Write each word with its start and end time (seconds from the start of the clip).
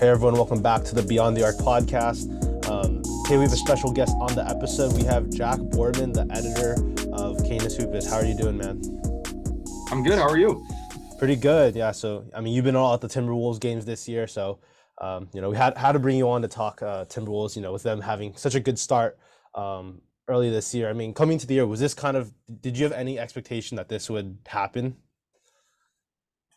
Hey 0.00 0.08
everyone, 0.08 0.32
welcome 0.32 0.62
back 0.62 0.82
to 0.84 0.94
the 0.94 1.02
Beyond 1.02 1.36
the 1.36 1.44
Arc 1.44 1.56
podcast. 1.56 2.24
Um, 2.70 3.02
today 3.24 3.36
we 3.36 3.42
have 3.42 3.52
a 3.52 3.56
special 3.56 3.92
guest 3.92 4.16
on 4.18 4.34
the 4.34 4.48
episode. 4.48 4.94
We 4.94 5.02
have 5.04 5.28
Jack 5.28 5.58
Borman, 5.58 6.14
the 6.14 6.26
editor 6.34 6.72
of 7.12 7.36
Canis 7.46 7.76
Hoopus. 7.76 8.08
How 8.08 8.16
are 8.16 8.24
you 8.24 8.34
doing, 8.34 8.56
man? 8.56 8.80
I'm 9.90 10.02
good. 10.02 10.18
How 10.18 10.26
are 10.26 10.38
you? 10.38 10.66
Pretty 11.18 11.36
good. 11.36 11.76
Yeah. 11.76 11.90
So 11.90 12.24
I 12.34 12.40
mean, 12.40 12.54
you've 12.54 12.64
been 12.64 12.76
all 12.76 12.94
at 12.94 13.02
the 13.02 13.08
Timberwolves 13.08 13.60
games 13.60 13.84
this 13.84 14.08
year, 14.08 14.26
so 14.26 14.60
um, 15.02 15.28
you 15.34 15.42
know 15.42 15.50
we 15.50 15.58
had 15.58 15.76
had 15.76 15.92
to 15.92 15.98
bring 15.98 16.16
you 16.16 16.30
on 16.30 16.40
to 16.40 16.48
talk 16.48 16.80
uh, 16.80 17.04
Timberwolves. 17.04 17.54
You 17.54 17.60
know, 17.60 17.74
with 17.74 17.82
them 17.82 18.00
having 18.00 18.34
such 18.36 18.54
a 18.54 18.60
good 18.60 18.78
start 18.78 19.18
um, 19.54 20.00
early 20.28 20.48
this 20.48 20.74
year. 20.74 20.88
I 20.88 20.94
mean, 20.94 21.12
coming 21.12 21.36
to 21.36 21.46
the 21.46 21.52
year, 21.52 21.66
was 21.66 21.78
this 21.78 21.92
kind 21.92 22.16
of? 22.16 22.32
Did 22.62 22.78
you 22.78 22.84
have 22.84 22.94
any 22.94 23.18
expectation 23.18 23.76
that 23.76 23.90
this 23.90 24.08
would 24.08 24.38
happen? 24.46 24.96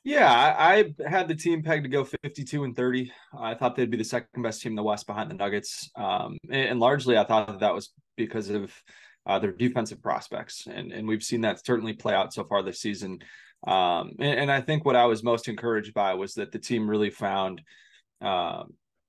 Yeah, 0.04 0.30
I, 0.30 0.94
had 1.08 1.30
the 1.30 1.36
team 1.36 1.64
pegged 1.64 1.86
to 1.86 1.90
go 1.90 2.04
52 2.04 2.66
and 2.66 2.76
30. 2.76 3.12
I 3.40 3.54
thought 3.54 3.76
they'd 3.76 3.90
be 3.90 3.98
the 3.98 4.04
second 4.04 4.44
best 4.44 4.61
team 4.61 4.74
in 4.74 4.75
the 4.75 4.84
West 4.84 5.07
behind 5.07 5.32
the 5.32 5.36
Nuggets. 5.36 5.89
Um, 5.96 6.38
and, 6.50 6.71
and, 6.71 6.80
largely, 6.80 7.18
I 7.18 7.24
thought 7.24 7.48
that, 7.48 7.60
that 7.61 7.74
was 7.74 7.94
because 8.18 8.50
of 8.50 8.74
uh, 9.25 9.39
their 9.39 9.54
defensive 9.54 10.02
prospects. 10.02 10.68
And, 10.68 10.92
and 10.92 11.08
we've 11.08 11.24
seen 11.24 11.42
that 11.42 11.66
certainly 11.66 11.94
play 11.94 12.14
out 12.14 12.34
so 12.34 12.44
far 12.44 12.61
this 12.64 12.82
season. 12.82 13.20
Um, 13.66 14.11
and, 14.20 14.39
and, 14.42 14.52
I 14.52 14.60
think 14.60 14.84
what 14.84 14.97
I 14.97 15.06
was 15.06 15.24
most 15.24 15.47
encouraged 15.47 15.94
by 15.94 16.16
was 16.16 16.33
that 16.33 16.52
the 16.52 16.60
team 16.60 16.89
really 16.89 17.10
found, 17.10 17.61
uh, 18.22 18.64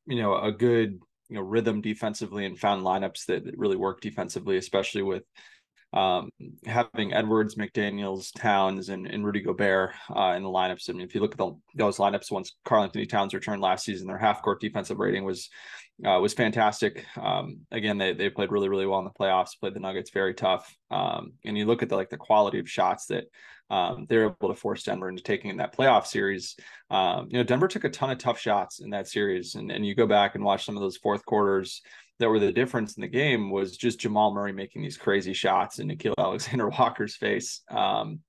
you 0.07 0.23
know, 0.23 0.37
a 0.37 0.53
good 0.53 1.01
you 1.29 1.37
know 1.37 1.43
rhythm 1.43 1.81
defensively 1.81 2.45
and 2.47 2.59
found 2.59 2.85
lineups 2.85 3.27
that, 3.27 3.45
that 3.45 3.59
really 3.59 3.77
work 3.77 4.01
defensively, 4.01 4.57
especially 4.57 5.03
with 5.03 5.25
um, 5.95 6.31
having 6.67 7.15
Edwards, 7.15 7.55
McDaniels, 7.55 8.33
Towns, 8.37 8.89
and, 8.89 9.07
and 9.07 9.25
Rudy 9.25 9.41
Gobert 9.41 9.93
uh, 10.15 10.35
in 10.37 10.43
the 10.43 10.49
lineups. 10.49 10.91
I 10.91 10.93
mean, 10.93 11.03
if 11.03 11.15
you 11.15 11.21
look 11.21 11.33
at 11.33 11.39
the, 11.39 11.53
those 11.77 11.99
lineups 11.99 12.33
once 12.33 12.57
Karl-Anthony 12.65 13.07
Towns 13.07 13.33
returned 13.33 13.63
last 13.63 13.85
season, 13.85 14.09
their 14.09 14.19
half 14.19 14.43
court 14.43 14.61
defensive 14.61 14.99
rating 14.99 15.25
was 15.25 15.49
uh, 16.05 16.19
was 16.19 16.35
fantastic. 16.35 17.07
Um, 17.17 17.61
again, 17.71 17.99
they 17.99 18.13
they 18.13 18.29
played 18.29 18.51
really 18.51 18.69
really 18.69 18.87
well 18.87 18.99
in 18.99 19.05
the 19.05 19.11
playoffs. 19.13 19.59
Played 19.59 19.75
the 19.75 19.81
Nuggets 19.81 20.11
very 20.11 20.35
tough. 20.35 20.77
Um, 20.91 21.35
and 21.45 21.57
you 21.57 21.67
look 21.67 21.85
at 21.85 21.89
the 21.89 21.95
like 21.95 22.11
the 22.11 22.17
quality 22.17 22.59
of 22.59 22.69
shots 22.69 23.07
that 23.07 23.27
um, 23.71 24.07
they're 24.09 24.25
able 24.25 24.49
to 24.49 24.57
force 24.57 24.83
Denver 24.83 25.09
into 25.09 25.23
taking 25.23 25.51
in 25.51 25.59
that 25.59 25.77
playoff 25.77 26.07
series. 26.07 26.57
Um, 26.91 27.29
you 27.31 27.39
know, 27.39 27.45
Denver 27.45 27.69
took 27.69 27.85
a 27.85 27.91
ton 27.91 28.11
of 28.11 28.19
tough 28.19 28.41
shots 28.41 28.81
in 28.81 28.91
that 28.91 29.07
series, 29.07 29.55
and 29.55 29.71
and 29.71 29.87
you 29.87 29.95
go 29.95 30.09
back 30.09 30.35
and 30.35 30.43
watch 30.43 30.65
some 30.65 30.77
of 30.77 30.83
those 30.83 30.97
fourth 30.97 31.25
quarters 31.25 31.81
that 32.19 32.29
were 32.29 32.39
the 32.39 32.53
difference 32.53 32.97
in 32.97 33.01
the 33.01 33.09
game 33.09 33.51
was 33.51 33.77
just 33.77 34.01
Jamal 34.01 34.33
Murray 34.33 34.53
making 34.53 34.83
these 34.83 34.97
crazy 34.97 35.33
shots 35.33 35.79
in 35.79 35.89
Nickeil 35.89 36.15
Alexander 36.19 36.69
Walker's 36.69 37.17
face. 37.17 37.63
Um, 37.71 38.21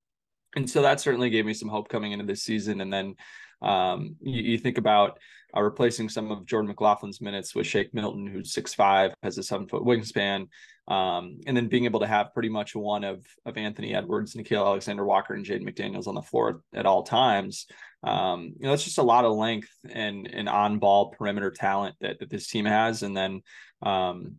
and 0.56 0.70
so 0.70 0.82
that 0.82 1.00
certainly 1.00 1.30
gave 1.30 1.46
me 1.46 1.54
some 1.54 1.70
hope 1.70 1.90
coming 1.90 2.12
into 2.12 2.26
this 2.26 2.44
season. 2.44 2.82
And 2.82 2.92
then 2.92 3.16
um, 3.62 4.16
you, 4.22 4.42
you, 4.42 4.58
think 4.58 4.78
about 4.78 5.20
uh, 5.56 5.62
replacing 5.62 6.10
some 6.10 6.32
of 6.32 6.46
Jordan 6.46 6.74
McLaughlin's 6.74 7.22
minutes 7.22 7.54
with 7.54 7.68
Shake 7.68 7.94
Milton, 7.94 8.28
who's 8.28 8.54
six 8.54 8.74
five, 8.74 9.14
has 9.24 9.38
a 9.38 9.44
seven 9.44 9.68
foot 9.68 9.84
wingspan, 9.84 10.48
um, 10.88 11.40
and 11.48 11.58
then 11.58 11.68
being 11.68 11.86
able 11.86 12.00
to 12.02 12.08
have 12.08 12.34
pretty 12.34 12.50
much 12.50 12.76
one 12.76 13.04
of 13.04 13.26
of 13.46 13.58
Anthony 13.58 13.94
Edwards, 13.94 14.36
Nickeil 14.36 14.66
Alexander 14.66 15.06
Walker, 15.06 15.34
and 15.34 15.46
Jaden 15.46 15.68
McDaniels 15.68 16.08
on 16.08 16.16
the 16.16 16.22
floor 16.22 16.62
at 16.74 16.86
all 16.86 17.04
times. 17.04 17.66
Um, 18.04 18.54
you 18.60 18.68
know, 18.68 18.74
it's 18.74 18.84
just 18.84 19.00
a 19.00 19.04
lot 19.04 19.26
of 19.26 19.36
length 19.36 19.72
and 19.90 20.28
and 20.28 20.48
on 20.48 20.80
ball 20.80 21.10
perimeter 21.10 21.52
talent 21.52 21.96
that 22.02 22.20
that 22.20 22.30
this 22.30 22.48
team 22.48 22.66
has, 22.66 23.02
and 23.02 23.18
then 23.18 23.42
um, 23.82 24.36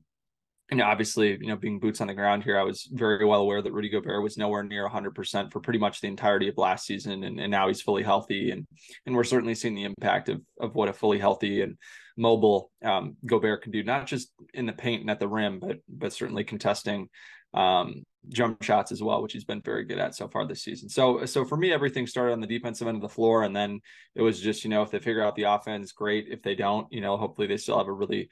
and 0.71 0.81
obviously, 0.83 1.39
you 1.41 1.47
know, 1.47 1.57
being 1.57 1.79
boots 1.79 2.01
on 2.01 2.09
the 2.09 2.15
ground 2.15 2.43
here, 2.43 2.59
I 2.59 2.65
was 2.65 2.89
very 2.91 3.25
well 3.25 3.41
aware 3.41 3.63
that 3.63 3.73
Rudy 3.73 3.89
Gobert 3.89 4.23
was 4.23 4.37
nowhere 4.37 4.65
near 4.65 4.89
100% 4.89 5.53
for 5.53 5.61
pretty 5.61 5.79
much 5.79 6.01
the 6.01 6.09
entirety 6.09 6.49
of 6.49 6.59
last 6.59 6.87
season, 6.87 7.23
and, 7.23 7.39
and 7.39 7.51
now 7.51 7.69
he's 7.69 7.83
fully 7.83 8.03
healthy, 8.03 8.51
and 8.51 8.67
and 9.07 9.15
we're 9.15 9.25
certainly 9.25 9.55
seeing 9.55 9.75
the 9.75 9.85
impact 9.85 10.29
of 10.29 10.41
of 10.61 10.75
what 10.75 10.89
a 10.89 10.93
fully 10.93 11.19
healthy 11.19 11.63
and 11.63 11.77
mobile 12.17 12.71
um, 12.85 13.17
Gobert 13.25 13.63
can 13.63 13.71
do, 13.73 13.85
not 13.85 14.07
just 14.07 14.33
in 14.55 14.67
the 14.67 14.73
paint 14.73 15.03
and 15.03 15.11
at 15.11 15.21
the 15.21 15.29
rim, 15.29 15.61
but 15.61 15.79
but 15.89 16.13
certainly 16.13 16.43
contesting 16.43 17.09
um, 17.55 18.03
jump 18.29 18.63
shots 18.63 18.91
as 18.91 19.03
well, 19.03 19.23
which 19.23 19.33
he's 19.33 19.45
been 19.45 19.63
very 19.63 19.85
good 19.85 19.99
at 19.99 20.15
so 20.15 20.29
far 20.29 20.47
this 20.47 20.63
season. 20.63 20.89
So 20.89 21.25
so 21.27 21.45
for 21.45 21.57
me, 21.57 21.73
everything 21.73 22.07
started 22.07 22.33
on 22.33 22.41
the 22.41 22.47
defensive 22.47 22.89
end 22.89 22.97
of 22.97 23.03
the 23.03 23.09
floor, 23.09 23.45
and 23.45 23.55
then 23.55 23.81
it 24.15 24.23
was 24.23 24.41
just 24.41 24.65
you 24.65 24.71
know 24.71 24.83
if 24.83 24.91
they 24.91 24.99
figure 24.99 25.23
out 25.23 25.37
the 25.37 25.45
offense, 25.45 25.93
great. 25.93 26.27
If 26.29 26.43
they 26.43 26.55
don't, 26.55 26.87
you 26.93 27.01
know, 27.01 27.17
hopefully 27.17 27.47
they 27.47 27.57
still 27.57 27.79
have 27.79 27.87
a 27.87 27.93
really 27.93 28.29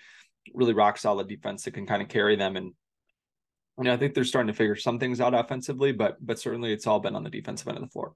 really 0.53 0.75
rock 0.75 0.99
solid 0.99 1.29
defense 1.29 1.65
that 1.65 1.75
can 1.75 1.87
kind 1.87 2.03
of 2.03 2.09
carry 2.09 2.37
them. 2.37 2.57
And 2.57 2.73
you 3.79 3.85
know, 3.85 3.93
I 3.93 3.97
think 3.97 4.15
they're 4.15 4.25
starting 4.25 4.53
to 4.53 4.57
figure 4.57 4.77
some 4.77 4.99
things 4.99 5.21
out 5.21 5.35
offensively, 5.35 5.93
but 5.93 6.25
but 6.25 6.39
certainly 6.39 6.73
it's 6.73 6.87
all 6.87 7.01
been 7.01 7.17
on 7.17 7.25
the 7.25 7.31
defensive 7.31 7.69
end 7.69 7.79
of 7.79 7.83
the 7.83 7.91
floor. 7.91 8.15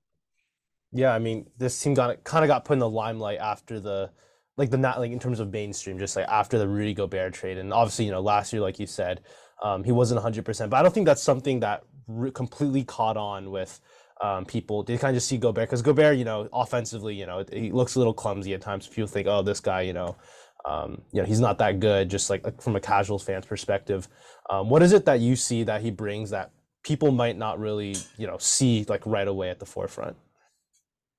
Yeah, 0.92 1.12
I 1.14 1.18
mean, 1.18 1.46
this 1.58 1.80
team 1.80 1.94
got 1.94 2.24
kind 2.24 2.44
of 2.44 2.48
got 2.48 2.64
put 2.64 2.74
in 2.74 2.78
the 2.78 2.88
limelight 2.88 3.38
after 3.38 3.80
the 3.80 4.10
like 4.56 4.70
the 4.70 4.78
not 4.78 4.98
like 4.98 5.12
in 5.12 5.18
terms 5.18 5.40
of 5.40 5.52
mainstream, 5.52 5.98
just 5.98 6.16
like 6.16 6.26
after 6.28 6.58
the 6.58 6.68
Rudy 6.68 6.94
Gobert 6.94 7.34
trade, 7.34 7.58
and 7.58 7.72
obviously 7.72 8.04
you 8.04 8.10
know 8.10 8.20
last 8.20 8.52
year, 8.52 8.62
like 8.62 8.78
you 8.78 8.86
said, 8.86 9.22
um, 9.62 9.84
he 9.84 9.92
wasn't 9.92 10.16
100, 10.16 10.44
percent 10.44 10.70
but 10.70 10.78
I 10.78 10.82
don't 10.82 10.92
think 10.92 11.06
that's 11.06 11.22
something 11.22 11.60
that 11.60 11.84
re- 12.06 12.30
completely 12.30 12.84
caught 12.84 13.16
on 13.16 13.50
with. 13.50 13.80
Um, 14.20 14.44
people 14.46 14.82
they 14.82 14.98
kind 14.98 15.12
of 15.12 15.18
just 15.18 15.28
see 15.28 15.38
Gobert 15.38 15.68
because 15.68 15.80
Gobert, 15.80 16.18
you 16.18 16.24
know, 16.24 16.48
offensively, 16.52 17.14
you 17.14 17.24
know, 17.24 17.44
he 17.52 17.70
looks 17.70 17.94
a 17.94 17.98
little 17.98 18.12
clumsy 18.12 18.52
at 18.52 18.60
times. 18.60 18.88
People 18.88 19.06
think, 19.06 19.28
oh, 19.28 19.42
this 19.42 19.60
guy, 19.60 19.82
you 19.82 19.92
know, 19.92 20.16
um, 20.64 21.02
you 21.12 21.20
know, 21.20 21.26
he's 21.26 21.40
not 21.40 21.58
that 21.58 21.80
good, 21.80 22.10
just 22.10 22.30
like, 22.30 22.44
like 22.44 22.60
from 22.60 22.76
a 22.76 22.80
casual 22.80 23.18
fan's 23.18 23.46
perspective. 23.46 24.08
Um, 24.50 24.68
what 24.68 24.82
is 24.82 24.92
it 24.92 25.04
that 25.06 25.20
you 25.20 25.36
see 25.36 25.62
that 25.64 25.82
he 25.82 25.90
brings 25.90 26.30
that 26.30 26.50
people 26.82 27.10
might 27.10 27.36
not 27.36 27.58
really, 27.58 27.96
you 28.16 28.26
know, 28.26 28.38
see 28.38 28.84
like 28.88 29.02
right 29.06 29.28
away 29.28 29.50
at 29.50 29.58
the 29.58 29.66
forefront? 29.66 30.16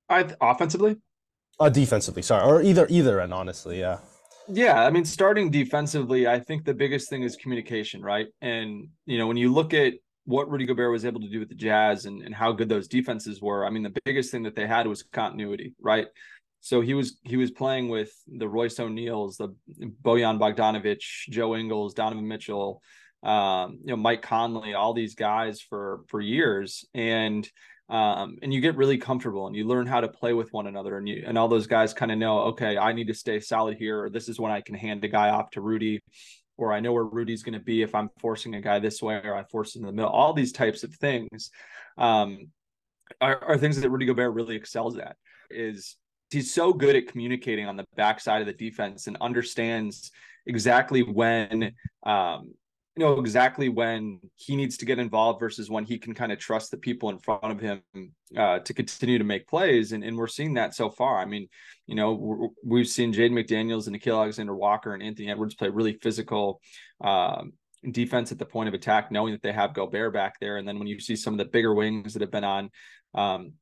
I 0.10 0.28
offensively, 0.42 0.98
uh, 1.60 1.70
defensively, 1.70 2.22
sorry, 2.22 2.44
or 2.44 2.62
either 2.62 2.88
either 2.90 3.20
and 3.20 3.34
honestly, 3.34 3.80
yeah. 3.80 4.00
Yeah, 4.52 4.84
I 4.84 4.90
mean, 4.90 5.06
starting 5.06 5.52
defensively, 5.52 6.28
I 6.28 6.40
think 6.40 6.66
the 6.66 6.74
biggest 6.74 7.10
thing 7.10 7.22
is 7.22 7.36
communication, 7.36 8.02
right? 8.02 8.28
And 8.42 8.88
you 9.06 9.18
know, 9.18 9.28
when 9.28 9.38
you 9.38 9.54
look 9.54 9.74
at 9.74 9.94
what 10.26 10.50
Rudy 10.50 10.66
Gobert 10.66 10.92
was 10.92 11.06
able 11.06 11.22
to 11.22 11.30
do 11.30 11.40
with 11.40 11.50
the 11.50 11.56
Jazz 11.56 12.06
and, 12.06 12.24
and 12.24 12.34
how 12.34 12.52
good 12.52 12.70
those 12.70 12.88
defenses 12.88 13.42
were, 13.42 13.66
I 13.66 13.70
mean, 13.70 13.84
the 13.84 13.94
biggest 14.06 14.32
thing 14.32 14.44
that 14.44 14.56
they 14.56 14.68
had 14.68 14.88
was 14.88 15.04
continuity, 15.04 15.74
right? 15.82 16.08
So 16.62 16.82
he 16.82 16.94
was 16.94 17.20
he 17.24 17.38
was 17.38 17.52
playing 17.52 17.90
with 17.90 18.12
the 18.28 18.50
Royce 18.50 18.80
O'Neals, 18.80 19.38
the 19.38 19.56
Bojan 20.04 20.40
Bogdanovic, 20.40 21.02
Joe 21.30 21.56
Ingles, 21.56 21.94
Donovan 21.94 22.28
Mitchell, 22.28 22.82
um, 23.24 23.80
you 23.82 23.92
know 23.92 23.98
Mike 23.98 24.22
Conley, 24.22 24.74
all 24.74 24.94
these 24.94 25.16
guys 25.16 25.62
for 25.62 26.02
for 26.08 26.20
years, 26.20 26.86
and 26.94 27.50
um, 27.90 28.38
and 28.44 28.54
you 28.54 28.62
get 28.62 28.76
really 28.76 28.98
comfortable 28.98 29.48
and 29.48 29.56
you 29.56 29.66
learn 29.66 29.88
how 29.88 30.02
to 30.02 30.08
play 30.08 30.34
with 30.34 30.52
one 30.54 30.68
another, 30.68 30.98
and 30.98 31.08
you 31.08 31.24
and 31.26 31.38
all 31.38 31.48
those 31.48 31.68
guys 31.68 31.94
kind 31.94 32.12
of 32.12 32.18
know, 32.18 32.40
okay, 32.42 32.78
I 32.78 32.94
need 32.94 33.08
to 33.08 33.14
stay 33.14 33.40
solid 33.40 33.78
here, 33.78 34.04
or 34.04 34.10
this 34.10 34.30
is 34.30 34.40
when 34.40 34.52
I 34.52 34.62
can 34.62 34.76
hand 34.76 35.04
a 35.06 35.08
guy 35.08 35.30
off 35.30 35.52
to 35.52 35.62
Rudy, 35.62 36.02
or 36.58 36.74
I 36.74 36.82
know 36.82 36.92
where 36.94 37.06
Rudy's 37.06 37.44
going 37.44 37.58
to 37.58 37.64
be 37.64 37.82
if 37.82 37.96
I'm 37.96 38.10
forcing 38.20 38.56
a 38.56 38.62
guy 38.62 38.80
this 38.80 39.02
way, 39.02 39.22
or 39.24 39.34
I 39.34 39.44
force 39.44 39.76
him 39.76 39.84
in 39.84 39.88
the 39.88 39.94
middle. 39.94 40.12
All 40.12 40.34
these 40.34 40.52
types 40.52 40.84
of 40.84 40.94
things 40.96 41.52
um, 41.98 42.52
are, 43.22 43.44
are 43.44 43.58
things 43.58 43.80
that 43.80 43.90
Rudy 43.90 44.06
Gobert 44.06 44.34
really 44.34 44.56
excels 44.56 44.98
at. 44.98 45.16
Is 45.50 45.96
he's 46.32 46.54
so 46.54 46.74
good 46.74 46.96
at 46.96 47.08
communicating 47.08 47.66
on 47.66 47.78
the 47.78 47.86
backside 47.96 48.42
of 48.42 48.48
the 48.48 48.54
defense 48.54 49.08
and 49.08 49.18
understands 49.22 50.12
exactly 50.46 51.02
when 51.02 51.74
um, 52.04 52.54
you 52.96 53.06
know 53.06 53.20
exactly 53.20 53.70
when 53.70 54.20
he 54.36 54.56
needs 54.56 54.78
to 54.78 54.86
get 54.86 55.00
involved 55.00 55.40
versus 55.40 55.70
when 55.70 55.86
he 55.86 55.98
can 55.98 56.14
kind 56.14 56.32
of 56.32 56.40
trust 56.40 56.72
the 56.72 56.78
people 56.78 57.10
in 57.10 57.20
front 57.20 57.46
of 57.46 57.60
him 57.60 57.82
uh, 58.38 58.60
to 58.60 58.74
continue 58.74 59.18
to 59.18 59.24
make 59.24 59.48
plays 59.48 59.92
and, 59.92 60.04
and 60.04 60.18
we're 60.18 60.28
seeing 60.28 60.54
that 60.56 60.74
so 60.74 60.90
far. 60.90 61.20
I 61.20 61.26
mean 61.26 61.48
you 61.88 61.96
know 61.96 62.54
we've 62.64 62.88
seen 62.88 63.14
Jaden 63.14 63.32
McDaniels 63.32 63.88
and 63.88 63.96
Nickeil 63.96 64.18
Alexander 64.18 64.56
Walker 64.56 64.94
and 64.94 65.04
Anthony 65.04 65.30
Edwards 65.30 65.56
play 65.56 65.70
really 65.70 65.94
physical 66.02 66.62
um, 67.02 67.54
defense 67.92 68.32
at 68.32 68.40
the 68.40 68.46
point 68.46 68.68
of 68.68 68.74
attack 68.74 69.12
knowing 69.12 69.32
that 69.32 69.42
they 69.42 69.54
have 69.54 69.74
Gobert 69.74 70.14
back 70.14 70.40
there. 70.40 70.58
And 70.58 70.68
then 70.68 70.80
when 70.80 70.88
you 70.88 71.00
see 71.00 71.16
some 71.16 71.34
of 71.34 71.38
the 71.38 71.46
bigger 71.46 71.74
wings 71.74 72.14
that 72.14 72.22
have 72.22 72.32
been 72.32 72.44
on 72.44 72.70
um, 73.16 73.54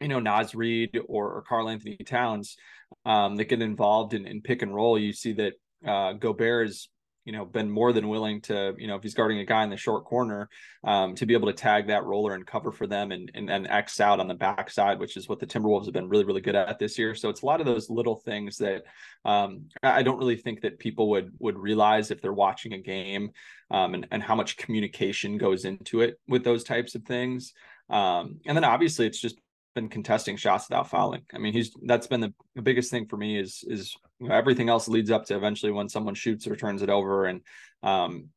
you 0.00 0.08
know, 0.08 0.20
Naz 0.20 0.54
Reid 0.54 1.00
or, 1.08 1.32
or 1.32 1.42
Karl-Anthony 1.42 1.96
Towns 2.04 2.56
um, 3.04 3.36
that 3.36 3.48
get 3.48 3.62
involved 3.62 4.14
in, 4.14 4.26
in 4.26 4.40
pick 4.40 4.62
and 4.62 4.74
roll, 4.74 4.98
you 4.98 5.12
see 5.12 5.32
that 5.34 5.52
uh, 5.86 6.12
Gobert 6.14 6.66
has, 6.66 6.88
you 7.24 7.32
know, 7.32 7.46
been 7.46 7.70
more 7.70 7.94
than 7.94 8.08
willing 8.08 8.42
to, 8.42 8.74
you 8.76 8.86
know, 8.86 8.96
if 8.96 9.02
he's 9.02 9.14
guarding 9.14 9.38
a 9.38 9.46
guy 9.46 9.64
in 9.64 9.70
the 9.70 9.78
short 9.78 10.04
corner, 10.04 10.48
um, 10.84 11.14
to 11.14 11.24
be 11.24 11.32
able 11.32 11.46
to 11.46 11.54
tag 11.54 11.86
that 11.86 12.04
roller 12.04 12.34
and 12.34 12.46
cover 12.46 12.70
for 12.70 12.86
them 12.86 13.12
and, 13.12 13.30
and, 13.34 13.48
and 13.48 13.66
X 13.66 13.98
out 13.98 14.20
on 14.20 14.28
the 14.28 14.34
backside, 14.34 14.98
which 14.98 15.16
is 15.16 15.26
what 15.26 15.40
the 15.40 15.46
Timberwolves 15.46 15.86
have 15.86 15.94
been 15.94 16.10
really, 16.10 16.24
really 16.24 16.42
good 16.42 16.54
at 16.54 16.78
this 16.78 16.98
year. 16.98 17.14
So 17.14 17.30
it's 17.30 17.40
a 17.40 17.46
lot 17.46 17.60
of 17.60 17.66
those 17.66 17.88
little 17.88 18.16
things 18.16 18.58
that 18.58 18.82
um, 19.24 19.68
I 19.82 20.02
don't 20.02 20.18
really 20.18 20.36
think 20.36 20.60
that 20.60 20.78
people 20.78 21.08
would 21.10 21.32
would 21.38 21.58
realize 21.58 22.10
if 22.10 22.20
they're 22.20 22.32
watching 22.34 22.74
a 22.74 22.78
game 22.78 23.30
um, 23.70 23.94
and, 23.94 24.06
and 24.10 24.22
how 24.22 24.34
much 24.34 24.58
communication 24.58 25.38
goes 25.38 25.64
into 25.64 26.02
it 26.02 26.20
with 26.28 26.44
those 26.44 26.62
types 26.62 26.94
of 26.94 27.04
things. 27.04 27.54
Um, 27.88 28.40
and 28.46 28.56
then 28.56 28.64
obviously 28.64 29.06
it's 29.06 29.20
just 29.20 29.38
been 29.74 29.88
contesting 29.88 30.36
shots 30.36 30.68
without 30.68 30.88
fouling. 30.88 31.22
I 31.34 31.38
mean, 31.38 31.52
he's 31.52 31.72
that's 31.84 32.06
been 32.06 32.20
the, 32.20 32.32
the 32.54 32.62
biggest 32.62 32.90
thing 32.90 33.06
for 33.06 33.16
me 33.16 33.38
is 33.38 33.64
is 33.66 33.94
you 34.20 34.28
know, 34.28 34.34
everything 34.34 34.68
else 34.68 34.88
leads 34.88 35.10
up 35.10 35.24
to 35.26 35.36
eventually 35.36 35.72
when 35.72 35.88
someone 35.88 36.14
shoots 36.14 36.46
or 36.46 36.56
turns 36.56 36.82
it 36.82 36.90
over 36.90 37.26
and 37.26 37.40
um 37.82 38.28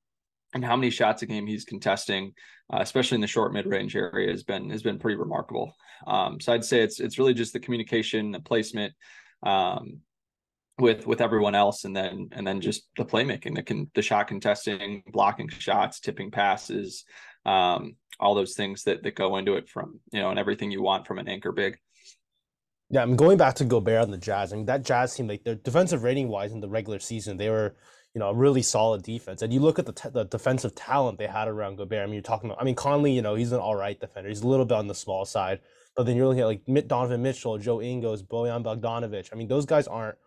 and 0.53 0.63
how 0.63 0.75
many 0.75 0.89
shots 0.89 1.21
a 1.21 1.25
game 1.25 1.45
he's 1.45 1.65
contesting, 1.65 2.33
uh, 2.73 2.79
especially 2.79 3.15
in 3.15 3.21
the 3.21 3.27
short 3.27 3.53
mid 3.53 3.65
range 3.65 3.95
area, 3.95 4.31
has 4.31 4.43
been 4.43 4.69
has 4.69 4.81
been 4.81 4.99
pretty 4.99 5.17
remarkable. 5.17 5.73
Um, 6.05 6.39
so 6.39 6.53
I'd 6.53 6.65
say 6.65 6.81
it's 6.81 6.99
it's 6.99 7.19
really 7.19 7.33
just 7.33 7.53
the 7.53 7.59
communication, 7.59 8.31
the 8.31 8.39
placement, 8.39 8.93
um, 9.43 10.01
with 10.79 11.07
with 11.07 11.21
everyone 11.21 11.55
else 11.55 11.85
and 11.85 11.95
then 11.95 12.29
and 12.31 12.45
then 12.45 12.61
just 12.61 12.87
the 12.97 13.05
playmaking 13.05 13.55
the 13.55 13.63
can 13.63 13.89
the 13.95 14.01
shot 14.01 14.27
contesting 14.27 15.01
blocking 15.11 15.49
shots 15.49 15.99
tipping 15.99 16.29
passes 16.29 17.03
um 17.45 17.95
all 18.19 18.35
those 18.35 18.55
things 18.55 18.83
that 18.83 19.03
that 19.03 19.15
go 19.15 19.37
into 19.37 19.55
it 19.55 19.69
from 19.69 19.99
you 20.11 20.19
know 20.21 20.29
and 20.29 20.39
everything 20.39 20.71
you 20.71 20.81
want 20.81 21.05
from 21.05 21.19
an 21.19 21.27
anchor 21.27 21.51
big. 21.51 21.77
Yeah 22.89 23.01
i'm 23.01 23.15
going 23.15 23.37
back 23.37 23.55
to 23.55 23.65
gobert 23.65 24.01
on 24.01 24.11
the 24.11 24.17
jazz 24.17 24.53
I 24.53 24.55
mean 24.55 24.65
that 24.65 24.85
jazz 24.85 25.15
team 25.15 25.27
like 25.27 25.43
their 25.43 25.55
defensive 25.55 26.03
rating 26.03 26.29
wise 26.29 26.51
in 26.51 26.61
the 26.61 26.69
regular 26.69 26.99
season 26.99 27.37
they 27.37 27.49
were 27.49 27.75
you 28.13 28.19
know 28.19 28.29
a 28.29 28.33
really 28.33 28.61
solid 28.61 29.03
defense. 29.03 29.41
And 29.41 29.53
you 29.53 29.59
look 29.59 29.77
at 29.77 29.85
the, 29.85 29.91
t- 29.91 30.09
the 30.09 30.23
defensive 30.23 30.73
talent 30.73 31.17
they 31.17 31.27
had 31.27 31.47
around 31.47 31.77
gobert 31.77 32.01
i 32.01 32.05
mean 32.05 32.13
you're 32.13 32.23
talking 32.23 32.49
about 32.49 32.61
i 32.61 32.65
mean 32.65 32.75
conley 32.75 33.11
you 33.11 33.21
know 33.21 33.35
he's 33.35 33.51
an 33.51 33.59
all 33.59 33.75
right 33.75 33.99
defender. 33.99 34.29
He's 34.29 34.41
a 34.41 34.47
little 34.47 34.65
bit 34.65 34.77
on 34.77 34.87
the 34.87 34.95
small 34.95 35.25
side 35.25 35.59
but 35.95 36.05
then 36.05 36.15
you're 36.15 36.27
looking 36.27 36.41
at 36.41 36.47
like 36.47 36.87
donovan 36.87 37.21
mitchell 37.21 37.57
joe 37.57 37.81
ingles 37.81 38.23
bojan 38.23 38.63
bogdanovic. 38.63 39.29
I 39.31 39.35
mean 39.35 39.47
those 39.47 39.65
guys 39.65 39.87
aren't 39.87 40.17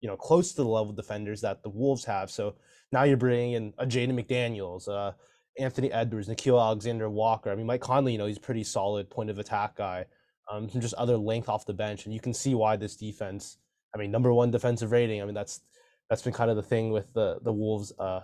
you 0.00 0.08
know, 0.08 0.16
close 0.16 0.52
to 0.52 0.62
the 0.62 0.68
level 0.68 0.90
of 0.90 0.96
defenders 0.96 1.40
that 1.40 1.62
the 1.62 1.68
Wolves 1.68 2.04
have. 2.04 2.30
So 2.30 2.54
now 2.92 3.04
you're 3.04 3.16
bringing 3.16 3.52
in 3.52 3.74
a 3.78 3.86
Jaden 3.86 4.12
McDaniels, 4.12 4.88
uh, 4.88 5.12
Anthony 5.58 5.92
Edwards, 5.92 6.28
Nickeil 6.28 6.60
Alexander 6.60 7.08
Walker. 7.08 7.50
I 7.50 7.54
mean, 7.54 7.66
Mike 7.66 7.80
Conley, 7.80 8.12
you 8.12 8.18
know, 8.18 8.26
he's 8.26 8.38
pretty 8.38 8.64
solid 8.64 9.08
point 9.10 9.30
of 9.30 9.38
attack 9.38 9.76
guy. 9.76 10.06
Um, 10.50 10.68
some 10.68 10.80
just 10.80 10.94
other 10.94 11.16
length 11.16 11.48
off 11.48 11.66
the 11.66 11.74
bench, 11.74 12.04
and 12.04 12.14
you 12.14 12.20
can 12.20 12.32
see 12.32 12.54
why 12.54 12.76
this 12.76 12.96
defense. 12.96 13.58
I 13.94 13.98
mean, 13.98 14.10
number 14.10 14.32
one 14.32 14.50
defensive 14.50 14.92
rating. 14.92 15.20
I 15.20 15.24
mean, 15.24 15.34
that's 15.34 15.60
that's 16.08 16.22
been 16.22 16.32
kind 16.32 16.50
of 16.50 16.56
the 16.56 16.62
thing 16.62 16.90
with 16.92 17.12
the 17.14 17.38
the 17.42 17.52
Wolves. 17.52 17.92
Uh, 17.98 18.20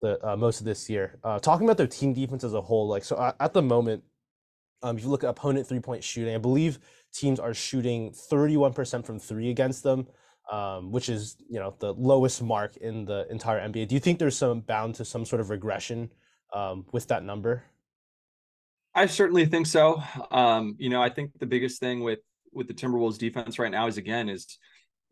the 0.00 0.18
uh, 0.26 0.36
most 0.36 0.60
of 0.60 0.66
this 0.66 0.88
year. 0.90 1.18
Uh, 1.24 1.38
talking 1.38 1.66
about 1.66 1.76
their 1.76 1.86
team 1.86 2.12
defense 2.12 2.44
as 2.44 2.54
a 2.54 2.60
whole, 2.60 2.88
like 2.88 3.04
so 3.04 3.18
at, 3.20 3.36
at 3.40 3.54
the 3.54 3.62
moment, 3.62 4.02
um, 4.82 4.96
if 4.96 5.02
you 5.02 5.08
look 5.08 5.24
at 5.24 5.30
opponent 5.30 5.66
three 5.66 5.80
point 5.80 6.04
shooting, 6.04 6.34
I 6.34 6.38
believe 6.38 6.78
teams 7.12 7.40
are 7.40 7.54
shooting 7.54 8.10
31% 8.10 9.06
from 9.06 9.18
three 9.18 9.50
against 9.50 9.82
them 9.82 10.06
um, 10.50 10.92
which 10.92 11.08
is 11.08 11.36
you 11.48 11.58
know 11.58 11.74
the 11.78 11.94
lowest 11.94 12.42
mark 12.42 12.76
in 12.76 13.04
the 13.04 13.26
entire 13.30 13.60
NBA. 13.60 13.88
Do 13.88 13.94
you 13.94 14.00
think 14.00 14.18
there's 14.18 14.36
some 14.36 14.60
bound 14.60 14.94
to 14.96 15.04
some 15.04 15.24
sort 15.24 15.40
of 15.40 15.50
regression 15.50 16.10
um, 16.54 16.86
with 16.92 17.08
that 17.08 17.24
number? 17.24 17.64
I 18.94 19.06
certainly 19.06 19.44
think 19.44 19.66
so. 19.66 20.02
Um, 20.30 20.76
you 20.78 20.88
know, 20.88 21.02
I 21.02 21.10
think 21.10 21.32
the 21.38 21.46
biggest 21.46 21.80
thing 21.80 22.00
with 22.00 22.20
with 22.52 22.68
the 22.68 22.74
Timberwolves 22.74 23.18
defense 23.18 23.58
right 23.58 23.70
now 23.70 23.88
is 23.88 23.98
again 23.98 24.28
is 24.28 24.58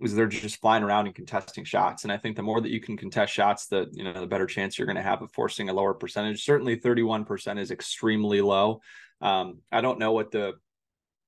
is 0.01 0.15
they're 0.15 0.27
just 0.27 0.61
flying 0.61 0.83
around 0.83 1.07
and 1.07 1.15
contesting 1.15 1.65
shots. 1.65 2.05
And 2.05 2.13
I 2.13 2.17
think 2.17 2.37
the 2.37 2.43
more 2.43 2.61
that 2.61 2.71
you 2.71 2.81
can 2.81 2.97
contest 2.97 3.33
shots, 3.33 3.67
the 3.67 3.89
you 3.93 4.05
know 4.05 4.21
the 4.21 4.27
better 4.27 4.47
chance 4.47 4.79
you're 4.79 4.87
going 4.87 4.97
to 4.97 5.03
have 5.03 5.23
of 5.23 5.33
forcing 5.33 5.69
a 5.69 5.75
lower 5.75 5.95
percentage. 5.95 6.45
Certainly, 6.45 6.79
31% 6.79 7.59
is 7.59 7.71
extremely 7.71 8.41
low. 8.41 8.81
Um, 9.21 9.61
I 9.71 9.81
don't 9.81 9.99
know 9.99 10.13
what 10.13 10.31
the 10.31 10.55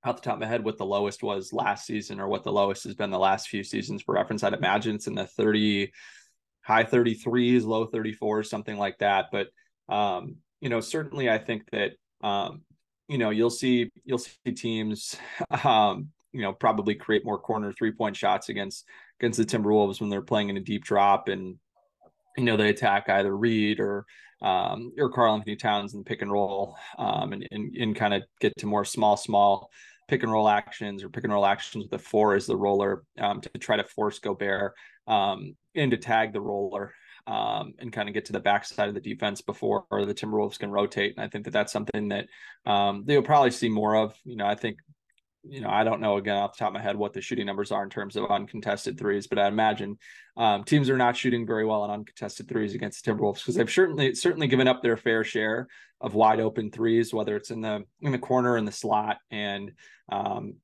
off 0.04 0.16
the 0.16 0.22
top 0.22 0.34
of 0.34 0.40
my 0.40 0.46
head 0.46 0.64
what 0.64 0.76
the 0.76 0.84
lowest 0.84 1.22
was 1.22 1.52
last 1.52 1.86
season 1.86 2.20
or 2.20 2.28
what 2.28 2.44
the 2.44 2.52
lowest 2.52 2.84
has 2.84 2.94
been 2.94 3.10
the 3.10 3.18
last 3.18 3.48
few 3.48 3.64
seasons 3.64 4.02
for 4.02 4.14
reference. 4.14 4.42
I'd 4.42 4.52
imagine 4.52 4.96
it's 4.96 5.06
in 5.06 5.14
the 5.14 5.26
30 5.26 5.92
high 6.62 6.84
33s, 6.84 7.64
low 7.64 7.86
34s, 7.86 8.46
something 8.46 8.76
like 8.76 8.98
that. 8.98 9.26
But 9.32 9.48
um, 9.88 10.36
you 10.60 10.68
know, 10.68 10.80
certainly 10.80 11.28
I 11.28 11.38
think 11.38 11.70
that 11.70 11.92
um, 12.22 12.62
you 13.08 13.18
know, 13.18 13.30
you'll 13.30 13.50
see 13.50 13.90
you'll 14.04 14.18
see 14.18 14.52
teams 14.54 15.16
um, 15.64 16.08
you 16.32 16.42
know, 16.42 16.52
probably 16.52 16.94
create 16.94 17.24
more 17.24 17.38
corner 17.38 17.72
three-point 17.72 18.16
shots 18.16 18.48
against 18.48 18.86
against 19.20 19.38
the 19.38 19.44
Timberwolves 19.44 20.00
when 20.00 20.10
they're 20.10 20.22
playing 20.22 20.48
in 20.48 20.56
a 20.56 20.60
deep 20.60 20.84
drop 20.84 21.28
and 21.28 21.56
you 22.36 22.44
know 22.44 22.56
they 22.56 22.70
attack 22.70 23.08
either 23.08 23.36
Reid 23.36 23.78
or 23.78 24.04
um, 24.42 24.92
or 24.98 25.10
Karl-Anthony 25.10 25.56
Towns 25.56 25.94
and 25.94 26.04
pick 26.04 26.20
and 26.20 26.30
roll 26.30 26.76
um, 26.98 27.32
and, 27.32 27.48
and, 27.50 27.74
and 27.76 27.96
kind 27.96 28.12
of 28.12 28.24
get 28.40 28.52
to 28.58 28.66
more 28.66 28.84
small, 28.84 29.16
small 29.16 29.70
pick 30.06 30.22
and 30.22 30.30
roll 30.30 30.48
actions 30.48 31.02
or 31.02 31.08
pick 31.08 31.24
and 31.24 31.32
roll 31.32 31.46
actions 31.46 31.84
with 31.84 31.98
a 31.98 32.02
four 32.02 32.34
as 32.34 32.46
the 32.46 32.56
roller 32.56 33.04
um, 33.18 33.40
to 33.40 33.48
try 33.58 33.76
to 33.76 33.84
force 33.84 34.18
Gobert 34.18 34.74
um, 35.06 35.56
in 35.74 35.90
to 35.90 35.96
tag 35.96 36.32
the 36.32 36.42
roller 36.42 36.92
um, 37.26 37.74
and 37.78 37.92
kind 37.92 38.08
of 38.08 38.14
get 38.14 38.26
to 38.26 38.32
the 38.32 38.40
backside 38.40 38.88
of 38.88 38.94
the 38.94 39.00
defense 39.00 39.40
before 39.40 39.84
the 39.90 40.14
Timberwolves 40.14 40.58
can 40.58 40.70
rotate. 40.70 41.14
And 41.16 41.24
I 41.24 41.28
think 41.28 41.44
that 41.44 41.52
that's 41.52 41.72
something 41.72 42.08
that 42.08 42.26
um, 42.66 43.04
they'll 43.06 43.22
probably 43.22 43.50
see 43.50 43.68
more 43.68 43.96
of. 43.96 44.14
You 44.24 44.36
know, 44.36 44.46
I 44.46 44.54
think 44.54 44.78
you 45.46 45.60
know, 45.60 45.68
I 45.68 45.84
don't 45.84 46.00
know 46.00 46.16
again 46.16 46.36
off 46.36 46.56
the 46.56 46.58
top 46.58 46.68
of 46.68 46.74
my 46.74 46.82
head 46.82 46.96
what 46.96 47.12
the 47.12 47.20
shooting 47.20 47.46
numbers 47.46 47.70
are 47.70 47.82
in 47.82 47.90
terms 47.90 48.16
of 48.16 48.30
uncontested 48.30 48.98
threes, 48.98 49.26
but 49.26 49.38
I 49.38 49.46
imagine 49.46 49.98
um, 50.36 50.64
teams 50.64 50.88
are 50.88 50.96
not 50.96 51.16
shooting 51.16 51.46
very 51.46 51.66
well 51.66 51.82
on 51.82 51.90
uncontested 51.90 52.48
threes 52.48 52.74
against 52.74 53.04
the 53.04 53.12
Timberwolves 53.12 53.36
because 53.36 53.54
they've 53.54 53.70
certainly 53.70 54.14
certainly 54.14 54.46
given 54.46 54.68
up 54.68 54.82
their 54.82 54.96
fair 54.96 55.22
share 55.22 55.68
of 56.00 56.14
wide 56.14 56.40
open 56.40 56.70
threes, 56.70 57.12
whether 57.12 57.36
it's 57.36 57.50
in 57.50 57.60
the 57.60 57.84
in 58.00 58.12
the 58.12 58.18
corner 58.18 58.56
in 58.56 58.64
the 58.64 58.72
slot, 58.72 59.18
and 59.30 59.72
um, 60.10 60.54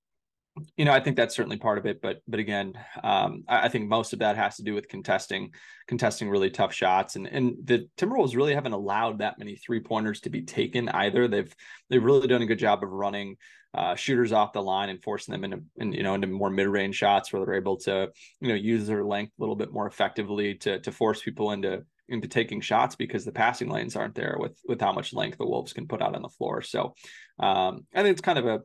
you 0.76 0.84
know, 0.84 0.92
I 0.92 1.00
think 1.00 1.16
that's 1.16 1.34
certainly 1.34 1.56
part 1.56 1.78
of 1.78 1.86
it. 1.86 2.00
But 2.00 2.20
but 2.26 2.40
again, 2.40 2.74
um, 3.02 3.44
I, 3.48 3.66
I, 3.66 3.68
think 3.68 3.88
most 3.88 4.12
of 4.12 4.20
that 4.20 4.36
has 4.36 4.56
to 4.56 4.62
do 4.62 4.74
with 4.74 4.88
contesting 4.88 5.52
contesting 5.86 6.28
really 6.28 6.50
tough 6.50 6.72
shots, 6.72 7.16
and 7.16 7.26
and 7.26 7.56
the 7.64 7.88
Timberwolves 7.96 8.36
really 8.36 8.54
haven't 8.54 8.72
allowed 8.72 9.18
that 9.18 9.38
many 9.38 9.56
three 9.56 9.80
pointers 9.80 10.20
to 10.22 10.30
be 10.30 10.42
taken 10.42 10.88
either. 10.88 11.28
They've 11.28 11.54
they've 11.88 12.02
really 12.02 12.28
done 12.28 12.42
a 12.42 12.46
good 12.46 12.58
job 12.58 12.82
of 12.82 12.90
running 12.90 13.36
uh, 13.72 13.94
shooters 13.94 14.32
off 14.32 14.52
the 14.52 14.62
line 14.62 14.88
and 14.88 15.02
forcing 15.02 15.32
them 15.32 15.44
into 15.44 15.62
in, 15.76 15.92
you 15.92 16.02
know 16.02 16.14
into 16.14 16.26
more 16.26 16.50
mid 16.50 16.66
range 16.66 16.96
shots 16.96 17.32
where 17.32 17.44
they're 17.44 17.54
able 17.54 17.76
to 17.78 18.10
you 18.40 18.48
know 18.48 18.54
use 18.54 18.86
their 18.86 19.04
length 19.04 19.32
a 19.38 19.42
little 19.42 19.56
bit 19.56 19.72
more 19.72 19.86
effectively 19.86 20.54
to 20.56 20.80
to 20.80 20.92
force 20.92 21.22
people 21.22 21.52
into 21.52 21.84
into 22.08 22.26
taking 22.26 22.60
shots 22.60 22.96
because 22.96 23.24
the 23.24 23.32
passing 23.32 23.68
lanes 23.68 23.94
aren't 23.94 24.16
there 24.16 24.36
with 24.38 24.58
with 24.66 24.80
how 24.80 24.92
much 24.92 25.14
length 25.14 25.38
the 25.38 25.46
Wolves 25.46 25.72
can 25.72 25.86
put 25.86 26.02
out 26.02 26.16
on 26.16 26.22
the 26.22 26.28
floor. 26.28 26.60
So 26.60 26.94
um, 27.38 27.86
I 27.94 28.02
think 28.02 28.12
it's 28.12 28.20
kind 28.20 28.38
of 28.38 28.46
a 28.46 28.60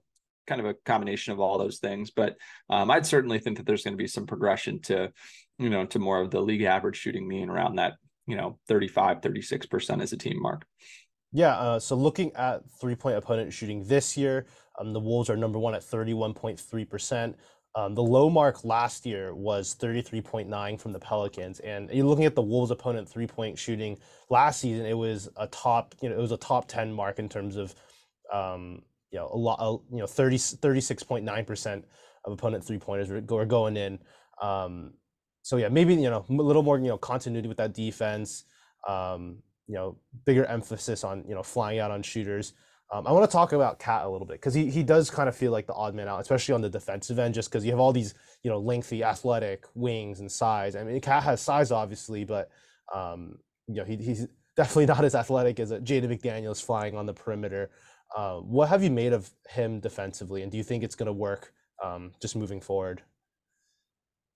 kind 0.47 0.61
of 0.61 0.67
a 0.67 0.75
combination 0.85 1.33
of 1.33 1.39
all 1.39 1.57
those 1.57 1.79
things. 1.79 2.11
But 2.11 2.35
um, 2.69 2.91
I'd 2.91 3.05
certainly 3.05 3.39
think 3.39 3.57
that 3.57 3.65
there's 3.65 3.83
going 3.83 3.93
to 3.93 4.01
be 4.01 4.07
some 4.07 4.25
progression 4.25 4.81
to 4.83 5.11
you 5.57 5.69
know 5.69 5.85
to 5.85 5.99
more 5.99 6.21
of 6.21 6.31
the 6.31 6.41
league 6.41 6.63
average 6.63 6.97
shooting 6.97 7.27
mean 7.27 7.49
around 7.49 7.75
that 7.75 7.93
you 8.27 8.35
know 8.35 8.59
35 8.67 9.21
36 9.21 9.65
percent 9.67 10.01
as 10.01 10.13
a 10.13 10.17
team 10.17 10.41
mark. 10.41 10.65
Yeah, 11.31 11.57
uh, 11.57 11.79
so 11.79 11.95
looking 11.95 12.33
at 12.35 12.61
three 12.79 12.95
point 12.95 13.17
opponent 13.17 13.51
shooting 13.51 13.85
this 13.85 14.15
year, 14.15 14.45
um, 14.79 14.93
the 14.93 14.99
Wolves 14.99 15.29
are 15.29 15.35
number 15.35 15.59
one 15.59 15.75
at 15.75 15.81
31.3%. 15.81 17.35
Um, 17.75 17.93
the 17.93 18.01
low 18.01 18.29
mark 18.29 18.63
last 18.63 19.05
year 19.05 19.35
was 19.35 19.75
33.9 19.75 20.79
from 20.79 20.93
the 20.93 20.99
Pelicans, 20.99 21.59
and 21.59 21.89
you're 21.91 22.05
looking 22.05 22.23
at 22.23 22.35
the 22.35 22.41
Wolves' 22.41 22.71
opponent 22.71 23.09
three 23.09 23.27
point 23.27 23.59
shooting 23.59 23.97
last 24.29 24.61
season. 24.61 24.85
It 24.85 24.97
was 24.97 25.27
a 25.35 25.47
top, 25.47 25.93
you 26.01 26.07
know, 26.07 26.15
it 26.15 26.21
was 26.21 26.31
a 26.31 26.37
top 26.37 26.69
10 26.69 26.93
mark 26.93 27.19
in 27.19 27.27
terms 27.27 27.57
of, 27.57 27.75
um, 28.31 28.81
you 29.15 29.21
know, 29.21 29.29
a 29.33 29.37
lot, 29.37 29.81
you 29.93 29.99
know, 29.99 30.07
30 30.07 30.35
36.9 30.35 31.47
percent 31.47 31.85
of 32.25 32.33
opponent 32.33 32.65
three 32.65 32.77
pointers 32.77 33.09
were, 33.09 33.45
going 33.45 33.77
in. 33.77 33.97
Um, 34.41 34.91
so 35.41 35.55
yeah, 35.55 35.69
maybe 35.69 35.95
you 35.95 36.09
know 36.09 36.25
a 36.29 36.33
little 36.33 36.63
more 36.63 36.77
you 36.77 36.87
know 36.87 36.97
continuity 36.97 37.47
with 37.47 37.57
that 37.57 37.73
defense. 37.73 38.43
Um, 38.89 39.37
you 39.67 39.75
know, 39.75 39.97
bigger 40.25 40.43
emphasis 40.45 41.05
on 41.05 41.23
you 41.29 41.33
know 41.33 41.43
flying 41.43 41.79
out 41.79 41.91
on 41.91 42.03
shooters. 42.03 42.53
Um, 42.91 43.07
I 43.07 43.13
want 43.13 43.29
to 43.29 43.31
talk 43.31 43.53
about 43.53 43.79
KAT 43.79 44.03
a 44.03 44.09
little 44.09 44.27
bit 44.27 44.35
because 44.35 44.53
he, 44.53 44.69
he 44.69 44.83
does 44.83 45.09
kind 45.09 45.29
of 45.29 45.35
feel 45.35 45.51
like 45.51 45.65
the 45.65 45.73
odd 45.73 45.95
man 45.95 46.07
out, 46.09 46.19
especially 46.19 46.53
on 46.53 46.61
the 46.61 46.69
defensive 46.69 47.17
end, 47.17 47.33
just 47.33 47.49
because 47.49 47.63
you 47.63 47.71
have 47.71 47.79
all 47.79 47.93
these 47.93 48.15
you 48.43 48.51
know 48.51 48.59
lengthy, 48.59 49.01
athletic 49.01 49.63
wings 49.75 50.19
and 50.19 50.29
size. 50.29 50.75
I 50.75 50.83
mean, 50.83 50.99
KAT 50.99 51.23
has 51.23 51.39
size 51.39 51.71
obviously, 51.71 52.25
but 52.25 52.49
um, 52.93 53.37
you 53.67 53.75
know 53.75 53.85
he, 53.85 53.95
he's 53.95 54.27
definitely 54.57 54.87
not 54.87 55.05
as 55.05 55.15
athletic 55.15 55.59
as 55.61 55.71
Jaden 55.71 56.09
McDaniels 56.09 56.61
flying 56.61 56.97
on 56.97 57.05
the 57.05 57.13
perimeter. 57.13 57.69
Uh, 58.15 58.37
what 58.37 58.69
have 58.69 58.83
you 58.83 58.91
made 58.91 59.13
of 59.13 59.29
him 59.49 59.79
defensively, 59.79 60.41
and 60.41 60.51
do 60.51 60.57
you 60.57 60.63
think 60.63 60.83
it's 60.83 60.95
going 60.95 61.07
to 61.07 61.13
work 61.13 61.53
um, 61.83 62.11
just 62.21 62.35
moving 62.35 62.59
forward? 62.61 63.01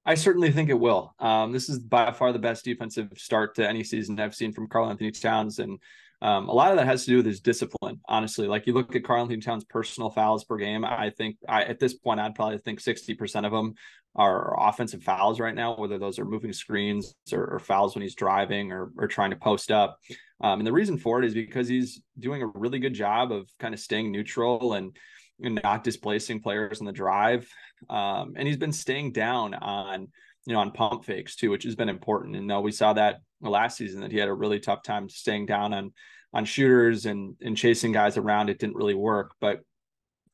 I 0.05 0.15
certainly 0.15 0.51
think 0.51 0.69
it 0.69 0.79
will. 0.79 1.13
Um, 1.19 1.51
this 1.51 1.69
is 1.69 1.79
by 1.79 2.11
far 2.11 2.31
the 2.31 2.39
best 2.39 2.65
defensive 2.65 3.11
start 3.15 3.55
to 3.55 3.67
any 3.67 3.83
season 3.83 4.19
I've 4.19 4.33
seen 4.33 4.53
from 4.53 4.67
Karl-Anthony 4.67 5.11
Towns, 5.11 5.59
and 5.59 5.79
um, 6.21 6.49
a 6.49 6.53
lot 6.53 6.71
of 6.71 6.77
that 6.77 6.85
has 6.85 7.05
to 7.05 7.11
do 7.11 7.17
with 7.17 7.25
his 7.25 7.39
discipline, 7.39 8.01
honestly. 8.07 8.47
Like 8.47 8.67
you 8.67 8.73
look 8.73 8.95
at 8.95 9.03
Karl-Anthony 9.03 9.39
Towns' 9.39 9.63
personal 9.63 10.09
fouls 10.09 10.43
per 10.43 10.57
game, 10.57 10.83
I 10.83 11.11
think 11.11 11.37
I, 11.47 11.63
at 11.63 11.79
this 11.79 11.93
point 11.93 12.19
I'd 12.19 12.35
probably 12.35 12.57
think 12.57 12.81
60% 12.81 13.45
of 13.45 13.51
them 13.51 13.75
are 14.15 14.55
offensive 14.59 15.03
fouls 15.03 15.39
right 15.39 15.55
now, 15.55 15.77
whether 15.77 15.97
those 15.97 16.19
are 16.19 16.25
moving 16.25 16.51
screens 16.51 17.15
or, 17.31 17.45
or 17.45 17.59
fouls 17.59 17.95
when 17.95 18.01
he's 18.01 18.15
driving 18.15 18.71
or, 18.71 18.91
or 18.97 19.07
trying 19.07 19.29
to 19.29 19.37
post 19.37 19.71
up. 19.71 19.97
Um, 20.41 20.59
and 20.59 20.67
the 20.67 20.73
reason 20.73 20.97
for 20.97 21.19
it 21.19 21.25
is 21.25 21.33
because 21.33 21.67
he's 21.67 22.01
doing 22.17 22.41
a 22.41 22.47
really 22.47 22.79
good 22.79 22.93
job 22.93 23.31
of 23.31 23.49
kind 23.59 23.73
of 23.73 23.79
staying 23.79 24.11
neutral 24.11 24.73
and, 24.73 24.95
and 25.41 25.59
not 25.63 25.83
displacing 25.83 26.41
players 26.41 26.79
in 26.81 26.85
the 26.85 26.91
drive. 26.91 27.47
Um, 27.89 28.33
and 28.35 28.47
he's 28.47 28.57
been 28.57 28.73
staying 28.73 29.13
down 29.13 29.53
on 29.53 30.07
you 30.45 30.53
know 30.53 30.59
on 30.59 30.71
pump 30.71 31.05
fakes 31.05 31.35
too, 31.35 31.51
which 31.51 31.63
has 31.63 31.75
been 31.75 31.89
important. 31.89 32.35
And 32.35 32.47
no, 32.47 32.61
we 32.61 32.71
saw 32.71 32.93
that 32.93 33.21
last 33.41 33.77
season 33.77 34.01
that 34.01 34.11
he 34.11 34.17
had 34.17 34.27
a 34.27 34.33
really 34.33 34.59
tough 34.59 34.83
time 34.83 35.09
staying 35.09 35.45
down 35.45 35.73
on 35.73 35.93
on 36.33 36.45
shooters 36.45 37.05
and 37.05 37.35
and 37.41 37.55
chasing 37.55 37.91
guys 37.91 38.17
around. 38.17 38.49
It 38.49 38.59
didn't 38.59 38.75
really 38.75 38.95
work, 38.95 39.33
but 39.39 39.61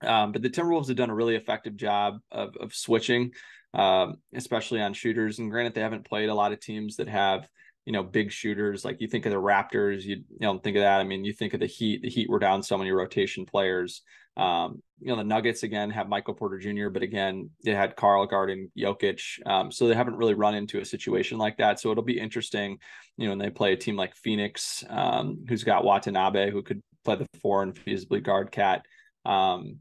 um, 0.01 0.31
but 0.31 0.41
the 0.41 0.50
Timberwolves 0.50 0.88
have 0.88 0.97
done 0.97 1.09
a 1.09 1.15
really 1.15 1.35
effective 1.35 1.75
job 1.75 2.19
of 2.31 2.55
of 2.57 2.74
switching, 2.74 3.31
um, 3.74 4.15
especially 4.33 4.81
on 4.81 4.93
shooters. 4.93 5.39
And 5.39 5.51
granted, 5.51 5.74
they 5.74 5.81
haven't 5.81 6.07
played 6.07 6.29
a 6.29 6.35
lot 6.35 6.53
of 6.53 6.59
teams 6.59 6.95
that 6.97 7.07
have 7.07 7.47
you 7.85 7.93
know, 7.93 8.03
big 8.03 8.31
shooters. 8.31 8.83
Like 8.83 9.00
you 9.00 9.07
think 9.07 9.25
of 9.25 9.31
the 9.31 9.38
Raptors, 9.38 10.03
you, 10.03 10.15
you 10.15 10.39
don't 10.41 10.62
think 10.63 10.75
of 10.75 10.81
that. 10.81 11.00
I 11.00 11.03
mean, 11.03 11.24
you 11.24 11.33
think 11.33 11.53
of 11.53 11.59
the 11.59 11.67
Heat. 11.67 12.01
The 12.01 12.09
Heat 12.09 12.29
were 12.29 12.39
down 12.39 12.63
so 12.63 12.77
many 12.77 12.91
rotation 12.91 13.45
players. 13.45 14.01
Um, 14.38 14.82
you 15.00 15.08
know, 15.08 15.18
the 15.18 15.24
Nuggets 15.24 15.63
again 15.63 15.89
have 15.92 16.10
Michael 16.10 16.34
Porter 16.34 16.58
Jr., 16.58 16.89
but 16.89 17.04
again, 17.04 17.50
they 17.63 17.72
had 17.72 17.94
Aaron 18.01 18.27
Gordon, 18.27 18.72
Jokic. 18.77 19.22
Um, 19.46 19.72
so 19.72 19.88
they 19.88 19.96
haven't 19.96 20.18
really 20.18 20.34
run 20.34 20.56
into 20.56 20.80
a 20.80 20.86
situation 20.86 21.38
like 21.38 21.58
that. 21.58 21.80
So 21.80 21.92
it'll 21.92 22.04
be 22.04 22.20
interesting, 22.20 22.80
you 23.18 23.25
know, 23.25 23.32
when 23.32 23.39
they 23.39 23.50
play 23.50 23.74
a 23.74 23.77
team 23.77 23.96
like 23.96 24.15
Phoenix, 24.15 24.84
um, 24.89 25.46
who's 25.48 25.63
got 25.63 25.84
Watanabe, 25.84 26.51
who 26.51 26.63
could 26.63 26.82
play 27.04 27.15
the 27.15 27.27
four 27.42 27.63
and 27.63 27.75
feasibly 27.75 28.24
guard 28.24 28.51
KAT. 28.51 28.86
Um, 29.25 29.80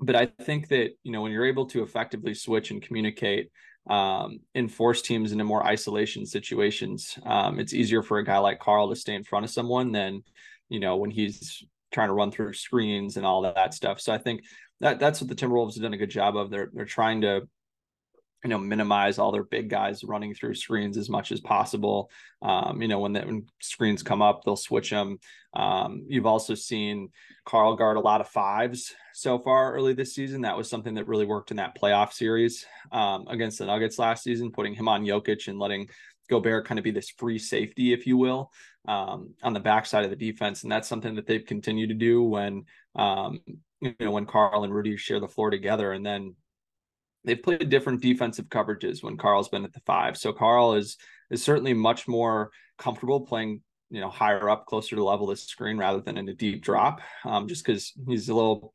but 0.00 0.16
I 0.16 0.26
think 0.26 0.68
that, 0.68 0.90
you 1.02 1.12
know, 1.12 1.22
when 1.22 1.32
you're 1.32 1.46
able 1.46 1.66
to 1.66 1.82
effectively 1.82 2.34
switch 2.34 2.70
and 2.70 2.82
communicate 2.82 3.50
um, 3.88 4.40
and 4.54 4.72
force 4.72 5.02
teams 5.02 5.32
into 5.32 5.44
more 5.44 5.66
isolation 5.66 6.24
situations, 6.24 7.18
um, 7.24 7.58
it's 7.60 7.74
easier 7.74 8.02
for 8.02 8.18
a 8.18 8.24
guy 8.24 8.38
like 8.38 8.60
Karl 8.60 8.88
to 8.88 8.96
stay 8.96 9.14
in 9.14 9.24
front 9.24 9.44
of 9.44 9.50
someone 9.50 9.92
than, 9.92 10.22
you 10.70 10.80
know, 10.80 10.96
when 10.96 11.10
he's 11.10 11.62
trying 11.90 12.08
to 12.08 12.14
run 12.14 12.30
through 12.30 12.52
screens 12.52 13.16
and 13.16 13.26
all 13.26 13.42
that 13.42 13.74
stuff. 13.74 14.00
So 14.00 14.12
I 14.12 14.18
think 14.18 14.44
that 14.80 14.98
that's 14.98 15.20
what 15.20 15.28
the 15.28 15.34
Timberwolves 15.34 15.74
have 15.74 15.82
done 15.82 15.94
a 15.94 15.98
good 15.98 16.10
job 16.10 16.36
of. 16.36 16.50
They're 16.50 16.70
they're 16.72 16.84
trying 16.84 17.20
to 17.22 17.48
you 18.44 18.48
know 18.48 18.58
minimize 18.58 19.18
all 19.18 19.32
their 19.32 19.44
big 19.44 19.68
guys 19.68 20.02
running 20.04 20.34
through 20.34 20.54
screens 20.54 20.96
as 20.96 21.10
much 21.10 21.30
as 21.30 21.40
possible 21.40 22.10
um, 22.42 22.80
you 22.80 22.88
know 22.88 22.98
when, 22.98 23.12
the, 23.12 23.20
when 23.20 23.46
screens 23.60 24.02
come 24.02 24.22
up 24.22 24.42
they'll 24.44 24.56
switch 24.56 24.90
them 24.90 25.18
um, 25.54 26.04
you've 26.08 26.26
also 26.26 26.54
seen 26.54 27.10
karl 27.44 27.76
guard 27.76 27.96
a 27.96 28.00
lot 28.00 28.20
of 28.20 28.28
fives 28.28 28.94
so 29.12 29.38
far 29.38 29.74
early 29.74 29.92
this 29.92 30.14
season 30.14 30.40
that 30.40 30.56
was 30.56 30.70
something 30.70 30.94
that 30.94 31.06
really 31.06 31.26
worked 31.26 31.50
in 31.50 31.58
that 31.58 31.76
playoff 31.76 32.12
series 32.12 32.64
um, 32.92 33.26
against 33.28 33.58
the 33.58 33.66
nuggets 33.66 33.98
last 33.98 34.24
season 34.24 34.50
putting 34.50 34.74
him 34.74 34.88
on 34.88 35.04
Jokic 35.04 35.48
and 35.48 35.58
letting 35.58 35.88
Gobert 36.30 36.64
kind 36.64 36.78
of 36.78 36.84
be 36.84 36.92
this 36.92 37.10
free 37.10 37.38
safety, 37.38 37.92
if 37.92 38.06
you 38.06 38.16
will, 38.16 38.52
um, 38.88 39.34
on 39.42 39.52
the 39.52 39.60
backside 39.60 40.04
of 40.04 40.10
the 40.10 40.16
defense, 40.16 40.62
and 40.62 40.72
that's 40.72 40.88
something 40.88 41.14
that 41.16 41.26
they've 41.26 41.44
continued 41.44 41.88
to 41.88 41.94
do 41.94 42.22
when 42.22 42.64
um, 42.96 43.40
you 43.80 43.94
know 44.00 44.10
when 44.10 44.26
Karl 44.26 44.64
and 44.64 44.74
Rudy 44.74 44.96
share 44.96 45.20
the 45.20 45.28
floor 45.28 45.50
together, 45.50 45.92
and 45.92 46.04
then 46.04 46.34
they've 47.24 47.42
played 47.42 47.68
different 47.68 48.02
defensive 48.02 48.46
coverages 48.46 49.02
when 49.02 49.16
Karl's 49.16 49.48
been 49.48 49.64
at 49.64 49.72
the 49.72 49.80
five. 49.80 50.16
So 50.16 50.32
Karl 50.32 50.74
is 50.74 50.96
is 51.30 51.42
certainly 51.42 51.74
much 51.74 52.08
more 52.08 52.50
comfortable 52.78 53.20
playing 53.20 53.62
you 53.90 54.00
know 54.00 54.10
higher 54.10 54.48
up, 54.48 54.66
closer 54.66 54.96
to 54.96 55.04
level 55.04 55.30
of 55.30 55.36
the 55.36 55.42
screen 55.42 55.78
rather 55.78 56.00
than 56.00 56.16
in 56.16 56.28
a 56.28 56.34
deep 56.34 56.62
drop, 56.62 57.00
um, 57.24 57.48
just 57.48 57.64
because 57.64 57.92
he's 58.06 58.28
a 58.28 58.34
little 58.34 58.72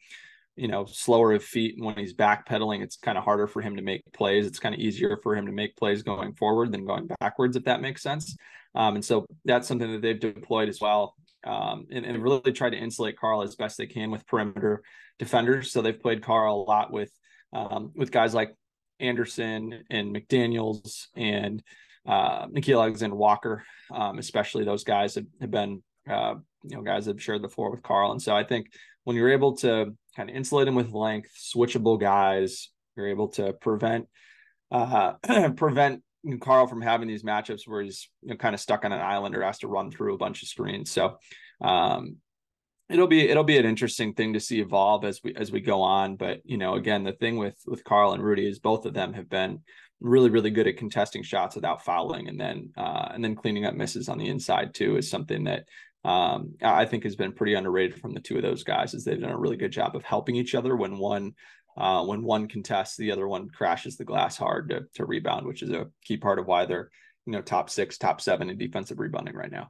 you 0.55 0.67
know, 0.67 0.85
slower 0.85 1.33
of 1.33 1.43
feet. 1.43 1.75
And 1.75 1.85
when 1.85 1.97
he's 1.97 2.13
backpedaling, 2.13 2.81
it's 2.81 2.95
kind 2.95 3.17
of 3.17 3.23
harder 3.23 3.47
for 3.47 3.61
him 3.61 3.75
to 3.75 3.81
make 3.81 4.01
plays. 4.13 4.45
It's 4.45 4.59
kind 4.59 4.73
of 4.73 4.79
easier 4.79 5.19
for 5.21 5.35
him 5.35 5.45
to 5.47 5.51
make 5.51 5.75
plays 5.75 6.01
going 6.01 6.33
forward 6.33 6.71
than 6.71 6.85
going 6.85 7.09
backwards, 7.19 7.55
if 7.55 7.65
that 7.65 7.81
makes 7.81 8.01
sense. 8.01 8.37
Um, 8.75 8.95
and 8.95 9.05
so 9.05 9.25
that's 9.45 9.67
something 9.67 9.91
that 9.91 10.01
they've 10.01 10.19
deployed 10.19 10.69
as 10.69 10.79
well. 10.81 11.15
Um, 11.45 11.85
and, 11.91 12.05
and 12.05 12.21
really 12.21 12.51
tried 12.51 12.71
to 12.71 12.77
insulate 12.77 13.19
Karl 13.19 13.43
as 13.43 13.55
best 13.55 13.77
they 13.77 13.85
can 13.85 14.09
with 14.09 14.25
perimeter 14.25 14.81
defenders. 15.19 15.71
So 15.71 15.81
they've 15.81 15.99
played 15.99 16.23
Karl 16.23 16.61
a 16.61 16.69
lot 16.69 16.91
with 16.91 17.11
um, 17.53 17.91
with 17.95 18.11
guys 18.11 18.33
like 18.33 18.53
Anderson 18.99 19.83
and 19.89 20.13
McDaniels 20.13 21.07
and 21.15 21.63
uh, 22.05 22.47
Nickeil 22.47 22.81
Alexander 22.81 23.15
Walker, 23.15 23.63
um, 23.93 24.17
especially 24.19 24.63
those 24.63 24.83
guys 24.83 25.15
have, 25.15 25.25
have 25.39 25.51
been 25.51 25.83
uh, 26.09 26.35
you 26.63 26.75
know 26.75 26.81
guys 26.81 27.05
have 27.05 27.21
shared 27.21 27.43
the 27.43 27.49
floor 27.49 27.71
with 27.71 27.83
Karl. 27.83 28.11
And 28.11 28.21
so 28.21 28.35
I 28.35 28.43
think 28.43 28.67
when 29.03 29.15
you're 29.15 29.31
able 29.31 29.55
to 29.57 29.95
kind 30.15 30.29
of 30.29 30.35
insulate 30.35 30.67
him 30.67 30.75
with 30.75 30.91
length, 30.91 31.31
switchable 31.35 31.99
guys, 31.99 32.69
you're 32.95 33.07
able 33.07 33.29
to 33.29 33.53
prevent 33.53 34.07
uh, 34.71 35.13
prevent 35.55 36.01
Karl 36.39 36.67
from 36.67 36.81
having 36.81 37.07
these 37.07 37.23
matchups 37.23 37.67
where 37.67 37.81
he's 37.81 38.09
you 38.21 38.29
know, 38.29 38.35
kind 38.35 38.53
of 38.53 38.61
stuck 38.61 38.85
on 38.85 38.91
an 38.91 39.01
island 39.01 39.35
or 39.35 39.43
has 39.43 39.59
to 39.59 39.67
run 39.67 39.91
through 39.91 40.15
a 40.15 40.17
bunch 40.17 40.41
of 40.41 40.49
screens. 40.49 40.91
So 40.91 41.17
um, 41.61 42.17
it'll 42.89 43.07
be 43.07 43.29
it'll 43.29 43.43
be 43.43 43.57
an 43.57 43.65
interesting 43.65 44.13
thing 44.13 44.33
to 44.33 44.39
see 44.39 44.59
evolve 44.59 45.05
as 45.05 45.21
we 45.23 45.35
as 45.35 45.51
we 45.51 45.61
go 45.61 45.81
on. 45.81 46.15
But 46.15 46.41
you 46.43 46.57
know, 46.57 46.75
again, 46.75 47.03
the 47.03 47.13
thing 47.13 47.37
with 47.37 47.55
with 47.65 47.83
Karl 47.83 48.13
and 48.13 48.23
Rudy 48.23 48.47
is 48.47 48.59
both 48.59 48.85
of 48.85 48.93
them 48.93 49.13
have 49.13 49.29
been 49.29 49.61
really 50.01 50.29
really 50.29 50.51
good 50.51 50.67
at 50.67 50.77
contesting 50.77 51.23
shots 51.23 51.55
without 51.55 51.83
fouling, 51.83 52.27
and 52.27 52.39
then 52.39 52.71
uh, 52.77 53.09
and 53.13 53.23
then 53.23 53.35
cleaning 53.35 53.65
up 53.65 53.75
misses 53.75 54.09
on 54.09 54.17
the 54.17 54.27
inside 54.27 54.73
too 54.73 54.97
is 54.97 55.09
something 55.09 55.45
that 55.45 55.65
um, 56.05 56.53
I 56.61 56.85
think 56.85 57.03
has 57.03 57.15
been 57.15 57.31
pretty 57.31 57.55
underrated 57.55 57.99
from 57.99 58.13
the 58.13 58.19
two 58.19 58.35
of 58.35 58.43
those 58.43 58.63
guys 58.63 58.93
is 58.93 59.03
they've 59.03 59.19
done 59.19 59.31
a 59.31 59.37
really 59.37 59.57
good 59.57 59.71
job 59.71 59.95
of 59.95 60.03
helping 60.03 60.35
each 60.35 60.53
other 60.53 60.75
when 60.75 60.99
one 60.99 61.33
uh, 61.77 62.03
when 62.05 62.23
one 62.23 62.47
contests, 62.47 62.97
the 62.97 63.11
other 63.11 63.27
one 63.27 63.49
crashes 63.49 63.97
the 63.97 64.05
glass 64.05 64.37
hard 64.37 64.69
to, 64.69 64.81
to 64.95 65.05
rebound, 65.05 65.45
which 65.45 65.61
is 65.61 65.71
a 65.71 65.87
key 66.03 66.17
part 66.17 66.39
of 66.39 66.47
why 66.47 66.65
they're 66.65 66.89
you 67.25 67.33
know 67.33 67.41
top 67.41 67.69
six, 67.69 67.97
top 67.97 68.21
seven 68.21 68.49
in 68.49 68.57
defensive 68.57 68.99
rebounding 68.99 69.35
right 69.35 69.51
now. 69.51 69.69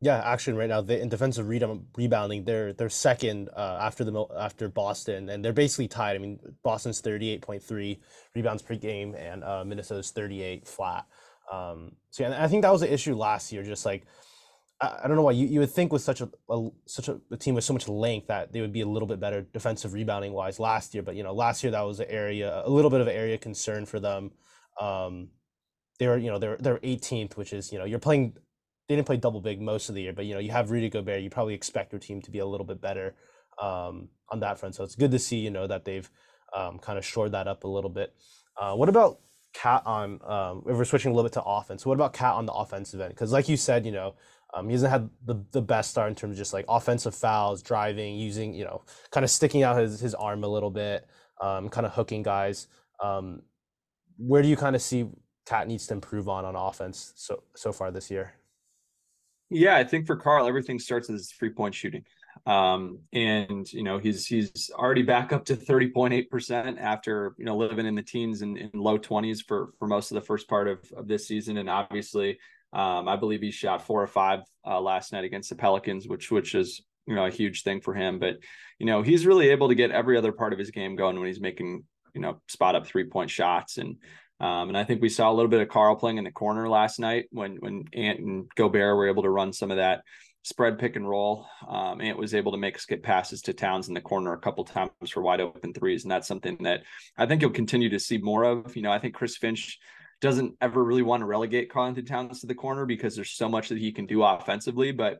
Yeah, 0.00 0.20
actually, 0.24 0.54
right 0.54 0.68
now 0.68 0.80
they, 0.82 1.00
in 1.00 1.08
defensive 1.08 1.48
rebound, 1.48 1.86
rebounding, 1.96 2.44
they're 2.44 2.72
they're 2.72 2.88
second 2.88 3.48
uh, 3.56 3.78
after 3.80 4.04
the 4.04 4.26
after 4.36 4.68
Boston, 4.68 5.28
and 5.30 5.44
they're 5.44 5.52
basically 5.52 5.88
tied. 5.88 6.16
I 6.16 6.18
mean, 6.18 6.40
Boston's 6.62 7.00
thirty 7.00 7.30
eight 7.30 7.42
point 7.42 7.62
three 7.62 8.00
rebounds 8.34 8.62
per 8.62 8.74
game, 8.74 9.14
and 9.14 9.44
uh, 9.44 9.64
Minnesota's 9.64 10.10
thirty 10.10 10.42
eight 10.42 10.66
flat. 10.66 11.06
Um, 11.50 11.92
so 12.10 12.24
yeah, 12.24 12.42
I 12.42 12.48
think 12.48 12.62
that 12.62 12.72
was 12.72 12.82
an 12.82 12.88
issue 12.88 13.14
last 13.14 13.52
year. 13.52 13.62
Just 13.62 13.86
like 13.86 14.04
I, 14.80 15.06
don't 15.06 15.16
know 15.16 15.22
why 15.22 15.32
you, 15.32 15.46
you 15.46 15.60
would 15.60 15.70
think 15.70 15.92
with 15.92 16.02
such 16.02 16.20
a, 16.20 16.28
a 16.50 16.68
such 16.86 17.08
a, 17.08 17.20
a, 17.30 17.36
team 17.36 17.54
with 17.54 17.64
so 17.64 17.72
much 17.72 17.88
length 17.88 18.26
that 18.26 18.52
they 18.52 18.60
would 18.60 18.72
be 18.72 18.80
a 18.80 18.86
little 18.86 19.06
bit 19.06 19.20
better 19.20 19.42
defensive 19.42 19.92
rebounding 19.92 20.32
wise 20.32 20.58
last 20.58 20.94
year. 20.94 21.02
But 21.02 21.14
you 21.14 21.22
know, 21.22 21.32
last 21.32 21.62
year 21.62 21.70
that 21.72 21.82
was 21.82 22.00
an 22.00 22.06
area 22.08 22.62
a 22.64 22.70
little 22.70 22.90
bit 22.90 23.00
of 23.00 23.06
an 23.06 23.14
area 23.14 23.38
concern 23.38 23.86
for 23.86 24.00
them. 24.00 24.32
Um, 24.80 25.28
they 25.98 26.08
were 26.08 26.18
you 26.18 26.30
know 26.30 26.38
they're 26.38 26.56
they're 26.58 26.78
18th, 26.78 27.36
which 27.36 27.52
is 27.52 27.72
you 27.72 27.78
know 27.78 27.84
you're 27.84 27.98
playing. 27.98 28.36
They 28.88 28.96
didn't 28.96 29.06
play 29.06 29.16
double 29.16 29.40
big 29.40 29.60
most 29.60 29.88
of 29.88 29.94
the 29.94 30.02
year, 30.02 30.12
but 30.12 30.26
you 30.26 30.34
know 30.34 30.40
you 30.40 30.50
have 30.50 30.70
Rudy 30.70 30.90
Gobert. 30.90 31.22
You 31.22 31.30
probably 31.30 31.54
expect 31.54 31.92
your 31.92 32.00
team 32.00 32.20
to 32.22 32.30
be 32.30 32.40
a 32.40 32.46
little 32.46 32.66
bit 32.66 32.80
better 32.80 33.14
um, 33.62 34.08
on 34.30 34.40
that 34.40 34.58
front. 34.58 34.74
So 34.74 34.84
it's 34.84 34.96
good 34.96 35.12
to 35.12 35.18
see 35.18 35.38
you 35.38 35.50
know 35.50 35.66
that 35.66 35.84
they've 35.84 36.10
um, 36.54 36.78
kind 36.78 36.98
of 36.98 37.04
shored 37.04 37.32
that 37.32 37.46
up 37.46 37.64
a 37.64 37.68
little 37.68 37.90
bit. 37.90 38.12
Uh, 38.60 38.74
what 38.74 38.88
about 38.88 39.20
KAT 39.54 39.86
on? 39.86 40.20
Um, 40.24 40.64
if 40.66 40.76
we're 40.76 40.84
switching 40.84 41.12
a 41.12 41.14
little 41.14 41.28
bit 41.28 41.34
to 41.34 41.42
offense, 41.42 41.86
what 41.86 41.94
about 41.94 42.12
KAT 42.12 42.34
on 42.34 42.46
the 42.46 42.52
offensive 42.52 43.00
end? 43.00 43.10
Because 43.10 43.32
like 43.32 43.48
you 43.48 43.56
said, 43.56 43.86
you 43.86 43.92
know 43.92 44.14
um, 44.54 44.68
he 44.68 44.72
hasn't 44.72 44.92
had 44.92 45.10
the, 45.24 45.42
the 45.50 45.62
best 45.62 45.90
start 45.90 46.08
in 46.08 46.14
terms 46.14 46.32
of 46.32 46.38
just 46.38 46.52
like 46.52 46.64
offensive 46.68 47.14
fouls, 47.14 47.62
driving, 47.62 48.16
using, 48.16 48.54
you 48.54 48.64
know, 48.64 48.82
kind 49.10 49.24
of 49.24 49.30
sticking 49.30 49.62
out 49.62 49.78
his, 49.78 49.98
his 49.98 50.14
arm 50.14 50.44
a 50.44 50.48
little 50.48 50.70
bit, 50.70 51.08
um, 51.40 51.68
kind 51.68 51.86
of 51.86 51.92
hooking 51.92 52.22
guys. 52.22 52.68
Um, 53.02 53.42
where 54.16 54.42
do 54.42 54.48
you 54.48 54.56
kind 54.56 54.76
of 54.76 54.82
see 54.82 55.06
KAT 55.44 55.66
needs 55.66 55.86
to 55.88 55.94
improve 55.94 56.28
on 56.28 56.44
on 56.44 56.54
offense 56.54 57.12
so 57.16 57.42
so 57.56 57.72
far 57.72 57.90
this 57.90 58.10
year? 58.10 58.34
Yeah, 59.50 59.76
I 59.76 59.84
think 59.84 60.06
for 60.06 60.16
Karl, 60.16 60.46
everything 60.46 60.78
starts 60.78 61.08
with 61.08 61.18
his 61.18 61.32
three 61.32 61.50
point 61.50 61.74
shooting. 61.74 62.04
Um, 62.46 63.00
and 63.12 63.70
you 63.72 63.82
know, 63.82 63.98
he's 63.98 64.26
he's 64.26 64.70
already 64.74 65.02
back 65.02 65.32
up 65.32 65.44
to 65.46 65.56
30.8% 65.56 66.78
after 66.78 67.34
you 67.38 67.44
know 67.44 67.56
living 67.56 67.86
in 67.86 67.94
the 67.94 68.02
teens 68.02 68.42
and 68.42 68.56
in 68.56 68.70
low 68.74 68.98
20s 68.98 69.44
for 69.46 69.72
for 69.78 69.88
most 69.88 70.10
of 70.10 70.14
the 70.14 70.20
first 70.20 70.48
part 70.48 70.68
of, 70.68 70.78
of 70.96 71.08
this 71.08 71.26
season. 71.26 71.56
And 71.56 71.68
obviously 71.68 72.38
um, 72.74 73.08
I 73.08 73.16
believe 73.16 73.40
he 73.40 73.50
shot 73.50 73.86
four 73.86 74.02
or 74.02 74.06
five 74.06 74.40
uh, 74.66 74.80
last 74.80 75.12
night 75.12 75.24
against 75.24 75.48
the 75.48 75.56
Pelicans, 75.56 76.08
which 76.08 76.30
which 76.30 76.54
is 76.54 76.82
you 77.06 77.14
know 77.14 77.26
a 77.26 77.30
huge 77.30 77.62
thing 77.62 77.80
for 77.80 77.94
him. 77.94 78.18
But 78.18 78.38
you 78.78 78.86
know 78.86 79.02
he's 79.02 79.26
really 79.26 79.50
able 79.50 79.68
to 79.68 79.74
get 79.74 79.90
every 79.90 80.18
other 80.18 80.32
part 80.32 80.52
of 80.52 80.58
his 80.58 80.70
game 80.70 80.96
going 80.96 81.16
when 81.16 81.28
he's 81.28 81.40
making 81.40 81.84
you 82.14 82.20
know 82.20 82.40
spot 82.48 82.74
up 82.74 82.86
three 82.86 83.04
point 83.04 83.30
shots 83.30 83.78
and 83.78 83.96
um, 84.40 84.68
and 84.68 84.76
I 84.76 84.84
think 84.84 85.00
we 85.00 85.08
saw 85.08 85.30
a 85.30 85.34
little 85.34 85.50
bit 85.50 85.60
of 85.60 85.68
Karl 85.68 85.94
playing 85.94 86.18
in 86.18 86.24
the 86.24 86.32
corner 86.32 86.68
last 86.68 86.98
night 86.98 87.26
when 87.30 87.56
when 87.60 87.84
Ant 87.92 88.18
and 88.18 88.50
Gobert 88.56 88.96
were 88.96 89.08
able 89.08 89.22
to 89.22 89.30
run 89.30 89.52
some 89.52 89.70
of 89.70 89.76
that 89.76 90.02
spread 90.42 90.78
pick 90.78 90.96
and 90.96 91.08
roll. 91.08 91.46
Um, 91.66 92.00
Ant 92.00 92.18
was 92.18 92.34
able 92.34 92.52
to 92.52 92.58
make 92.58 92.78
skip 92.78 93.02
passes 93.02 93.42
to 93.42 93.52
Towns 93.52 93.88
in 93.88 93.94
the 93.94 94.00
corner 94.00 94.32
a 94.32 94.38
couple 94.38 94.64
times 94.64 94.90
for 95.08 95.22
wide 95.22 95.40
open 95.40 95.72
threes, 95.72 96.04
and 96.04 96.10
that's 96.10 96.28
something 96.28 96.58
that 96.62 96.82
I 97.16 97.26
think 97.26 97.42
you'll 97.42 97.52
continue 97.52 97.90
to 97.90 98.00
see 98.00 98.18
more 98.18 98.44
of. 98.44 98.76
You 98.76 98.82
know, 98.82 98.92
I 98.92 98.98
think 98.98 99.14
Chris 99.14 99.36
Finch 99.36 99.78
doesn't 100.24 100.56
ever 100.62 100.82
really 100.82 101.02
want 101.02 101.20
to 101.20 101.26
relegate 101.26 101.70
Karl-Anthony 101.70 102.06
Towns 102.06 102.40
to 102.40 102.46
the 102.46 102.54
corner 102.54 102.86
because 102.86 103.14
there's 103.14 103.32
so 103.32 103.46
much 103.46 103.68
that 103.68 103.76
he 103.76 103.92
can 103.92 104.06
do 104.06 104.22
offensively. 104.22 104.90
But, 104.90 105.18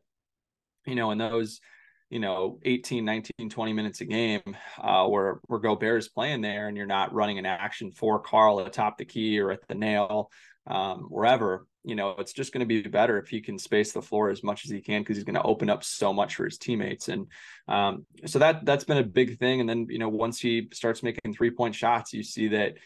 you 0.87 0.95
know, 0.95 1.11
in 1.11 1.19
those, 1.19 1.61
you 2.09 2.21
know, 2.21 2.59
18, 2.65 3.05
19, 3.05 3.51
20 3.51 3.73
minutes 3.75 4.01
a 4.01 4.07
game 4.07 4.41
uh, 4.79 5.07
where, 5.07 5.41
where 5.47 5.61
Gobert 5.61 5.99
is 5.99 6.09
playing 6.09 6.41
there 6.41 6.69
and 6.69 6.77
you're 6.77 6.87
not 6.87 7.13
running 7.13 7.39
an 7.39 7.45
action 7.45 7.91
for 7.91 8.19
Karl 8.19 8.61
atop 8.61 8.97
the 8.97 9.05
key 9.05 9.39
or 9.39 9.51
at 9.51 9.69
the 9.69 9.75
nail, 9.75 10.31
um, 10.67 11.01
wherever, 11.11 11.67
you 11.85 11.97
know, 11.97 12.15
it's 12.17 12.33
just 12.33 12.55
going 12.55 12.67
to 12.67 12.67
be 12.67 12.81
better 12.81 13.19
if 13.19 13.29
he 13.29 13.43
can 13.43 13.59
space 13.59 13.93
the 13.93 14.01
floor 14.01 14.31
as 14.31 14.43
much 14.43 14.65
as 14.65 14.71
he 14.71 14.81
can 14.81 15.03
because 15.03 15.19
he's 15.19 15.25
going 15.25 15.35
to 15.35 15.43
open 15.43 15.69
up 15.69 15.85
so 15.85 16.15
much 16.15 16.37
for 16.37 16.47
his 16.47 16.57
teammates. 16.57 17.11
And 17.11 17.27
um, 17.69 18.07
so 18.25 18.39
that 18.39 18.65
that's 18.65 18.85
been 18.85 18.97
a 18.97 19.05
big 19.05 19.39
thing. 19.39 19.61
And 19.61 19.69
then, 19.69 19.87
you 19.91 19.99
know, 19.99 20.09
once 20.09 20.41
he 20.41 20.71
starts 20.73 21.03
making 21.03 21.35
three 21.35 21.51
point 21.51 21.75
shots, 21.75 22.15
you 22.15 22.23
see 22.23 22.49
that 22.49 22.77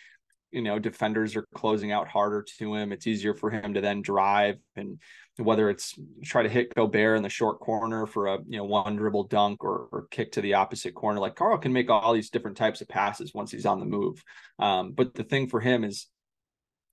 you 0.51 0.63
know 0.63 0.79
defenders 0.79 1.37
are 1.37 1.47
closing 1.55 1.93
out 1.93 2.09
harder 2.09 2.45
to 2.59 2.75
him. 2.75 2.93
It's 2.93 3.07
easier 3.07 3.35
for 3.35 3.51
him 3.51 3.75
to 3.75 3.81
then 3.81 4.03
drive 4.03 4.57
and 4.77 5.01
whether 5.37 5.71
it's 5.71 5.95
try 6.25 6.43
to 6.43 6.49
hit 6.49 6.75
Gobert 6.75 7.17
in 7.17 7.23
the 7.23 7.29
short 7.29 7.61
corner 7.61 8.07
for 8.07 8.27
a 8.27 8.39
you 8.49 8.59
know 8.59 8.65
one 8.65 8.97
dribble 8.97 9.25
dunk 9.25 9.63
or, 9.63 9.89
or 9.93 10.07
kick 10.11 10.33
to 10.33 10.41
the 10.41 10.55
opposite 10.55 10.95
corner. 10.95 11.21
Like 11.21 11.37
Karl 11.37 11.59
can 11.59 11.73
make 11.73 11.91
all 11.91 12.13
these 12.13 12.31
different 12.31 12.57
types 12.57 12.81
of 12.81 12.89
passes 12.89 13.35
once 13.35 13.51
he's 13.51 13.67
on 13.67 13.81
the 13.81 13.87
move. 13.87 14.23
Um, 14.59 14.93
but 14.93 15.15
the 15.15 15.25
thing 15.25 15.49
for 15.49 15.61
him 15.61 15.85
is 15.85 16.07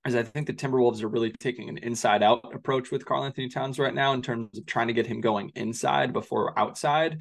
is 0.06 0.14
I 0.14 0.22
think 0.22 0.46
the 0.46 0.52
Timberwolves 0.52 1.02
are 1.02 1.08
really 1.08 1.32
taking 1.32 1.68
an 1.68 1.78
inside 1.78 2.22
out 2.22 2.54
approach 2.54 2.90
with 2.90 3.04
Karl-Anthony 3.04 3.48
Towns 3.48 3.78
right 3.78 3.94
now 3.94 4.12
in 4.12 4.22
terms 4.22 4.56
of 4.56 4.66
trying 4.66 4.86
to 4.86 4.92
get 4.92 5.06
him 5.06 5.20
going 5.20 5.50
inside 5.54 6.12
before 6.12 6.56
outside. 6.58 7.18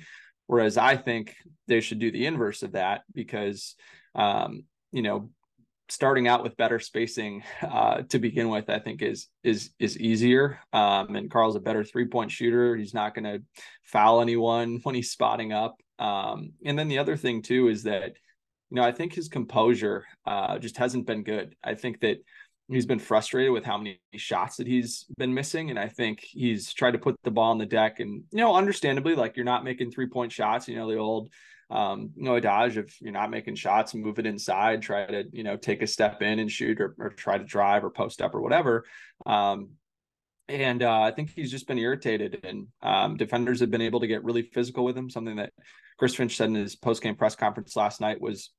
Whereas 0.48 0.78
I 0.78 0.96
think 0.96 1.36
they 1.68 1.82
should 1.82 2.00
do 2.00 2.12
the 2.12 2.28
inverse 2.28 2.62
of 2.62 2.74
that 2.74 3.02
because, 3.14 3.76
um, 4.14 4.66
you 4.92 5.02
know, 5.02 5.32
starting 5.90 6.28
out 6.28 6.44
with 6.44 6.58
better 6.58 6.80
spacing 6.80 7.44
uh, 7.62 8.02
to 8.10 8.20
begin 8.20 8.50
with, 8.50 8.70
I 8.70 8.80
think 8.80 9.02
is 9.02 9.28
is 9.44 9.72
is 9.80 10.00
easier. 10.00 10.60
Um, 10.74 11.16
and 11.16 11.30
Karl's 11.30 11.56
a 11.56 11.60
better 11.60 11.84
three 11.84 12.06
point 12.06 12.32
shooter. 12.32 12.76
He's 12.76 12.94
not 12.94 13.14
going 13.14 13.26
to 13.26 13.44
foul 13.84 14.22
anyone 14.22 14.80
when 14.84 14.96
he's 14.96 15.12
spotting 15.12 15.54
up. 15.54 15.76
Um, 16.00 16.54
and 16.66 16.78
then 16.78 16.88
the 16.88 16.98
other 16.98 17.16
thing 17.16 17.42
too 17.42 17.70
is 17.70 17.84
that, 17.84 18.14
you 18.70 18.76
know, 18.76 18.84
I 18.84 18.92
think 18.92 19.14
his 19.14 19.30
composure 19.30 20.06
uh, 20.26 20.60
just 20.60 20.78
hasn't 20.78 21.08
been 21.08 21.24
good. 21.24 21.56
I 21.64 21.76
think 21.76 22.02
that 22.02 22.18
he's 22.68 22.86
been 22.86 23.00
frustrated 23.00 23.52
with 23.52 23.64
how 23.64 23.78
many 23.78 24.00
shots 24.16 24.58
that 24.58 24.68
he's 24.68 25.06
been 25.18 25.34
missing 25.34 25.70
and 25.70 25.78
i 25.78 25.88
think 25.88 26.20
he's 26.22 26.74
tried 26.74 26.92
to 26.92 26.98
put 26.98 27.16
the 27.24 27.32
ball 27.32 27.52
on 27.52 27.58
the 27.58 27.66
deck 27.66 28.00
and 28.00 28.24
you 28.32 28.40
know 28.40 28.56
understandably 28.56 29.16
like 29.16 29.36
you're 29.36 29.46
not 29.46 29.64
making 29.64 29.92
three 29.92 30.08
point 30.08 30.32
shots 30.32 30.68
you 30.68 30.76
know 30.76 30.90
the 30.90 30.98
old 30.98 31.30
um 31.70 32.12
you 32.16 32.24
know 32.24 32.38
adage 32.38 32.78
if 32.78 33.02
you're 33.02 33.12
not 33.12 33.32
making 33.32 33.56
shots 33.56 33.96
move 33.96 34.20
it 34.20 34.26
inside 34.26 34.82
try 34.82 35.06
to 35.06 35.24
you 35.32 35.44
know 35.44 35.58
take 35.58 35.82
a 35.82 35.88
step 35.88 36.22
in 36.22 36.40
and 36.40 36.52
shoot 36.52 36.80
or, 36.80 36.96
or 37.00 37.10
try 37.10 37.38
to 37.38 37.44
drive 37.44 37.84
or 37.84 37.90
post 37.90 38.22
up 38.22 38.36
or 38.36 38.42
whatever 38.42 38.86
um 39.26 39.70
and 40.48 40.84
uh, 40.84 41.02
I 41.02 41.10
think 41.10 41.32
he's 41.32 41.50
just 41.50 41.68
been 41.68 41.80
irritated, 41.80 42.42
and 42.44 42.68
um, 42.84 43.18
defenders 43.18 43.62
have 43.62 43.72
been 43.72 43.82
able 43.82 44.00
to 44.02 44.06
get 44.06 44.24
really 44.24 44.44
physical 44.44 44.86
with 44.86 44.96
him. 44.96 45.10
Something 45.10 45.38
that 45.38 45.54
Chris 45.98 46.14
Finch 46.14 46.38
said 46.38 46.50
in 46.50 46.54
his 46.54 46.76
post 46.76 47.02
game 47.02 47.16
press 47.16 47.36
conference 47.36 47.76
last 47.76 48.00
night 48.00 48.22
was 48.22 48.52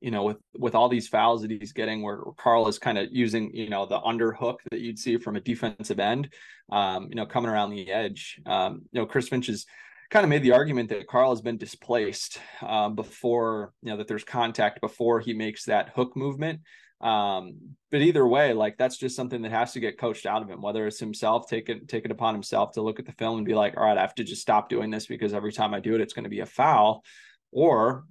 you 0.00 0.10
know, 0.10 0.24
with 0.24 0.38
with 0.58 0.74
all 0.74 0.88
these 0.88 1.08
fouls 1.08 1.42
that 1.42 1.50
he's 1.50 1.72
getting, 1.72 2.02
where, 2.02 2.22
Karl 2.38 2.68
is 2.68 2.78
kind 2.78 2.96
of 2.96 3.08
using, 3.12 3.54
you 3.54 3.68
know, 3.68 3.86
the 3.86 4.00
underhook 4.00 4.56
that 4.70 4.80
you'd 4.80 4.98
see 4.98 5.18
from 5.18 5.36
a 5.36 5.40
defensive 5.40 6.00
end, 6.00 6.32
um, 6.72 7.08
you 7.10 7.16
know, 7.16 7.26
coming 7.26 7.50
around 7.50 7.70
the 7.70 7.90
edge. 7.90 8.40
Um, 8.46 8.82
you 8.92 9.00
know, 9.00 9.06
Chris 9.06 9.28
Finch 9.28 9.48
has 9.48 9.66
kind 10.10 10.24
of 10.24 10.30
made 10.30 10.42
the 10.42 10.52
argument 10.52 10.88
that 10.88 11.06
Karl 11.06 11.30
has 11.30 11.40
been 11.40 11.56
displaced 11.56 12.38
um, 12.62 12.94
before, 12.94 13.72
you 13.82 13.90
know, 13.90 13.96
that 13.98 14.08
there's 14.08 14.24
contact 14.24 14.80
before 14.80 15.20
he 15.20 15.32
makes 15.32 15.64
that 15.64 15.90
hook 15.94 16.16
movement. 16.16 16.60
Um, 17.00 17.76
but 17.90 18.02
either 18.02 18.26
way, 18.26 18.52
like 18.52 18.76
that's 18.76 18.98
just 18.98 19.16
something 19.16 19.40
that 19.42 19.52
has 19.52 19.72
to 19.72 19.80
get 19.80 19.98
coached 19.98 20.26
out 20.26 20.42
of 20.42 20.50
him, 20.50 20.60
whether 20.60 20.86
it's 20.86 20.98
himself 20.98 21.48
take 21.48 21.68
it, 21.68 21.88
take 21.88 22.04
it 22.04 22.10
upon 22.10 22.34
himself 22.34 22.72
to 22.72 22.82
look 22.82 22.98
at 22.98 23.06
the 23.06 23.12
film 23.12 23.38
and 23.38 23.46
be 23.46 23.54
like, 23.54 23.76
all 23.76 23.84
right, 23.84 23.96
I 23.96 24.02
have 24.02 24.14
to 24.16 24.24
just 24.24 24.42
stop 24.42 24.68
doing 24.68 24.90
this 24.90 25.06
because 25.06 25.32
every 25.32 25.52
time 25.52 25.72
I 25.72 25.80
do 25.80 25.94
it, 25.94 26.00
it's 26.00 26.12
going 26.12 26.24
to 26.24 26.30
be 26.30 26.40
a 26.40 26.46
foul. 26.46 27.02
Or 27.52 28.04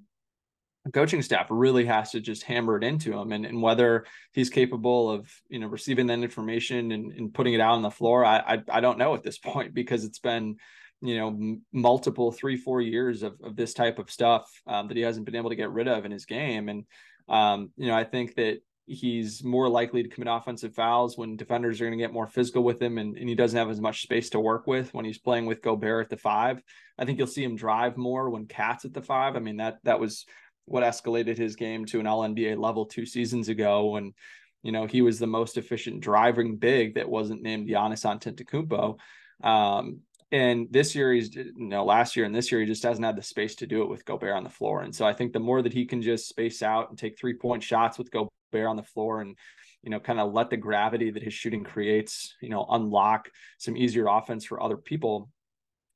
coaching 0.94 1.22
staff 1.22 1.48
really 1.50 1.86
has 1.86 2.12
to 2.12 2.20
just 2.20 2.44
hammer 2.44 2.78
it 2.78 2.84
into 2.84 3.16
him 3.16 3.32
and, 3.32 3.46
and 3.46 3.62
whether 3.62 4.06
he's 4.34 4.50
capable 4.50 5.12
of 5.12 5.30
you 5.48 5.60
know 5.60 5.68
receiving 5.68 6.08
that 6.08 6.20
information 6.20 6.92
and, 6.92 7.12
and 7.12 7.34
putting 7.34 7.54
it 7.54 7.60
out 7.60 7.74
on 7.74 7.84
the 7.84 7.92
floor 7.92 8.26
I, 8.26 8.38
I, 8.38 8.64
I 8.70 8.80
don't 8.80 8.98
know 8.98 9.14
at 9.14 9.22
this 9.22 9.38
point 9.44 9.74
because 9.74 10.04
it's 10.04 10.18
been 10.18 10.56
you 11.02 11.18
know 11.18 11.28
m- 11.28 11.62
multiple 11.72 12.32
three 12.32 12.58
four 12.58 12.82
years 12.82 13.24
of, 13.24 13.36
of 13.44 13.56
this 13.56 13.74
type 13.74 14.00
of 14.00 14.12
stuff 14.12 14.50
um, 14.68 14.88
that 14.88 14.98
he 14.98 15.04
hasn't 15.04 15.26
been 15.26 15.36
able 15.36 15.50
to 15.50 15.56
get 15.56 15.72
rid 15.72 15.88
of 15.88 16.06
in 16.06 16.12
his 16.12 16.26
game 16.26 16.70
and 16.70 16.86
um, 17.28 17.72
you 17.78 17.88
know 17.88 17.96
i 17.96 18.04
think 18.04 18.36
that 18.36 18.60
he's 18.90 19.44
more 19.44 19.70
likely 19.70 20.02
to 20.02 20.10
commit 20.10 20.28
offensive 20.32 20.74
fouls 20.74 21.16
when 21.16 21.38
defenders 21.38 21.80
are 21.80 21.86
going 21.86 21.98
to 21.98 22.04
get 22.04 22.12
more 22.12 22.28
physical 22.28 22.64
with 22.64 22.82
him 22.82 22.98
and, 22.98 23.18
and 23.18 23.30
he 23.30 23.36
doesn't 23.36 23.58
have 23.58 23.70
as 23.70 23.80
much 23.80 24.02
space 24.02 24.32
to 24.32 24.40
work 24.40 24.66
with 24.66 24.92
when 24.96 25.06
he's 25.06 25.20
playing 25.20 25.46
with 25.46 25.62
Gobert 25.62 26.06
at 26.06 26.10
the 26.10 26.18
five. 26.18 26.60
I 26.98 27.06
think 27.06 27.20
you'll 27.20 27.28
see 27.28 27.44
him 27.44 27.56
drive 27.56 27.98
more 27.98 28.32
when 28.32 28.48
KAT's 28.48 28.86
at 28.86 28.94
the 28.94 29.02
five. 29.04 29.36
I 29.36 29.40
mean, 29.40 29.58
that 29.58 29.78
that 29.84 30.00
was 30.00 30.26
what 30.66 30.84
escalated 30.84 31.38
his 31.38 31.56
game 31.56 31.86
to 31.86 32.00
an 32.00 32.08
all 32.08 32.28
NBA 32.28 32.58
level 32.58 32.86
two 32.86 33.06
seasons 33.06 33.48
ago 33.48 33.92
when 33.92 34.14
you 34.64 34.72
know 34.72 34.88
he 34.88 35.04
was 35.04 35.20
the 35.20 35.28
most 35.28 35.58
efficient 35.58 36.02
driving 36.02 36.58
big 36.58 36.96
that 36.96 37.10
wasn't 37.10 37.44
named 37.44 37.70
Giannis 37.70 38.06
Antetokounmpo. 38.06 38.98
Um, 39.48 40.00
and 40.32 40.68
this 40.70 40.94
year 40.96 41.14
he's 41.14 41.34
you 41.36 41.54
know 41.56 41.84
last 41.84 42.16
year 42.16 42.26
and 42.26 42.36
this 42.36 42.52
year 42.52 42.62
he 42.62 42.68
just 42.68 42.84
hasn't 42.84 43.06
had 43.06 43.16
the 43.16 43.24
space 43.24 43.56
to 43.56 43.68
do 43.68 43.82
it 43.82 43.90
with 43.90 44.06
Gobert 44.06 44.36
on 44.36 44.44
the 44.44 44.50
floor. 44.50 44.82
And 44.82 44.94
so 44.94 45.06
I 45.06 45.14
think 45.14 45.34
the 45.34 45.40
more 45.40 45.62
that 45.62 45.74
he 45.74 45.86
can 45.86 46.02
just 46.02 46.28
space 46.28 46.62
out 46.62 46.90
and 46.90 46.98
take 46.98 47.18
three 47.18 47.34
point 47.34 47.64
shots 47.64 47.98
with 47.98 48.12
Gobert 48.12 48.30
on 48.54 48.76
the 48.76 48.84
floor 48.84 49.22
and 49.22 49.36
you 49.82 49.90
know 49.90 50.00
kind 50.00 50.20
of 50.20 50.34
let 50.34 50.50
the 50.50 50.58
gravity 50.58 51.10
that 51.12 51.24
his 51.24 51.34
shooting 51.34 51.64
creates 51.64 52.36
you 52.42 52.50
know 52.50 52.66
unlock 52.70 53.30
some 53.58 53.78
easier 53.78 54.08
offense 54.08 54.46
for 54.46 54.62
other 54.62 54.78
people 54.78 55.30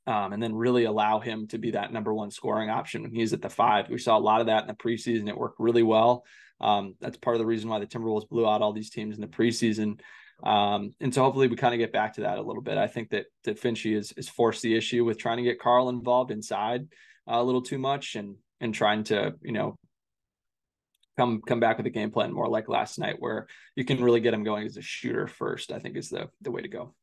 um, 0.07 0.33
and 0.33 0.41
then 0.41 0.53
really 0.53 0.85
allow 0.85 1.19
him 1.19 1.47
to 1.47 1.57
be 1.57 1.71
that 1.71 1.93
number 1.93 2.13
one 2.13 2.31
scoring 2.31 2.69
option 2.69 3.03
when 3.03 3.13
he's 3.13 3.33
at 3.33 3.41
the 3.41 3.49
five. 3.49 3.89
We 3.89 3.97
saw 3.97 4.17
a 4.17 4.19
lot 4.19 4.41
of 4.41 4.47
that 4.47 4.63
in 4.63 4.67
the 4.67 4.73
preseason. 4.73 5.29
It 5.29 5.37
worked 5.37 5.59
really 5.59 5.83
well. 5.83 6.25
Um, 6.59 6.95
that's 6.99 7.17
part 7.17 7.35
of 7.35 7.39
the 7.39 7.45
reason 7.45 7.69
why 7.69 7.79
the 7.79 7.87
Timberwolves 7.87 8.27
blew 8.27 8.47
out 8.47 8.61
all 8.61 8.73
these 8.73 8.89
teams 8.89 9.15
in 9.15 9.21
the 9.21 9.27
preseason. 9.27 9.99
Um, 10.41 10.93
and 10.99 11.13
so 11.13 11.23
hopefully 11.23 11.47
we 11.47 11.55
kind 11.55 11.73
of 11.73 11.79
get 11.79 11.93
back 11.93 12.13
to 12.13 12.21
that 12.21 12.37
a 12.37 12.41
little 12.41 12.61
bit. 12.61 12.77
I 12.77 12.87
think 12.87 13.09
that 13.11 13.25
that 13.45 13.61
Finchy 13.61 13.95
is 13.95 14.11
is 14.13 14.29
forced 14.29 14.61
the 14.61 14.75
issue 14.75 15.05
with 15.05 15.17
trying 15.17 15.37
to 15.37 15.43
get 15.43 15.59
Karl 15.59 15.89
involved 15.89 16.31
inside 16.31 16.87
uh, 17.29 17.35
a 17.35 17.43
little 17.43 17.61
too 17.61 17.77
much 17.77 18.15
and 18.15 18.35
and 18.59 18.73
trying 18.73 19.03
to 19.05 19.35
you 19.41 19.51
know 19.51 19.75
come 21.17 21.41
come 21.41 21.59
back 21.59 21.77
with 21.77 21.85
a 21.85 21.91
game 21.91 22.11
plan 22.11 22.33
more 22.33 22.47
like 22.47 22.67
last 22.67 22.99
night 22.99 23.15
where 23.19 23.47
you 23.75 23.85
can 23.85 24.03
really 24.03 24.19
get 24.19 24.33
him 24.33 24.43
going 24.43 24.65
as 24.65 24.77
a 24.77 24.81
shooter 24.81 25.27
first. 25.27 25.71
I 25.71 25.79
think 25.79 25.95
is 25.95 26.09
the 26.09 26.29
the 26.41 26.51
way 26.51 26.61
to 26.61 26.67
go. 26.67 26.93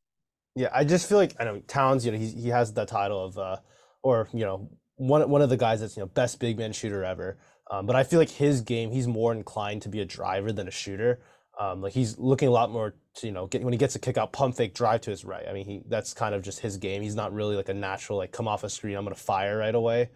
Yeah, 0.57 0.69
I 0.73 0.85
just 0.85 1.09
feel 1.09 1.19
like 1.19 1.35
I 1.39 1.45
know 1.45 1.61
Towns. 1.61 2.05
You 2.05 2.13
know, 2.13 2.19
he 2.19 2.29
he 2.29 2.49
has 2.49 2.73
the 2.73 2.85
title 2.85 3.25
of, 3.25 3.39
uh, 3.39 3.57
or 4.03 4.29
you 4.33 4.45
know, 4.45 4.71
one 4.97 5.29
one 5.31 5.43
of 5.43 5.49
the 5.49 5.57
guys 5.57 5.81
that's 5.81 5.97
you 5.97 6.03
know 6.03 6.09
best 6.09 6.41
big 6.41 6.59
man 6.59 6.73
shooter 6.73 7.05
ever. 7.05 7.39
Um, 7.71 7.87
but 7.87 7.95
I 7.95 8.03
feel 8.03 8.19
like 8.19 8.31
his 8.31 8.63
game, 8.63 8.91
he's 8.91 9.07
more 9.07 9.33
inclined 9.33 9.83
to 9.83 9.89
be 9.89 10.01
a 10.01 10.05
driver 10.05 10.53
than 10.53 10.67
a 10.67 10.73
shooter. 10.73 11.21
Um, 11.61 11.83
like 11.83 11.93
he's 11.93 12.19
looking 12.19 12.49
a 12.49 12.51
lot 12.51 12.71
more 12.71 12.95
to 13.17 13.27
you 13.27 13.33
know 13.33 13.47
get, 13.47 13.63
when 13.63 13.75
he 13.75 13.79
gets 13.79 13.95
a 13.95 13.99
kick 13.99 14.17
out, 14.17 14.33
pump 14.33 14.57
fake, 14.57 14.73
drive 14.73 15.03
to 15.03 15.11
his 15.11 15.27
right. 15.27 15.47
I 15.47 15.53
mean, 15.53 15.67
he 15.67 15.83
that's 15.89 16.15
kind 16.15 16.35
of 16.35 16.41
just 16.43 16.61
his 16.61 16.79
game. 16.79 17.03
He's 17.03 17.15
not 17.15 17.35
really 17.35 17.55
like 17.55 17.69
a 17.69 17.75
natural 17.75 18.17
like 18.17 18.33
come 18.33 18.49
off 18.49 18.65
a 18.65 18.71
screen, 18.71 18.97
I'm 18.97 19.05
gonna 19.05 19.15
fire 19.15 19.59
right 19.59 19.75
away. 19.75 20.09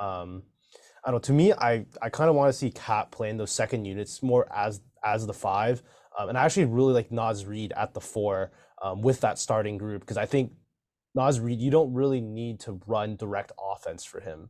Um, 0.00 0.42
I 1.04 1.10
don't 1.10 1.16
know. 1.16 1.18
To 1.18 1.32
me, 1.34 1.52
I 1.52 1.84
I 2.00 2.08
kind 2.08 2.30
of 2.30 2.34
want 2.34 2.48
to 2.48 2.58
see 2.58 2.70
KAT 2.70 3.10
playing 3.10 3.36
those 3.36 3.52
second 3.52 3.84
units 3.84 4.22
more 4.22 4.50
as 4.50 4.80
as 5.04 5.26
the 5.26 5.34
five. 5.34 5.82
Um, 6.18 6.30
and 6.30 6.38
I 6.38 6.46
actually 6.46 6.64
really 6.64 6.94
like 6.94 7.12
Naz 7.12 7.44
Reid 7.44 7.72
at 7.76 7.92
the 7.92 8.00
four 8.00 8.52
um, 8.80 9.02
with 9.02 9.20
that 9.20 9.38
starting 9.38 9.76
group 9.76 10.00
because 10.00 10.16
I 10.16 10.24
think 10.24 10.52
Naz 11.14 11.40
Reid, 11.40 11.60
you 11.60 11.70
don't 11.70 11.92
really 11.92 12.22
need 12.22 12.58
to 12.60 12.80
run 12.86 13.16
direct 13.16 13.52
offense 13.62 14.02
for 14.04 14.20
him. 14.20 14.48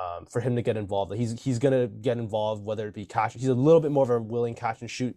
Um, 0.00 0.26
for 0.26 0.40
him 0.40 0.54
to 0.54 0.62
get 0.62 0.76
involved, 0.76 1.12
he's 1.14 1.42
he's 1.42 1.58
gonna 1.58 1.88
get 1.88 2.18
involved 2.18 2.64
whether 2.64 2.86
it 2.86 2.94
be 2.94 3.04
catch. 3.04 3.34
He's 3.34 3.48
a 3.48 3.54
little 3.54 3.80
bit 3.80 3.90
more 3.90 4.04
of 4.04 4.10
a 4.10 4.20
willing 4.20 4.54
catch 4.54 4.80
and 4.80 4.88
shoot 4.88 5.16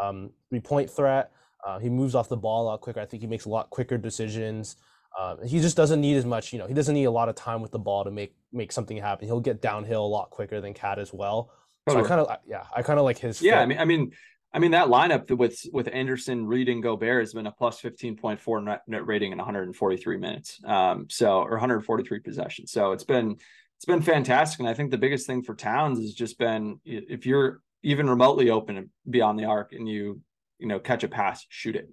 um, 0.00 0.30
three 0.48 0.60
point 0.60 0.90
threat. 0.90 1.32
Uh, 1.64 1.78
he 1.78 1.90
moves 1.90 2.14
off 2.14 2.28
the 2.28 2.36
ball 2.36 2.64
a 2.64 2.66
lot 2.66 2.80
quicker. 2.80 3.00
I 3.00 3.06
think 3.06 3.22
he 3.22 3.26
makes 3.26 3.44
a 3.44 3.48
lot 3.48 3.70
quicker 3.70 3.98
decisions. 3.98 4.76
Um, 5.18 5.38
he 5.44 5.60
just 5.60 5.76
doesn't 5.76 6.00
need 6.00 6.16
as 6.16 6.24
much. 6.24 6.52
You 6.52 6.58
know, 6.58 6.66
he 6.66 6.74
doesn't 6.74 6.94
need 6.94 7.04
a 7.04 7.10
lot 7.10 7.28
of 7.28 7.34
time 7.34 7.60
with 7.60 7.72
the 7.72 7.78
ball 7.78 8.04
to 8.04 8.10
make 8.10 8.34
make 8.52 8.72
something 8.72 8.96
happen. 8.96 9.26
He'll 9.26 9.40
get 9.40 9.60
downhill 9.60 10.04
a 10.04 10.06
lot 10.06 10.30
quicker 10.30 10.60
than 10.60 10.72
KAT 10.74 10.98
as 10.98 11.12
well. 11.12 11.52
So 11.88 11.98
I 11.98 12.06
kind 12.06 12.20
of 12.20 12.36
yeah, 12.46 12.64
I 12.74 12.82
kind 12.82 12.98
of 12.98 13.04
like 13.04 13.18
his. 13.18 13.42
Yeah, 13.42 13.56
fit. 13.56 13.62
I 13.62 13.66
mean, 13.66 13.78
I 13.78 13.84
mean, 13.84 14.12
I 14.52 14.58
mean 14.58 14.70
that 14.72 14.88
lineup 14.88 15.36
with 15.36 15.60
with 15.72 15.88
Anderson, 15.92 16.46
Reid, 16.46 16.68
and 16.68 16.82
Gobert 16.82 17.22
has 17.22 17.32
been 17.32 17.46
a 17.46 17.52
plus 17.52 17.80
fifteen 17.80 18.16
point 18.16 18.40
four 18.40 18.60
net, 18.60 18.82
net 18.86 19.06
rating 19.06 19.32
in 19.32 19.38
143 19.38 20.16
minutes. 20.16 20.60
Um, 20.64 21.06
so 21.10 21.40
or 21.40 21.52
143 21.52 22.20
possessions. 22.20 22.70
So 22.70 22.92
it's 22.92 23.04
been 23.04 23.36
it's 23.76 23.86
been 23.86 24.02
fantastic, 24.02 24.60
and 24.60 24.68
I 24.68 24.74
think 24.74 24.90
the 24.90 24.98
biggest 24.98 25.26
thing 25.26 25.42
for 25.42 25.54
Towns 25.54 25.98
has 25.98 26.12
just 26.12 26.38
been 26.38 26.80
if 26.84 27.26
you're 27.26 27.62
even 27.82 28.08
remotely 28.08 28.50
open 28.50 28.90
beyond 29.08 29.38
the 29.38 29.44
arc 29.44 29.72
and 29.72 29.88
you 29.88 30.20
you 30.58 30.68
know 30.68 30.78
catch 30.78 31.04
a 31.04 31.08
pass, 31.08 31.44
shoot 31.48 31.76
it, 31.76 31.88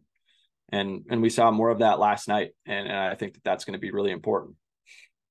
and 0.69 1.05
and 1.09 1.21
we 1.21 1.29
saw 1.29 1.51
more 1.51 1.69
of 1.69 1.79
that 1.79 1.99
last 1.99 2.27
night, 2.27 2.51
and, 2.65 2.87
and 2.87 2.97
I 2.97 3.15
think 3.15 3.33
that 3.33 3.43
that's 3.43 3.65
going 3.65 3.73
to 3.73 3.79
be 3.79 3.91
really 3.91 4.11
important. 4.11 4.55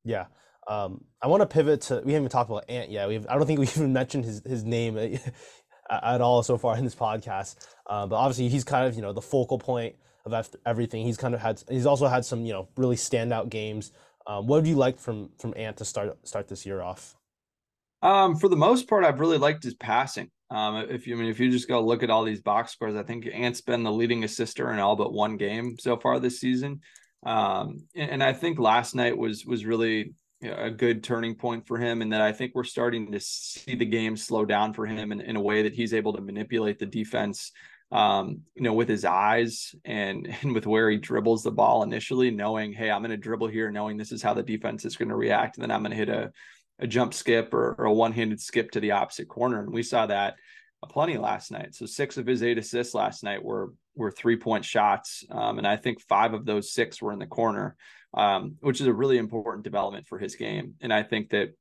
Yeah. 0.05 0.27
Um, 0.69 1.05
I 1.23 1.29
want 1.29 1.43
to 1.43 1.47
pivot 1.47 1.83
to. 1.83 1.95
We 2.05 2.13
haven't 2.13 2.25
even 2.25 2.29
talked 2.29 2.51
about 2.51 2.69
Ant 2.69 2.91
yet. 2.91 3.07
We 3.07 3.15
have, 3.15 3.27
I 3.29 3.37
don't 3.37 3.47
think 3.47 3.61
we 3.61 3.67
even 3.77 3.93
mentioned 3.93 4.25
his 4.25 4.43
his 4.45 4.65
name 4.65 4.99
at 5.91 6.21
all 6.21 6.43
so 6.43 6.59
far 6.59 6.77
in 6.77 6.85
this 6.85 6.95
podcast. 6.95 7.57
Uh, 7.87 8.07
but 8.07 8.17
obviously, 8.17 8.49
he's 8.49 8.65
kind 8.65 8.87
of 8.87 8.97
you 8.97 9.03
know 9.03 9.13
the 9.13 9.23
focal 9.23 9.59
point 9.59 9.97
of 10.25 10.51
everything. 10.65 11.05
He's 11.05 11.17
kind 11.17 11.35
of 11.35 11.41
had 11.41 11.63
he's 11.69 11.87
also 11.87 12.09
had 12.09 12.25
some 12.25 12.45
you 12.45 12.53
know 12.53 12.69
really 12.77 12.97
standout 12.97 13.49
games. 13.49 13.93
Um, 14.27 14.47
what 14.47 14.57
have 14.57 14.67
you 14.67 14.77
like 14.77 14.99
from 14.99 15.31
from 15.39 15.55
Ant 15.57 15.77
to 15.79 15.85
start 15.85 16.17
start 16.27 16.49
this 16.49 16.67
year 16.67 16.83
off? 16.83 17.17
Um, 18.03 18.37
for 18.37 18.49
the 18.49 18.57
most 18.57 18.89
part, 18.89 19.05
I've 19.05 19.21
really 19.21 19.39
liked 19.39 19.65
his 19.65 19.75
passing. 19.75 20.31
Um, 20.51 20.87
if 20.89 21.07
you 21.07 21.17
I 21.17 21.19
mean 21.19 21.31
if 21.31 21.41
you 21.41 21.51
just 21.51 21.69
go 21.69 21.85
look 21.85 22.03
at 22.03 22.11
all 22.11 22.25
these 22.25 22.41
box 22.41 22.73
scores, 22.73 22.95
I 22.95 23.03
think 23.03 23.27
Ant's 23.33 23.61
been 23.61 23.83
the 23.83 23.93
leading 23.93 24.25
assister 24.25 24.73
in 24.73 24.79
all 24.79 24.97
but 24.97 25.13
one 25.13 25.37
game 25.37 25.77
so 25.79 25.97
far 25.97 26.21
this 26.21 26.41
season. 26.41 26.81
Um, 27.25 27.87
and, 27.95 28.11
and 28.11 28.23
I 28.23 28.33
think 28.33 28.59
last 28.59 28.95
night 28.95 29.17
was 29.17 29.45
was 29.45 29.65
really 29.65 30.15
a 30.43 30.71
good 30.71 31.03
turning 31.03 31.35
point 31.35 31.67
for 31.67 31.79
him 31.79 32.03
and 32.03 32.13
that 32.13 32.21
I 32.21 32.31
think 32.31 32.53
we're 32.55 32.65
starting 32.65 33.11
to 33.13 33.21
see 33.21 33.75
the 33.75 33.87
game 33.87 34.17
slow 34.17 34.45
down 34.45 34.75
for 34.75 34.85
him 34.85 35.11
in, 35.11 35.21
in 35.21 35.35
a 35.35 35.41
way 35.41 35.63
that 35.63 35.73
he's 35.73 35.95
able 35.95 36.13
to 36.13 36.21
manipulate 36.21 36.79
the 36.79 36.87
defense 36.87 37.53
um, 37.93 38.43
you 38.55 38.63
know, 38.63 38.73
with 38.73 38.89
his 38.89 39.05
eyes 39.05 39.75
and 39.85 40.27
and 40.43 40.55
with 40.55 40.67
where 40.67 40.91
he 40.91 40.97
dribbles 40.97 41.43
the 41.43 41.51
ball 41.51 41.83
initially, 41.83 42.31
knowing, 42.31 42.73
hey, 42.73 42.91
I'm 42.91 43.01
going 43.01 43.11
to 43.11 43.17
dribble 43.17 43.49
here, 43.49 43.71
knowing 43.71 43.97
this 43.97 44.13
is 44.13 44.23
how 44.23 44.35
the 44.35 44.43
defense 44.43 44.85
is 44.85 44.97
going 44.97 45.09
to 45.09 45.17
react, 45.17 45.57
and 45.57 45.63
then 45.63 45.71
I'm 45.71 45.83
going 45.83 45.93
to 45.93 45.97
hit 45.97 46.09
a 46.09 46.33
a 46.79 46.87
jump 46.87 47.15
skip 47.15 47.55
or, 47.55 47.75
or 47.79 47.87
a 47.87 47.93
one-handed 47.93 48.41
skip 48.41 48.71
to 48.73 48.81
the 48.81 48.93
opposite 48.93 49.29
corner, 49.29 49.61
and 49.61 49.73
we 49.73 49.83
saw 49.83 50.07
that 50.07 50.37
plenty 50.89 51.19
last 51.19 51.51
night. 51.51 51.75
So 51.75 51.87
six 51.87 52.17
of 52.17 52.27
his 52.27 52.43
eight 52.43 52.59
assists 52.59 52.95
last 52.95 53.23
night 53.23 53.43
were 53.43 53.73
were 53.95 54.11
three 54.11 54.37
point 54.37 54.65
shots, 54.65 55.25
um, 55.31 55.59
and 55.59 55.67
I 55.67 55.77
think 55.77 56.01
five 56.01 56.35
of 56.35 56.45
those 56.45 56.73
six 56.73 57.01
were 57.01 57.13
in 57.13 57.19
the 57.19 57.27
corner, 57.27 57.77
um, 58.15 58.57
which 58.61 58.81
is 58.81 58.87
a 58.87 58.93
really 58.93 59.19
important 59.19 59.65
development 59.65 60.07
for 60.07 60.19
his 60.19 60.37
game. 60.37 60.75
And 60.81 60.93
I 60.93 61.03
think 61.03 61.31
that 61.31 61.55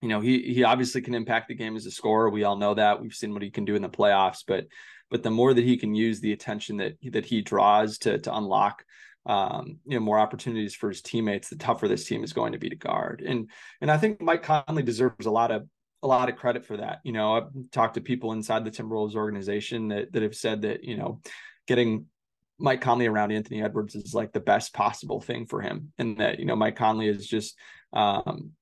you 0.00 0.08
know 0.08 0.20
he 0.20 0.42
he 0.54 0.64
obviously 0.64 1.02
can 1.02 1.14
impact 1.14 1.48
the 1.48 1.54
game 1.54 1.76
as 1.76 1.86
a 1.86 1.90
scorer. 1.90 2.30
We 2.30 2.44
all 2.44 2.56
know 2.56 2.74
that. 2.74 3.00
We've 3.00 3.12
seen 3.12 3.32
what 3.32 3.42
he 3.42 3.50
can 3.50 3.64
do 3.64 3.74
in 3.74 3.82
the 3.82 3.88
playoffs, 3.88 4.44
but 4.46 4.66
but 5.10 5.22
the 5.22 5.30
more 5.30 5.54
that 5.54 5.64
he 5.64 5.76
can 5.76 5.94
use 5.94 6.20
the 6.20 6.32
attention 6.32 6.76
that 6.78 6.94
that 7.10 7.26
he 7.26 7.42
draws 7.42 7.98
to 7.98 8.18
to 8.18 8.36
unlock 8.36 8.84
um, 9.26 9.78
you 9.84 9.98
know 9.98 10.04
more 10.04 10.18
opportunities 10.18 10.74
for 10.74 10.88
his 10.88 11.02
teammates, 11.02 11.48
the 11.48 11.56
tougher 11.56 11.88
this 11.88 12.06
team 12.06 12.24
is 12.24 12.32
going 12.32 12.52
to 12.52 12.58
be 12.58 12.70
to 12.70 12.76
guard. 12.76 13.22
And 13.26 13.50
and 13.80 13.90
I 13.90 13.98
think 13.98 14.20
Mike 14.20 14.42
Conley 14.42 14.82
deserves 14.82 15.26
a 15.26 15.30
lot 15.30 15.50
of 15.50 15.68
a 16.02 16.06
lot 16.06 16.28
of 16.28 16.36
credit 16.36 16.64
for 16.64 16.76
that. 16.76 17.00
You 17.02 17.12
know, 17.12 17.36
I've 17.36 17.48
talked 17.72 17.94
to 17.94 18.00
people 18.00 18.32
inside 18.32 18.64
the 18.64 18.70
Timberwolves 18.70 19.16
organization 19.16 19.88
that 19.88 20.12
that 20.12 20.22
have 20.22 20.36
said 20.36 20.62
that 20.62 20.84
you 20.84 20.96
know 20.96 21.20
getting 21.66 22.06
Mike 22.58 22.80
Conley 22.80 23.06
around 23.06 23.32
Anthony 23.32 23.62
Edwards 23.62 23.94
is 23.94 24.14
like 24.14 24.32
the 24.32 24.40
best 24.40 24.72
possible 24.72 25.20
thing 25.20 25.46
for 25.46 25.60
him, 25.60 25.92
and 25.98 26.18
that 26.18 26.38
you 26.38 26.46
know 26.46 26.56
Mike 26.56 26.76
Conley 26.76 27.08
is 27.08 27.26
just 27.26 27.58
um, 27.92 28.52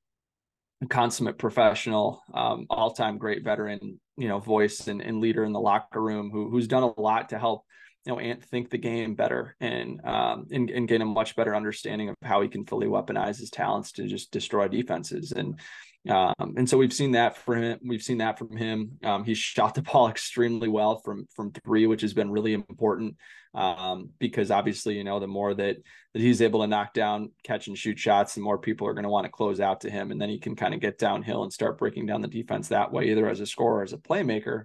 consummate 0.88 1.38
professional, 1.38 2.22
um, 2.32 2.66
all 2.70 2.92
time 2.92 3.18
great 3.18 3.44
veteran, 3.44 4.00
you 4.16 4.28
know, 4.28 4.38
voice 4.38 4.88
and, 4.88 5.02
and 5.02 5.20
leader 5.20 5.44
in 5.44 5.52
the 5.52 5.60
locker 5.60 6.02
room 6.02 6.30
who 6.30 6.50
who's 6.50 6.68
done 6.68 6.82
a 6.82 7.00
lot 7.00 7.28
to 7.28 7.38
help 7.38 7.64
you 8.04 8.12
know 8.12 8.18
Ant 8.18 8.44
think 8.44 8.70
the 8.70 8.78
game 8.78 9.14
better 9.14 9.56
and 9.60 10.00
um 10.04 10.46
and, 10.50 10.70
and 10.70 10.88
gain 10.88 11.02
a 11.02 11.06
much 11.06 11.36
better 11.36 11.54
understanding 11.54 12.08
of 12.08 12.16
how 12.22 12.42
he 12.42 12.48
can 12.48 12.64
fully 12.64 12.86
weaponize 12.86 13.38
his 13.38 13.50
talents 13.50 13.92
to 13.92 14.06
just 14.06 14.30
destroy 14.30 14.68
defenses 14.68 15.32
and 15.32 15.60
um, 16.06 16.54
and 16.58 16.68
so 16.68 16.76
we've 16.76 16.92
seen 16.92 17.12
that 17.12 17.36
from 17.36 17.62
him. 17.62 17.78
We've 17.82 18.02
seen 18.02 18.18
that 18.18 18.38
from 18.38 18.54
him. 18.54 18.98
Um, 19.02 19.24
he's 19.24 19.38
shot 19.38 19.74
the 19.74 19.82
ball 19.92 20.08
extremely 20.08 20.68
well 20.68 20.98
from 20.98 21.26
from 21.34 21.50
three, 21.52 21.86
which 21.86 22.02
has 22.02 22.12
been 22.12 22.30
really 22.30 22.52
important 22.52 23.16
um, 23.54 24.10
because 24.18 24.50
obviously, 24.50 24.96
you 24.96 25.04
know, 25.04 25.18
the 25.18 25.26
more 25.26 25.54
that 25.54 25.76
that 26.12 26.20
he's 26.20 26.42
able 26.42 26.60
to 26.60 26.66
knock 26.66 26.92
down, 26.92 27.30
catch 27.42 27.68
and 27.68 27.78
shoot 27.78 27.98
shots, 27.98 28.34
the 28.34 28.40
more 28.40 28.58
people 28.58 28.86
are 28.86 28.94
going 28.94 29.04
to 29.04 29.08
want 29.08 29.24
to 29.24 29.30
close 29.30 29.60
out 29.60 29.80
to 29.82 29.90
him, 29.90 30.10
and 30.10 30.20
then 30.20 30.28
he 30.28 30.38
can 30.38 30.56
kind 30.56 30.74
of 30.74 30.80
get 30.80 30.98
downhill 30.98 31.42
and 31.42 31.52
start 31.52 31.78
breaking 31.78 32.06
down 32.06 32.20
the 32.20 32.28
defense 32.28 32.68
that 32.68 32.92
way, 32.92 33.10
either 33.10 33.28
as 33.28 33.40
a 33.40 33.46
scorer 33.46 33.78
or 33.78 33.82
as 33.82 33.92
a 33.92 33.98
playmaker. 33.98 34.64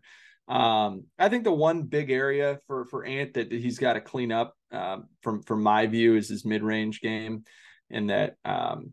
Um, 0.50 1.04
I 1.20 1.30
think 1.30 1.44
the 1.44 1.52
one 1.52 1.84
big 1.84 2.10
area 2.10 2.60
for 2.66 2.86
for 2.86 3.06
Ant 3.06 3.36
that 3.36 3.52
he's 3.52 3.78
got 3.78 3.94
to 3.94 4.02
clean 4.02 4.32
up, 4.32 4.56
um, 4.72 5.06
from 5.22 5.44
from 5.44 5.62
my 5.62 5.86
view, 5.86 6.16
is 6.16 6.28
his 6.28 6.44
mid 6.44 6.64
range 6.64 7.02
game, 7.02 7.44
and 7.92 8.10
that 8.10 8.36
um, 8.44 8.92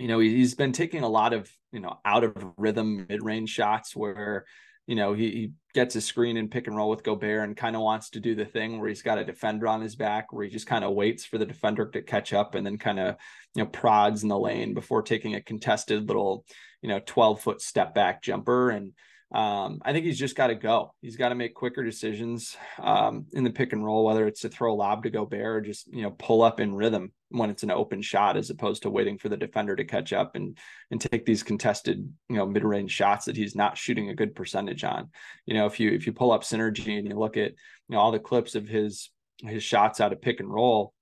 you 0.00 0.08
know 0.08 0.18
he's 0.18 0.54
been 0.54 0.72
taking 0.72 1.04
a 1.04 1.08
lot 1.08 1.32
of 1.32 1.48
you 1.72 1.78
know 1.80 2.00
out 2.04 2.24
of 2.24 2.34
rhythm 2.56 3.06
mid 3.08 3.22
range 3.22 3.50
shots 3.50 3.94
where 3.94 4.46
you 4.88 4.96
know 4.96 5.14
he, 5.14 5.30
he 5.30 5.52
gets 5.74 5.94
a 5.94 6.00
screen 6.00 6.36
and 6.36 6.50
pick 6.50 6.66
and 6.66 6.76
roll 6.76 6.90
with 6.90 7.04
Gobert 7.04 7.44
and 7.44 7.56
kind 7.56 7.76
of 7.76 7.82
wants 7.82 8.10
to 8.10 8.20
do 8.20 8.34
the 8.34 8.44
thing 8.44 8.80
where 8.80 8.88
he's 8.88 9.02
got 9.02 9.18
a 9.18 9.24
defender 9.24 9.68
on 9.68 9.80
his 9.80 9.94
back 9.94 10.32
where 10.32 10.44
he 10.44 10.50
just 10.50 10.66
kind 10.66 10.84
of 10.84 10.94
waits 10.94 11.24
for 11.24 11.38
the 11.38 11.46
defender 11.46 11.88
to 11.90 12.02
catch 12.02 12.32
up 12.32 12.56
and 12.56 12.66
then 12.66 12.78
kind 12.78 12.98
of 12.98 13.14
you 13.54 13.62
know 13.62 13.68
prods 13.70 14.24
in 14.24 14.28
the 14.28 14.38
lane 14.38 14.74
before 14.74 15.02
taking 15.02 15.36
a 15.36 15.40
contested 15.40 16.08
little 16.08 16.44
you 16.82 16.88
know 16.88 17.00
12 17.06 17.40
foot 17.40 17.60
step 17.60 17.94
back 17.94 18.22
jumper. 18.22 18.70
And 18.70 18.92
um, 19.34 19.80
I 19.84 19.92
think 19.92 20.06
he's 20.06 20.18
just 20.18 20.36
got 20.36 20.46
to 20.46 20.54
go. 20.54 20.94
He's 21.02 21.16
got 21.16 21.30
to 21.30 21.34
make 21.34 21.56
quicker 21.56 21.82
decisions 21.82 22.56
um, 22.80 23.26
in 23.32 23.42
the 23.42 23.50
pick 23.50 23.72
and 23.72 23.84
roll, 23.84 24.04
whether 24.04 24.28
it's 24.28 24.42
to 24.42 24.48
throw 24.48 24.72
a 24.72 24.76
lob 24.76 25.02
to 25.02 25.10
go 25.10 25.24
Gobert 25.24 25.56
or 25.56 25.60
just 25.60 25.92
you 25.92 26.02
know 26.02 26.12
pull 26.12 26.40
up 26.40 26.60
in 26.60 26.72
rhythm 26.72 27.12
when 27.30 27.50
it's 27.50 27.64
an 27.64 27.72
open 27.72 28.00
shot, 28.00 28.36
as 28.36 28.50
opposed 28.50 28.82
to 28.82 28.90
waiting 28.90 29.18
for 29.18 29.28
the 29.28 29.36
defender 29.36 29.74
to 29.74 29.84
catch 29.84 30.12
up 30.12 30.36
and 30.36 30.56
and 30.92 31.00
take 31.00 31.26
these 31.26 31.42
contested 31.42 32.08
you 32.28 32.36
know 32.36 32.46
mid 32.46 32.62
range 32.62 32.92
shots 32.92 33.24
that 33.24 33.36
he's 33.36 33.56
not 33.56 33.76
shooting 33.76 34.08
a 34.08 34.14
good 34.14 34.36
percentage 34.36 34.84
on. 34.84 35.10
You 35.46 35.54
know, 35.54 35.66
if 35.66 35.80
you 35.80 35.90
if 35.90 36.06
you 36.06 36.12
pull 36.12 36.30
up 36.30 36.44
synergy 36.44 36.96
and 36.96 37.08
you 37.08 37.18
look 37.18 37.36
at 37.36 37.50
you 37.50 37.56
know 37.96 37.98
all 37.98 38.12
the 38.12 38.20
clips 38.20 38.54
of 38.54 38.68
his 38.68 39.10
his 39.42 39.64
shots 39.64 40.00
out 40.00 40.12
of 40.12 40.22
pick 40.22 40.38
and 40.38 40.48
roll, 40.48 40.94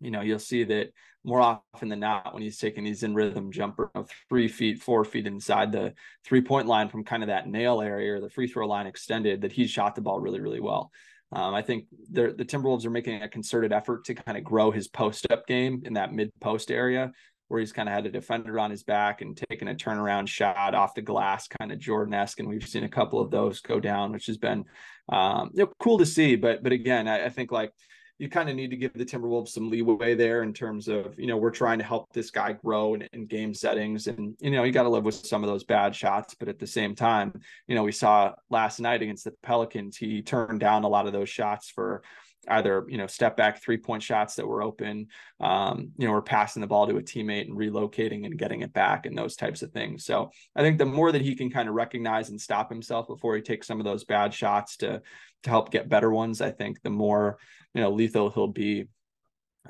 you 0.00 0.10
know 0.10 0.22
you'll 0.22 0.38
see 0.38 0.64
that 0.64 0.94
more 1.24 1.40
often 1.40 1.88
than 1.88 2.00
not 2.00 2.32
when 2.32 2.42
he's 2.42 2.58
taking 2.58 2.84
these 2.84 3.02
in 3.02 3.14
rhythm 3.14 3.52
jumper 3.52 3.90
of 3.94 4.10
three 4.28 4.48
feet, 4.48 4.82
four 4.82 5.04
feet 5.04 5.26
inside 5.26 5.70
the 5.70 5.92
three 6.24 6.40
point 6.40 6.66
line 6.66 6.88
from 6.88 7.04
kind 7.04 7.22
of 7.22 7.28
that 7.28 7.48
nail 7.48 7.80
area 7.80 8.14
or 8.14 8.20
the 8.20 8.30
free 8.30 8.46
throw 8.46 8.66
line 8.66 8.86
extended, 8.86 9.42
that 9.42 9.52
he's 9.52 9.70
shot 9.70 9.94
the 9.94 10.00
ball 10.00 10.20
really, 10.20 10.40
really 10.40 10.60
well. 10.60 10.90
Um, 11.32 11.54
I 11.54 11.62
think 11.62 11.84
the 12.10 12.32
Timberwolves 12.32 12.84
are 12.84 12.90
making 12.90 13.22
a 13.22 13.28
concerted 13.28 13.72
effort 13.72 14.04
to 14.06 14.14
kind 14.14 14.36
of 14.36 14.42
grow 14.42 14.70
his 14.70 14.88
post 14.88 15.30
up 15.30 15.46
game 15.46 15.82
in 15.84 15.92
that 15.94 16.12
mid 16.12 16.32
post 16.40 16.70
area 16.70 17.12
where 17.50 17.58
he's 17.58 17.72
kind 17.72 17.88
of 17.88 17.92
had 17.92 18.06
a 18.06 18.10
defender 18.10 18.60
on 18.60 18.70
his 18.70 18.84
back 18.84 19.22
and 19.22 19.36
taking 19.50 19.66
a 19.66 19.74
turnaround 19.74 20.28
shot 20.28 20.72
off 20.72 20.94
the 20.94 21.02
glass, 21.02 21.48
kind 21.48 21.72
of 21.72 21.80
Jordan 21.80 22.14
esque. 22.14 22.38
And 22.38 22.48
we've 22.48 22.66
seen 22.66 22.84
a 22.84 22.88
couple 22.88 23.20
of 23.20 23.32
those 23.32 23.60
go 23.60 23.80
down, 23.80 24.12
which 24.12 24.26
has 24.26 24.38
been 24.38 24.64
um, 25.08 25.50
you 25.52 25.64
know, 25.64 25.72
cool 25.80 25.98
to 25.98 26.06
see. 26.06 26.36
But 26.36 26.62
but 26.62 26.72
again, 26.72 27.08
I, 27.08 27.26
I 27.26 27.28
think 27.28 27.50
like 27.50 27.72
you 28.20 28.28
kind 28.28 28.50
of 28.50 28.54
need 28.54 28.68
to 28.68 28.76
give 28.76 28.92
the 28.92 29.04
Timberwolves 29.04 29.48
some 29.48 29.70
leeway 29.70 30.14
there 30.14 30.42
in 30.42 30.52
terms 30.52 30.88
of, 30.88 31.18
you 31.18 31.26
know, 31.26 31.38
we're 31.38 31.50
trying 31.50 31.78
to 31.78 31.84
help 31.84 32.12
this 32.12 32.30
guy 32.30 32.52
grow 32.52 32.92
in, 32.92 33.00
in 33.14 33.24
game 33.24 33.54
settings. 33.54 34.08
And, 34.08 34.36
you 34.40 34.50
know, 34.50 34.62
you 34.62 34.72
got 34.72 34.82
to 34.82 34.90
live 34.90 35.04
with 35.04 35.14
some 35.14 35.42
of 35.42 35.48
those 35.48 35.64
bad 35.64 35.96
shots. 35.96 36.34
But 36.38 36.48
at 36.48 36.58
the 36.58 36.66
same 36.66 36.94
time, 36.94 37.40
you 37.66 37.74
know, 37.74 37.82
we 37.82 37.92
saw 37.92 38.34
last 38.50 38.78
night 38.78 39.00
against 39.00 39.24
the 39.24 39.32
Pelicans, 39.42 39.96
he 39.96 40.20
turned 40.20 40.60
down 40.60 40.84
a 40.84 40.88
lot 40.88 41.06
of 41.06 41.14
those 41.14 41.30
shots 41.30 41.70
for 41.70 42.02
either, 42.48 42.84
you 42.88 42.98
know, 42.98 43.06
step 43.06 43.38
back 43.38 43.62
three 43.62 43.78
point 43.78 44.02
shots 44.02 44.34
that 44.34 44.46
were 44.46 44.62
open, 44.62 45.06
um, 45.40 45.90
you 45.96 46.06
know, 46.06 46.12
or 46.12 46.20
passing 46.20 46.60
the 46.60 46.66
ball 46.66 46.86
to 46.86 46.98
a 46.98 47.02
teammate 47.02 47.48
and 47.48 47.56
relocating 47.56 48.26
and 48.26 48.38
getting 48.38 48.60
it 48.60 48.72
back 48.74 49.06
and 49.06 49.16
those 49.16 49.34
types 49.34 49.62
of 49.62 49.72
things. 49.72 50.04
So 50.04 50.30
I 50.54 50.60
think 50.60 50.76
the 50.76 50.84
more 50.84 51.10
that 51.10 51.22
he 51.22 51.34
can 51.34 51.50
kind 51.50 51.70
of 51.70 51.74
recognize 51.74 52.28
and 52.28 52.40
stop 52.40 52.70
himself 52.70 53.06
before 53.06 53.34
he 53.34 53.40
takes 53.40 53.66
some 53.66 53.80
of 53.80 53.86
those 53.86 54.04
bad 54.04 54.34
shots 54.34 54.76
to, 54.78 55.00
to 55.44 55.50
help 55.50 55.70
get 55.70 55.88
better 55.88 56.10
ones, 56.10 56.40
I 56.40 56.50
think 56.50 56.82
the 56.82 56.90
more, 56.90 57.38
you 57.74 57.80
know, 57.80 57.90
lethal 57.90 58.30
he'll 58.30 58.48
be. 58.48 58.86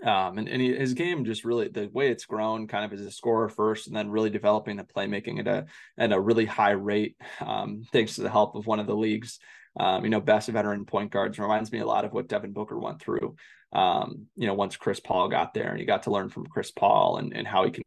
Um, 0.04 0.38
and, 0.38 0.48
and 0.48 0.62
he, 0.62 0.74
his 0.74 0.94
game 0.94 1.24
just 1.24 1.44
really 1.44 1.68
the 1.68 1.90
way 1.92 2.10
it's 2.10 2.24
grown 2.24 2.68
kind 2.68 2.84
of 2.84 2.92
as 2.92 3.04
a 3.04 3.10
scorer 3.10 3.48
first 3.48 3.88
and 3.88 3.96
then 3.96 4.08
really 4.08 4.30
developing 4.30 4.76
the 4.76 4.84
playmaking 4.84 5.40
at 5.40 5.48
a 5.48 5.66
at 5.98 6.12
a 6.12 6.20
really 6.20 6.46
high 6.46 6.70
rate 6.70 7.16
um, 7.40 7.82
thanks 7.92 8.14
to 8.14 8.22
the 8.22 8.30
help 8.30 8.54
of 8.54 8.68
one 8.68 8.78
of 8.78 8.86
the 8.86 8.94
league's 8.94 9.40
um, 9.78 10.04
you 10.04 10.10
know 10.10 10.20
best 10.20 10.48
veteran 10.48 10.86
point 10.86 11.10
guards 11.10 11.40
reminds 11.40 11.72
me 11.72 11.80
a 11.80 11.86
lot 11.86 12.04
of 12.04 12.12
what 12.12 12.28
Devin 12.28 12.52
Booker 12.52 12.78
went 12.78 13.02
through 13.02 13.34
um, 13.72 14.26
you 14.36 14.46
know 14.46 14.54
once 14.54 14.76
Chris 14.76 15.00
Paul 15.00 15.28
got 15.28 15.54
there 15.54 15.70
and 15.70 15.78
he 15.80 15.84
got 15.84 16.04
to 16.04 16.12
learn 16.12 16.28
from 16.28 16.46
Chris 16.46 16.70
Paul 16.70 17.16
and, 17.16 17.34
and 17.34 17.46
how 17.46 17.64
he 17.64 17.72
can 17.72 17.82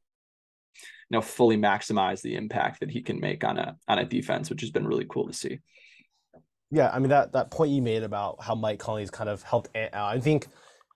you 1.10 1.18
know 1.18 1.22
fully 1.22 1.58
maximize 1.58 2.22
the 2.22 2.36
impact 2.36 2.82
that 2.82 2.92
he 2.92 3.02
can 3.02 3.20
make 3.22 3.46
on 3.46 3.58
a 3.58 3.78
on 3.88 3.98
a 3.98 4.06
defense 4.06 4.50
which 4.50 4.62
has 4.62 4.72
been 4.72 4.86
really 4.86 5.06
cool 5.10 5.26
to 5.26 5.34
see 5.34 5.60
yeah, 6.74 6.90
I 6.92 6.98
mean 6.98 7.10
that 7.10 7.34
that 7.34 7.52
point 7.52 7.72
you 7.72 7.84
made 7.84 8.02
about 8.02 8.42
how 8.42 8.56
Mike 8.56 8.80
Conley's 8.80 9.12
kind 9.12 9.30
of 9.30 9.44
helped 9.44 9.70
Ant 9.76 9.94
out. 9.94 10.08
I 10.08 10.20
think, 10.20 10.48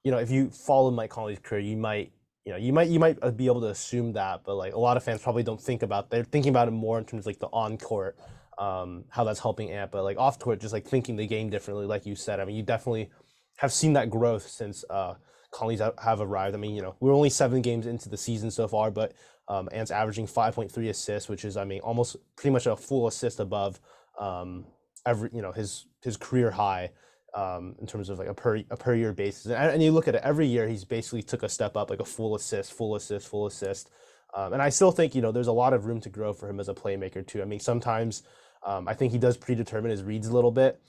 you 0.03 0.09
know, 0.09 0.17
if 0.17 0.31
you 0.31 0.49
follow 0.49 0.89
Mike 0.89 1.11
Conley's 1.11 1.37
career, 1.37 1.61
you 1.61 1.77
might, 1.77 2.11
you 2.45 2.51
know, 2.51 2.57
you 2.57 2.73
might 2.73 2.89
you 2.89 2.99
might 2.99 3.19
uh, 3.21 3.29
be 3.29 3.45
able 3.45 3.61
to 3.61 3.67
assume 3.67 4.13
that, 4.13 4.41
but 4.43 4.55
like 4.55 4.73
a 4.73 4.79
lot 4.79 4.97
of 4.97 5.03
fans 5.03 5.21
probably 5.21 5.43
don't 5.43 5.61
think 5.61 5.83
about. 5.83 6.09
They're 6.09 6.23
thinking 6.23 6.49
about 6.49 6.67
it 6.67 6.71
more 6.71 6.97
in 6.97 7.05
terms 7.05 7.21
of 7.21 7.25
like 7.27 7.37
the 7.37 7.49
on 7.53 7.77
court, 7.77 8.17
um, 8.57 9.05
how 9.09 9.23
that's 9.23 9.39
helping 9.39 9.71
Ant, 9.71 9.91
but 9.91 10.03
like 10.03 10.17
off 10.17 10.39
court, 10.39 10.59
just 10.59 10.73
like 10.73 10.87
thinking 10.87 11.15
the 11.15 11.27
game 11.27 11.51
differently, 11.51 11.85
like 11.85 12.07
you 12.07 12.15
said. 12.15 12.39
I 12.39 12.45
mean, 12.45 12.55
you 12.55 12.63
definitely 12.63 13.11
have 13.57 13.71
seen 13.71 13.93
that 13.93 14.09
growth 14.09 14.47
since 14.49 14.83
uh, 14.89 15.13
Conley's 15.51 15.79
have 15.79 16.21
arrived. 16.21 16.55
I 16.55 16.57
mean, 16.57 16.73
you 16.73 16.81
know, 16.81 16.95
we're 16.99 17.13
only 17.13 17.29
seven 17.29 17.61
games 17.61 17.85
into 17.85 18.09
the 18.09 18.17
season 18.17 18.49
so 18.49 18.67
far, 18.67 18.89
but 18.89 19.13
um, 19.47 19.69
Ant's 19.71 19.91
averaging 19.91 20.25
5.3 20.25 20.89
assists, 20.89 21.29
which 21.29 21.45
is, 21.45 21.55
I 21.55 21.65
mean, 21.65 21.81
almost 21.81 22.15
pretty 22.35 22.51
much 22.51 22.65
a 22.65 22.75
full 22.75 23.05
assist 23.05 23.39
above 23.39 23.79
um, 24.19 24.65
every 25.08 25.30
you 25.34 25.41
know 25.41 25.52
his 25.52 25.88
his 26.04 26.17
career 26.17 26.52
high 26.52 26.91
um, 27.34 27.76
in 27.80 27.88
terms 27.88 28.10
of 28.10 28.20
like 28.20 28.28
a 28.28 28.34
per 28.34 28.58
a 28.70 28.78
per 28.78 28.93
year 28.93 29.13
basis. 29.13 29.46
And, 29.46 29.56
and, 29.56 29.84
you 29.84 29.91
look 29.91 30.08
at 30.08 30.15
it 30.15 30.22
every 30.24 30.48
year, 30.48 30.67
he's 30.67 30.84
basically 30.84 31.22
took 31.22 31.43
a 31.43 31.50
step 31.50 31.78
up, 31.78 31.89
like 31.89 32.00
a 32.00 32.06
full 32.06 32.36
assist, 32.36 32.74
full 32.74 32.96
assist, 32.96 33.28
full 33.28 33.46
assist. 33.46 33.89
Um, 34.36 34.54
and 34.54 34.62
I 34.62 34.70
still 34.70 34.91
think 34.91 35.15
you 35.15 35.22
know 35.22 35.32
there's 35.32 35.48
a 35.48 35.54
lot 35.54 35.74
of 35.74 35.86
room 35.86 36.02
to 36.02 36.10
grow 36.10 36.34
for 36.34 36.50
him 36.50 36.60
as 36.60 36.70
a 36.70 36.74
playmaker 36.74 37.26
too. 37.26 37.41
I 37.41 37.46
mean, 37.46 37.60
sometimes 37.60 38.24
um, 38.65 38.88
I 38.88 38.93
think 38.93 39.12
he 39.12 39.17
does 39.17 39.38
predetermine 39.38 39.91
his 39.91 40.04
reads 40.04 40.28
a 40.28 40.34
little 40.34 40.52
bit. 40.52 40.82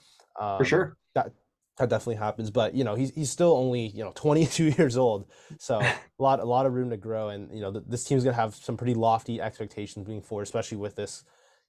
for 0.57 0.65
sure. 0.65 0.85
Um, 0.85 0.95
that 1.15 1.31
that 1.77 1.89
definitely 1.89 2.15
happens, 2.15 2.51
but 2.51 2.75
you 2.75 2.83
know 2.83 2.95
he's 2.95 3.11
he's 3.11 3.29
still 3.29 3.53
only 3.53 3.87
you 3.87 4.03
know 4.03 4.11
22 4.15 4.65
years 4.77 4.97
old, 4.97 5.25
so 5.59 5.79
a 5.79 5.97
lot 6.19 6.39
a 6.39 6.45
lot 6.45 6.65
of 6.65 6.73
room 6.73 6.89
to 6.89 6.97
grow. 6.97 7.29
And 7.29 7.53
you 7.53 7.61
know 7.61 7.71
th- 7.71 7.85
this 7.87 8.03
team's 8.03 8.23
gonna 8.23 8.35
have 8.35 8.55
some 8.55 8.75
pretty 8.75 8.95
lofty 8.95 9.39
expectations 9.41 10.07
moving 10.07 10.21
forward, 10.21 10.43
especially 10.43 10.77
with 10.77 10.95
this 10.95 11.23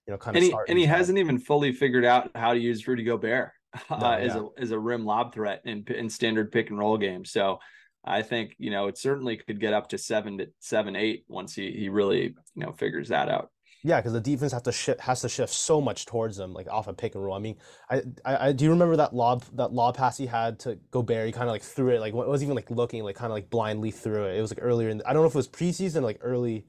you 0.07 0.11
know, 0.11 0.17
kind 0.17 0.37
and 0.37 0.45
of. 0.45 0.51
He, 0.51 0.57
and 0.69 0.79
he 0.79 0.85
hasn't 0.85 1.17
even 1.17 1.37
fully 1.37 1.71
figured 1.71 2.05
out 2.05 2.31
how 2.35 2.53
to 2.53 2.59
use 2.59 2.87
Rudy 2.87 3.03
Gobert 3.03 3.51
uh, 3.89 3.97
no, 3.97 4.11
as 4.11 4.35
a 4.35 4.47
as 4.57 4.71
a 4.71 4.79
rim 4.79 5.05
lob 5.05 5.33
threat 5.33 5.61
in 5.65 5.85
in 5.87 6.09
standard 6.09 6.51
pick 6.51 6.69
and 6.69 6.79
roll 6.79 6.97
games. 6.97 7.31
So 7.31 7.59
I 8.03 8.21
think 8.21 8.55
you 8.57 8.71
know 8.71 8.87
it 8.87 8.97
certainly 8.97 9.37
could 9.37 9.59
get 9.59 9.73
up 9.73 9.89
to 9.89 9.97
seven 9.97 10.39
to 10.39 10.47
seven 10.59 10.95
eight 10.95 11.25
once 11.27 11.53
he 11.53 11.71
he 11.71 11.89
really 11.89 12.35
you 12.55 12.65
know 12.65 12.71
figures 12.71 13.09
that 13.09 13.29
out. 13.29 13.49
Yeah, 13.83 13.99
because 13.99 14.13
the 14.13 14.21
defense 14.21 14.51
have 14.51 14.63
to 14.63 14.71
shift 14.71 15.01
has 15.01 15.21
to 15.21 15.29
shift 15.29 15.53
so 15.53 15.81
much 15.81 16.05
towards 16.05 16.37
them, 16.37 16.53
like 16.53 16.67
off 16.69 16.85
a 16.85 16.91
of 16.91 16.97
pick 16.97 17.15
and 17.15 17.23
roll. 17.23 17.35
I 17.35 17.39
mean, 17.39 17.57
I, 17.89 18.03
I, 18.23 18.47
I 18.47 18.51
do 18.51 18.65
you 18.65 18.71
remember 18.71 18.95
that 18.97 19.15
lob 19.15 19.43
that 19.53 19.73
lob 19.73 19.97
pass 19.97 20.17
he 20.17 20.27
had 20.27 20.59
to 20.59 20.77
Gobert? 20.91 21.25
He 21.25 21.31
kind 21.31 21.47
of 21.47 21.51
like 21.51 21.63
threw 21.63 21.89
it, 21.89 21.99
like 21.99 22.13
it 22.13 22.15
wasn't 22.15 22.47
even 22.47 22.55
like 22.55 22.69
looking, 22.69 23.03
like 23.03 23.15
kind 23.15 23.31
of 23.31 23.35
like 23.35 23.49
blindly 23.49 23.89
threw 23.89 24.25
it. 24.25 24.37
It 24.37 24.41
was 24.41 24.51
like 24.51 24.59
earlier 24.61 24.89
in. 24.89 24.99
The, 24.99 25.09
I 25.09 25.13
don't 25.13 25.23
know 25.23 25.27
if 25.27 25.33
it 25.33 25.37
was 25.37 25.47
preseason, 25.47 26.03
like 26.03 26.19
early 26.21 26.65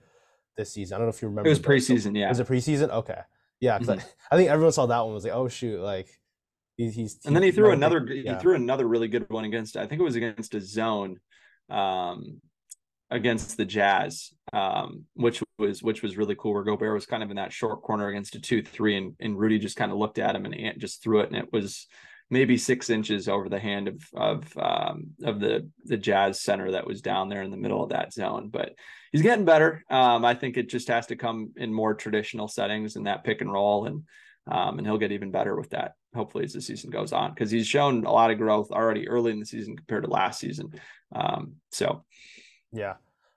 this 0.56 0.72
season. 0.72 0.94
I 0.94 0.98
don't 0.98 1.06
know 1.06 1.14
if 1.14 1.22
you 1.22 1.28
remember. 1.28 1.48
It 1.48 1.50
was 1.50 1.60
preseason, 1.60 2.16
yeah. 2.16 2.26
It 2.26 2.30
Was 2.30 2.40
it 2.40 2.48
preseason? 2.48 2.90
Okay. 2.90 3.20
Yeah, 3.60 3.78
mm-hmm. 3.78 3.90
I, 3.90 3.94
I, 4.30 4.36
think 4.36 4.50
everyone 4.50 4.72
saw 4.72 4.86
that 4.86 5.04
one 5.04 5.14
was 5.14 5.24
like, 5.24 5.32
oh 5.32 5.48
shoot, 5.48 5.80
like 5.80 6.08
He's, 6.76 6.94
he's 6.94 7.18
and 7.26 7.36
then 7.36 7.42
he 7.42 7.52
threw 7.52 7.70
another 7.70 8.04
yeah. 8.10 8.34
he 8.34 8.40
threw 8.40 8.54
another 8.54 8.88
really 8.88 9.06
good 9.06 9.28
one 9.28 9.44
against 9.44 9.76
I 9.76 9.86
think 9.86 10.00
it 10.00 10.04
was 10.04 10.16
against 10.16 10.54
a 10.54 10.60
zone 10.60 11.20
um 11.68 12.40
against 13.10 13.58
the 13.58 13.66
Jazz, 13.66 14.32
um, 14.54 15.04
which 15.14 15.42
was 15.58 15.82
which 15.82 16.02
was 16.02 16.16
really 16.16 16.34
cool. 16.34 16.54
Where 16.54 16.64
Gobert 16.64 16.94
was 16.94 17.06
kind 17.06 17.22
of 17.22 17.30
in 17.30 17.36
that 17.36 17.52
short 17.52 17.82
corner 17.82 18.08
against 18.08 18.34
a 18.34 18.40
two 18.40 18.62
three, 18.62 18.96
and 18.96 19.14
and 19.20 19.38
Rudy 19.38 19.58
just 19.58 19.76
kind 19.76 19.92
of 19.92 19.98
looked 19.98 20.18
at 20.18 20.34
him 20.34 20.46
and 20.46 20.54
Ant 20.54 20.78
just 20.78 21.02
threw 21.02 21.20
it, 21.20 21.28
and 21.28 21.36
it 21.36 21.52
was 21.52 21.86
maybe 22.32 22.56
six 22.56 22.90
inches 22.90 23.28
over 23.28 23.48
the 23.48 23.60
hand 23.60 23.86
of 23.86 24.02
of 24.14 24.58
um, 24.58 25.10
of 25.22 25.38
the 25.38 25.68
the 25.84 25.96
Jazz 25.96 26.40
center 26.40 26.72
that 26.72 26.86
was 26.86 27.02
down 27.02 27.28
there 27.28 27.42
in 27.42 27.50
the 27.50 27.56
middle 27.56 27.82
of 27.82 27.90
that 27.90 28.12
zone. 28.12 28.48
But 28.48 28.74
he's 29.12 29.22
getting 29.22 29.44
better. 29.44 29.84
Um, 29.88 30.24
I 30.24 30.34
think 30.34 30.56
it 30.56 30.68
just 30.68 30.88
has 30.88 31.06
to 31.06 31.16
come 31.16 31.52
in 31.56 31.72
more 31.72 31.94
traditional 31.94 32.48
settings 32.48 32.96
and 32.96 33.06
that 33.06 33.22
pick 33.22 33.40
and 33.40 33.52
roll, 33.52 33.86
and 33.86 34.02
um, 34.50 34.78
and 34.78 34.86
he'll 34.86 34.98
get 34.98 35.12
even 35.12 35.30
better 35.30 35.54
with 35.54 35.70
that. 35.70 35.92
Hopefully, 36.14 36.44
as 36.44 36.54
the 36.54 36.60
season 36.60 36.90
goes 36.90 37.12
on, 37.12 37.32
because 37.32 37.50
he's 37.50 37.66
shown 37.66 38.04
a 38.04 38.12
lot 38.12 38.30
of 38.30 38.38
growth 38.38 38.72
already 38.72 39.08
early 39.08 39.30
in 39.30 39.38
the 39.38 39.46
season 39.46 39.76
compared 39.76 40.04
to 40.04 40.10
last 40.10 40.40
season. 40.40 40.72
Um, 41.14 41.56
so 41.70 42.04
yeah. 42.72 42.94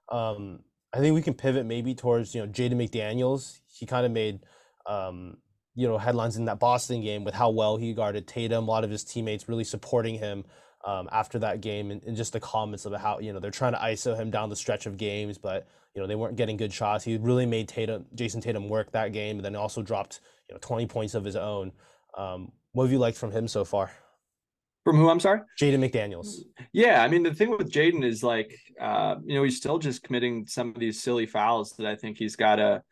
Um, 0.10 0.60
I 0.94 1.00
think 1.00 1.14
we 1.14 1.22
can 1.22 1.34
pivot 1.34 1.66
maybe 1.66 1.94
towards, 1.94 2.34
you 2.34 2.42
know, 2.42 2.48
Jaden 2.48 2.76
McDaniels. 2.76 3.60
He 3.68 3.86
kind 3.86 4.06
of 4.06 4.12
made, 4.14 4.40
um, 4.86 5.38
you 5.76 5.88
know, 5.88 5.98
headlines 5.98 6.38
in 6.38 6.46
that 6.46 6.60
Boston 6.60 7.02
game 7.02 7.24
with 7.24 7.34
how 7.34 7.50
well 7.50 7.78
he 7.78 7.94
guarded 7.94 8.28
Tatum. 8.28 8.68
A 8.68 8.72
lot 8.72 8.84
of 8.84 8.90
his 8.90 9.04
teammates 9.04 9.50
really 9.50 9.64
supporting 9.64 10.16
him 10.18 10.46
um, 10.86 11.10
after 11.12 11.38
that 11.40 11.62
game 11.62 11.92
and, 11.92 12.02
and 12.04 12.16
just 12.16 12.34
the 12.34 12.40
comments 12.40 12.86
about 12.86 13.02
how, 13.02 13.20
you 13.20 13.34
know, 13.34 13.40
they're 13.40 13.52
trying 13.52 13.74
to 13.74 13.80
ISO 13.80 14.16
him 14.16 14.32
down 14.32 14.50
the 14.50 14.56
stretch 14.56 14.86
of 14.86 14.98
games, 14.98 15.38
but, 15.38 15.68
you 15.94 16.02
know, 16.02 16.08
they 16.08 16.16
weren't 16.16 16.38
getting 16.38 16.58
good 16.58 16.72
shots. 16.72 17.04
He 17.04 17.18
really 17.18 17.46
made 17.46 17.68
Tatum, 17.68 18.06
Jayson 18.16 18.42
Tatum 18.42 18.70
work 18.70 18.92
that 18.92 19.12
game, 19.12 19.38
and 19.38 19.46
then 19.46 19.56
also 19.56 19.82
dropped, 19.82 20.22
you 20.48 20.56
know, 20.56 20.60
20 20.62 20.86
points 20.88 21.14
of 21.14 21.26
his 21.26 21.36
own. 21.36 21.72
Um, 22.18 22.52
what 22.72 22.86
have 22.86 22.92
you 22.92 23.00
liked 23.00 23.18
from 23.18 23.32
him 23.32 23.48
so 23.48 23.66
far? 23.66 23.92
From 24.86 24.98
who? 24.98 25.10
I'm 25.10 25.20
sorry. 25.20 25.42
Jaden 25.60 25.80
McDaniels. 25.80 26.42
Yeah, 26.72 27.02
I 27.02 27.08
mean 27.08 27.24
the 27.24 27.34
thing 27.34 27.50
with 27.50 27.72
Jaden 27.72 28.04
is 28.04 28.22
like, 28.22 28.56
uh, 28.80 29.16
you 29.26 29.36
know, 29.36 29.44
he's 29.44 29.58
still 29.58 29.80
just 29.80 30.04
committing 30.04 30.46
some 30.46 30.70
of 30.70 30.76
these 30.76 31.02
silly 31.02 31.26
fouls 31.26 31.72
that 31.78 31.88
I 31.88 31.96
think 31.96 32.18
he's 32.18 32.36
got 32.36 32.58
to 32.58 32.84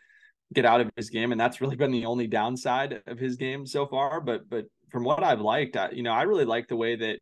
get 0.53 0.65
out 0.65 0.81
of 0.81 0.91
his 0.95 1.09
game, 1.09 1.31
and 1.31 1.39
that's 1.39 1.61
really 1.61 1.75
been 1.75 1.91
the 1.91 2.05
only 2.05 2.27
downside 2.27 3.01
of 3.07 3.19
his 3.19 3.35
game 3.35 3.65
so 3.65 3.85
far. 3.85 4.21
But 4.21 4.49
but 4.49 4.65
from 4.91 5.03
what 5.03 5.23
I've 5.23 5.41
liked, 5.41 5.75
I, 5.75 5.89
you 5.91 6.03
know, 6.03 6.11
I 6.11 6.23
really 6.23 6.45
like 6.45 6.67
the 6.67 6.75
way 6.75 6.95
that 6.95 7.19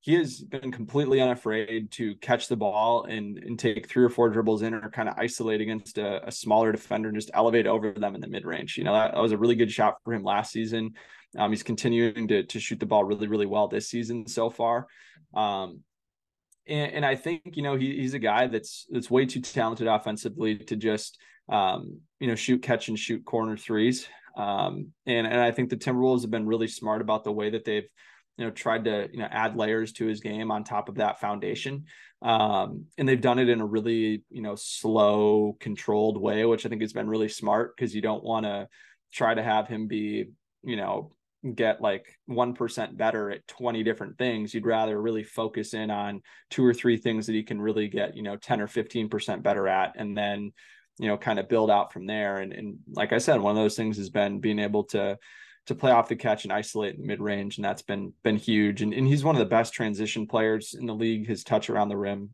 he 0.00 0.12
has 0.14 0.40
been 0.40 0.70
completely 0.70 1.22
unafraid 1.22 1.90
to 1.92 2.14
catch 2.16 2.48
the 2.48 2.56
ball 2.56 3.04
and 3.04 3.38
and 3.38 3.58
take 3.58 3.88
three 3.88 4.04
or 4.04 4.10
four 4.10 4.28
dribbles 4.28 4.62
in 4.62 4.74
or 4.74 4.90
kind 4.90 5.08
of 5.08 5.14
isolate 5.16 5.62
against 5.62 5.96
a, 5.96 6.26
a 6.28 6.30
smaller 6.30 6.72
defender 6.72 7.08
and 7.08 7.16
just 7.16 7.30
elevate 7.32 7.66
over 7.66 7.90
them 7.92 8.14
in 8.14 8.20
the 8.20 8.28
mid 8.28 8.44
range. 8.44 8.76
You 8.76 8.84
know, 8.84 8.92
that, 8.92 9.14
that 9.14 9.22
was 9.22 9.32
a 9.32 9.38
really 9.38 9.56
good 9.56 9.72
shot 9.72 9.96
for 10.04 10.12
him 10.12 10.22
last 10.22 10.52
season. 10.52 10.92
Um, 11.38 11.50
he's 11.50 11.62
continuing 11.62 12.28
to 12.28 12.44
to 12.44 12.60
shoot 12.60 12.80
the 12.80 12.86
ball 12.86 13.04
really 13.04 13.28
really 13.28 13.46
well 13.46 13.66
this 13.66 13.88
season 13.88 14.26
so 14.26 14.50
far. 14.50 14.86
Um, 15.32 15.80
and, 16.66 16.92
and 16.92 17.06
I 17.06 17.16
think 17.16 17.42
you 17.54 17.62
know 17.62 17.76
he, 17.76 17.96
he's 17.96 18.14
a 18.14 18.18
guy 18.18 18.46
that's 18.46 18.86
that's 18.90 19.10
way 19.10 19.26
too 19.26 19.40
talented 19.40 19.86
offensively 19.86 20.58
to 20.58 20.76
just 20.76 21.18
um, 21.48 22.00
you 22.20 22.26
know 22.26 22.34
shoot 22.34 22.62
catch 22.62 22.88
and 22.88 22.98
shoot 22.98 23.24
corner 23.24 23.56
threes. 23.56 24.08
Um, 24.36 24.92
and 25.06 25.26
and 25.26 25.40
I 25.40 25.50
think 25.50 25.70
the 25.70 25.76
Timberwolves 25.76 26.22
have 26.22 26.30
been 26.30 26.46
really 26.46 26.68
smart 26.68 27.00
about 27.00 27.24
the 27.24 27.32
way 27.32 27.50
that 27.50 27.64
they've 27.64 27.88
you 28.36 28.44
know 28.44 28.50
tried 28.50 28.84
to 28.84 29.08
you 29.12 29.18
know 29.18 29.28
add 29.30 29.56
layers 29.56 29.92
to 29.94 30.06
his 30.06 30.20
game 30.20 30.50
on 30.50 30.64
top 30.64 30.88
of 30.88 30.96
that 30.96 31.20
foundation. 31.20 31.84
Um, 32.22 32.86
and 32.96 33.06
they've 33.06 33.20
done 33.20 33.38
it 33.38 33.48
in 33.48 33.60
a 33.60 33.66
really 33.66 34.24
you 34.30 34.42
know 34.42 34.54
slow, 34.56 35.56
controlled 35.60 36.20
way, 36.20 36.44
which 36.44 36.66
I 36.66 36.68
think 36.68 36.82
has 36.82 36.92
been 36.92 37.08
really 37.08 37.28
smart 37.28 37.76
because 37.76 37.94
you 37.94 38.02
don't 38.02 38.24
want 38.24 38.46
to 38.46 38.68
try 39.12 39.34
to 39.34 39.42
have 39.42 39.68
him 39.68 39.86
be 39.86 40.26
you 40.62 40.76
know 40.76 41.12
get 41.54 41.82
like 41.82 42.06
1% 42.30 42.96
better 42.96 43.30
at 43.30 43.46
20 43.46 43.82
different 43.82 44.16
things 44.16 44.54
you'd 44.54 44.64
rather 44.64 45.00
really 45.00 45.22
focus 45.22 45.74
in 45.74 45.90
on 45.90 46.22
two 46.48 46.64
or 46.64 46.72
three 46.72 46.96
things 46.96 47.26
that 47.26 47.34
he 47.34 47.42
can 47.42 47.60
really 47.60 47.86
get 47.86 48.16
you 48.16 48.22
know 48.22 48.36
10 48.36 48.62
or 48.62 48.66
15% 48.66 49.42
better 49.42 49.68
at 49.68 49.92
and 49.96 50.16
then 50.16 50.52
you 50.98 51.08
know 51.08 51.16
kind 51.16 51.38
of 51.38 51.48
build 51.48 51.70
out 51.70 51.92
from 51.92 52.06
there. 52.06 52.38
And, 52.38 52.52
and 52.52 52.78
like 52.92 53.12
i 53.12 53.18
said 53.18 53.40
one 53.40 53.56
of 53.56 53.62
those 53.62 53.76
things 53.76 53.96
has 53.96 54.10
been 54.10 54.40
being 54.40 54.58
able 54.58 54.84
to 54.84 55.18
to 55.66 55.74
play 55.74 55.90
off 55.90 56.08
the 56.08 56.16
catch 56.16 56.44
and 56.44 56.52
isolate 56.52 56.96
in 56.96 57.06
mid 57.06 57.20
range 57.20 57.56
and 57.56 57.64
that's 57.64 57.82
been 57.82 58.12
been 58.22 58.36
huge. 58.36 58.82
And, 58.82 58.92
and 58.92 59.06
he's 59.06 59.24
one 59.24 59.34
of 59.34 59.40
the 59.40 59.46
best 59.46 59.72
transition 59.72 60.26
players 60.26 60.74
in 60.78 60.86
the 60.86 60.94
league. 60.94 61.26
His 61.26 61.42
touch 61.44 61.70
around 61.70 61.88
the 61.88 61.96
rim 61.96 62.30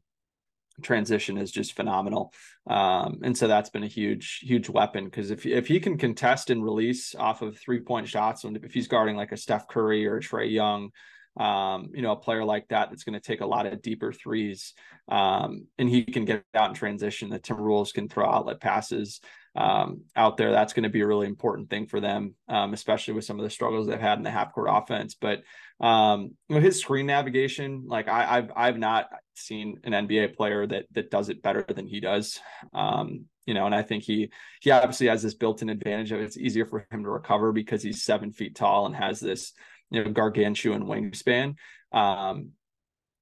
transition 0.80 1.36
is 1.38 1.50
just 1.50 1.76
phenomenal. 1.76 2.32
Um, 2.66 3.20
and 3.22 3.36
so 3.36 3.46
that's 3.46 3.70
been 3.70 3.84
a 3.84 3.88
huge, 3.88 4.40
huge 4.42 4.68
weapon 4.68 5.04
because 5.04 5.30
if 5.30 5.46
if 5.46 5.66
he 5.68 5.80
can 5.80 5.98
contest 5.98 6.50
and 6.50 6.64
release 6.64 7.14
off 7.14 7.42
of 7.42 7.58
three 7.58 7.80
point 7.80 8.08
shots, 8.08 8.44
and 8.44 8.56
if 8.56 8.72
he's 8.72 8.88
guarding 8.88 9.16
like 9.16 9.32
a 9.32 9.36
Steph 9.36 9.68
Curry 9.68 10.06
or 10.06 10.20
Trae 10.20 10.50
Young, 10.50 10.90
um, 11.38 11.90
you 11.94 12.02
know, 12.02 12.12
a 12.12 12.16
player 12.16 12.44
like 12.44 12.68
that 12.68 12.90
that's 12.90 13.04
going 13.04 13.14
to 13.14 13.20
take 13.20 13.40
a 13.40 13.46
lot 13.46 13.66
of 13.66 13.82
deeper 13.82 14.12
threes, 14.12 14.74
um, 15.08 15.66
and 15.78 15.88
he 15.88 16.04
can 16.04 16.24
get 16.24 16.44
out 16.54 16.70
in 16.70 16.74
transition. 16.74 17.30
The 17.30 17.38
Timberwolves 17.38 17.94
can 17.94 18.08
throw 18.08 18.28
outlet 18.28 18.60
passes 18.60 19.20
um, 19.56 20.02
out 20.16 20.36
there. 20.36 20.50
That's 20.50 20.72
going 20.72 20.84
to 20.84 20.88
be 20.88 21.00
a 21.00 21.06
really 21.06 21.26
important 21.26 21.70
thing 21.70 21.86
for 21.86 22.00
them, 22.00 22.34
um, 22.48 22.72
especially 22.72 23.14
with 23.14 23.24
some 23.24 23.38
of 23.38 23.44
the 23.44 23.50
struggles 23.50 23.86
they've 23.86 24.00
had 24.00 24.18
in 24.18 24.24
the 24.24 24.30
half 24.30 24.52
court 24.52 24.68
offense. 24.70 25.14
But 25.14 25.42
um, 25.80 26.32
you 26.48 26.56
know, 26.56 26.60
his 26.60 26.80
screen 26.80 27.06
navigation, 27.06 27.84
like 27.86 28.08
I, 28.08 28.24
have 28.24 28.52
I've 28.54 28.78
not 28.78 29.08
seen 29.34 29.80
an 29.84 29.92
NBA 29.92 30.36
player 30.36 30.66
that 30.66 30.86
that 30.92 31.10
does 31.10 31.28
it 31.28 31.42
better 31.42 31.64
than 31.66 31.86
he 31.86 32.00
does. 32.00 32.38
Um, 32.74 33.26
you 33.46 33.54
know, 33.54 33.66
and 33.66 33.74
I 33.74 33.82
think 33.82 34.04
he 34.04 34.30
he 34.60 34.70
obviously 34.70 35.08
has 35.08 35.22
this 35.22 35.34
built-in 35.34 35.70
advantage 35.70 36.12
of 36.12 36.20
it's 36.20 36.36
easier 36.36 36.66
for 36.66 36.86
him 36.90 37.02
to 37.02 37.10
recover 37.10 37.52
because 37.52 37.82
he's 37.82 38.04
seven 38.04 38.32
feet 38.32 38.54
tall 38.54 38.86
and 38.86 38.94
has 38.94 39.18
this 39.18 39.52
you 39.90 40.04
know 40.04 40.10
gargantuan 40.10 40.84
wingspan. 40.84 41.54
Um, 41.92 42.50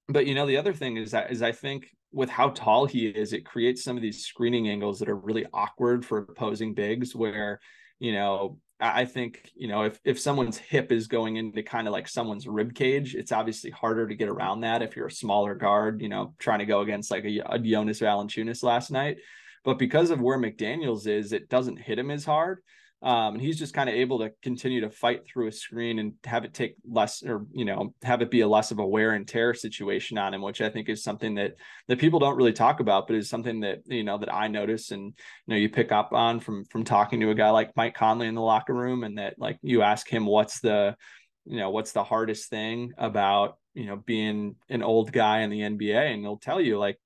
but 0.09 0.27
you 0.27 0.35
know, 0.35 0.47
the 0.47 0.57
other 0.57 0.73
thing 0.73 0.97
is 0.97 1.11
that 1.13 1.31
is 1.31 1.43
I 1.43 1.53
think 1.53 1.87
with 2.13 2.31
how 2.31 2.51
tall 2.51 2.87
he 2.87 3.07
is, 3.07 3.33
it 3.33 3.45
creates 3.45 3.85
some 3.85 3.97
of 3.97 4.03
these 4.03 4.25
screening 4.25 4.69
angles 4.69 4.99
that 4.99 5.09
are 5.09 5.17
really 5.17 5.47
awkward 5.53 6.07
for 6.07 6.19
opposing 6.19 6.75
bigs 6.75 7.15
where, 7.15 7.61
you 7.99 8.13
know, 8.13 8.59
I 8.81 9.05
think, 9.07 9.51
you 9.57 9.67
know, 9.67 9.83
if 9.83 9.99
if 10.05 10.21
someone's 10.21 10.57
hip 10.57 10.93
is 10.93 11.09
going 11.09 11.37
into 11.37 11.63
kind 11.63 11.89
of 11.89 11.93
like 11.93 12.09
someone's 12.09 12.47
rib 12.47 12.75
cage, 12.75 13.15
it's 13.17 13.33
obviously 13.33 13.71
harder 13.71 14.07
to 14.07 14.15
get 14.15 14.29
around 14.29 14.61
that 14.61 14.83
if 14.83 14.95
you're 14.95 15.09
a 15.09 15.13
smaller 15.13 15.55
guard, 15.55 16.01
you 16.01 16.09
know, 16.09 16.35
trying 16.39 16.61
to 16.61 16.67
go 16.67 16.81
against 16.81 17.11
like 17.11 17.25
a, 17.25 17.43
a 17.47 17.59
Jonas 17.59 18.01
Valanciunas 18.01 18.63
last 18.63 18.91
night. 18.91 19.19
But 19.65 19.79
because 19.79 20.11
of 20.11 20.21
where 20.21 20.39
McDaniels 20.39 21.09
is, 21.09 21.33
it 21.33 21.49
doesn't 21.49 21.81
hit 21.81 21.99
him 21.99 22.11
as 22.11 22.25
hard. 22.25 22.61
Um, 23.01 23.35
and 23.35 23.41
he's 23.41 23.59
just 23.59 23.75
kind 23.75 23.89
of 23.89 23.95
able 23.95 24.19
to 24.19 24.33
continue 24.43 24.81
to 24.81 24.91
fight 24.91 25.23
through 25.25 25.47
a 25.47 25.53
screen 25.53 26.01
and 26.01 26.15
have 26.25 26.45
it 26.45 26.53
take 26.53 26.75
less 26.85 27.23
or 27.23 27.47
you 27.53 27.65
know 27.65 27.95
have 28.03 28.23
it 28.23 28.31
be 28.31 28.41
a 28.41 28.49
less 28.49 28.73
of 28.73 28.81
a 28.81 28.87
wear 28.87 29.13
and 29.13 29.29
tear 29.29 29.55
situation 29.55 30.19
on 30.19 30.35
him 30.35 30.43
which 30.43 30.61
i 30.61 30.69
think 30.69 30.89
is 30.89 31.05
something 31.05 31.37
that 31.37 31.55
that 31.87 32.01
people 32.01 32.19
don't 32.19 32.37
really 32.37 32.53
talk 32.53 32.81
about 32.81 33.07
but 33.07 33.15
is 33.15 33.31
something 33.31 33.61
that 33.61 33.83
you 33.87 34.03
know 34.03 34.19
that 34.19 34.35
i 34.35 34.49
notice 34.49 34.91
and 34.91 35.05
you 35.05 35.15
know 35.47 35.57
you 35.57 35.69
pick 35.69 35.93
up 35.93 36.13
on 36.13 36.41
from 36.41 36.65
from 36.65 36.83
talking 36.83 37.21
to 37.21 37.31
a 37.31 37.37
guy 37.37 37.51
like 37.51 37.71
mike 37.77 37.95
conley 37.95 38.27
in 38.27 38.35
the 38.35 38.41
locker 38.41 38.75
room 38.75 39.05
and 39.05 39.17
that 39.17 39.39
like 39.39 39.61
you 39.63 39.83
ask 39.83 40.09
him 40.09 40.27
what's 40.27 40.59
the 40.59 40.97
you 41.45 41.59
know 41.59 41.71
what's 41.71 41.93
the 41.93 42.03
hardest 42.03 42.51
thing 42.51 42.93
about 42.99 43.59
you 43.75 43.87
know 43.87 43.97
being 43.97 44.57
an 44.69 44.83
old 44.83 45.13
guy 45.13 45.43
in 45.43 45.51
the 45.51 45.61
nba 45.61 46.13
and 46.13 46.23
he'll 46.23 46.37
tell 46.37 46.61
you 46.61 46.81
like 46.81 46.99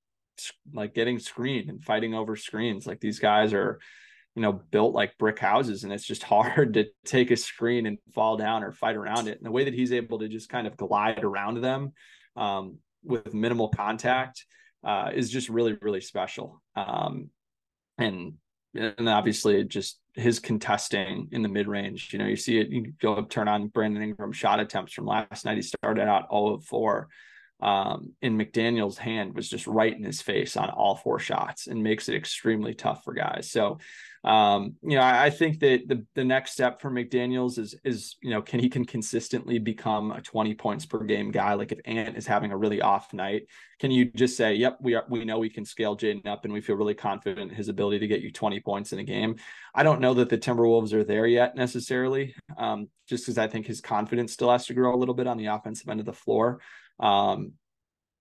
like 0.73 0.95
getting 0.95 1.19
screened 1.19 1.69
and 1.69 1.83
fighting 1.83 2.15
over 2.15 2.37
screens. 2.37 2.87
Like 2.87 3.01
these 3.01 3.19
guys 3.19 3.53
are 3.53 3.79
you 4.35 4.43
know, 4.43 4.53
built 4.53 4.95
like 4.95 5.19
brick 5.19 5.39
houses 5.39 5.85
and 5.85 5.93
it's 5.93 6.07
just 6.07 6.23
hard 6.35 6.75
to 6.75 6.87
take 7.05 7.31
a 7.31 7.37
screen 7.37 7.87
and 7.87 7.99
fall 8.15 8.37
down 8.37 8.63
or 8.65 8.73
fight 8.73 8.97
around 8.97 9.29
it. 9.29 9.39
And 9.39 9.47
the 9.47 9.51
way 9.51 9.65
that 9.65 9.75
he's 9.75 9.93
able 9.93 10.19
to 10.21 10.29
just 10.29 10.49
kind 10.49 10.67
of 10.67 10.77
glide 10.77 11.23
around 11.23 11.61
them 11.61 11.93
um, 12.37 12.79
with 13.05 13.35
minimal 13.35 13.69
contact 13.69 14.45
uh, 14.85 15.11
is 15.15 15.31
just 15.31 15.49
really, 15.49 15.77
really 15.81 16.01
special. 16.01 16.63
Um, 16.75 17.31
and 17.99 18.35
and 18.75 19.07
obviously 19.07 19.63
just 19.65 20.01
his 20.15 20.39
contesting 20.39 21.29
in 21.33 21.43
the 21.43 21.49
mid 21.49 21.69
range. 21.69 22.11
You 22.13 22.19
know, 22.19 22.27
you 22.27 22.37
see 22.37 22.59
it, 22.59 22.69
you 22.69 22.93
go 23.01 23.15
up, 23.15 23.31
turn 23.31 23.49
on 23.49 23.69
Brandon 23.69 24.03
Ingram 24.03 24.33
shot 24.33 24.61
attempts 24.61 24.93
from 24.93 25.07
last 25.07 25.45
night. 25.45 25.57
He 25.57 25.63
started 25.63 26.09
out 26.09 26.27
all 26.31 26.55
of 26.55 26.65
4 26.65 27.09
um, 27.63 28.13
in 28.21 28.37
McDaniel's 28.37 28.99
hand 28.99 29.37
was 29.37 29.49
just 29.49 29.69
right 29.69 29.97
in 29.97 30.03
his 30.03 30.21
face 30.21 30.57
on 30.57 30.69
all 30.69 30.97
four 30.97 31.21
shots 31.21 31.69
and 31.69 31.81
makes 31.81 32.09
it 32.09 32.17
extremely 32.17 32.75
tough 32.75 33.05
for 33.05 33.15
guys. 33.15 33.53
So, 33.53 33.79
um, 34.25 34.75
you 34.83 34.97
know, 34.97 35.03
I, 35.03 35.27
I, 35.27 35.31
think 35.31 35.61
that 35.61 35.89
the 35.89 36.05
the 36.15 36.25
next 36.25 36.53
step 36.53 36.81
for 36.81 36.91
McDaniel's 36.91 37.59
is 37.59 37.75
is 37.85 38.17
you 38.21 38.31
know 38.31 38.41
can 38.41 38.61
he 38.61 38.69
can 38.69 38.85
consistently 38.85 39.59
become 39.59 40.13
a 40.13 40.21
20 40.21 40.55
points 40.55 40.87
per 40.87 41.03
game 41.05 41.31
guy. 41.31 41.55
Like 41.55 41.73
if 41.73 41.81
Ant 41.85 42.17
is 42.17 42.27
having 42.27 42.53
a 42.53 42.57
really 42.57 42.81
off 42.81 43.13
night, 43.13 43.47
can 43.81 43.91
you 43.91 44.07
just 44.07 44.37
say, 44.37 44.55
"Yep, 44.55 44.79
we 44.81 44.95
are 44.95 45.05
we 45.09 45.25
know 45.25 45.39
we 45.39 45.51
can 45.51 45.65
scale 45.65 45.97
Jaden 45.97 46.27
up, 46.27 46.45
and 46.45 46.53
we 46.53 46.61
feel 46.61 46.77
really 46.77 46.95
confident 46.95 47.51
in 47.51 47.57
his 47.57 47.69
ability 47.69 47.99
to 48.01 48.07
get 48.07 48.21
you 48.21 48.31
20 48.31 48.61
points 48.61 48.93
in 48.93 49.01
a 49.01 49.05
game." 49.05 49.37
I 49.75 49.83
don't 49.83 50.01
know 50.01 50.15
that 50.15 50.29
the 50.29 50.39
Timberwolves 50.39 50.93
are 50.93 51.05
there 51.05 51.27
yet 51.27 51.57
necessarily, 51.57 52.35
um, 52.57 52.89
just 53.09 53.25
because 53.25 53.39
I 53.39 53.49
think 53.49 53.67
his 53.67 53.81
confidence 53.81 54.33
still 54.33 54.53
has 54.53 54.67
to 54.67 54.75
grow 54.75 54.95
a 54.95 54.99
little 54.99 55.15
bit 55.15 55.27
on 55.27 55.37
the 55.37 55.47
offensive 55.47 55.89
end 55.89 55.99
of 55.99 56.07
the 56.07 56.13
floor. 56.13 56.61
Um, 57.03 57.53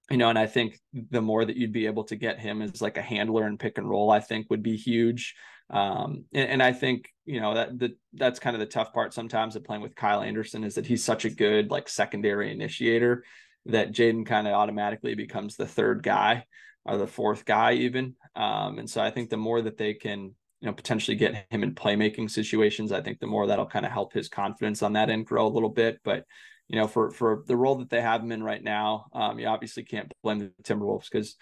you 0.10 0.18
know, 0.18 0.28
and 0.28 0.38
I 0.38 0.48
think 0.48 0.78
the 1.10 1.22
more 1.22 1.46
that 1.46 1.56
you'd 1.56 1.72
be 1.72 1.86
able 1.86 2.04
to 2.06 2.18
get 2.18 2.40
him 2.40 2.62
as 2.62 2.82
like 2.82 2.98
a 2.98 3.02
handler 3.02 3.46
and 3.46 3.58
pick 3.58 3.78
and 3.78 3.90
roll, 3.90 4.12
I 4.12 4.20
think 4.20 4.48
would 4.50 4.64
be 4.64 4.76
huge. 4.76 5.36
Um, 5.70 6.26
and, 6.34 6.50
and, 6.50 6.64
I 6.64 6.74
think 6.74 7.08
you 7.26 7.40
know 7.40 7.54
that 7.54 7.80
that 7.80 7.92
that's 8.14 8.40
kind 8.40 8.58
of 8.58 8.60
the 8.60 8.66
tough 8.66 8.92
part 8.92 9.14
sometimes 9.14 9.56
of 9.56 9.64
playing 9.64 9.82
with 9.82 9.96
Kyle 9.96 10.22
Anderson 10.22 10.66
is 10.66 10.76
that 10.76 10.86
he's 10.86 11.02
such 11.02 11.24
a 11.24 11.30
good 11.30 11.72
like 11.72 11.88
secondary 11.88 12.52
initiator 12.52 13.24
that 13.68 13.94
Jaden 13.94 14.26
kind 14.26 14.48
of 14.48 14.54
automatically 14.54 15.16
becomes 15.16 15.56
the 15.56 15.68
third 15.68 16.04
guy 16.04 16.44
or 16.84 16.98
the 16.98 17.08
fourth 17.08 17.46
guy 17.46 17.74
even. 17.74 18.16
Um, 18.36 18.80
and 18.80 18.90
so 18.90 19.02
I 19.02 19.12
think 19.12 19.30
the 19.30 19.38
more 19.38 19.62
that 19.62 19.78
they 19.78 19.94
can 19.94 20.36
you 20.60 20.68
know 20.68 20.74
potentially 20.74 21.16
get 21.16 21.46
him 21.50 21.64
in 21.64 21.74
playmaking 21.74 22.30
situations, 22.30 22.92
I 22.92 23.00
think 23.00 23.20
the 23.20 23.28
more 23.28 23.48
that'll 23.48 23.66
kind 23.66 23.86
of 23.86 23.94
help 23.94 24.12
his 24.12 24.28
confidence 24.28 24.84
on 24.84 24.94
that 24.94 25.10
end 25.10 25.26
grow 25.26 25.48
a 25.48 25.56
little 25.56 25.70
bit. 25.70 26.00
But 26.04 26.26
you 26.72 26.80
know, 26.80 26.88
for 26.88 27.12
for 27.12 27.44
the 27.48 27.58
role 27.58 27.76
that 27.76 27.90
they 27.90 28.02
have 28.02 28.22
him 28.22 28.32
in 28.32 28.42
right 28.42 28.64
now, 28.64 29.08
um, 29.14 29.38
you 29.38 29.48
obviously 29.48 29.84
can't 29.84 30.12
blame 30.24 30.40
the 30.40 30.52
Timberwolves 30.64 31.10
because 31.12 31.36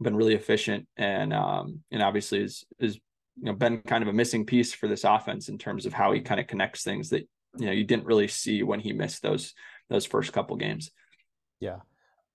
been 0.00 0.16
really 0.16 0.34
efficient 0.34 0.88
and 0.96 1.34
um, 1.34 1.80
and 1.90 2.02
obviously 2.02 2.42
is 2.42 2.64
is 2.78 2.96
you 3.36 3.44
know 3.44 3.52
been 3.52 3.82
kind 3.82 4.02
of 4.02 4.08
a 4.08 4.12
missing 4.12 4.46
piece 4.46 4.72
for 4.72 4.88
this 4.88 5.04
offense 5.04 5.50
in 5.50 5.58
terms 5.58 5.84
of 5.84 5.92
how 5.92 6.12
he 6.12 6.20
kind 6.22 6.40
of 6.40 6.46
connects 6.46 6.82
things 6.82 7.10
that 7.10 7.28
you 7.58 7.66
know 7.66 7.72
you 7.72 7.84
didn't 7.84 8.06
really 8.06 8.26
see 8.26 8.62
when 8.62 8.80
he 8.80 8.94
missed 8.94 9.22
those 9.22 9.52
those 9.90 10.06
first 10.06 10.32
couple 10.32 10.56
games. 10.56 10.90
Yeah, 11.60 11.80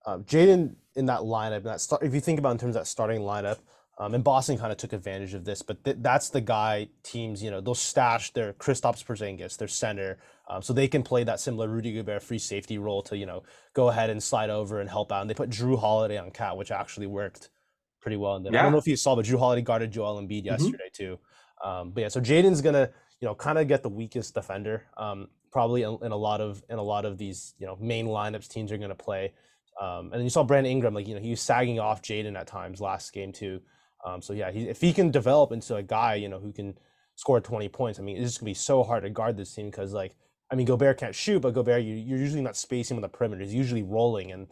um, 0.06 0.22
Jaden 0.22 0.76
in 0.94 1.06
that 1.06 1.20
lineup, 1.20 1.64
that 1.64 1.80
start, 1.80 2.04
if 2.04 2.14
you 2.14 2.20
think 2.20 2.38
about 2.38 2.52
in 2.52 2.58
terms 2.58 2.76
of 2.76 2.82
that 2.82 2.86
starting 2.86 3.22
lineup, 3.22 3.58
um, 3.98 4.14
and 4.14 4.22
Boston 4.22 4.58
kind 4.58 4.70
of 4.70 4.78
took 4.78 4.92
advantage 4.92 5.32
of 5.32 5.44
this, 5.44 5.62
but 5.62 5.82
th- 5.84 5.96
that's 6.00 6.28
the 6.28 6.40
guy 6.40 6.88
teams, 7.02 7.42
you 7.42 7.50
know, 7.50 7.62
they'll 7.62 7.74
stash 7.74 8.30
their 8.32 8.52
Kristaps 8.52 9.04
Porzingis, 9.04 9.56
their 9.56 9.68
center, 9.68 10.18
um, 10.48 10.60
so 10.60 10.72
they 10.72 10.86
can 10.86 11.02
play 11.02 11.24
that 11.24 11.40
similar 11.40 11.68
Rudy 11.68 11.94
Gobert 11.94 12.22
free 12.22 12.38
safety 12.38 12.76
role 12.76 13.02
to, 13.04 13.16
you 13.16 13.24
know, 13.24 13.42
go 13.72 13.88
ahead 13.88 14.10
and 14.10 14.22
slide 14.22 14.50
over 14.50 14.80
and 14.80 14.90
help 14.90 15.12
out. 15.12 15.22
And 15.22 15.30
they 15.30 15.34
put 15.34 15.48
Jrue 15.48 15.78
Holiday 15.78 16.18
on 16.18 16.30
KAT, 16.30 16.58
which 16.58 16.70
actually 16.70 17.06
worked 17.06 17.48
pretty 18.00 18.16
well. 18.16 18.36
And 18.36 18.44
yeah. 18.44 18.60
I 18.60 18.62
don't 18.62 18.72
know 18.72 18.78
if 18.78 18.86
you 18.86 18.96
saw, 18.96 19.16
but 19.16 19.24
Jrue 19.24 19.38
Holiday 19.38 19.62
guarded 19.62 19.90
Joel 19.90 20.20
Embiid 20.20 20.44
mm-hmm. 20.44 20.46
yesterday 20.46 20.90
too. 20.92 21.18
Um, 21.64 21.92
but 21.92 22.02
yeah, 22.02 22.08
so 22.08 22.20
Jaden's 22.20 22.60
gonna, 22.60 22.90
you 23.20 23.26
know, 23.26 23.34
kind 23.34 23.58
of 23.58 23.66
get 23.66 23.82
the 23.82 23.88
weakest 23.88 24.34
defender. 24.34 24.84
Um, 24.98 25.28
probably 25.50 25.82
in, 25.82 25.98
in, 26.02 26.12
a 26.12 26.16
lot 26.16 26.42
of 26.42 26.62
in 26.68 26.78
a 26.78 26.82
lot 26.82 27.06
of 27.06 27.16
these, 27.16 27.54
you 27.58 27.66
know, 27.66 27.76
main 27.80 28.06
lineups 28.06 28.46
teams 28.46 28.70
are 28.70 28.78
gonna 28.78 28.94
play. 28.94 29.32
Um, 29.80 30.06
and 30.06 30.14
then 30.14 30.22
you 30.22 30.30
saw 30.30 30.44
Brandon 30.44 30.70
Ingram, 30.70 30.94
like 30.94 31.08
you 31.08 31.14
know, 31.14 31.20
he 31.20 31.30
was 31.30 31.40
sagging 31.40 31.80
off 31.80 32.02
Jaden 32.02 32.38
at 32.38 32.46
times 32.46 32.80
last 32.80 33.12
game 33.12 33.32
too. 33.32 33.60
Um, 34.06 34.22
so 34.22 34.32
yeah, 34.32 34.50
he, 34.50 34.68
if 34.68 34.80
he 34.80 34.92
can 34.92 35.10
develop 35.10 35.52
into 35.52 35.74
a 35.74 35.82
guy, 35.82 36.14
you 36.14 36.28
know, 36.28 36.38
who 36.38 36.52
can 36.52 36.78
score 37.16 37.40
20 37.40 37.68
points, 37.68 37.98
I 37.98 38.02
mean, 38.02 38.16
it's 38.16 38.26
just 38.26 38.40
gonna 38.40 38.50
be 38.50 38.54
so 38.54 38.82
hard 38.82 39.02
to 39.02 39.10
guard 39.10 39.36
this 39.36 39.52
team 39.52 39.66
because 39.66 39.92
like, 39.92 40.14
I 40.50 40.54
mean, 40.54 40.66
Gobert 40.66 40.98
can't 40.98 41.14
shoot, 41.14 41.40
but 41.40 41.54
Gobert, 41.54 41.82
you, 41.82 41.94
you're 41.94 42.18
usually 42.18 42.42
not 42.42 42.56
spacing 42.56 42.96
on 42.96 43.02
the 43.02 43.08
perimeter. 43.08 43.42
He's 43.42 43.52
usually 43.52 43.82
rolling, 43.82 44.30
and 44.30 44.46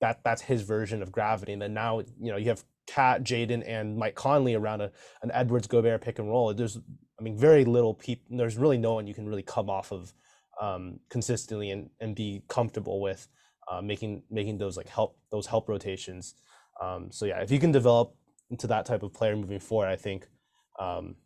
that 0.00 0.22
that's 0.22 0.42
his 0.42 0.62
version 0.62 1.02
of 1.02 1.10
gravity. 1.10 1.52
And 1.52 1.60
then 1.60 1.74
now, 1.74 1.98
you 1.98 2.30
know, 2.30 2.36
you 2.36 2.48
have 2.48 2.62
KAT, 2.86 3.24
Jaden, 3.24 3.64
and 3.66 3.96
Mike 3.96 4.14
Conley 4.14 4.54
around 4.54 4.80
a, 4.80 4.92
an 5.22 5.32
Edwards 5.34 5.66
Gobert 5.66 6.02
pick 6.02 6.20
and 6.20 6.28
roll. 6.28 6.54
There's, 6.54 6.78
I 7.18 7.22
mean, 7.22 7.36
very 7.36 7.64
little 7.64 7.94
people. 7.94 8.36
There's 8.36 8.56
really 8.56 8.78
no 8.78 8.94
one 8.94 9.08
you 9.08 9.14
can 9.14 9.26
really 9.28 9.42
come 9.42 9.68
off 9.68 9.90
of 9.90 10.14
um, 10.60 11.00
consistently 11.08 11.70
and, 11.70 11.90
and 12.00 12.14
be 12.14 12.42
comfortable 12.46 13.00
with 13.00 13.26
uh, 13.70 13.82
making 13.82 14.22
making 14.30 14.58
those 14.58 14.76
like 14.76 14.88
help 14.88 15.18
those 15.30 15.46
help 15.46 15.68
rotations. 15.68 16.34
Um, 16.80 17.10
so 17.10 17.26
yeah, 17.26 17.40
if 17.40 17.50
you 17.50 17.58
can 17.58 17.72
develop 17.72 18.14
into 18.50 18.66
that 18.68 18.86
type 18.86 19.02
of 19.02 19.12
player 19.12 19.36
moving 19.36 19.60
forward, 19.60 19.88
I 19.88 19.96
think 19.96 20.26
um, 20.78 21.16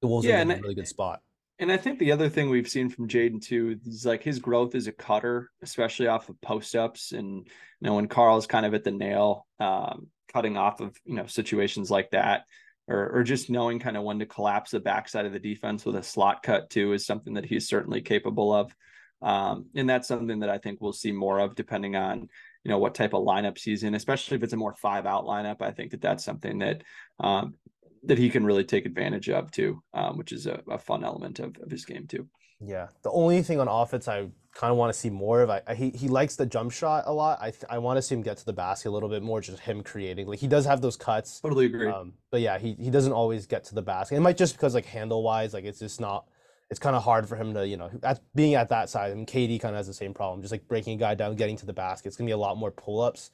the 0.00 0.08
Wolves 0.08 0.26
yeah, 0.26 0.38
are 0.38 0.42
in 0.42 0.50
a 0.50 0.56
really 0.56 0.74
good 0.74 0.88
spot. 0.88 1.20
And 1.58 1.70
I 1.70 1.76
think 1.76 1.98
the 1.98 2.12
other 2.12 2.28
thing 2.28 2.50
we've 2.50 2.68
seen 2.68 2.88
from 2.88 3.08
Jaden 3.08 3.40
too 3.40 3.78
is 3.86 4.04
like 4.04 4.22
his 4.22 4.40
growth 4.40 4.74
as 4.74 4.88
a 4.88 4.92
cutter, 4.92 5.50
especially 5.62 6.08
off 6.08 6.28
of 6.28 6.40
post 6.40 6.74
ups, 6.74 7.12
and 7.12 7.46
you 7.46 7.46
know 7.80 7.94
when 7.94 8.08
Karl's 8.08 8.46
kind 8.46 8.66
of 8.66 8.74
at 8.74 8.82
the 8.82 8.90
nail, 8.90 9.46
um, 9.60 10.08
cutting 10.32 10.56
off 10.56 10.80
of 10.80 10.96
you 11.04 11.14
know 11.14 11.26
situations 11.26 11.90
like 11.90 12.10
that, 12.10 12.44
or 12.88 13.18
or 13.18 13.22
just 13.22 13.50
knowing 13.50 13.78
kind 13.78 13.96
of 13.96 14.02
when 14.02 14.18
to 14.18 14.26
collapse 14.26 14.72
the 14.72 14.80
backside 14.80 15.26
of 15.26 15.32
the 15.32 15.38
defense 15.38 15.84
with 15.84 15.94
a 15.94 16.02
slot 16.02 16.42
cut 16.42 16.70
too 16.70 16.92
is 16.92 17.06
something 17.06 17.34
that 17.34 17.46
he's 17.46 17.68
certainly 17.68 18.00
capable 18.00 18.52
of. 18.52 18.74
Um, 19.22 19.66
and 19.76 19.88
that's 19.88 20.08
something 20.08 20.40
that 20.40 20.50
I 20.50 20.58
think 20.58 20.80
we'll 20.80 20.92
see 20.92 21.12
more 21.12 21.38
of 21.38 21.54
depending 21.54 21.94
on 21.94 22.28
you 22.64 22.70
know 22.70 22.78
what 22.78 22.94
type 22.94 23.14
of 23.14 23.24
lineups 23.24 23.62
he's 23.62 23.82
in, 23.82 23.94
especially 23.94 24.36
if 24.36 24.42
it's 24.42 24.54
a 24.54 24.56
more 24.56 24.74
five 24.74 25.06
out 25.06 25.24
lineup. 25.24 25.60
I 25.60 25.70
think 25.70 25.90
that 25.90 26.00
that's 26.00 26.24
something 26.24 26.58
that 26.58 26.82
um, 27.20 27.54
that 28.02 28.18
he 28.18 28.30
can 28.30 28.44
really 28.44 28.64
take 28.64 28.86
advantage 28.86 29.28
of 29.28 29.50
too, 29.50 29.82
um, 29.92 30.16
which 30.16 30.32
is 30.32 30.46
a, 30.46 30.60
a 30.68 30.78
fun 30.78 31.04
element 31.04 31.38
of, 31.38 31.56
of, 31.62 31.70
his 31.70 31.84
game 31.84 32.06
too. 32.06 32.26
Yeah, 32.60 32.88
the 33.02 33.10
only 33.10 33.42
thing 33.42 33.60
on 33.60 33.68
offense 33.68 34.08
I 34.08 34.28
kind 34.54 34.70
of 34.70 34.76
want 34.76 34.92
to 34.92 34.98
see 34.98 35.10
more 35.10 35.42
of, 35.42 35.50
I, 35.50 35.60
I, 35.66 35.74
he 35.74 35.90
he 35.90 36.08
likes 36.08 36.36
the 36.36 36.46
jump 36.46 36.72
shot 36.72 37.04
a 37.06 37.12
lot. 37.12 37.38
I 37.40 37.50
th- 37.50 37.64
I 37.68 37.78
want 37.78 37.98
to 37.98 38.02
see 38.02 38.14
him 38.14 38.22
get 38.22 38.38
to 38.38 38.46
the 38.46 38.52
basket 38.54 38.88
a 38.88 38.92
little 38.92 39.10
bit 39.10 39.22
more, 39.22 39.42
just 39.42 39.60
him 39.60 39.82
creating. 39.82 40.26
Like 40.26 40.38
he 40.38 40.48
does 40.48 40.64
have 40.64 40.80
those 40.80 40.96
cuts. 40.96 41.40
Totally 41.40 41.66
agree. 41.66 41.88
Um, 41.88 42.14
but 42.30 42.40
yeah, 42.40 42.58
he 42.58 42.74
he 42.78 42.90
doesn't 42.90 43.12
always 43.12 43.46
get 43.46 43.64
to 43.64 43.74
the 43.74 43.82
basket. 43.82 44.16
It 44.16 44.20
might 44.20 44.38
just 44.38 44.54
because 44.54 44.74
like 44.74 44.86
handle 44.86 45.22
wise, 45.22 45.52
like 45.52 45.64
it's 45.64 45.80
just 45.80 46.00
not 46.00 46.26
it's 46.70 46.80
kind 46.80 46.96
of 46.96 47.02
hard 47.02 47.28
for 47.28 47.36
him 47.36 47.54
to, 47.54 47.66
you 47.66 47.76
know, 47.76 47.90
at, 48.02 48.20
being 48.34 48.54
at 48.54 48.68
that 48.70 48.88
size. 48.88 49.12
I 49.12 49.14
mean, 49.14 49.26
KD 49.26 49.60
kind 49.60 49.74
of 49.74 49.78
has 49.78 49.86
the 49.86 49.94
same 49.94 50.14
problem, 50.14 50.40
just 50.40 50.52
like 50.52 50.66
breaking 50.66 50.94
a 50.94 50.96
guy 50.96 51.14
down, 51.14 51.36
getting 51.36 51.56
to 51.58 51.66
the 51.66 51.72
basket. 51.72 52.08
It's 52.08 52.16
gonna 52.16 52.26
be 52.26 52.32
a 52.32 52.38
lot 52.38 52.56
more 52.56 52.70
pull 52.70 53.00
ups. 53.00 53.30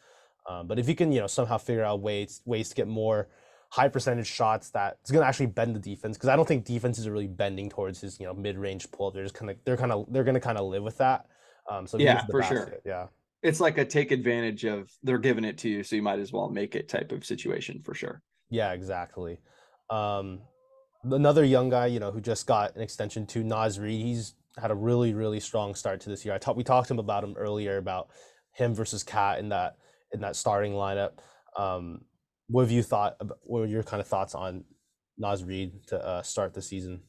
Um, 0.48 0.66
but 0.66 0.78
if 0.78 0.88
you 0.88 0.94
can, 0.94 1.12
you 1.12 1.20
know, 1.20 1.26
somehow 1.26 1.58
figure 1.58 1.84
out 1.84 2.00
ways 2.00 2.42
ways 2.44 2.68
to 2.70 2.74
get 2.74 2.88
more 2.88 3.28
high 3.70 3.88
percentage 3.88 4.26
shots 4.26 4.70
that 4.70 4.98
it's 5.00 5.10
gonna 5.10 5.24
actually 5.24 5.46
bend 5.46 5.76
the 5.76 5.80
defense, 5.80 6.16
because 6.16 6.28
I 6.28 6.36
don't 6.36 6.48
think 6.48 6.64
defenses 6.64 7.06
are 7.06 7.12
really 7.12 7.28
bending 7.28 7.70
towards 7.70 8.00
his, 8.00 8.18
you 8.18 8.26
know, 8.26 8.34
mid 8.34 8.58
range 8.58 8.90
pull. 8.90 9.10
They're 9.10 9.22
just 9.22 9.34
kind 9.34 9.50
of 9.50 9.56
they're 9.64 9.76
kind 9.76 9.92
of 9.92 10.06
they're 10.12 10.24
gonna 10.24 10.40
kind 10.40 10.58
of 10.58 10.66
live 10.66 10.82
with 10.82 10.98
that. 10.98 11.26
Um, 11.70 11.86
so 11.86 11.98
yeah, 11.98 12.24
for 12.26 12.40
basket, 12.40 12.54
sure. 12.56 12.78
Yeah. 12.84 13.06
It's 13.42 13.60
like 13.60 13.78
a 13.78 13.84
take 13.84 14.10
advantage 14.10 14.64
of 14.64 14.90
they're 15.02 15.18
giving 15.18 15.44
it 15.44 15.56
to 15.58 15.68
you, 15.68 15.82
so 15.82 15.96
you 15.96 16.02
might 16.02 16.18
as 16.18 16.32
well 16.32 16.50
make 16.50 16.74
it 16.74 16.88
type 16.88 17.12
of 17.12 17.24
situation 17.24 17.80
for 17.82 17.94
sure. 17.94 18.22
Yeah, 18.50 18.72
exactly. 18.72 19.40
Um, 19.88 20.40
another 21.04 21.44
young 21.44 21.68
guy, 21.68 21.86
you 21.86 22.00
know, 22.00 22.10
who 22.10 22.20
just 22.20 22.46
got 22.46 22.74
an 22.76 22.82
extension 22.82 23.26
to 23.28 23.42
Naz 23.42 23.78
Reid. 23.78 24.04
He's 24.04 24.34
had 24.58 24.70
a 24.70 24.74
really, 24.74 25.14
really 25.14 25.40
strong 25.40 25.74
start 25.74 26.00
to 26.02 26.10
this 26.10 26.24
year. 26.24 26.34
I 26.34 26.38
talked, 26.38 26.56
we 26.56 26.64
talked 26.64 26.88
to 26.88 26.94
him 26.94 26.98
about 26.98 27.24
him 27.24 27.34
earlier 27.36 27.76
about 27.76 28.08
him 28.52 28.74
versus 28.74 29.02
KAT 29.02 29.38
in 29.38 29.48
that 29.50 29.76
in 30.12 30.20
that 30.20 30.36
starting 30.36 30.72
lineup. 30.72 31.12
Um, 31.56 32.02
what 32.48 32.62
have 32.62 32.70
you 32.70 32.82
thought? 32.82 33.16
About, 33.20 33.38
what 33.42 33.60
were 33.60 33.66
your 33.66 33.84
kind 33.84 34.00
of 34.00 34.08
thoughts 34.08 34.34
on 34.34 34.64
Naz 35.18 35.44
Reid 35.44 35.86
to 35.88 36.04
uh, 36.04 36.22
start 36.22 36.52
the 36.52 36.62
season? 36.62 37.02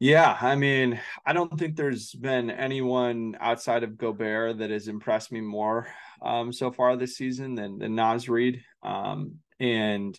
Yeah, 0.00 0.36
I 0.40 0.54
mean, 0.54 1.00
I 1.24 1.32
don't 1.32 1.56
think 1.58 1.76
there's 1.76 2.12
been 2.12 2.50
anyone 2.50 3.36
outside 3.40 3.82
of 3.82 3.96
Gobert 3.96 4.58
that 4.58 4.70
has 4.70 4.88
impressed 4.88 5.32
me 5.32 5.40
more 5.40 5.88
um, 6.20 6.52
so 6.52 6.70
far 6.70 6.96
this 6.96 7.16
season 7.16 7.54
than, 7.54 7.78
than 7.78 7.94
Naz 7.94 8.28
Reid. 8.28 8.62
Um, 8.82 9.36
and 9.60 10.18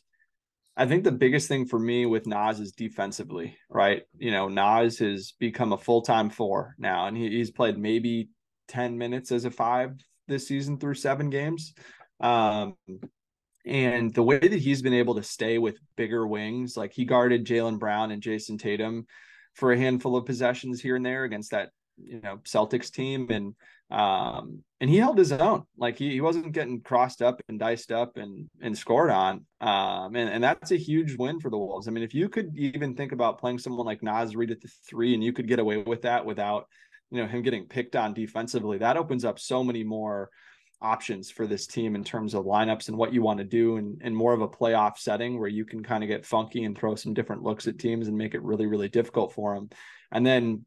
I 0.78 0.86
think 0.86 1.04
the 1.04 1.12
biggest 1.12 1.48
thing 1.48 1.66
for 1.66 1.80
me 1.80 2.06
with 2.06 2.28
Naz 2.28 2.60
is 2.60 2.74
defensively, 2.74 3.58
right? 3.70 4.04
You 4.18 4.32
know, 4.32 4.50
Naz 4.50 5.00
has 5.00 5.34
become 5.40 5.72
a 5.72 5.78
full 5.78 6.02
time 6.02 6.30
four 6.30 6.76
now, 6.78 7.08
and 7.08 7.16
he, 7.16 7.30
he's 7.30 7.52
played 7.52 7.78
maybe 7.78 8.30
10 8.68 8.98
minutes 8.98 9.32
as 9.32 9.46
a 9.46 9.52
five 9.52 9.94
this 10.28 10.48
season 10.48 10.78
through 10.78 10.96
seven 10.96 11.30
games. 11.30 11.74
Um, 12.20 12.76
and 13.66 14.14
the 14.14 14.24
way 14.24 14.40
that 14.40 14.60
he's 14.60 14.82
been 14.82 14.94
able 14.94 15.16
to 15.16 15.24
stay 15.24 15.58
with 15.58 15.80
bigger 15.96 16.28
wings, 16.28 16.76
like 16.78 16.94
he 16.94 17.06
guarded 17.06 17.46
Jaylen 17.46 17.80
Brown 17.80 18.12
and 18.12 18.22
Jayson 18.22 18.58
Tatum 18.58 19.06
for 19.54 19.72
a 19.72 19.78
handful 19.78 20.16
of 20.16 20.26
possessions 20.26 20.82
here 20.82 20.98
and 20.98 21.06
there 21.06 21.24
against 21.24 21.52
that, 21.52 21.70
you 21.98 22.22
know, 22.22 22.38
Celtics 22.44 22.92
team. 22.92 23.28
And 23.32 23.56
um, 23.92 24.64
and 24.82 24.90
he 24.90 24.98
held 24.98 25.18
his 25.18 25.32
own. 25.32 25.64
Like 25.78 25.98
he, 25.98 26.12
he 26.12 26.22
wasn't 26.22 26.52
getting 26.52 26.82
crossed 26.82 27.22
up 27.22 27.42
and 27.48 27.60
diced 27.60 27.92
up 27.92 28.18
and 28.18 28.50
and 28.62 28.78
scored 28.78 29.12
on. 29.12 29.46
Um, 29.62 30.16
and, 30.16 30.30
and 30.30 30.44
that's 30.44 30.72
a 30.72 30.78
huge 30.78 31.16
win 31.18 31.40
for 31.40 31.50
the 31.50 31.58
Wolves. 31.58 31.88
I 31.88 31.92
mean, 31.92 32.04
if 32.04 32.14
you 32.14 32.30
could 32.30 32.58
even 32.58 32.96
think 32.96 33.12
about 33.12 33.40
playing 33.40 33.60
someone 33.60 33.86
like 33.86 34.04
Naz 34.04 34.36
Reid 34.36 34.52
at 34.52 34.62
the 34.62 34.70
three 34.90 35.14
and 35.14 35.24
you 35.24 35.34
could 35.34 35.48
get 35.48 35.60
away 35.60 35.78
with 35.78 36.02
that 36.04 36.26
without, 36.26 36.68
you 37.12 37.22
know, 37.22 37.28
him 37.28 37.42
getting 37.42 37.68
picked 37.68 37.96
on 37.96 38.14
defensively, 38.14 38.80
that 38.80 38.98
opens 38.98 39.24
up 39.24 39.40
so 39.40 39.64
many 39.64 39.84
more 39.84 40.30
options 40.82 41.32
for 41.32 41.48
this 41.48 41.68
team 41.68 41.96
in 41.96 42.04
terms 42.04 42.34
of 42.34 42.44
lineups 42.44 42.90
and 42.90 42.98
what 42.98 43.14
you 43.14 43.22
want 43.22 43.38
to 43.38 43.46
do 43.46 43.78
and, 43.78 44.02
and 44.04 44.16
more 44.16 44.34
of 44.34 44.42
a 44.42 44.48
playoff 44.48 44.98
setting 44.98 45.40
where 45.40 45.50
you 45.50 45.66
can 45.66 45.82
kind 45.82 46.04
of 46.04 46.10
get 46.10 46.26
funky 46.26 46.64
and 46.64 46.78
throw 46.78 46.96
some 46.96 47.14
different 47.14 47.44
looks 47.44 47.68
at 47.68 47.80
teams 47.80 48.08
and 48.08 48.18
make 48.18 48.34
it 48.34 48.44
really, 48.44 48.66
really 48.66 48.90
difficult 48.90 49.34
for 49.34 49.56
them. 49.56 49.70
And 50.12 50.26
then 50.26 50.66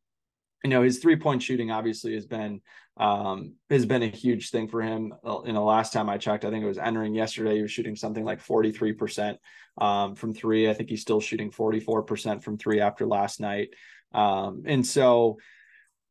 you 0.65 0.71
know 0.71 0.83
his 0.83 0.99
three 0.99 1.17
point 1.17 1.43
shooting 1.43 1.71
obviously 1.71 2.15
has 2.15 2.27
been 2.27 2.61
um, 2.97 3.55
has 3.71 3.87
been 3.87 4.03
a 4.03 4.09
huge 4.09 4.51
thing 4.51 4.69
for 4.69 4.83
him. 4.83 5.13
In 5.45 5.55
the 5.55 5.61
last 5.61 5.93
time 5.93 6.09
I 6.09 6.19
checked, 6.19 6.45
I 6.45 6.51
think 6.51 6.65
it 6.65 6.69
was 6.69 6.79
entering 6.79 7.15
yesterday. 7.15 7.57
He 7.57 7.63
was 7.63 7.71
shooting 7.71 7.97
something 7.97 8.25
like 8.25 8.41
forty 8.41 8.73
three 8.73 8.93
percent 8.93 9.39
um, 9.81 10.15
from 10.17 10.35
three. 10.35 10.69
I 10.69 10.75
think 10.75 10.91
he's 10.91 11.03
still 11.03 11.21
shooting 11.21 11.51
forty 11.51 11.81
four 11.81 12.03
percent 12.03 12.43
from 12.43 12.59
three 12.59 12.81
after 12.81 13.07
last 13.07 13.41
night. 13.41 13.71
Um, 14.13 14.63
and 14.67 14.87
so 14.87 15.39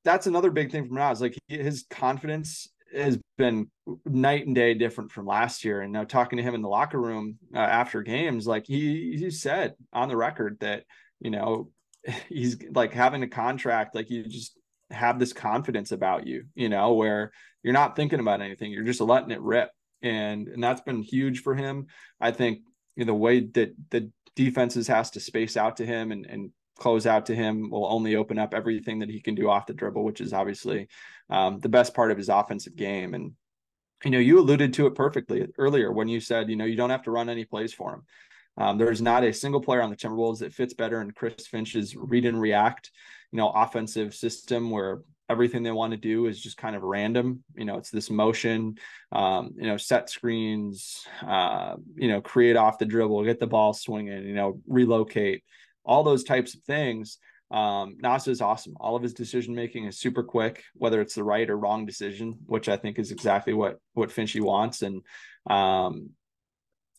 that's 0.06 0.28
another 0.28 0.52
big 0.52 0.72
thing 0.72 0.88
from 0.88 0.96
now 0.96 1.12
is 1.12 1.20
like 1.20 1.38
his 1.48 1.86
confidence 1.90 2.70
has 2.96 3.20
been 3.38 3.70
night 4.06 4.46
and 4.46 4.56
day 4.56 4.74
different 4.74 5.12
from 5.12 5.26
last 5.26 5.66
year. 5.66 5.82
And 5.82 5.92
now 5.92 6.06
talking 6.06 6.38
to 6.38 6.44
him 6.44 6.56
in 6.56 6.62
the 6.62 6.70
locker 6.70 7.00
room 7.00 7.38
uh, 7.54 7.60
after 7.60 8.02
games, 8.02 8.48
like 8.48 8.66
he 8.66 9.18
he 9.18 9.30
said 9.30 9.74
on 9.92 10.08
the 10.08 10.16
record 10.16 10.58
that 10.62 10.86
you 11.20 11.32
know 11.32 11.70
he's 12.30 12.58
like 12.72 12.94
having 12.94 13.24
a 13.24 13.28
contract 13.28 13.96
like 13.96 14.10
you 14.10 14.24
just 14.24 14.58
have 14.90 15.20
this 15.20 15.34
confidence 15.34 15.92
about 15.92 16.26
you 16.26 16.46
you 16.56 16.70
know 16.70 16.94
where 16.94 17.32
you're 17.62 17.74
not 17.74 17.96
thinking 17.96 18.22
about 18.22 18.42
anything 18.42 18.72
you're 18.72 18.86
just 18.86 19.02
letting 19.02 19.32
it 19.32 19.42
rip 19.42 19.70
and 20.02 20.48
and 20.48 20.64
that's 20.64 20.82
been 20.82 21.02
huge 21.02 21.42
for 21.42 21.56
him. 21.56 21.88
I 22.20 22.32
think 22.32 22.60
you 22.96 23.06
know, 23.06 23.14
the 23.14 23.16
way 23.16 23.42
that 23.42 23.76
the 23.90 24.12
defenses 24.36 24.88
has 24.88 25.12
to 25.12 25.20
space 25.20 25.58
out 25.58 25.78
to 25.78 25.86
him 25.86 26.12
and 26.12 26.26
and 26.26 26.52
close 26.78 27.08
out 27.08 27.26
to 27.26 27.36
him 27.36 27.72
will 27.72 27.92
only 27.92 28.16
open 28.16 28.38
up 28.38 28.54
everything 28.54 29.00
that 29.00 29.10
he 29.10 29.20
can 29.20 29.34
do 29.34 29.50
off 29.50 29.66
the 29.66 29.74
dribble, 29.74 30.04
which 30.04 30.22
is 30.22 30.32
obviously 30.32 30.88
um, 31.30 31.60
the 31.60 31.70
best 31.70 31.96
part 31.96 32.12
of 32.12 32.18
his 32.18 32.30
offensive 32.30 32.76
game. 32.76 33.16
And 33.16 33.32
you 34.06 34.12
know, 34.12 34.20
you 34.20 34.40
alluded 34.40 34.74
to 34.74 34.86
it 34.86 34.94
perfectly 34.94 35.48
earlier 35.58 35.92
when 35.92 36.08
you 36.08 36.20
said, 36.20 36.50
you 36.50 36.56
know, 36.56 36.66
you 36.66 36.76
don't 36.76 36.92
have 36.92 37.04
to 37.04 37.12
run 37.12 37.30
any 37.30 37.46
plays 37.46 37.74
for 37.74 37.96
him. 37.96 38.04
Um, 38.58 38.78
there's 38.78 39.02
not 39.02 39.24
a 39.24 39.34
single 39.34 39.62
player 39.62 39.82
on 39.82 39.90
the 39.90 39.96
Timberwolves 39.96 40.40
that 40.40 40.54
fits 40.54 40.74
better 40.74 41.02
in 41.02 41.12
Chris 41.12 41.48
Finch's 41.48 41.96
read 41.96 42.26
and 42.26 42.40
react, 42.40 42.92
you 43.32 43.38
know, 43.38 43.50
offensive 43.50 44.16
system 44.16 44.72
where 44.72 45.02
everything 45.30 45.62
they 45.62 45.72
want 45.72 45.92
to 45.92 45.98
do 45.98 46.28
is 46.28 46.42
just 46.42 46.58
kind 46.58 46.76
of 46.76 46.84
random. 46.84 47.44
You 47.56 47.66
know, 47.66 47.78
it's 47.78 47.92
this 47.92 48.10
motion, 48.10 48.78
um, 49.12 49.54
you 49.58 49.68
know, 49.68 49.78
set 49.78 50.10
screens, 50.10 51.06
uh, 51.26 51.76
you 51.96 52.08
know, 52.08 52.22
create 52.22 52.56
off 52.56 52.80
the 52.80 52.86
dribble, 52.86 53.26
get 53.26 53.40
the 53.40 53.48
ball 53.48 53.74
swinging, 53.74 54.24
you 54.24 54.34
know, 54.34 54.62
relocate, 54.68 55.44
all 55.84 56.04
those 56.04 56.24
types 56.24 56.56
of 56.56 56.62
things. 56.64 57.18
Um, 57.50 57.98
Naz 58.00 58.28
is 58.28 58.42
awesome. 58.42 58.76
All 58.80 58.96
of 58.96 59.04
his 59.04 59.14
decision 59.14 59.56
making 59.56 59.86
is 59.86 60.00
super 60.00 60.24
quick, 60.24 60.64
whether 60.74 61.00
it's 61.00 61.16
the 61.16 61.24
right 61.24 61.50
or 61.50 61.58
wrong 61.58 61.86
decision, 61.86 62.40
which 62.46 62.68
I 62.68 62.76
think 62.76 63.00
is 63.00 63.12
exactly 63.12 63.54
what 63.54 63.80
what 63.94 64.10
Finchy 64.10 64.42
wants. 64.42 64.82
And 64.82 65.02
um, 65.50 66.10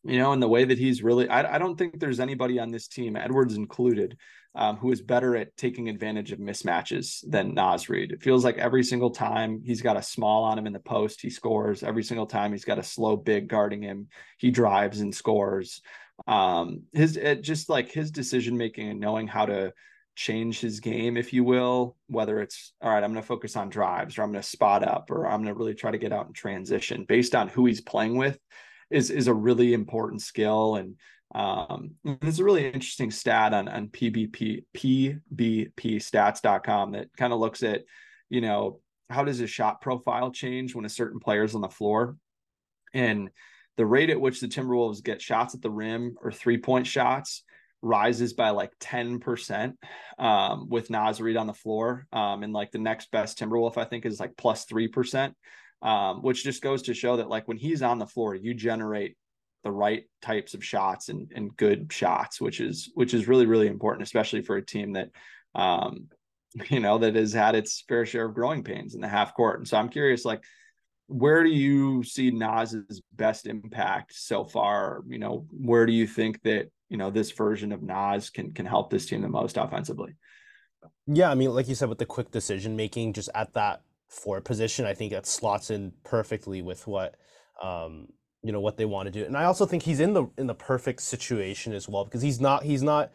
you 0.09 0.19
know, 0.19 0.33
in 0.33 0.41
the 0.41 0.49
way 0.49 0.65
that 0.65 0.79
he's 0.79 1.03
really, 1.03 1.29
I, 1.29 1.57
I 1.57 1.59
don't 1.59 1.77
think 1.77 2.01
there's 2.01 2.21
anybody 2.21 2.59
on 2.59 2.71
this 2.71 2.89
team, 2.89 3.15
Edwards 3.15 3.55
included, 3.55 4.17
um, 4.55 4.77
who 4.77 4.91
is 4.91 5.03
better 5.03 5.37
at 5.37 5.57
taking 5.57 5.89
advantage 5.89 6.33
of 6.33 6.39
mismatches 6.39 7.23
than 7.29 7.55
Naz 7.55 7.89
Reid. 7.89 8.13
It 8.13 8.23
feels 8.23 8.45
like 8.45 8.57
every 8.59 8.83
single 8.83 9.11
time 9.11 9.61
he's 9.65 9.83
got 9.83 9.97
a 9.97 10.03
small 10.03 10.45
on 10.45 10.59
him 10.59 10.67
in 10.67 10.73
the 10.73 10.81
post, 10.81 11.21
he 11.21 11.31
scores. 11.31 11.83
Every 11.83 12.03
single 12.03 12.27
time 12.27 12.53
he's 12.53 12.65
got 12.65 12.79
a 12.79 12.83
slow 12.83 13.17
big 13.17 13.49
guarding 13.49 13.83
him, 13.83 14.09
he 14.39 14.51
drives 14.51 15.01
and 15.01 15.15
scores. 15.15 15.83
Um, 16.27 16.83
his 16.93 17.17
it 17.17 17.43
just 17.43 17.69
like 17.69 17.93
his 17.93 18.11
decision 18.11 18.57
making 18.57 18.89
and 18.89 19.01
knowing 19.01 19.29
how 19.29 19.47
to 19.47 19.73
change 20.17 20.59
his 20.59 20.81
game, 20.81 21.17
if 21.17 21.33
you 21.33 21.45
will, 21.45 21.97
whether 22.09 22.41
it's 22.41 22.73
all 22.81 22.91
right, 22.91 23.05
I'm 23.05 23.13
going 23.13 23.23
to 23.23 23.29
focus 23.29 23.57
on 23.57 23.69
drives 23.69 24.19
or 24.19 24.23
I'm 24.23 24.33
going 24.33 24.43
to 24.43 24.49
spot 24.49 24.83
up 24.83 25.11
or 25.13 25.27
I'm 25.27 25.43
going 25.43 25.55
to 25.55 25.59
really 25.59 25.75
try 25.75 25.93
to 25.93 25.99
get 25.99 26.13
out 26.13 26.27
in 26.27 26.33
transition 26.33 27.05
based 27.07 27.37
on 27.37 27.47
who 27.47 27.67
he's 27.67 27.81
playing 27.81 28.17
with 28.17 28.37
is 28.91 29.11
is 29.11 29.27
a 29.27 29.35
really 29.35 29.75
important 29.75 30.23
skill. 30.23 30.77
And 30.77 30.97
um, 31.35 31.93
there's 32.21 32.41
a 32.41 32.45
really 32.45 32.67
interesting 32.67 33.11
stat 33.11 33.55
on 33.55 33.69
on 33.69 33.89
PBP 33.89 34.65
PBPstats.com 34.77 36.93
that 36.93 37.09
kind 37.17 37.33
of 37.33 37.39
looks 37.39 37.63
at, 37.63 37.83
you 38.29 38.41
know, 38.41 38.81
how 39.11 39.25
does 39.25 39.41
a 39.41 39.47
shot 39.47 39.81
profile 39.81 40.31
change 40.31 40.75
when 40.75 40.85
a 40.85 40.91
certain 40.91 41.21
player's 41.21 41.55
on 41.55 41.61
the 41.61 41.69
floor, 41.69 42.17
and 42.95 43.31
the 43.77 43.87
rate 43.87 44.11
at 44.11 44.21
which 44.21 44.41
the 44.41 44.49
Timberwolves 44.49 45.03
get 45.03 45.23
shots 45.23 45.55
at 45.55 45.63
the 45.63 45.71
rim 45.71 46.17
or 46.21 46.33
three 46.33 46.59
point 46.59 46.87
shots 46.87 47.45
rises 47.83 48.33
by 48.33 48.51
like 48.51 48.73
10% 48.81 49.75
um, 50.19 50.69
with 50.69 50.91
Reid 50.91 51.37
on 51.37 51.47
the 51.47 51.55
floor. 51.55 52.07
Um, 52.13 52.43
and 52.43 52.53
like 52.53 52.73
the 52.73 52.79
next 52.79 53.11
best 53.11 53.39
Timberwolf, 53.39 53.77
I 53.77 53.85
think, 53.85 54.05
is 54.05 54.21
like 54.21 54.37
plus 54.37 54.67
3%, 54.67 55.33
um, 55.83 56.23
which 56.23 56.45
just 56.45 56.63
goes 56.63 56.83
to 56.83 56.95
show 56.95 57.17
that 57.17 57.29
like 57.29 57.47
when 57.47 57.57
he's 57.57 57.83
on 57.83 57.99
the 57.99 58.07
floor, 58.07 58.35
you 58.35 58.55
generate 58.55 59.17
the 59.65 59.71
right 59.71 60.05
types 60.23 60.55
of 60.55 60.65
shots 60.65 61.09
and, 61.09 61.33
and 61.35 61.57
good 61.57 61.93
shots, 61.93 62.41
which 62.41 62.61
is 62.61 62.91
which 62.95 63.15
is 63.15 63.29
really 63.29 63.47
really 63.47 63.67
important, 63.67 64.03
especially 64.03 64.43
for 64.43 64.57
a 64.57 64.65
team 64.65 64.93
that 64.95 65.11
um, 65.55 66.09
you 66.69 66.81
know 66.81 66.99
that 66.99 67.15
has 67.15 67.33
had 67.33 67.55
its 67.55 67.85
fair 67.89 68.07
share 68.07 68.27
of 68.27 68.35
growing 68.35 68.65
pains 68.65 68.95
in 68.95 69.01
the 69.01 69.09
half 69.09 69.35
court. 69.35 69.59
And 69.59 69.69
so 69.69 69.77
I'm 69.77 69.89
curious, 69.89 70.25
like, 70.25 70.43
where 71.07 71.43
do 71.43 71.51
you 71.51 72.03
see 72.03 72.31
Naz's 72.31 73.03
best 73.13 73.47
impact 73.47 74.15
so 74.15 74.45
far? 74.45 75.03
You 75.07 75.19
know, 75.19 75.47
where 75.51 75.87
do 75.87 75.93
you 75.93 76.07
think 76.07 76.43
that 76.43 76.71
you 76.89 76.97
know 76.97 77.11
this 77.11 77.31
version 77.33 77.73
of 77.73 77.83
Nas 77.83 78.31
can 78.31 78.53
can 78.53 78.67
help 78.67 78.91
this 78.91 79.07
team 79.07 79.23
the 79.23 79.29
most 79.29 79.57
offensively? 79.57 80.17
Yeah, 81.07 81.31
I 81.31 81.35
mean, 81.35 81.51
like 81.51 81.69
you 81.69 81.75
said, 81.75 81.89
with 81.89 81.99
the 81.99 82.07
quick 82.07 82.31
decision 82.31 82.77
making, 82.77 83.15
just 83.15 83.31
at 83.35 83.55
that 83.55 83.83
four 84.09 84.41
position, 84.41 84.85
I 84.85 84.95
think 84.95 85.13
that 85.13 85.27
slots 85.27 85.71
in 85.71 85.93
perfectly 86.05 86.63
with 86.63 86.87
what 86.87 87.17
um, 87.63 88.09
you 88.43 88.53
know 88.53 88.61
what 88.61 88.77
they 88.77 88.85
want 88.85 89.07
to 89.07 89.13
do. 89.13 89.25
And 89.25 89.37
I 89.37 89.45
also 89.45 89.67
think 89.67 89.83
he's 89.83 90.01
in 90.01 90.13
the 90.13 90.27
in 90.37 90.47
the 90.47 90.55
perfect 90.55 91.03
situation 91.03 91.73
as 91.73 91.89
well 91.89 92.05
because 92.05 92.23
he's 92.23 92.41
not 92.41 92.63
he's 92.63 92.83
not 92.83 93.13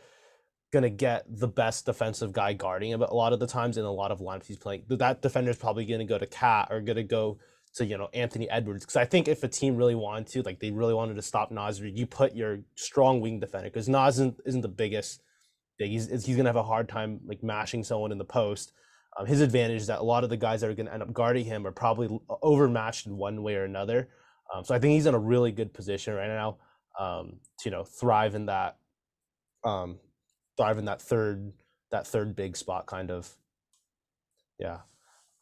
gonna 0.71 0.89
get 0.89 1.25
the 1.29 1.47
best 1.47 1.85
defensive 1.85 2.33
guy 2.33 2.53
guarding 2.53 2.91
him 2.91 3.01
a 3.01 3.13
lot 3.13 3.31
of 3.31 3.39
the 3.39 3.47
times 3.47 3.77
in 3.77 3.85
a 3.85 3.91
lot 3.91 4.11
of 4.11 4.19
lineups 4.19 4.47
he's 4.47 4.57
playing. 4.57 4.83
That 4.89 5.21
defender 5.21 5.51
is 5.51 5.57
probably 5.57 5.85
gonna 5.85 6.05
go 6.05 6.17
to 6.17 6.25
KAT 6.25 6.67
or 6.71 6.81
gonna 6.81 7.03
go 7.03 7.39
to 7.75 7.85
you 7.85 7.97
know 7.97 8.09
Anthony 8.13 8.49
Edwards 8.49 8.83
because 8.83 8.95
I 8.95 9.05
think 9.05 9.27
if 9.27 9.43
a 9.43 9.47
team 9.47 9.75
really 9.75 9.95
wanted 9.95 10.27
to, 10.27 10.41
like 10.43 10.59
they 10.59 10.71
really 10.71 10.93
wanted 10.93 11.15
to 11.15 11.21
stop 11.21 11.51
Naz, 11.51 11.79
you 11.79 12.05
put 12.05 12.35
your 12.35 12.59
strong 12.75 13.21
wing 13.21 13.39
defender 13.39 13.69
because 13.69 13.89
Naz 13.89 14.15
isn't, 14.15 14.39
isn't 14.45 14.61
the 14.61 14.67
biggest. 14.67 15.21
He's 15.77 16.09
he's 16.25 16.37
gonna 16.37 16.49
have 16.49 16.55
a 16.55 16.63
hard 16.63 16.87
time 16.87 17.21
like 17.25 17.43
mashing 17.43 17.83
someone 17.83 18.11
in 18.11 18.17
the 18.17 18.25
post. 18.25 18.73
Um, 19.17 19.25
his 19.25 19.41
advantage 19.41 19.81
is 19.81 19.87
that 19.87 19.99
a 19.99 20.03
lot 20.03 20.23
of 20.23 20.29
the 20.29 20.37
guys 20.37 20.61
that 20.61 20.69
are 20.69 20.73
gonna 20.73 20.91
end 20.91 21.03
up 21.03 21.13
guarding 21.13 21.45
him 21.45 21.67
are 21.67 21.71
probably 21.71 22.19
overmatched 22.41 23.05
in 23.07 23.17
one 23.17 23.43
way 23.43 23.55
or 23.55 23.65
another. 23.65 24.09
Um, 24.53 24.63
so 24.63 24.75
I 24.75 24.79
think 24.79 24.93
he's 24.93 25.05
in 25.05 25.13
a 25.13 25.19
really 25.19 25.51
good 25.51 25.73
position 25.73 26.13
right 26.13 26.27
now 26.27 26.57
um, 26.99 27.39
to 27.59 27.69
you 27.69 27.71
know 27.71 27.83
thrive 27.83 28.35
in 28.35 28.47
that 28.47 28.77
um, 29.63 29.99
thrive 30.57 30.77
in 30.77 30.85
that 30.85 31.01
third 31.01 31.53
that 31.91 32.07
third 32.07 32.35
big 32.35 32.57
spot 32.57 32.85
kind 32.85 33.11
of. 33.11 33.29
Yeah. 34.59 34.79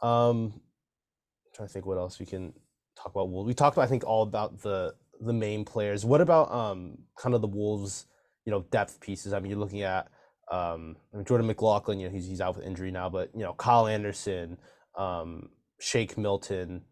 Um, 0.01 0.53
I'm 0.55 1.51
trying 1.55 1.67
to 1.67 1.73
think 1.73 1.85
what 1.85 1.97
else 1.97 2.19
we 2.19 2.25
can 2.25 2.53
talk 2.95 3.11
about. 3.13 3.29
Wolves. 3.29 3.47
We 3.47 3.53
talked, 3.53 3.77
I 3.77 3.87
think, 3.87 4.03
all 4.05 4.23
about 4.23 4.61
the 4.61 4.95
the 5.19 5.33
main 5.33 5.65
players. 5.65 6.05
What 6.05 6.21
about 6.21 6.51
um 6.51 6.97
kind 7.17 7.35
of 7.35 7.41
the 7.41 7.47
Wolves, 7.47 8.05
you 8.45 8.51
know, 8.51 8.65
depth 8.71 8.99
pieces? 8.99 9.33
I 9.33 9.39
mean, 9.39 9.51
you're 9.51 9.59
looking 9.59 9.83
at 9.83 10.09
um 10.51 10.97
Jordan 11.23 11.47
McLaughlin. 11.47 11.99
You 11.99 12.07
know, 12.07 12.13
he's 12.13 12.27
he's 12.27 12.41
out 12.41 12.55
with 12.55 12.65
injury 12.65 12.91
now, 12.91 13.09
but 13.09 13.29
you 13.33 13.41
know, 13.41 13.53
Kyle 13.53 13.87
Anderson, 13.87 14.57
um, 14.97 15.49
Shake 15.79 16.17
Milton. 16.17 16.83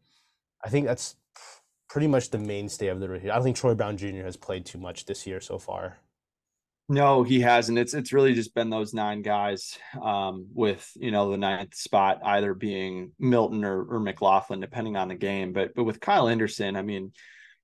I 0.63 0.69
think 0.69 0.87
that's 0.87 1.15
pretty 1.89 2.07
much 2.07 2.29
the 2.29 2.37
mainstay 2.37 2.87
of 2.87 2.99
the 2.99 3.09
rotation. 3.09 3.31
I 3.31 3.35
don't 3.35 3.43
think 3.43 3.57
Troy 3.57 3.73
Brown 3.73 3.97
Jr. 3.97 4.23
has 4.23 4.37
played 4.37 4.65
too 4.65 4.77
much 4.77 5.05
this 5.05 5.25
year 5.27 5.41
so 5.41 5.57
far. 5.57 5.97
No, 6.91 7.21
he 7.21 7.39
hasn't. 7.41 7.77
It's 7.77 7.93
it's 7.93 8.13
really 8.13 8.33
just 8.33 8.55
been 8.55 8.71
those 8.71 8.95
nine 8.95 9.21
guys, 9.21 9.77
um, 10.01 10.47
with 10.53 10.89
you 10.95 11.11
know 11.11 11.29
the 11.29 11.37
ninth 11.37 11.75
spot 11.75 12.19
either 12.23 12.55
being 12.55 13.11
Milton 13.19 13.63
or, 13.63 13.83
or 13.83 13.99
McLaughlin, 13.99 14.59
depending 14.59 14.95
on 14.95 15.09
the 15.09 15.15
game. 15.15 15.53
But 15.53 15.75
but 15.75 15.83
with 15.83 15.99
Kyle 15.99 16.27
Anderson, 16.27 16.75
I 16.75 16.81
mean, 16.81 17.11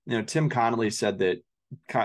you 0.06 0.18
know, 0.18 0.24
Tim 0.24 0.48
Connelly 0.48 0.92
said 0.92 1.20
that 1.20 1.42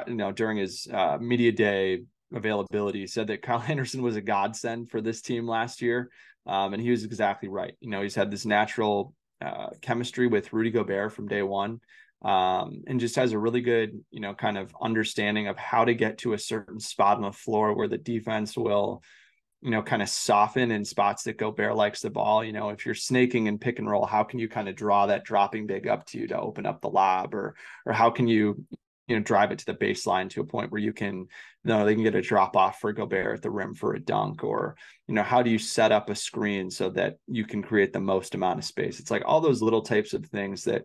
you 0.07 0.15
know 0.15 0.33
during 0.33 0.57
his 0.57 0.89
uh, 0.91 1.19
media 1.21 1.53
day 1.53 2.05
availability 2.35 3.07
said 3.07 3.27
that 3.29 3.43
Kyle 3.43 3.65
Anderson 3.69 4.03
was 4.03 4.17
a 4.17 4.21
godsend 4.21 4.91
for 4.91 5.01
this 5.01 5.23
team 5.23 5.47
last 5.47 5.83
year, 5.83 6.11
um, 6.47 6.75
and 6.75 6.83
he 6.83 6.91
was 6.91 7.05
exactly 7.05 7.49
right. 7.49 7.75
You 7.81 7.91
know, 7.91 8.03
he's 8.03 8.15
had 8.15 8.31
this 8.31 8.47
natural 8.47 9.15
uh, 9.41 9.71
chemistry 9.81 10.27
with 10.27 10.53
Rudy 10.53 10.71
Gobert 10.71 11.13
from 11.13 11.29
day 11.29 11.43
one 11.43 11.81
um, 12.23 12.83
and 12.87 13.01
just 13.01 13.17
has 13.17 13.33
a 13.33 13.39
really 13.39 13.63
good, 13.63 14.05
you 14.11 14.21
know, 14.21 14.35
kind 14.35 14.59
of 14.59 14.75
understanding 14.81 15.49
of 15.49 15.57
how 15.57 15.85
to 15.85 15.95
get 15.95 16.19
to 16.19 16.35
a 16.35 16.39
certain 16.39 16.79
spot 16.79 17.17
on 17.17 17.23
the 17.23 17.33
floor 17.33 17.75
where 17.75 17.89
the 17.89 17.99
defense 17.99 18.57
will, 18.57 19.03
you 19.63 19.71
know, 19.71 19.83
kind 19.83 20.03
of 20.03 20.09
soften 20.09 20.71
in 20.71 20.85
spots 20.85 21.23
that 21.23 21.39
Gobert 21.39 21.77
likes 21.77 22.01
the 22.01 22.11
ball. 22.11 22.45
You 22.45 22.53
know, 22.53 22.69
if 22.71 22.85
you're 22.85 22.95
snaking 22.95 23.49
and 23.49 23.61
pick 23.61 23.79
and 23.79 23.89
roll, 23.89 24.05
how 24.05 24.23
can 24.23 24.39
you 24.39 24.49
kind 24.49 24.69
of 24.69 24.77
draw 24.77 25.07
that 25.07 25.25
dropping 25.25 25.67
big 25.67 25.87
up 25.87 26.05
to 26.07 26.19
you 26.19 26.29
to 26.29 26.39
open 26.39 26.67
up 26.67 26.83
the 26.83 26.91
lob, 26.91 27.35
or 27.35 27.55
or 27.87 27.93
how 27.95 28.11
can 28.11 28.29
you, 28.29 28.65
you 29.11 29.17
know, 29.17 29.23
drive 29.23 29.51
it 29.51 29.59
to 29.59 29.67
the 29.67 29.75
baseline 29.75 30.31
to 30.31 30.41
a 30.41 30.45
point 30.45 30.71
where 30.71 30.81
you 30.81 30.93
can, 30.93 31.17
you 31.17 31.27
know, 31.65 31.85
they 31.85 31.95
can 31.95 32.05
get 32.05 32.15
a 32.15 32.23
drop 32.23 32.57
off 32.57 32.79
for 32.79 32.93
Gobert 32.93 33.35
at 33.35 33.43
the 33.43 33.51
rim 33.51 33.75
for 33.75 33.95
a 33.95 34.01
dunk, 34.01 34.45
or 34.45 34.77
you 35.09 35.15
know, 35.15 35.25
how 35.25 35.43
do 35.43 35.51
you 35.51 35.59
set 35.59 35.91
up 35.91 36.09
a 36.09 36.15
screen 36.15 36.71
so 36.71 36.91
that 36.91 37.17
you 37.27 37.45
can 37.45 37.61
create 37.61 37.93
the 37.93 38.01
most 38.01 38.37
amount 38.37 38.61
of 38.61 38.65
space? 38.65 39.01
It's 39.01 39.11
like 39.11 39.25
all 39.27 39.41
those 39.41 39.63
little 39.63 39.83
types 39.83 40.15
of 40.15 40.25
things 40.27 40.63
that 40.65 40.85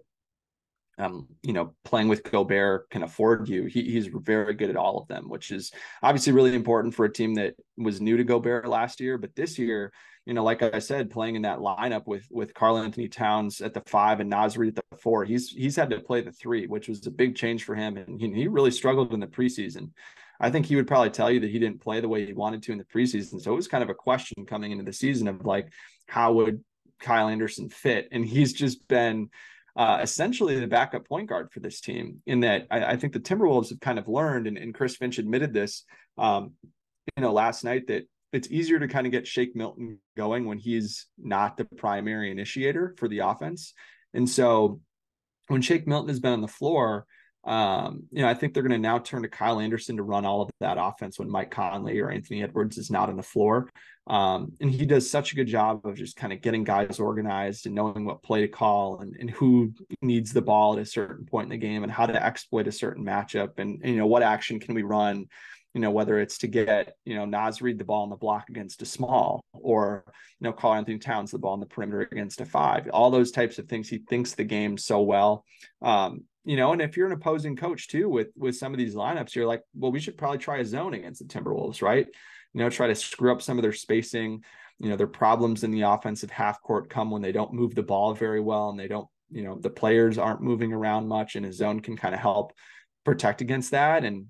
um, 0.98 1.28
you 1.44 1.54
know, 1.54 1.76
playing 1.84 2.08
with 2.08 2.24
Gobert 2.24 2.90
can 2.90 3.04
afford 3.04 3.48
you. 3.50 3.66
He, 3.66 3.84
he's 3.84 4.08
very 4.08 4.54
good 4.54 4.70
at 4.70 4.78
all 4.78 4.98
of 4.98 5.08
them, 5.08 5.30
which 5.30 5.52
is 5.52 5.72
obviously 6.02 6.34
really 6.34 6.56
important 6.56 6.96
for 6.96 7.06
a 7.06 7.12
team 7.12 7.36
that 7.36 7.56
was 7.78 8.02
new 8.02 8.18
to 8.18 8.24
Gobert 8.24 8.68
last 8.68 9.02
year. 9.02 9.18
But 9.18 9.36
this 9.36 9.60
year, 9.60 9.92
you 10.26 10.34
know, 10.34 10.44
like 10.44 10.64
I 10.64 10.80
said, 10.80 11.12
playing 11.12 11.36
in 11.36 11.44
that 11.44 11.60
lineup 11.60 12.08
with 12.08 12.26
with 12.32 12.54
Karl-Anthony 12.54 13.08
Towns 13.08 13.62
at 13.62 13.74
the 13.74 13.82
five 13.82 14.20
and 14.20 14.30
Naz 14.30 14.58
Reid 14.58 14.78
at 14.78 14.84
the 14.90 14.98
four, 14.98 15.24
he's 15.24 15.50
he's 15.50 15.76
had 15.76 15.92
to 15.92 16.00
play 16.00 16.22
the 16.22 16.32
three, 16.32 16.66
which 16.66 16.88
was 16.88 17.06
a 17.06 17.12
big 17.12 17.36
change 17.36 17.64
for 17.64 17.76
him, 17.76 17.98
and 17.98 18.20
he, 18.20 18.32
he 18.34 18.48
really 18.48 18.72
struggled 18.72 19.14
in 19.14 19.20
the 19.20 19.28
preseason. 19.28 19.92
I 20.40 20.50
think 20.50 20.66
he 20.66 20.76
would 20.76 20.88
probably 20.88 21.12
tell 21.12 21.32
you 21.32 21.40
that 21.40 21.50
he 21.50 21.60
didn't 21.60 21.82
play 21.82 22.02
the 22.02 22.10
way 22.10 22.26
he 22.26 22.34
wanted 22.34 22.64
to 22.64 22.72
in 22.72 22.78
the 22.78 22.84
preseason. 22.84 23.42
So 23.42 23.54
it 23.54 23.56
was 23.56 23.68
kind 23.68 23.84
of 23.84 23.90
a 23.90 23.96
question 23.96 24.46
coming 24.46 24.72
into 24.72 24.84
the 24.84 24.92
season 24.92 25.28
of 25.28 25.46
like, 25.46 25.72
how 26.08 26.34
would 26.34 26.64
Kyle 27.00 27.30
Anderson 27.30 27.70
fit? 27.70 28.10
And 28.12 28.26
he's 28.26 28.52
just 28.52 28.86
been 28.88 29.30
uh, 29.76 30.00
essentially 30.02 30.60
the 30.60 30.68
backup 30.68 31.08
point 31.08 31.30
guard 31.30 31.52
for 31.52 31.60
this 31.60 31.82
team. 31.82 32.22
In 32.26 32.42
that, 32.42 32.68
I, 32.72 32.86
I, 32.86 32.96
think 32.98 33.14
the 33.14 33.20
Timberwolves 33.20 33.70
have 33.70 33.80
kind 33.80 34.00
of 34.00 34.08
learned, 34.08 34.48
and, 34.48 34.58
and 34.58 34.74
Chris 34.74 34.96
Finch 34.96 35.20
admitted 35.20 35.54
this, 35.54 35.84
um, 36.18 36.54
you 37.16 37.22
know, 37.22 37.34
last 37.34 37.64
night 37.64 37.88
that 37.88 38.08
it's 38.36 38.52
easier 38.52 38.80
to 38.80 38.88
kind 38.90 39.08
of 39.08 39.14
get 39.14 39.26
Shake 39.26 39.56
Milton 39.56 39.98
going 40.18 40.46
when 40.46 40.58
he's 40.58 41.08
not 41.18 41.56
the 41.56 41.64
primary 41.64 42.32
initiator 42.32 42.94
for 42.98 43.08
the 43.08 43.20
offense. 43.20 43.74
And 44.14 44.30
so 44.30 44.82
when 45.48 45.62
Shake 45.62 45.88
Milton 45.88 46.10
has 46.10 46.20
been 46.20 46.34
on 46.34 46.42
the 46.42 46.48
floor, 46.48 47.06
um, 47.46 48.04
you 48.12 48.22
know, 48.22 48.28
I 48.28 48.34
think 48.34 48.54
they're 48.54 48.64
going 48.64 48.72
to 48.72 48.78
now 48.78 49.00
turn 49.00 49.22
to 49.22 49.30
Kyle 49.30 49.62
Anderson 49.62 49.96
to 49.98 50.04
run 50.04 50.26
all 50.26 50.42
of 50.42 50.50
that 50.60 50.78
offense 50.78 51.18
when 51.18 51.30
Mike 51.30 51.50
Conley 51.50 52.00
or 52.00 52.10
Anthony 52.10 52.44
Edwards 52.44 52.78
is 52.78 52.92
not 52.92 53.08
on 53.08 53.16
the 53.16 53.24
floor. 53.24 53.70
Um, 54.08 54.52
and 54.60 54.70
he 54.70 54.86
does 54.86 55.10
such 55.10 55.32
a 55.32 55.36
good 55.36 55.48
job 55.48 55.86
of 55.86 55.96
just 55.96 56.18
kind 56.18 56.34
of 56.34 56.42
getting 56.42 56.66
guys 56.66 57.00
organized 57.00 57.68
and 57.68 57.74
knowing 57.74 58.04
what 58.04 58.22
play 58.22 58.42
to 58.42 58.48
call 58.50 59.00
and, 59.00 59.16
and 59.18 59.30
who 59.30 59.74
needs 60.02 60.34
the 60.34 60.42
ball 60.42 60.74
at 60.74 60.82
a 60.82 60.86
certain 60.86 61.26
point 61.26 61.46
in 61.46 61.52
the 61.52 61.66
game 61.66 61.84
and 61.84 61.92
how 61.92 62.06
to 62.06 62.24
exploit 62.24 62.68
a 62.68 62.72
certain 62.72 63.06
matchup 63.06 63.60
and, 63.60 63.80
and 63.82 63.94
you 63.94 63.98
know 63.98 64.06
what 64.06 64.24
action 64.24 64.60
can 64.60 64.76
we 64.76 64.84
run 64.84 65.26
you 65.76 65.82
know, 65.82 65.92
whether 65.92 66.22
it's 66.22 66.38
to 66.38 66.48
get, 66.48 66.96
you 67.04 67.16
know, 67.16 67.26
Naz 67.26 67.62
Reid 67.62 67.78
the 67.78 67.84
ball 67.84 68.04
on 68.04 68.10
the 68.10 68.16
block 68.16 68.50
against 68.50 68.82
a 68.82 68.86
small 68.86 69.44
or, 69.52 70.06
you 70.40 70.46
know, 70.46 70.54
Karl-Anthony 70.54 71.00
Towns 71.00 71.32
the 71.32 71.38
ball 71.38 71.52
on 71.52 71.60
the 71.60 71.66
perimeter 71.66 72.08
against 72.10 72.40
a 72.40 72.46
five, 72.46 72.88
all 72.94 73.12
those 73.12 73.30
types 73.30 73.60
of 73.60 73.68
things. 73.68 73.90
He 73.90 73.98
thinks 73.98 74.32
the 74.32 74.46
game 74.46 74.78
so 74.78 75.02
well. 75.02 75.44
Um, 75.82 76.24
you 76.46 76.56
know, 76.56 76.72
and 76.72 76.82
if 76.82 76.96
you're 76.96 77.08
an 77.08 77.12
opposing 77.12 77.58
coach 77.58 77.90
too 77.90 78.08
with 78.08 78.30
with 78.38 78.56
some 78.56 78.74
of 78.74 78.78
these 78.78 78.96
lineups, 78.96 79.36
you're 79.36 79.48
like, 79.48 79.64
well, 79.76 79.92
we 79.92 80.00
should 80.00 80.18
probably 80.18 80.38
try 80.38 80.60
a 80.60 80.66
zone 80.66 80.94
against 80.94 81.20
the 81.20 81.28
Timberwolves, 81.28 81.82
right? 81.82 82.08
You 82.54 82.62
know, 82.62 82.70
try 82.70 82.88
to 82.88 82.96
screw 82.96 83.34
up 83.34 83.42
some 83.42 83.58
of 83.58 83.62
their 83.62 83.74
spacing. 83.74 84.46
You 84.80 84.90
know, 84.90 84.96
their 84.96 85.08
problems 85.08 85.66
in 85.66 85.72
the 85.72 85.82
offensive 85.82 86.32
half 86.32 86.62
court 86.62 86.90
come 86.90 87.12
when 87.12 87.22
they 87.22 87.34
don't 87.34 87.54
move 87.54 87.76
the 87.76 87.84
ball 87.84 88.14
very 88.14 88.40
well 88.40 88.70
and 88.70 88.80
they 88.80 88.88
don't, 88.88 89.10
you 89.30 89.44
know, 89.44 89.60
the 89.60 89.70
players 89.70 90.18
aren't 90.18 90.42
moving 90.42 90.72
around 90.72 91.10
much, 91.10 91.36
and 91.36 91.46
a 91.46 91.52
zone 91.52 91.82
can 91.82 91.98
kind 91.98 92.16
of 92.16 92.22
help 92.22 92.54
protect 93.04 93.42
against 93.42 93.72
that. 93.72 94.06
And 94.06 94.28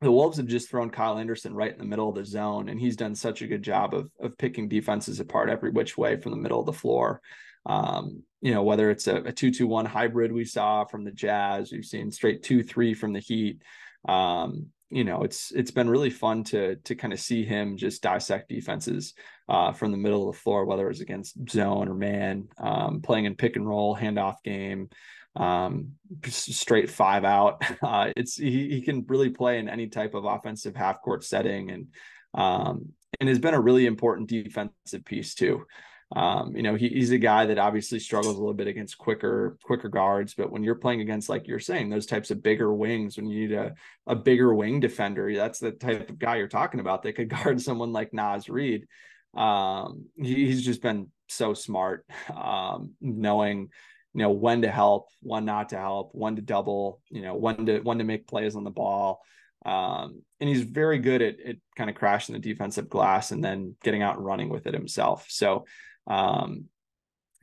the 0.00 0.12
Wolves 0.12 0.36
have 0.36 0.46
just 0.46 0.68
thrown 0.68 0.90
Kyle 0.90 1.18
Anderson 1.18 1.54
right 1.54 1.72
in 1.72 1.78
the 1.78 1.84
middle 1.84 2.08
of 2.08 2.14
the 2.14 2.24
zone, 2.24 2.68
and 2.68 2.78
he's 2.78 2.96
done 2.96 3.14
such 3.14 3.42
a 3.42 3.46
good 3.46 3.62
job 3.62 3.94
of 3.94 4.10
of 4.20 4.36
picking 4.36 4.68
defenses 4.68 5.20
apart 5.20 5.48
every 5.48 5.70
which 5.70 5.96
way 5.96 6.16
from 6.16 6.32
the 6.32 6.38
middle 6.38 6.60
of 6.60 6.66
the 6.66 6.72
floor. 6.72 7.20
Um, 7.64 8.22
you 8.40 8.52
know, 8.52 8.62
whether 8.62 8.90
it's 8.90 9.08
a, 9.08 9.16
a 9.16 9.32
two-two-one 9.32 9.86
hybrid 9.86 10.30
we 10.30 10.44
saw 10.44 10.84
from 10.84 11.04
the 11.04 11.10
Jazz, 11.10 11.72
we've 11.72 11.84
seen 11.84 12.12
straight 12.12 12.42
two-three 12.42 12.94
from 12.94 13.12
the 13.12 13.20
Heat. 13.20 13.62
Um, 14.06 14.66
you 14.90 15.02
know, 15.02 15.22
it's 15.24 15.50
it's 15.50 15.72
been 15.72 15.90
really 15.90 16.10
fun 16.10 16.44
to 16.44 16.76
to 16.76 16.94
kind 16.94 17.12
of 17.12 17.18
see 17.18 17.44
him 17.44 17.76
just 17.76 18.02
dissect 18.02 18.48
defenses 18.48 19.14
uh, 19.48 19.72
from 19.72 19.90
the 19.90 19.98
middle 19.98 20.28
of 20.28 20.34
the 20.34 20.40
floor, 20.40 20.64
whether 20.64 20.88
it's 20.88 21.00
against 21.00 21.50
zone 21.50 21.88
or 21.88 21.94
man, 21.94 22.48
um, 22.58 23.00
playing 23.00 23.24
in 23.24 23.34
pick 23.34 23.56
and 23.56 23.66
roll, 23.66 23.96
handoff 23.96 24.36
game, 24.44 24.88
um, 25.36 25.92
straight 26.26 26.90
five 26.90 27.24
out. 27.24 27.62
Uh, 27.82 28.10
it's 28.16 28.36
he, 28.36 28.68
he 28.68 28.80
can 28.80 29.04
really 29.06 29.30
play 29.30 29.58
in 29.58 29.68
any 29.68 29.86
type 29.86 30.14
of 30.14 30.24
offensive 30.24 30.74
half 30.74 31.00
court 31.02 31.22
setting, 31.22 31.70
and 31.70 31.86
um, 32.34 32.92
and 33.20 33.28
has 33.28 33.38
been 33.38 33.54
a 33.54 33.60
really 33.60 33.86
important 33.86 34.28
defensive 34.28 35.04
piece 35.04 35.34
too. 35.34 35.64
Um, 36.14 36.54
you 36.54 36.62
know, 36.62 36.76
he, 36.76 36.88
he's 36.88 37.10
a 37.10 37.18
guy 37.18 37.46
that 37.46 37.58
obviously 37.58 37.98
struggles 37.98 38.36
a 38.36 38.38
little 38.38 38.54
bit 38.54 38.68
against 38.68 38.98
quicker, 38.98 39.58
quicker 39.62 39.88
guards. 39.88 40.34
But 40.34 40.52
when 40.52 40.62
you're 40.62 40.76
playing 40.76 41.00
against, 41.00 41.28
like 41.28 41.48
you're 41.48 41.58
saying, 41.58 41.90
those 41.90 42.06
types 42.06 42.30
of 42.30 42.42
bigger 42.42 42.72
wings, 42.72 43.16
when 43.16 43.26
you 43.26 43.48
need 43.48 43.56
a, 43.56 43.74
a 44.06 44.14
bigger 44.14 44.54
wing 44.54 44.78
defender, 44.78 45.34
that's 45.34 45.58
the 45.58 45.72
type 45.72 46.08
of 46.08 46.18
guy 46.18 46.36
you're 46.36 46.48
talking 46.48 46.80
about 46.80 47.02
that 47.02 47.14
could 47.14 47.28
guard 47.42 47.60
someone 47.60 47.92
like 47.92 48.14
Naz 48.14 48.48
Reid. 48.48 48.86
Um, 49.36 50.06
he, 50.16 50.46
he's 50.46 50.64
just 50.64 50.80
been 50.80 51.10
so 51.28 51.54
smart, 51.54 52.06
um, 52.34 52.94
knowing, 53.00 53.70
you 54.16 54.22
know, 54.22 54.30
when 54.30 54.62
to 54.62 54.70
help, 54.70 55.10
when 55.20 55.44
not 55.44 55.68
to 55.68 55.76
help, 55.76 56.10
when 56.12 56.36
to 56.36 56.42
double, 56.42 57.02
you 57.10 57.20
know, 57.20 57.34
when 57.34 57.66
to 57.66 57.80
when 57.80 57.98
to 57.98 58.04
make 58.04 58.26
plays 58.26 58.56
on 58.56 58.64
the 58.64 58.70
ball. 58.70 59.20
Um, 59.66 60.22
and 60.40 60.48
he's 60.48 60.62
very 60.62 60.98
good 60.98 61.20
at, 61.20 61.40
at 61.40 61.56
kind 61.76 61.90
of 61.90 61.96
crashing 61.96 62.32
the 62.32 62.38
defensive 62.38 62.88
glass 62.88 63.30
and 63.30 63.44
then 63.44 63.76
getting 63.82 64.00
out 64.00 64.16
and 64.16 64.24
running 64.24 64.48
with 64.48 64.66
it 64.66 64.72
himself. 64.72 65.26
So 65.28 65.66
um, 66.06 66.64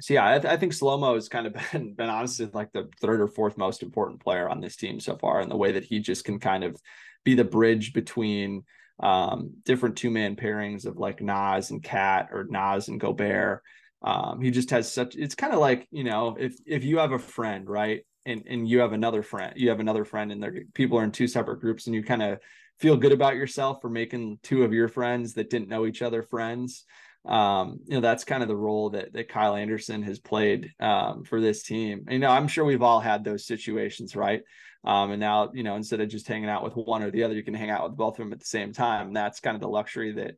so 0.01 0.15
yeah, 0.15 0.27
I, 0.27 0.39
th- 0.39 0.51
I 0.51 0.57
think 0.57 0.73
Slomo 0.73 1.13
has 1.13 1.29
kind 1.29 1.45
of 1.45 1.53
been 1.71 1.93
been 1.93 2.09
honestly 2.09 2.49
like 2.53 2.71
the 2.73 2.89
third 3.01 3.21
or 3.21 3.27
fourth 3.27 3.55
most 3.55 3.83
important 3.83 4.21
player 4.21 4.49
on 4.49 4.59
this 4.59 4.75
team 4.75 4.99
so 4.99 5.15
far, 5.15 5.41
in 5.41 5.49
the 5.49 5.57
way 5.57 5.73
that 5.73 5.85
he 5.85 5.99
just 5.99 6.25
can 6.25 6.39
kind 6.39 6.63
of 6.63 6.75
be 7.23 7.35
the 7.35 7.43
bridge 7.43 7.93
between 7.93 8.63
um, 8.99 9.51
different 9.63 9.95
two 9.95 10.09
man 10.09 10.35
pairings 10.35 10.85
of 10.85 10.97
like 10.97 11.21
Naz 11.21 11.69
and 11.69 11.83
KAT 11.83 12.29
or 12.31 12.45
Naz 12.49 12.87
and 12.87 12.99
Gobert. 12.99 13.61
Um, 14.03 14.41
he 14.41 14.51
just 14.51 14.69
has 14.71 14.91
such. 14.91 15.15
It's 15.15 15.35
kind 15.35 15.53
of 15.53 15.59
like 15.59 15.87
you 15.91 16.03
know 16.03 16.35
if 16.39 16.55
if 16.65 16.83
you 16.83 16.97
have 16.97 17.11
a 17.11 17.19
friend 17.19 17.69
right 17.69 18.05
and 18.25 18.43
and 18.47 18.67
you 18.67 18.79
have 18.79 18.93
another 18.93 19.23
friend, 19.23 19.53
you 19.55 19.69
have 19.69 19.79
another 19.79 20.05
friend, 20.05 20.31
and 20.31 20.41
there 20.41 20.53
people 20.73 20.97
are 20.97 21.03
in 21.03 21.11
two 21.11 21.27
separate 21.27 21.61
groups, 21.61 21.87
and 21.87 21.95
you 21.95 22.03
kind 22.03 22.23
of 22.23 22.39
feel 22.79 22.97
good 22.97 23.11
about 23.11 23.35
yourself 23.35 23.79
for 23.81 23.89
making 23.89 24.39
two 24.43 24.63
of 24.63 24.73
your 24.73 24.87
friends 24.87 25.33
that 25.33 25.49
didn't 25.49 25.69
know 25.69 25.85
each 25.85 26.01
other 26.01 26.23
friends 26.23 26.85
um, 27.25 27.79
you 27.85 27.95
know, 27.95 28.01
that's 28.01 28.25
kind 28.25 28.43
of 28.43 28.49
the 28.49 28.55
role 28.55 28.89
that 28.91 29.13
that 29.13 29.29
Kyle 29.29 29.55
Anderson 29.55 30.03
has 30.03 30.19
played 30.19 30.71
um, 30.79 31.23
for 31.23 31.39
this 31.39 31.63
team. 31.63 32.05
you 32.09 32.19
know, 32.19 32.29
I'm 32.29 32.47
sure 32.47 32.65
we've 32.65 32.81
all 32.81 32.99
had 32.99 33.23
those 33.23 33.45
situations, 33.45 34.15
right? 34.15 34.41
Um, 34.83 35.11
and 35.11 35.19
now, 35.21 35.51
you 35.53 35.63
know, 35.63 35.77
instead 35.77 36.01
of 36.01 36.09
just 36.09 36.27
hanging 36.27 36.49
out 36.49 36.63
with 36.63 36.73
one 36.73 37.01
or 37.01 37.11
the 37.11 37.23
other, 37.23 37.33
you 37.33 37.43
can 37.43 37.53
hang 37.53 37.69
out 37.69 37.83
with 37.83 37.97
both 37.97 38.15
of 38.15 38.25
them 38.25 38.33
at 38.33 38.39
the 38.39 38.45
same 38.45 38.73
time. 38.73 39.07
And 39.07 39.15
that's 39.15 39.39
kind 39.39 39.55
of 39.55 39.61
the 39.61 39.69
luxury 39.69 40.11
that 40.13 40.35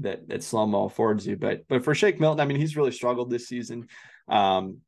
that 0.00 0.28
that 0.28 0.40
Slomo 0.40 0.86
affords 0.86 1.26
you. 1.26 1.36
But 1.36 1.66
but 1.68 1.84
for 1.84 1.94
Shake 1.94 2.20
Milton, 2.20 2.40
I 2.40 2.46
mean, 2.46 2.58
he's 2.58 2.76
really 2.76 2.92
struggled 2.92 3.30
this 3.30 3.48
season. 3.48 3.88
Um, 4.28 4.78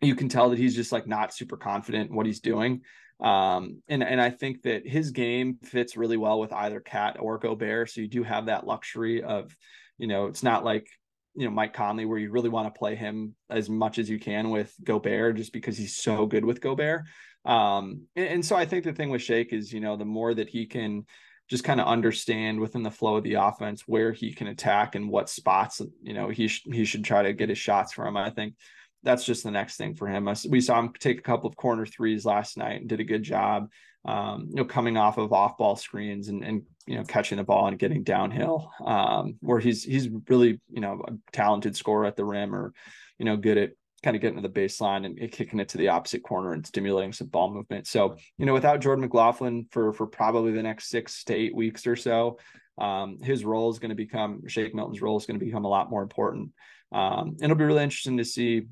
you 0.00 0.14
can 0.14 0.28
tell 0.28 0.50
that 0.50 0.58
he's 0.58 0.74
just 0.74 0.92
like 0.92 1.06
not 1.06 1.34
super 1.34 1.56
confident 1.56 2.10
in 2.10 2.16
what 2.16 2.26
he's 2.26 2.40
doing. 2.40 2.82
Um, 3.20 3.82
and 3.88 4.02
and 4.02 4.20
I 4.20 4.30
think 4.30 4.62
that 4.62 4.86
his 4.86 5.10
game 5.12 5.58
fits 5.62 5.96
really 5.96 6.16
well 6.16 6.40
with 6.40 6.52
either 6.52 6.80
KAT 6.80 7.16
or 7.20 7.38
Gobert. 7.38 7.90
So 7.90 8.00
you 8.00 8.08
do 8.08 8.22
have 8.22 8.46
that 8.46 8.66
luxury 8.66 9.22
of 9.22 9.56
you 9.98 10.06
know, 10.06 10.26
it's 10.26 10.42
not 10.42 10.64
like 10.64 10.88
you 11.34 11.44
know 11.44 11.50
Mike 11.50 11.74
Conley 11.74 12.04
where 12.04 12.18
you 12.18 12.30
really 12.30 12.48
want 12.48 12.72
to 12.72 12.78
play 12.78 12.94
him 12.94 13.34
as 13.50 13.68
much 13.68 13.98
as 13.98 14.08
you 14.08 14.18
can 14.18 14.50
with 14.50 14.74
Gobert 14.82 15.36
just 15.36 15.52
because 15.52 15.76
he's 15.76 15.96
so 15.96 16.26
good 16.26 16.44
with 16.44 16.60
Gobert. 16.60 17.04
Um, 17.44 18.02
and, 18.16 18.28
and 18.28 18.44
so 18.44 18.56
I 18.56 18.64
think 18.64 18.84
the 18.84 18.92
thing 18.92 19.10
with 19.10 19.22
Shake 19.22 19.52
is 19.52 19.72
you 19.72 19.80
know 19.80 19.96
the 19.96 20.04
more 20.04 20.34
that 20.34 20.48
he 20.48 20.66
can 20.66 21.06
just 21.48 21.64
kind 21.64 21.80
of 21.80 21.86
understand 21.86 22.58
within 22.58 22.82
the 22.82 22.90
flow 22.90 23.16
of 23.16 23.24
the 23.24 23.34
offense 23.34 23.82
where 23.86 24.12
he 24.12 24.32
can 24.32 24.46
attack 24.46 24.94
and 24.94 25.10
what 25.10 25.28
spots 25.28 25.80
you 26.02 26.14
know 26.14 26.28
he 26.28 26.48
sh- 26.48 26.66
he 26.72 26.84
should 26.84 27.04
try 27.04 27.22
to 27.22 27.32
get 27.32 27.48
his 27.48 27.58
shots 27.58 27.92
from. 27.92 28.16
I 28.16 28.30
think 28.30 28.54
that's 29.02 29.24
just 29.24 29.44
the 29.44 29.50
next 29.50 29.76
thing 29.76 29.94
for 29.94 30.08
him. 30.08 30.28
We 30.48 30.60
saw 30.60 30.80
him 30.80 30.92
take 30.98 31.18
a 31.18 31.22
couple 31.22 31.48
of 31.48 31.56
corner 31.56 31.84
threes 31.84 32.24
last 32.24 32.56
night 32.56 32.80
and 32.80 32.88
did 32.88 33.00
a 33.00 33.04
good 33.04 33.22
job. 33.22 33.68
Um, 34.06 34.48
you 34.50 34.56
know, 34.56 34.64
coming 34.64 34.96
off 34.96 35.16
of 35.16 35.32
off 35.32 35.56
ball 35.56 35.76
screens 35.76 36.28
and, 36.28 36.44
and 36.44 36.62
you 36.86 36.96
know 36.96 37.04
catching 37.04 37.38
the 37.38 37.44
ball 37.44 37.68
and 37.68 37.78
getting 37.78 38.02
downhill 38.02 38.70
um, 38.84 39.36
where 39.40 39.60
he's 39.60 39.84
he's 39.84 40.08
really 40.28 40.60
you 40.70 40.80
know 40.80 41.02
a 41.06 41.12
talented 41.32 41.76
scorer 41.76 42.04
at 42.04 42.16
the 42.16 42.24
rim 42.24 42.54
or 42.54 42.72
you 43.18 43.24
know 43.24 43.36
good 43.36 43.58
at 43.58 43.70
kind 44.04 44.14
of 44.14 44.22
getting 44.22 44.40
to 44.40 44.46
the 44.46 44.60
baseline 44.60 45.06
and 45.06 45.32
kicking 45.32 45.58
it 45.58 45.68
to 45.70 45.78
the 45.78 45.88
opposite 45.88 46.22
corner 46.22 46.52
and 46.52 46.66
stimulating 46.66 47.12
some 47.12 47.26
ball 47.28 47.52
movement 47.52 47.86
so 47.86 48.16
you 48.38 48.46
know 48.46 48.52
without 48.52 48.80
jordan 48.80 49.04
mclaughlin 49.04 49.66
for 49.70 49.92
for 49.92 50.06
probably 50.06 50.52
the 50.52 50.62
next 50.62 50.88
six 50.88 51.24
to 51.24 51.34
eight 51.34 51.54
weeks 51.54 51.86
or 51.86 51.96
so 51.96 52.38
um, 52.76 53.18
his 53.22 53.44
role 53.44 53.70
is 53.70 53.78
going 53.78 53.90
to 53.90 53.94
become 53.94 54.46
shake 54.46 54.74
milton's 54.74 55.00
role 55.00 55.16
is 55.16 55.26
going 55.26 55.38
to 55.38 55.44
become 55.44 55.64
a 55.64 55.68
lot 55.68 55.90
more 55.90 56.02
important 56.02 56.50
um, 56.92 57.36
it'll 57.40 57.56
be 57.56 57.64
really 57.64 57.82
interesting 57.82 58.18
to 58.18 58.24
see 58.24 58.66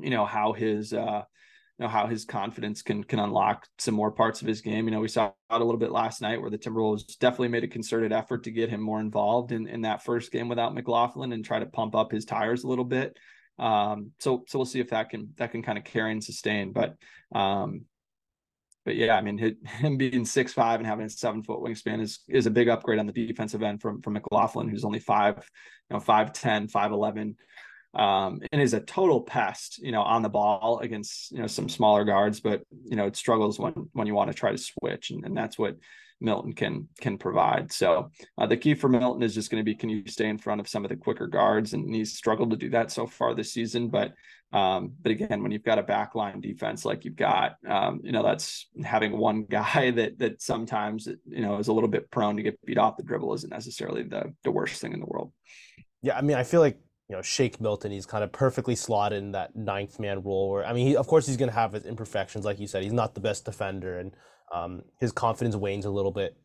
you 0.00 0.10
know 0.10 0.24
how 0.24 0.52
his 0.52 0.92
uh 0.92 1.22
you 1.80 1.86
know 1.86 1.88
how 1.88 2.06
his 2.06 2.26
confidence 2.26 2.82
can 2.82 3.02
can 3.02 3.18
unlock 3.18 3.66
some 3.78 3.94
more 3.94 4.10
parts 4.10 4.42
of 4.42 4.46
his 4.46 4.60
game. 4.60 4.84
You 4.84 4.90
know, 4.90 5.00
we 5.00 5.08
saw 5.08 5.32
a 5.48 5.58
little 5.58 5.78
bit 5.78 5.90
last 5.90 6.20
night 6.20 6.38
where 6.38 6.50
the 6.50 6.58
Timberwolves 6.58 7.18
definitely 7.18 7.48
made 7.48 7.64
a 7.64 7.68
concerted 7.68 8.12
effort 8.12 8.44
to 8.44 8.50
get 8.50 8.68
him 8.68 8.82
more 8.82 9.00
involved 9.00 9.50
in 9.50 9.66
in 9.66 9.80
that 9.82 10.04
first 10.04 10.30
game 10.30 10.50
without 10.50 10.74
McLaughlin 10.74 11.32
and 11.32 11.42
try 11.42 11.58
to 11.58 11.64
pump 11.64 11.94
up 11.94 12.12
his 12.12 12.26
tires 12.26 12.64
a 12.64 12.68
little 12.68 12.84
bit. 12.84 13.16
Um, 13.60 14.12
so 14.18 14.44
so 14.48 14.58
we'll 14.58 14.66
see 14.66 14.80
if 14.80 14.90
that 14.90 15.10
can 15.10 15.34
that 15.36 15.52
can 15.52 15.62
kind 15.62 15.78
of 15.78 15.84
carry 15.84 16.12
and 16.12 16.24
sustain. 16.24 16.72
But 16.72 16.96
um, 17.34 17.82
but 18.84 18.96
yeah, 18.96 19.14
I 19.14 19.20
mean, 19.20 19.38
him 19.64 19.96
being 19.96 20.24
six 20.24 20.52
five 20.52 20.80
and 20.80 20.86
having 20.86 21.06
a 21.06 21.10
seven 21.10 21.42
foot 21.42 21.60
wingspan 21.60 22.00
is 22.00 22.20
is 22.28 22.46
a 22.46 22.50
big 22.50 22.68
upgrade 22.68 22.98
on 22.98 23.06
the 23.06 23.12
defensive 23.12 23.62
end 23.62 23.80
from 23.80 24.02
from 24.02 24.14
McLaughlin, 24.14 24.68
who's 24.68 24.84
only 24.84 25.00
five, 25.00 25.36
you 25.88 25.94
know, 25.94 26.00
five 26.00 26.32
ten, 26.32 26.66
five 26.66 26.90
eleven 26.90 27.36
um, 27.94 28.40
and 28.52 28.62
is 28.62 28.74
a 28.74 28.80
total 28.80 29.20
pest, 29.20 29.78
you 29.78 29.90
know, 29.90 30.02
on 30.02 30.22
the 30.22 30.28
ball 30.28 30.78
against 30.80 31.32
you 31.32 31.38
know 31.38 31.46
some 31.46 31.68
smaller 31.68 32.04
guards, 32.04 32.40
but 32.40 32.62
you 32.84 32.96
know 32.96 33.06
it 33.06 33.16
struggles 33.16 33.58
when 33.58 33.72
when 33.92 34.06
you 34.06 34.14
want 34.14 34.30
to 34.30 34.36
try 34.36 34.52
to 34.52 34.58
switch, 34.58 35.10
and, 35.10 35.24
and 35.24 35.36
that's 35.36 35.58
what 35.58 35.76
Milton 36.20 36.52
can 36.52 36.88
can 37.00 37.18
provide. 37.18 37.72
So 37.72 38.10
uh, 38.38 38.46
the 38.46 38.56
key 38.56 38.74
for 38.74 38.88
Milton 38.88 39.22
is 39.22 39.34
just 39.34 39.50
going 39.50 39.60
to 39.60 39.64
be 39.64 39.74
can 39.74 39.88
you 39.88 40.02
stay 40.06 40.28
in 40.28 40.38
front 40.38 40.60
of 40.60 40.68
some 40.68 40.84
of 40.84 40.90
the 40.90 40.96
quicker 40.96 41.26
guards, 41.26 41.72
and 41.72 41.94
he's 41.94 42.16
struggled 42.16 42.50
to 42.50 42.56
do 42.56 42.70
that 42.70 42.90
so 42.90 43.06
far 43.06 43.34
this 43.34 43.52
season. 43.52 43.88
But 43.88 44.12
um, 44.52 44.92
but 45.00 45.12
again, 45.12 45.42
when 45.42 45.52
you've 45.52 45.62
got 45.64 45.78
a 45.78 45.82
backline 45.82 46.42
defense 46.42 46.84
like 46.84 47.04
you've 47.04 47.16
got, 47.16 47.56
um, 47.68 48.00
you 48.02 48.12
know, 48.12 48.22
that's 48.22 48.66
having 48.84 49.16
one 49.16 49.44
guy 49.50 49.90
that 49.92 50.18
that 50.18 50.42
sometimes 50.42 51.06
you 51.06 51.42
know 51.42 51.58
is 51.58 51.68
a 51.68 51.72
little 51.72 51.88
bit 51.88 52.10
prone 52.10 52.36
to 52.36 52.42
get 52.42 52.64
beat 52.64 52.78
off 52.78 52.96
the 52.96 53.02
dribble 53.02 53.34
isn't 53.34 53.50
necessarily 53.50 54.02
the 54.02 54.34
the 54.44 54.50
worst 54.50 54.80
thing 54.80 54.92
in 54.92 55.00
the 55.00 55.06
world. 55.06 55.32
Yeah, 56.02 56.16
I 56.16 56.22
mean, 56.22 56.36
I 56.36 56.44
feel 56.44 56.60
like 56.60 56.78
you 57.10 57.16
know, 57.16 57.22
Shake 57.22 57.60
Milton, 57.60 57.90
he's 57.90 58.06
kind 58.06 58.22
of 58.22 58.30
perfectly 58.30 58.76
slotted 58.76 59.18
in 59.18 59.32
that 59.32 59.56
ninth 59.56 59.98
man 59.98 60.22
role. 60.22 60.50
Where 60.50 60.64
I 60.64 60.72
mean, 60.72 60.86
he, 60.86 60.96
of 60.96 61.08
course, 61.08 61.26
he's 61.26 61.36
going 61.36 61.48
to 61.48 61.54
have 61.54 61.72
his 61.72 61.84
imperfections, 61.84 62.44
like 62.44 62.60
you 62.60 62.68
said. 62.68 62.84
He's 62.84 62.92
not 62.92 63.14
the 63.14 63.20
best 63.20 63.44
defender, 63.44 63.98
and 63.98 64.14
um, 64.50 64.82
his 64.98 65.12
confidence 65.12 65.56
wanes 65.56 65.84
a 65.84 65.90
little 65.90 66.10
bit 66.10 66.36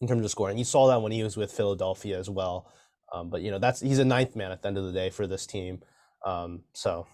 in 0.00 0.08
terms 0.08 0.24
of 0.24 0.30
scoring. 0.30 0.58
You 0.58 0.64
saw 0.64 0.88
that 0.88 1.02
when 1.02 1.12
he 1.12 1.22
was 1.22 1.36
with 1.36 1.52
Philadelphia 1.52 2.18
as 2.18 2.28
well. 2.28 2.70
Um, 3.12 3.30
but 3.30 3.42
you 3.42 3.50
know, 3.50 3.58
that's 3.58 3.80
he's 3.80 3.98
a 3.98 4.04
ninth 4.04 4.36
man 4.36 4.52
at 4.52 4.62
the 4.62 4.68
end 4.68 4.78
of 4.78 4.84
the 4.84 4.92
day 4.92 5.10
for 5.10 5.26
this 5.26 5.46
team. 5.46 5.80
Um, 6.24 6.62
so, 6.72 7.06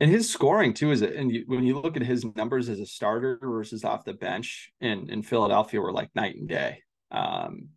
and 0.00 0.10
his 0.10 0.28
scoring 0.28 0.74
too 0.74 0.90
is 0.90 1.02
it 1.02 1.14
and 1.14 1.30
you, 1.30 1.44
when 1.46 1.64
you 1.64 1.78
look 1.78 1.96
at 1.96 2.02
his 2.02 2.24
numbers 2.34 2.68
as 2.68 2.80
a 2.80 2.86
starter 2.86 3.38
versus 3.40 3.84
off 3.84 4.04
the 4.04 4.14
bench 4.14 4.72
in 4.80 5.08
in 5.10 5.22
Philadelphia 5.22 5.80
were 5.80 5.92
like 5.92 6.10
night 6.14 6.36
and 6.36 6.48
day. 6.48 6.82
Um, 7.10 7.68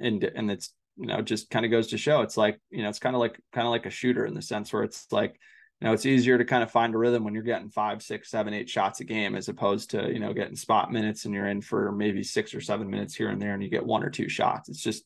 and 0.00 0.24
and 0.24 0.50
it's 0.50 0.74
you 0.96 1.06
know 1.06 1.22
just 1.22 1.50
kind 1.50 1.64
of 1.64 1.70
goes 1.70 1.88
to 1.88 1.98
show 1.98 2.22
it's 2.22 2.36
like 2.36 2.58
you 2.70 2.82
know 2.82 2.88
it's 2.88 2.98
kind 2.98 3.14
of 3.14 3.20
like 3.20 3.40
kind 3.52 3.66
of 3.66 3.70
like 3.70 3.86
a 3.86 3.90
shooter 3.90 4.26
in 4.26 4.34
the 4.34 4.42
sense 4.42 4.72
where 4.72 4.82
it's 4.82 5.06
like 5.12 5.38
you 5.80 5.86
know 5.86 5.94
it's 5.94 6.06
easier 6.06 6.36
to 6.36 6.44
kind 6.44 6.62
of 6.62 6.70
find 6.70 6.94
a 6.94 6.98
rhythm 6.98 7.24
when 7.24 7.34
you're 7.34 7.42
getting 7.42 7.70
five 7.70 8.02
six 8.02 8.30
seven 8.30 8.52
eight 8.52 8.68
shots 8.68 9.00
a 9.00 9.04
game 9.04 9.34
as 9.34 9.48
opposed 9.48 9.90
to 9.90 10.12
you 10.12 10.18
know 10.18 10.32
getting 10.32 10.56
spot 10.56 10.92
minutes 10.92 11.24
and 11.24 11.34
you're 11.34 11.48
in 11.48 11.60
for 11.60 11.90
maybe 11.92 12.22
six 12.22 12.54
or 12.54 12.60
seven 12.60 12.90
minutes 12.90 13.14
here 13.14 13.30
and 13.30 13.40
there 13.40 13.54
and 13.54 13.62
you 13.62 13.70
get 13.70 13.84
one 13.84 14.02
or 14.02 14.10
two 14.10 14.28
shots. 14.28 14.68
It's 14.68 14.82
just 14.82 15.04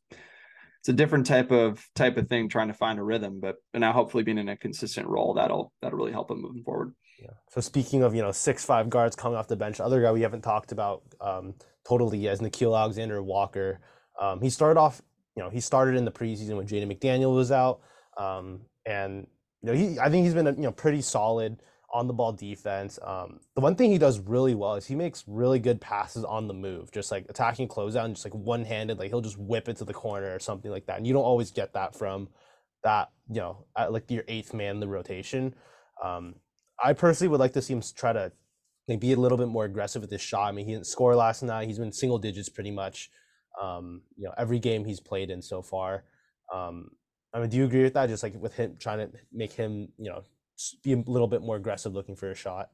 it's 0.81 0.89
a 0.89 0.93
different 0.93 1.27
type 1.27 1.51
of 1.51 1.85
type 1.95 2.17
of 2.17 2.29
thing 2.29 2.49
trying 2.49 2.69
to 2.69 2.75
find 2.75 2.99
a 2.99 3.03
rhythm 3.03 3.41
but, 3.41 3.57
but 3.73 3.79
now 3.79 3.93
hopefully 3.93 4.23
being 4.23 4.39
in 4.39 4.49
a 4.49 4.57
consistent 4.57 5.07
role 5.07 5.35
that'll 5.35 5.73
that'll 5.81 5.97
really 5.97 6.13
help 6.13 6.31
him 6.31 6.43
moving 6.43 6.65
forward. 6.65 6.95
Yeah. 7.23 7.31
So 7.51 7.61
speaking 7.61 8.03
of 8.03 8.15
you 8.15 8.23
know 8.23 8.33
six 8.33 8.65
five 8.65 8.91
guards 8.91 9.15
coming 9.15 9.39
off 9.39 9.47
the 9.47 9.57
bench 9.57 9.81
other 9.81 10.03
guy 10.03 10.11
we 10.11 10.23
haven't 10.23 10.43
talked 10.43 10.73
about 10.73 11.03
um 11.21 11.55
totally 11.87 12.29
as 12.29 12.41
Nickeil 12.41 12.77
Alexander 12.77 13.23
Walker. 13.23 13.81
Um 14.21 14.41
he 14.41 14.51
started 14.51 14.81
off 14.81 15.01
you 15.37 15.43
know 15.43 15.51
he 15.51 15.61
started 15.61 15.95
in 15.97 16.05
the 16.05 16.11
preseason 16.11 16.57
when 16.57 16.67
Jaden 16.67 16.93
McDaniel 16.93 17.35
was 17.35 17.53
out 17.53 17.81
um 18.19 18.63
and 18.87 19.27
you 19.65 19.73
know 19.73 19.79
he 19.79 19.99
I 19.99 20.11
think 20.11 20.25
he's 20.25 20.35
been 20.35 20.47
you 20.47 20.63
know 20.63 20.73
pretty 20.73 21.01
solid 21.01 21.63
on 21.93 22.09
the 22.09 22.13
ball 22.13 22.33
defense. 22.33 22.99
Um, 23.03 23.41
the 23.55 23.61
one 23.61 23.77
thing 23.77 23.91
he 23.91 23.99
does 23.99 24.19
really 24.19 24.55
well 24.55 24.75
is 24.75 24.85
he 24.85 24.97
makes 24.97 25.25
really 25.29 25.61
good 25.61 25.81
passes 25.81 26.25
on 26.25 26.49
the 26.49 26.55
move, 26.55 26.91
just 26.91 27.13
like 27.13 27.27
attacking 27.29 27.69
closeout 27.69 28.05
and 28.05 28.15
just 28.17 28.27
like 28.27 28.35
one 28.35 28.65
handed, 28.65 28.99
like 28.99 29.11
he'll 29.11 29.21
just 29.21 29.39
whip 29.39 29.69
it 29.69 29.77
to 29.77 29.85
the 29.85 29.95
corner 29.95 30.35
or 30.35 30.41
something 30.41 30.73
like 30.73 30.87
that. 30.87 30.99
And 30.99 31.07
you 31.07 31.13
don't 31.13 31.23
always 31.23 31.53
get 31.53 31.73
that 31.75 31.95
from 31.95 32.29
that, 32.83 33.11
you 33.31 33.41
know, 33.41 33.65
like 33.89 34.11
your 34.11 34.25
eighth 34.27 34.53
man 34.53 34.75
in 34.75 34.81
the 34.81 34.89
rotation. 34.89 35.55
Um, 36.03 36.35
I 36.83 36.95
personally 36.95 37.31
would 37.31 37.41
like 37.41 37.53
to 37.53 37.63
see 37.63 37.75
him 37.75 37.83
try 37.95 38.13
to 38.13 38.33
like, 38.89 38.99
be 38.99 39.13
a 39.13 39.17
little 39.17 39.39
bit 39.39 39.49
more 39.49 39.65
aggressive 39.65 40.03
with 40.03 40.11
his 40.11 40.21
shot. 40.21 40.49
I 40.49 40.53
mean, 40.53 40.67
he 40.67 40.73
didn't 40.73 40.89
score 40.89 41.15
last 41.15 41.45
night. 41.45 41.69
He's 41.69 41.79
been 41.79 41.93
single 41.93 42.19
digits 42.19 42.49
pretty 42.49 42.73
much, 42.73 43.09
um, 43.63 44.03
you 44.17 44.25
know, 44.25 44.35
every 44.37 44.59
game 44.59 44.85
he's 44.85 45.01
played 45.01 45.31
in 45.31 45.41
so 45.41 45.63
far. 45.63 46.03
Um, 46.53 46.91
I 47.35 47.41
mean, 47.41 47.51
do 47.51 47.57
you 47.57 47.65
agree 47.65 47.83
with 47.83 47.95
that? 47.95 48.09
Just 48.09 48.23
like 48.23 48.35
with 48.35 48.55
him 48.55 48.77
trying 48.79 48.99
to 48.99 49.11
make 49.33 49.53
him, 49.53 49.89
you 49.99 50.11
know, 50.11 50.23
be 50.83 50.93
a 50.93 50.97
little 50.97 51.27
bit 51.27 51.43
more 51.43 51.57
aggressive 51.57 51.93
looking 51.93 52.17
for 52.17 52.31
a 52.31 52.35
shot. 52.35 52.71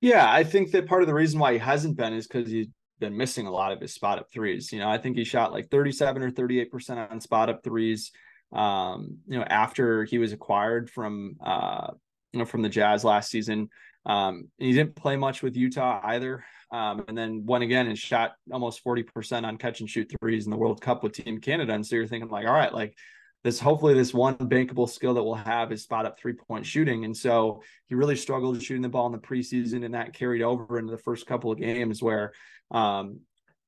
Yeah, 0.00 0.30
I 0.30 0.44
think 0.44 0.72
that 0.72 0.86
part 0.86 1.02
of 1.02 1.08
the 1.08 1.14
reason 1.14 1.38
why 1.38 1.52
he 1.52 1.58
hasn't 1.58 1.96
been 1.96 2.12
is 2.12 2.26
because 2.26 2.50
he's 2.50 2.66
been 2.98 3.16
missing 3.16 3.46
a 3.46 3.50
lot 3.50 3.72
of 3.72 3.80
his 3.80 3.94
spot 3.94 4.18
up 4.18 4.30
threes. 4.32 4.72
You 4.72 4.80
know, 4.80 4.88
I 4.88 4.98
think 4.98 5.16
he 5.16 5.24
shot 5.24 5.52
like 5.52 5.70
37 5.70 6.22
or 6.22 6.30
38% 6.30 7.10
on 7.10 7.20
spot 7.20 7.48
up 7.48 7.62
threes. 7.62 8.10
Um, 8.52 9.18
you 9.28 9.38
know, 9.38 9.44
after 9.44 10.04
he 10.04 10.18
was 10.18 10.32
acquired 10.32 10.90
from 10.90 11.36
uh, 11.40 11.92
you 12.32 12.38
know, 12.38 12.44
from 12.44 12.62
the 12.62 12.68
Jazz 12.68 13.04
last 13.04 13.30
season. 13.30 13.68
Um, 14.06 14.48
he 14.58 14.72
didn't 14.72 14.96
play 14.96 15.16
much 15.16 15.42
with 15.42 15.56
Utah 15.56 16.00
either. 16.04 16.44
Um, 16.72 17.04
and 17.08 17.18
then 17.18 17.44
went 17.46 17.64
again 17.64 17.88
and 17.88 17.98
shot 17.98 18.32
almost 18.52 18.84
40% 18.84 19.44
on 19.44 19.58
catch 19.58 19.80
and 19.80 19.90
shoot 19.90 20.12
threes 20.20 20.44
in 20.44 20.52
the 20.52 20.56
World 20.56 20.80
Cup 20.80 21.02
with 21.02 21.14
Team 21.14 21.40
Canada. 21.40 21.72
And 21.72 21.84
so 21.84 21.96
you're 21.96 22.06
thinking, 22.06 22.30
like, 22.30 22.46
all 22.46 22.52
right, 22.52 22.72
like 22.72 22.96
this 23.42 23.58
hopefully 23.58 23.94
this 23.94 24.12
one 24.12 24.36
bankable 24.36 24.88
skill 24.88 25.14
that 25.14 25.22
we'll 25.22 25.34
have 25.34 25.72
is 25.72 25.82
spot 25.82 26.06
up 26.06 26.18
three 26.18 26.34
point 26.34 26.66
shooting. 26.66 27.04
And 27.04 27.16
so 27.16 27.62
he 27.86 27.94
really 27.94 28.16
struggled 28.16 28.62
shooting 28.62 28.82
the 28.82 28.88
ball 28.88 29.06
in 29.06 29.12
the 29.12 29.18
preseason, 29.18 29.84
and 29.84 29.94
that 29.94 30.12
carried 30.12 30.42
over 30.42 30.78
into 30.78 30.90
the 30.90 30.98
first 30.98 31.26
couple 31.26 31.50
of 31.50 31.58
games 31.58 32.02
where, 32.02 32.32
um, 32.70 33.20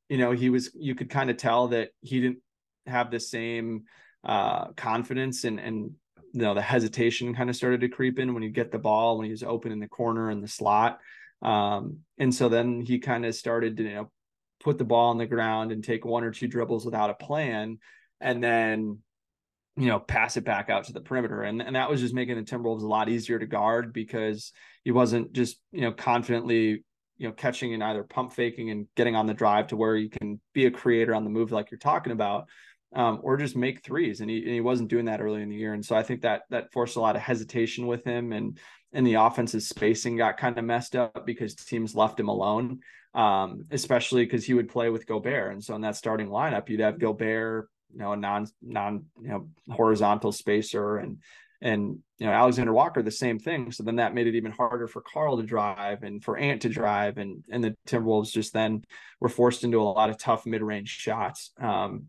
you 0.08 0.18
know, 0.18 0.32
he 0.32 0.50
was 0.50 0.70
you 0.74 0.94
could 0.94 1.08
kind 1.08 1.30
of 1.30 1.38
tell 1.38 1.68
that 1.68 1.90
he 2.00 2.20
didn't 2.20 2.38
have 2.86 3.10
the 3.10 3.20
same 3.20 3.84
uh, 4.24 4.66
confidence 4.72 5.44
and 5.44 5.58
and 5.58 5.92
you 6.34 6.42
know 6.42 6.54
the 6.54 6.62
hesitation 6.62 7.34
kind 7.34 7.50
of 7.50 7.56
started 7.56 7.80
to 7.80 7.88
creep 7.88 8.18
in 8.18 8.34
when 8.34 8.42
you 8.42 8.50
get 8.50 8.70
the 8.70 8.78
ball 8.78 9.16
when 9.16 9.24
he 9.24 9.30
was 9.30 9.42
open 9.42 9.72
in 9.72 9.80
the 9.80 9.88
corner 9.88 10.30
in 10.30 10.40
the 10.40 10.48
slot. 10.48 10.98
Um, 11.40 12.00
and 12.18 12.32
so 12.32 12.48
then 12.48 12.82
he 12.82 12.98
kind 12.98 13.26
of 13.26 13.34
started 13.34 13.76
to 13.78 13.82
you 13.82 13.94
know 13.94 14.10
put 14.60 14.76
the 14.76 14.84
ball 14.84 15.10
on 15.10 15.18
the 15.18 15.26
ground 15.26 15.72
and 15.72 15.82
take 15.82 16.04
one 16.04 16.24
or 16.24 16.30
two 16.30 16.46
dribbles 16.46 16.84
without 16.84 17.10
a 17.10 17.14
plan, 17.14 17.78
and 18.20 18.44
then 18.44 18.98
you 19.76 19.86
know, 19.86 19.98
pass 19.98 20.36
it 20.36 20.44
back 20.44 20.68
out 20.68 20.84
to 20.84 20.92
the 20.92 21.00
perimeter. 21.00 21.42
And, 21.42 21.62
and 21.62 21.76
that 21.76 21.88
was 21.88 22.00
just 22.00 22.14
making 22.14 22.36
the 22.36 22.42
Timberwolves 22.42 22.82
a 22.82 22.86
lot 22.86 23.08
easier 23.08 23.38
to 23.38 23.46
guard 23.46 23.92
because 23.92 24.52
he 24.84 24.90
wasn't 24.90 25.32
just, 25.32 25.58
you 25.72 25.80
know, 25.80 25.92
confidently, 25.92 26.84
you 27.16 27.28
know, 27.28 27.32
catching 27.32 27.72
and 27.72 27.82
either 27.82 28.02
pump 28.02 28.32
faking 28.32 28.70
and 28.70 28.86
getting 28.96 29.16
on 29.16 29.26
the 29.26 29.34
drive 29.34 29.68
to 29.68 29.76
where 29.76 29.96
you 29.96 30.10
can 30.10 30.40
be 30.52 30.66
a 30.66 30.70
creator 30.70 31.14
on 31.14 31.24
the 31.24 31.30
move 31.30 31.52
like 31.52 31.70
you're 31.70 31.78
talking 31.78 32.12
about, 32.12 32.48
um, 32.94 33.20
or 33.22 33.38
just 33.38 33.56
make 33.56 33.82
threes. 33.82 34.20
And 34.20 34.28
he, 34.28 34.38
and 34.38 34.52
he 34.52 34.60
wasn't 34.60 34.90
doing 34.90 35.06
that 35.06 35.22
early 35.22 35.40
in 35.40 35.48
the 35.48 35.56
year. 35.56 35.72
And 35.72 35.84
so 35.84 35.96
I 35.96 36.02
think 36.02 36.22
that 36.22 36.42
that 36.50 36.70
forced 36.72 36.96
a 36.96 37.00
lot 37.00 37.16
of 37.16 37.22
hesitation 37.22 37.86
with 37.86 38.04
him 38.04 38.32
and 38.32 38.58
and 38.94 39.06
the 39.06 39.14
offensive 39.14 39.62
spacing 39.62 40.18
got 40.18 40.36
kind 40.36 40.58
of 40.58 40.66
messed 40.66 40.96
up 40.96 41.24
because 41.24 41.54
teams 41.54 41.94
left 41.94 42.20
him 42.20 42.28
alone. 42.28 42.80
Um, 43.14 43.66
especially 43.70 44.24
because 44.24 44.46
he 44.46 44.54
would 44.54 44.70
play 44.70 44.88
with 44.88 45.06
Gobert. 45.06 45.52
And 45.52 45.62
so 45.62 45.74
in 45.74 45.82
that 45.82 45.96
starting 45.96 46.28
lineup, 46.28 46.70
you'd 46.70 46.80
have 46.80 46.98
Gobert, 46.98 47.68
you 47.92 47.98
know 47.98 48.12
a 48.12 48.16
non 48.16 48.46
non 48.60 49.04
you 49.20 49.28
know 49.28 49.48
horizontal 49.70 50.32
spacer 50.32 50.96
and 50.96 51.18
and 51.62 51.98
you 52.18 52.26
know 52.26 52.32
Alexander 52.32 52.72
Walker 52.72 53.02
the 53.02 53.10
same 53.10 53.38
thing. 53.38 53.70
So 53.72 53.84
then 53.84 53.96
that 53.96 54.14
made 54.14 54.26
it 54.26 54.34
even 54.34 54.52
harder 54.52 54.88
for 54.88 55.00
Karl 55.00 55.36
to 55.36 55.42
drive 55.44 56.02
and 56.02 56.22
for 56.22 56.36
Ant 56.36 56.62
to 56.62 56.68
drive, 56.68 57.18
and 57.18 57.44
and 57.50 57.62
the 57.62 57.76
Timberwolves 57.86 58.32
just 58.32 58.52
then 58.52 58.84
were 59.20 59.28
forced 59.28 59.64
into 59.64 59.80
a 59.80 59.84
lot 59.84 60.10
of 60.10 60.18
tough 60.18 60.44
mid 60.44 60.62
range 60.62 60.88
shots. 60.88 61.52
Um, 61.60 62.08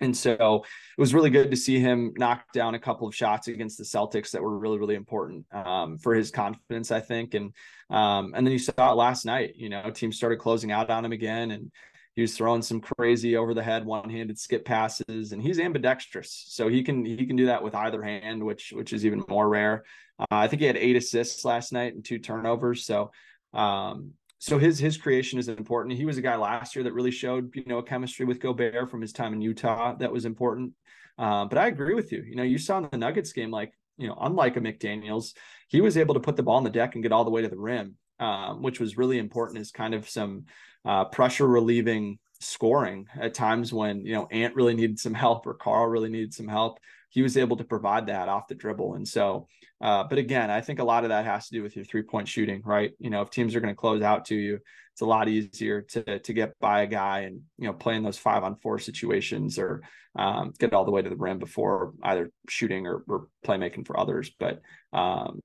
and 0.00 0.16
so 0.16 0.64
it 0.98 1.00
was 1.00 1.14
really 1.14 1.30
good 1.30 1.50
to 1.52 1.56
see 1.56 1.78
him 1.78 2.12
knock 2.16 2.52
down 2.52 2.74
a 2.74 2.78
couple 2.78 3.06
of 3.06 3.14
shots 3.14 3.46
against 3.46 3.78
the 3.78 3.84
Celtics 3.84 4.32
that 4.32 4.42
were 4.42 4.58
really 4.58 4.78
really 4.78 4.94
important 4.94 5.46
um, 5.52 5.96
for 5.96 6.14
his 6.14 6.30
confidence, 6.30 6.90
I 6.90 7.00
think. 7.00 7.34
And 7.34 7.54
um, 7.88 8.32
and 8.34 8.46
then 8.46 8.52
you 8.52 8.58
saw 8.58 8.92
it 8.92 8.96
last 8.96 9.24
night. 9.24 9.54
You 9.56 9.70
know, 9.70 9.90
teams 9.90 10.16
started 10.16 10.38
closing 10.38 10.70
out 10.70 10.90
on 10.90 11.04
him 11.04 11.12
again, 11.12 11.50
and 11.52 11.70
he 12.14 12.22
was 12.22 12.36
throwing 12.36 12.62
some 12.62 12.80
crazy 12.80 13.36
over 13.36 13.54
the 13.54 13.62
head 13.62 13.84
one-handed 13.86 14.38
skip 14.38 14.64
passes 14.64 15.32
and 15.32 15.42
he's 15.42 15.58
ambidextrous. 15.58 16.44
So 16.48 16.68
he 16.68 16.82
can 16.82 17.04
he 17.04 17.26
can 17.26 17.36
do 17.36 17.46
that 17.46 17.62
with 17.62 17.74
either 17.74 18.02
hand 18.02 18.44
which 18.44 18.72
which 18.74 18.92
is 18.92 19.06
even 19.06 19.24
more 19.28 19.48
rare. 19.48 19.84
Uh, 20.18 20.26
i 20.30 20.46
think 20.46 20.60
he 20.60 20.66
had 20.66 20.76
eight 20.76 20.96
assists 20.96 21.44
last 21.44 21.72
night 21.72 21.94
and 21.94 22.04
two 22.04 22.18
turnovers. 22.18 22.84
So 22.84 23.10
um 23.54 24.12
so 24.38 24.58
his 24.58 24.78
his 24.78 24.96
creation 24.96 25.38
is 25.38 25.48
important. 25.48 25.96
He 25.96 26.04
was 26.04 26.18
a 26.18 26.22
guy 26.22 26.36
last 26.36 26.74
year 26.74 26.84
that 26.84 26.92
really 26.92 27.10
showed 27.10 27.54
you 27.54 27.64
know 27.66 27.78
a 27.78 27.82
chemistry 27.82 28.26
with 28.26 28.40
gobert 28.40 28.90
from 28.90 29.00
his 29.00 29.12
time 29.12 29.32
in 29.32 29.40
utah 29.40 29.94
that 29.96 30.12
was 30.12 30.24
important. 30.24 30.72
Uh, 31.18 31.44
but 31.46 31.58
i 31.58 31.66
agree 31.66 31.94
with 31.94 32.12
you. 32.12 32.22
You 32.22 32.36
know 32.36 32.42
you 32.42 32.58
saw 32.58 32.78
in 32.78 32.88
the 32.90 32.98
nuggets 32.98 33.32
game 33.32 33.50
like 33.50 33.72
you 33.98 34.08
know 34.08 34.16
unlike 34.20 34.56
a 34.56 34.60
mcdaniels 34.60 35.34
he 35.68 35.80
was 35.80 35.96
able 35.96 36.14
to 36.14 36.20
put 36.20 36.36
the 36.36 36.42
ball 36.42 36.56
on 36.56 36.64
the 36.64 36.70
deck 36.70 36.94
and 36.94 37.02
get 37.02 37.12
all 37.12 37.24
the 37.24 37.30
way 37.30 37.42
to 37.42 37.48
the 37.48 37.58
rim 37.58 37.96
um, 38.22 38.62
which 38.62 38.78
was 38.78 38.96
really 38.96 39.18
important 39.18 39.58
as 39.58 39.72
kind 39.72 39.94
of 39.94 40.08
some 40.08 40.44
uh, 40.84 41.04
pressure 41.06 41.46
relieving 41.46 42.18
scoring 42.40 43.06
at 43.20 43.34
times 43.34 43.72
when 43.72 44.06
you 44.06 44.14
know 44.14 44.28
Ant 44.30 44.54
really 44.54 44.74
needed 44.74 44.98
some 44.98 45.14
help 45.14 45.46
or 45.46 45.54
Karl 45.54 45.88
really 45.88 46.08
needed 46.08 46.32
some 46.32 46.48
help. 46.48 46.78
He 47.10 47.20
was 47.20 47.36
able 47.36 47.56
to 47.56 47.64
provide 47.64 48.06
that 48.06 48.28
off 48.28 48.48
the 48.48 48.54
dribble, 48.54 48.94
and 48.94 49.06
so. 49.06 49.48
Uh, 49.80 50.04
but 50.04 50.16
again, 50.16 50.48
I 50.48 50.60
think 50.60 50.78
a 50.78 50.84
lot 50.84 51.02
of 51.02 51.08
that 51.08 51.24
has 51.24 51.48
to 51.48 51.56
do 51.56 51.62
with 51.64 51.74
your 51.74 51.84
three 51.84 52.02
point 52.02 52.28
shooting, 52.28 52.62
right? 52.64 52.92
You 53.00 53.10
know, 53.10 53.20
if 53.22 53.30
teams 53.30 53.56
are 53.56 53.60
going 53.60 53.74
to 53.74 53.80
close 53.80 54.00
out 54.00 54.26
to 54.26 54.36
you, 54.36 54.60
it's 54.92 55.00
a 55.00 55.06
lot 55.06 55.28
easier 55.28 55.82
to 55.82 56.20
to 56.20 56.32
get 56.32 56.56
by 56.60 56.82
a 56.82 56.86
guy 56.86 57.20
and 57.20 57.40
you 57.58 57.66
know 57.66 57.72
play 57.72 57.96
in 57.96 58.04
those 58.04 58.18
five 58.18 58.44
on 58.44 58.54
four 58.54 58.78
situations 58.78 59.58
or 59.58 59.82
um, 60.14 60.52
get 60.60 60.72
all 60.72 60.84
the 60.84 60.92
way 60.92 61.02
to 61.02 61.10
the 61.10 61.16
rim 61.16 61.40
before 61.40 61.94
either 62.04 62.30
shooting 62.48 62.86
or, 62.86 63.02
or 63.08 63.26
playmaking 63.44 63.84
for 63.84 63.98
others. 63.98 64.30
But 64.38 64.60
um, 64.92 65.40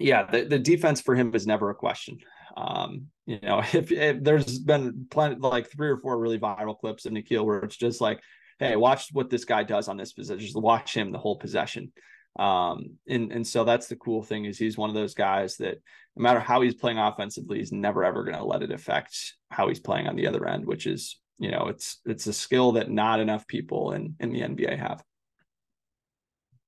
yeah, 0.00 0.30
the, 0.30 0.44
the 0.44 0.58
defense 0.58 1.00
for 1.00 1.14
him 1.14 1.34
is 1.34 1.46
never 1.46 1.70
a 1.70 1.74
question. 1.74 2.18
Um, 2.56 3.06
you 3.26 3.38
know, 3.42 3.60
if, 3.72 3.92
if, 3.92 4.22
there's 4.22 4.58
been 4.58 5.06
plenty, 5.10 5.36
like 5.36 5.70
three 5.70 5.88
or 5.88 5.98
four 5.98 6.18
really 6.18 6.38
viral 6.38 6.78
clips 6.78 7.06
of 7.06 7.12
Nickeil 7.12 7.44
where 7.44 7.60
it's 7.60 7.76
just 7.76 8.00
like, 8.00 8.20
hey, 8.58 8.76
watch 8.76 9.08
what 9.12 9.30
this 9.30 9.44
guy 9.44 9.62
does 9.62 9.88
on 9.88 9.96
this 9.96 10.12
possession. 10.12 10.40
Just 10.40 10.56
watch 10.56 10.94
him 10.94 11.12
the 11.12 11.18
whole 11.18 11.36
possession. 11.36 11.92
Um, 12.38 12.92
and 13.08 13.32
and 13.32 13.46
so 13.46 13.64
that's 13.64 13.88
the 13.88 13.96
cool 13.96 14.22
thing 14.22 14.44
is 14.44 14.56
he's 14.56 14.78
one 14.78 14.88
of 14.88 14.94
those 14.94 15.14
guys 15.14 15.56
that 15.56 15.78
no 16.16 16.22
matter 16.22 16.40
how 16.40 16.60
he's 16.60 16.74
playing 16.74 16.98
offensively, 16.98 17.58
he's 17.58 17.72
never 17.72 18.04
ever 18.04 18.22
going 18.22 18.36
to 18.36 18.44
let 18.44 18.62
it 18.62 18.70
affect 18.70 19.34
how 19.50 19.68
he's 19.68 19.80
playing 19.80 20.06
on 20.06 20.14
the 20.14 20.28
other 20.28 20.46
end, 20.46 20.64
which 20.64 20.86
is 20.86 21.18
you 21.38 21.50
know 21.50 21.66
it's 21.66 22.00
it's 22.06 22.26
a 22.28 22.32
skill 22.32 22.72
that 22.72 22.90
not 22.90 23.18
enough 23.18 23.46
people 23.48 23.92
in 23.92 24.14
in 24.20 24.32
the 24.32 24.42
NBA 24.42 24.78
have. 24.78 25.02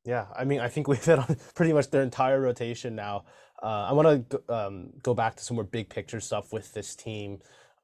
Yeah, 0.04 0.26
I 0.34 0.44
mean, 0.44 0.60
I 0.60 0.68
think 0.68 0.88
we've 0.88 1.04
hit 1.04 1.18
on 1.18 1.36
pretty 1.54 1.72
much 1.72 1.90
their 1.90 2.02
entire 2.02 2.40
rotation 2.40 2.94
now. 2.94 3.24
Uh, 3.62 3.86
I 3.88 3.92
want 3.92 4.30
to 4.30 4.42
um, 4.52 4.90
go 5.02 5.14
back 5.14 5.36
to 5.36 5.44
some 5.44 5.54
more 5.54 5.64
big 5.64 5.88
picture 5.88 6.20
stuff 6.20 6.52
with 6.52 6.72
this 6.74 6.96
team. 6.96 7.38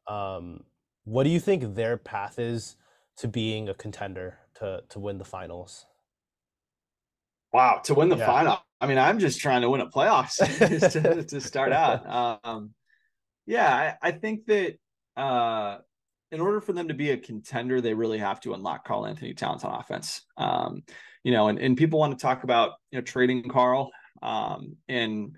Um, 0.09 0.65
what 1.05 1.25
do 1.25 1.31
you 1.31 1.39
think 1.39 1.75
their 1.75 1.97
path 1.97 2.39
is 2.39 2.77
to 3.19 3.29
being 3.29 3.69
a 3.69 3.75
contender 3.75 4.39
to 4.57 4.83
to 4.89 4.99
win 4.99 5.19
the 5.19 5.25
finals? 5.25 5.87
Wow, 7.53 7.81
to 7.85 7.95
win 7.95 8.09
the 8.09 8.17
yeah. 8.17 8.27
final. 8.27 8.59
I 8.81 8.87
mean, 8.87 8.99
I'm 8.99 9.19
just 9.19 9.41
trying 9.41 9.63
to 9.63 9.71
win 9.71 9.81
a 9.81 9.87
playoffs 9.87 10.37
to, 10.93 11.25
to, 11.25 11.41
start 11.41 11.73
out. 11.73 12.05
Um, 12.45 12.75
yeah, 13.47 13.97
I, 14.03 14.09
I, 14.09 14.13
think 14.13 14.45
that 14.47 14.77
uh, 15.17 15.79
in 16.31 16.41
order 16.41 16.61
for 16.61 16.75
them 16.75 16.89
to 16.89 16.95
be 16.95 17.11
a 17.11 17.17
contender, 17.17 17.81
they 17.81 17.95
really 17.95 18.19
have 18.19 18.41
to 18.43 18.53
unlock 18.53 18.85
Karl-Anthony 18.85 19.33
Towns 19.33 19.65
on 19.65 19.75
offense. 19.75 20.23
Um, 20.37 20.83
you 21.25 21.33
know, 21.33 21.49
and, 21.49 21.59
and 21.59 21.77
people 21.77 21.99
want 21.99 22.19
to 22.19 22.23
talk 22.23 22.45
about 22.45 22.73
you 22.91 22.99
know 22.99 23.03
trading 23.03 23.49
Karl. 23.49 23.91
Um, 24.23 24.77
and 24.89 25.37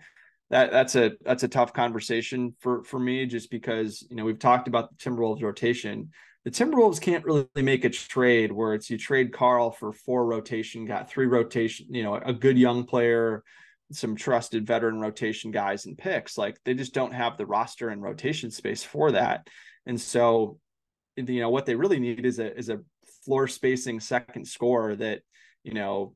that 0.50 0.72
that's 0.72 0.96
a 0.96 1.12
that's 1.24 1.42
a 1.42 1.48
tough 1.48 1.72
conversation 1.72 2.54
for 2.60 2.82
for 2.84 2.98
me 2.98 3.26
just 3.26 3.50
because 3.50 4.04
you 4.10 4.16
know 4.16 4.24
we've 4.24 4.38
talked 4.38 4.68
about 4.68 4.90
the 4.90 4.96
Timberwolves 4.96 5.42
rotation. 5.42 6.10
The 6.44 6.50
Timberwolves 6.50 7.00
can't 7.00 7.24
really 7.24 7.46
make 7.54 7.84
a 7.84 7.90
trade 7.90 8.50
where 8.50 8.74
it's 8.74 8.88
you 8.88 8.96
trade 8.96 9.32
Karl 9.32 9.70
for 9.70 9.92
four 9.92 10.26
rotation, 10.26 10.86
got 10.86 11.10
three 11.10 11.26
rotation, 11.26 11.86
you 11.90 12.02
know, 12.02 12.14
a 12.14 12.32
good 12.32 12.58
young 12.58 12.84
player, 12.84 13.44
some 13.92 14.16
trusted 14.16 14.66
veteran 14.66 15.00
rotation 15.00 15.50
guys 15.50 15.84
and 15.86 15.98
picks. 15.98 16.38
Like 16.38 16.58
they 16.64 16.74
just 16.74 16.94
don't 16.94 17.12
have 17.12 17.36
the 17.36 17.46
roster 17.46 17.90
and 17.90 18.02
rotation 18.02 18.50
space 18.50 18.82
for 18.82 19.12
that. 19.12 19.46
And 19.86 20.00
so, 20.00 20.58
you 21.16 21.40
know, 21.40 21.50
what 21.50 21.66
they 21.66 21.74
really 21.74 22.00
need 22.00 22.24
is 22.24 22.38
a 22.38 22.56
is 22.56 22.70
a 22.70 22.80
floor 23.24 23.46
spacing 23.46 24.00
second 24.00 24.46
score 24.46 24.96
that, 24.96 25.20
you 25.64 25.74
know, 25.74 26.14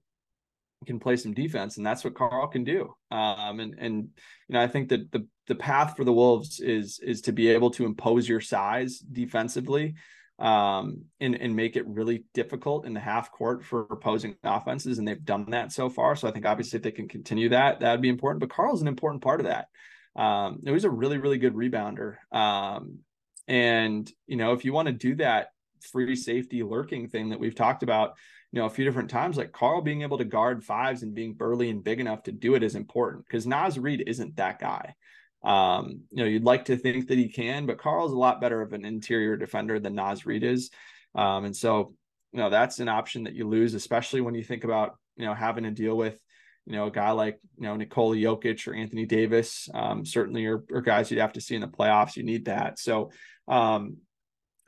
can 0.84 1.00
play 1.00 1.16
some 1.16 1.34
defense, 1.34 1.76
and 1.76 1.86
that's 1.86 2.04
what 2.04 2.14
Karl 2.14 2.46
can 2.46 2.64
do. 2.64 2.94
Um, 3.10 3.60
and 3.60 3.74
and 3.78 4.08
you 4.48 4.52
know, 4.52 4.60
I 4.60 4.68
think 4.68 4.88
that 4.90 5.10
the 5.12 5.26
the 5.46 5.54
path 5.54 5.96
for 5.96 6.04
the 6.04 6.12
Wolves 6.12 6.60
is 6.60 7.00
is 7.00 7.22
to 7.22 7.32
be 7.32 7.48
able 7.48 7.70
to 7.72 7.84
impose 7.84 8.28
your 8.28 8.40
size 8.40 8.98
defensively, 8.98 9.94
um, 10.38 11.04
and 11.20 11.34
and 11.34 11.56
make 11.56 11.76
it 11.76 11.86
really 11.86 12.24
difficult 12.34 12.86
in 12.86 12.94
the 12.94 13.00
half 13.00 13.32
court 13.32 13.64
for 13.64 13.86
opposing 13.90 14.36
offenses, 14.44 14.98
and 14.98 15.06
they've 15.08 15.24
done 15.24 15.50
that 15.50 15.72
so 15.72 15.88
far. 15.88 16.16
So 16.16 16.28
I 16.28 16.30
think 16.30 16.46
obviously 16.46 16.76
if 16.78 16.82
they 16.82 16.92
can 16.92 17.08
continue 17.08 17.48
that, 17.50 17.80
that'd 17.80 18.02
be 18.02 18.08
important. 18.08 18.40
But 18.40 18.50
Karl's 18.50 18.82
an 18.82 18.88
important 18.88 19.22
part 19.22 19.40
of 19.40 19.46
that. 19.46 19.68
Um, 20.16 20.60
he's 20.64 20.84
a 20.84 20.90
really 20.90 21.18
really 21.18 21.38
good 21.38 21.54
rebounder. 21.54 22.16
Um, 22.32 23.00
and 23.46 24.10
you 24.26 24.36
know, 24.36 24.52
if 24.52 24.64
you 24.64 24.72
want 24.72 24.86
to 24.86 24.92
do 24.92 25.16
that 25.16 25.48
free 25.92 26.16
safety 26.16 26.62
lurking 26.62 27.08
thing 27.08 27.30
that 27.30 27.40
we've 27.40 27.54
talked 27.54 27.82
about 27.82 28.14
know, 28.60 28.66
a 28.66 28.70
few 28.70 28.84
different 28.84 29.10
times, 29.10 29.36
like 29.36 29.52
Karl 29.52 29.80
being 29.80 30.02
able 30.02 30.18
to 30.18 30.24
guard 30.24 30.62
fives 30.62 31.02
and 31.02 31.14
being 31.14 31.34
burly 31.34 31.70
and 31.70 31.82
big 31.82 32.00
enough 32.00 32.22
to 32.24 32.32
do 32.32 32.54
it 32.54 32.62
is 32.62 32.76
important 32.76 33.24
because 33.26 33.46
Naz 33.46 33.78
Reid 33.78 34.04
isn't 34.06 34.36
that 34.36 34.58
guy. 34.58 34.94
Um, 35.42 36.02
you 36.10 36.22
know, 36.22 36.24
you'd 36.24 36.44
like 36.44 36.66
to 36.66 36.76
think 36.76 37.08
that 37.08 37.18
he 37.18 37.28
can, 37.28 37.66
but 37.66 37.78
Karl's 37.78 38.12
a 38.12 38.16
lot 38.16 38.40
better 38.40 38.62
of 38.62 38.72
an 38.72 38.84
interior 38.84 39.36
defender 39.36 39.78
than 39.78 39.94
Naz 39.94 40.24
Reid 40.24 40.42
is. 40.42 40.70
Um, 41.14 41.44
and 41.44 41.56
so, 41.56 41.94
you 42.32 42.38
know, 42.38 42.48
that's 42.48 42.78
an 42.78 42.88
option 42.88 43.24
that 43.24 43.34
you 43.34 43.46
lose, 43.46 43.74
especially 43.74 44.20
when 44.20 44.34
you 44.34 44.42
think 44.42 44.64
about, 44.64 44.96
you 45.16 45.26
know, 45.26 45.34
having 45.34 45.64
to 45.64 45.70
deal 45.70 45.96
with, 45.96 46.18
you 46.66 46.72
know, 46.72 46.86
a 46.86 46.90
guy 46.90 47.10
like, 47.10 47.38
you 47.58 47.64
know, 47.64 47.76
Nikola 47.76 48.16
Jokic 48.16 48.66
or 48.66 48.74
Anthony 48.74 49.04
Davis, 49.04 49.68
um, 49.74 50.04
certainly 50.06 50.46
are 50.46 50.58
guys 50.58 51.10
you'd 51.10 51.20
have 51.20 51.34
to 51.34 51.40
see 51.40 51.54
in 51.54 51.60
the 51.60 51.68
playoffs. 51.68 52.16
You 52.16 52.22
need 52.22 52.46
that. 52.46 52.78
So, 52.78 53.10
um, 53.46 53.98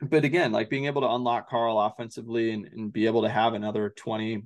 but 0.01 0.23
again, 0.23 0.51
like 0.51 0.69
being 0.69 0.85
able 0.85 1.01
to 1.01 1.09
unlock 1.09 1.49
Karl 1.49 1.79
offensively 1.79 2.51
and, 2.51 2.65
and 2.71 2.93
be 2.93 3.05
able 3.05 3.23
to 3.23 3.29
have 3.29 3.53
another 3.53 3.93
20, 3.95 4.43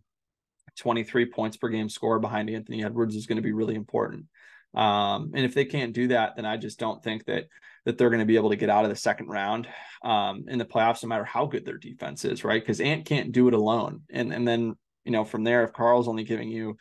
23 0.77 1.25
points 1.25 1.57
per 1.57 1.69
game 1.69 1.89
score 1.89 2.19
behind 2.19 2.49
Anthony 2.49 2.83
Edwards 2.83 3.15
is 3.15 3.25
going 3.25 3.37
to 3.37 3.41
be 3.41 3.51
really 3.51 3.75
important. 3.75 4.25
Um, 4.73 5.31
and 5.35 5.45
if 5.45 5.53
they 5.53 5.65
can't 5.65 5.93
do 5.93 6.07
that, 6.09 6.35
then 6.35 6.45
I 6.45 6.57
just 6.57 6.79
don't 6.79 7.03
think 7.03 7.25
that 7.25 7.45
that 7.85 7.97
they're 7.97 8.09
going 8.09 8.19
to 8.19 8.25
be 8.25 8.35
able 8.35 8.51
to 8.51 8.55
get 8.55 8.69
out 8.69 8.83
of 8.85 8.89
the 8.91 8.95
second 8.95 9.27
round 9.27 9.67
um, 10.03 10.45
in 10.47 10.59
the 10.59 10.65
playoffs, 10.65 11.01
no 11.01 11.09
matter 11.09 11.23
how 11.25 11.45
good 11.45 11.65
their 11.65 11.79
defense 11.79 12.23
is, 12.25 12.43
right? 12.43 12.61
Because 12.61 12.79
Ant 12.79 13.05
can't 13.05 13.31
do 13.31 13.47
it 13.47 13.53
alone. 13.53 14.01
And 14.11 14.31
and 14.31 14.47
then 14.47 14.75
you 15.03 15.11
know 15.11 15.25
from 15.25 15.43
there, 15.43 15.63
if 15.63 15.73
Karl's 15.73 16.07
only 16.07 16.23
giving 16.23 16.49
you 16.49 16.77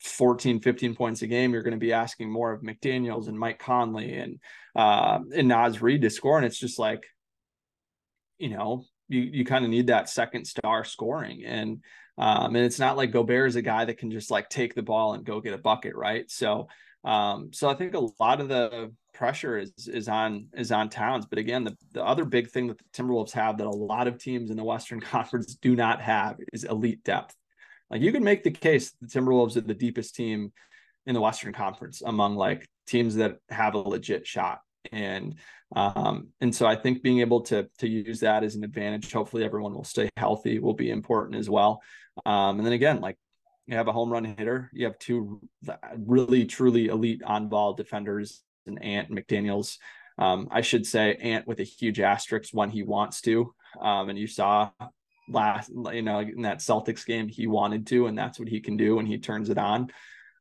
14, 0.00 0.60
15 0.60 0.94
points 0.94 1.22
a 1.22 1.26
game, 1.26 1.52
you're 1.52 1.62
going 1.62 1.72
to 1.72 1.78
be 1.78 1.92
asking 1.92 2.30
more 2.30 2.52
of 2.52 2.62
McDaniels 2.62 3.28
and 3.28 3.38
Mike 3.38 3.58
Conley 3.58 4.14
and 4.16 4.38
uh, 4.74 5.18
and 5.34 5.48
Naz 5.48 5.82
Reid 5.82 6.02
to 6.02 6.10
score, 6.10 6.38
and 6.38 6.46
it's 6.46 6.58
just 6.58 6.78
like 6.78 7.02
you 8.38 8.50
know, 8.50 8.84
you 9.08 9.20
you 9.20 9.44
kind 9.44 9.64
of 9.64 9.70
need 9.70 9.88
that 9.88 10.08
second 10.08 10.46
star 10.46 10.84
scoring. 10.84 11.44
And 11.44 11.82
um, 12.16 12.56
and 12.56 12.64
it's 12.64 12.78
not 12.78 12.96
like 12.96 13.12
Gobert 13.12 13.48
is 13.48 13.56
a 13.56 13.62
guy 13.62 13.84
that 13.84 13.98
can 13.98 14.10
just 14.10 14.30
like 14.30 14.48
take 14.48 14.74
the 14.74 14.82
ball 14.82 15.14
and 15.14 15.24
go 15.24 15.40
get 15.40 15.54
a 15.54 15.58
bucket, 15.58 15.94
right? 15.94 16.28
So 16.30 16.68
um, 17.04 17.50
so 17.52 17.68
I 17.68 17.74
think 17.74 17.94
a 17.94 18.08
lot 18.20 18.40
of 18.40 18.48
the 18.48 18.92
pressure 19.14 19.58
is 19.58 19.72
is 19.88 20.08
on 20.08 20.48
is 20.54 20.72
on 20.72 20.88
Towns. 20.88 21.26
But 21.26 21.38
again, 21.38 21.64
the, 21.64 21.76
the 21.92 22.04
other 22.04 22.24
big 22.24 22.50
thing 22.50 22.68
that 22.68 22.78
the 22.78 22.84
Timberwolves 22.92 23.32
have 23.32 23.58
that 23.58 23.66
a 23.66 23.70
lot 23.70 24.08
of 24.08 24.18
teams 24.18 24.50
in 24.50 24.56
the 24.56 24.64
Western 24.64 25.00
Conference 25.14 25.54
do 25.56 25.76
not 25.76 26.00
have 26.00 26.38
is 26.52 26.64
elite 26.64 27.04
depth. 27.04 27.34
Like 27.90 28.02
you 28.02 28.12
can 28.12 28.24
make 28.24 28.42
the 28.42 28.50
case 28.50 28.92
the 29.00 29.06
Timberwolves 29.06 29.56
are 29.56 29.62
the 29.62 29.74
deepest 29.74 30.14
team 30.14 30.52
in 31.06 31.14
the 31.14 31.20
Western 31.20 31.52
Conference 31.52 32.02
among 32.04 32.36
like 32.36 32.68
teams 32.86 33.14
that 33.16 33.38
have 33.48 33.74
a 33.74 33.78
legit 33.78 34.26
shot. 34.26 34.60
And 34.92 35.36
um, 35.76 36.28
and 36.40 36.54
so 36.54 36.66
I 36.66 36.76
think 36.76 37.02
being 37.02 37.20
able 37.20 37.42
to 37.42 37.68
to 37.78 37.88
use 37.88 38.20
that 38.20 38.44
as 38.44 38.54
an 38.54 38.64
advantage, 38.64 39.12
hopefully 39.12 39.44
everyone 39.44 39.74
will 39.74 39.84
stay 39.84 40.08
healthy, 40.16 40.58
will 40.58 40.74
be 40.74 40.90
important 40.90 41.38
as 41.38 41.50
well. 41.50 41.82
Um, 42.24 42.58
and 42.58 42.66
then 42.66 42.72
again, 42.72 43.00
like 43.00 43.16
you 43.66 43.76
have 43.76 43.88
a 43.88 43.92
home 43.92 44.10
run 44.10 44.24
hitter, 44.24 44.70
you 44.72 44.86
have 44.86 44.98
two 44.98 45.40
really 45.96 46.46
truly 46.46 46.86
elite 46.86 47.22
on 47.22 47.48
ball 47.48 47.74
defenders, 47.74 48.42
and 48.66 48.82
Ant 48.82 49.10
and 49.10 49.18
McDaniels. 49.18 49.76
Um, 50.18 50.48
I 50.50 50.62
should 50.62 50.86
say 50.86 51.14
Ant 51.14 51.46
with 51.46 51.60
a 51.60 51.64
huge 51.64 52.00
asterisk 52.00 52.50
when 52.52 52.70
he 52.70 52.82
wants 52.82 53.20
to. 53.22 53.54
Um, 53.80 54.08
and 54.08 54.18
you 54.18 54.26
saw 54.26 54.70
last, 55.28 55.70
you 55.92 56.02
know, 56.02 56.20
in 56.20 56.42
that 56.42 56.58
Celtics 56.58 57.04
game, 57.06 57.28
he 57.28 57.46
wanted 57.46 57.86
to, 57.88 58.06
and 58.06 58.18
that's 58.18 58.38
what 58.38 58.48
he 58.48 58.60
can 58.60 58.76
do 58.76 58.96
when 58.96 59.06
he 59.06 59.18
turns 59.18 59.50
it 59.50 59.58
on. 59.58 59.90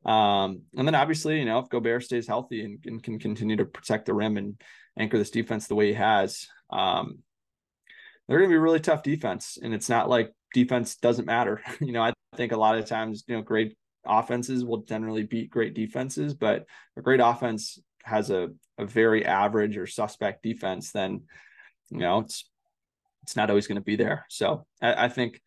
Um, 0.05 0.61
and 0.75 0.87
then 0.87 0.95
obviously, 0.95 1.39
you 1.39 1.45
know, 1.45 1.59
if 1.59 1.69
Gobert 1.69 2.03
stays 2.03 2.27
healthy 2.27 2.63
and, 2.63 2.79
and, 2.85 3.03
can 3.03 3.19
continue 3.19 3.57
to 3.57 3.65
protect 3.65 4.05
the 4.05 4.13
rim 4.13 4.37
and 4.37 4.61
anchor 4.97 5.17
this 5.17 5.31
defense 5.31 5.67
the 5.67 5.75
way 5.75 5.87
he 5.87 5.93
has, 5.93 6.47
um, 6.69 7.19
they're 8.27 8.37
going 8.37 8.49
to 8.49 8.53
be 8.53 8.59
really 8.59 8.79
tough 8.79 9.03
defense. 9.03 9.57
And 9.61 9.73
it's 9.73 9.89
not 9.89 10.09
like 10.09 10.31
defense 10.53 10.95
doesn't 10.95 11.25
matter. 11.25 11.61
you 11.81 11.91
know, 11.91 12.03
I 12.03 12.13
think 12.35 12.51
a 12.51 12.57
lot 12.57 12.77
of 12.77 12.85
times, 12.85 13.23
you 13.27 13.35
know, 13.35 13.41
great 13.41 13.77
offenses 14.05 14.63
will 14.63 14.83
generally 14.83 15.23
beat 15.23 15.49
great 15.49 15.73
defenses, 15.73 16.33
but 16.33 16.65
a 16.95 17.01
great 17.01 17.19
offense 17.19 17.79
has 18.03 18.29
a, 18.29 18.49
a 18.77 18.85
very 18.85 19.25
average 19.25 19.77
or 19.77 19.87
suspect 19.87 20.43
defense, 20.43 20.91
then, 20.91 21.23
you 21.89 21.99
know, 21.99 22.19
it's, 22.19 22.49
it's 23.23 23.35
not 23.35 23.49
always 23.49 23.67
going 23.67 23.75
to 23.75 23.81
be 23.81 23.97
there. 23.97 24.25
So 24.29 24.65
I, 24.81 25.05
I 25.05 25.09
think 25.09 25.41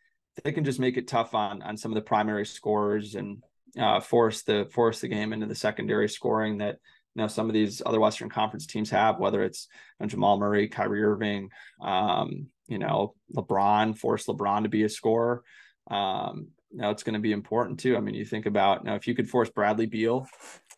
they 0.44 0.53
can 0.53 0.64
just 0.64 0.78
make 0.80 0.98
it 0.98 1.09
tough 1.09 1.34
on, 1.34 1.62
on 1.62 1.78
some 1.78 1.90
of 1.90 1.94
the 1.94 2.03
primary 2.03 2.44
scorers 2.44 3.14
and, 3.14 3.42
uh, 3.79 4.01
force 4.01 4.43
the 4.43 4.68
force 4.73 5.01
the 5.01 5.09
game 5.09 5.33
into 5.33 5.47
the 5.47 5.55
secondary 5.55 6.09
scoring 6.09 6.59
that 6.59 6.77
you 7.14 7.23
know 7.23 7.29
some 7.29 7.49
of 7.49 7.55
these 7.55 7.83
other 7.85 8.01
Western 8.01 8.29
Conference 8.29 8.66
teams 8.66 8.91
have, 8.91 9.18
whether 9.18 9.43
it's 9.43 9.68
you 9.99 10.05
know, 10.05 10.09
Jamal 10.09 10.39
Murray, 10.39 10.68
Kyrie 10.68 11.03
Irving, 11.03 11.51
um, 11.81 12.47
you 12.68 12.79
know 12.79 13.14
LeBron, 13.35 13.97
force 13.97 14.27
LeBron 14.27 14.62
to 14.62 14.68
be 14.68 14.85
a 14.85 14.89
scorer. 14.89 15.43
Um, 15.91 16.49
you 16.73 16.89
it's 16.89 17.03
going 17.03 17.14
to 17.14 17.21
be 17.21 17.33
important 17.33 17.81
too. 17.81 17.97
I 17.97 18.01
mean, 18.01 18.14
you 18.14 18.25
think 18.25 18.47
about 18.47 18.85
you 18.85 18.91
know 18.91 18.95
if 18.95 19.07
you 19.07 19.14
could 19.14 19.29
force 19.29 19.51
Bradley 19.51 19.87
Beal 19.87 20.27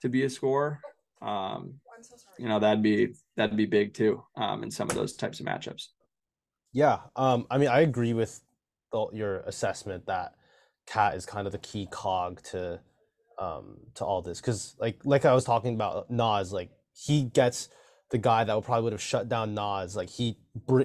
to 0.01 0.09
be 0.09 0.25
a 0.25 0.31
scorer, 0.31 0.81
um, 1.21 1.75
you 2.39 2.49
know 2.49 2.59
that'd 2.59 2.83
be 2.83 3.15
that'd 3.37 3.57
be 3.57 3.67
big 3.67 3.95
too 3.95 4.25
um, 4.37 4.63
in 4.63 4.71
some 4.71 4.89
of 4.89 4.97
those 4.97 5.15
types 5.15 5.41
of 5.41 5.47
matchups. 5.47 5.89
Yeah, 6.73 7.01
um, 7.17 7.47
I 7.51 7.59
mean, 7.59 7.69
I 7.69 7.81
agree 7.81 8.15
with 8.15 8.41
the, 8.93 9.07
your 9.13 9.41
assessment 9.41 10.07
that 10.07 10.33
KAT 10.87 11.15
is 11.15 11.27
kind 11.27 11.47
of 11.47 11.53
the 11.53 11.59
key 11.59 11.87
cog 11.91 12.43
to 12.45 12.81
um 13.39 13.79
to 13.95 14.05
all 14.05 14.23
this 14.23 14.41
because 14.41 14.77
like 14.79 15.01
like 15.05 15.25
I 15.25 15.35
was 15.35 15.45
talking 15.45 15.75
about 15.75 16.11
naz 16.11 16.53
like 16.53 16.71
he 16.95 17.25
gets 17.25 17.69
the 18.11 18.19
guy 18.19 18.45
that 18.45 18.55
would 18.55 18.65
probably 18.65 18.85
would 18.85 18.93
have 18.93 19.03
shut 19.03 19.29
down 19.29 19.55
naz 19.55 19.97
like 19.97 20.11
he 20.11 20.37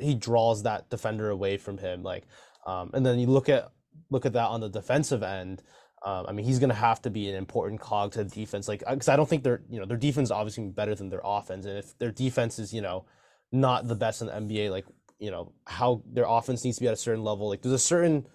he 0.02 0.16
draws 0.16 0.64
that 0.64 0.89
defender 0.89 1.30
away 1.30 1.58
from 1.58 1.78
him 1.78 2.04
like 2.04 2.24
um 2.66 2.89
and 2.93 3.06
then 3.06 3.20
you 3.20 3.28
look 3.28 3.50
at 3.50 3.70
look 4.10 4.26
at 4.26 4.34
that 4.34 4.48
on 4.48 4.62
the 4.62 4.70
defensive 4.70 5.24
end 5.24 5.62
um, 6.06 6.26
I 6.28 6.32
mean 6.32 6.45
he's 6.45 6.60
gonna 6.60 6.74
have 6.74 7.02
to 7.02 7.10
be 7.10 7.30
an 7.30 7.36
important 7.36 7.82
cog 7.82 8.14
to 8.14 8.24
the 8.24 8.30
defense 8.30 8.68
like 8.68 8.84
because 8.89 9.10
I 9.10 9.16
don't 9.16 9.28
think 9.28 9.43
their 9.43 9.62
you 9.70 9.80
know 9.80 9.86
their 9.86 9.98
defense 9.98 10.28
is 10.28 10.32
obviously 10.32 10.68
better 10.70 10.95
than 10.95 11.10
their 11.10 11.22
offense 11.24 11.66
and 11.66 11.78
if 11.78 11.98
their 11.98 12.12
defense 12.12 12.60
is 12.60 12.74
you 12.74 12.82
know 12.82 13.06
not 13.52 13.88
the 13.88 13.95
best 13.95 14.22
in 14.22 14.28
the 14.28 14.34
NBA 14.34 14.72
like 14.72 14.86
you 15.20 15.32
know 15.32 15.52
how 15.66 16.04
their 16.06 16.26
offense 16.28 16.64
needs 16.64 16.78
to 16.78 16.82
be 16.82 16.88
at 16.88 16.93
a 16.93 16.98
certain 16.98 17.24
level 17.24 17.50
like 17.50 17.62
there's 17.62 17.74
a 17.74 17.80
certain 17.80 18.28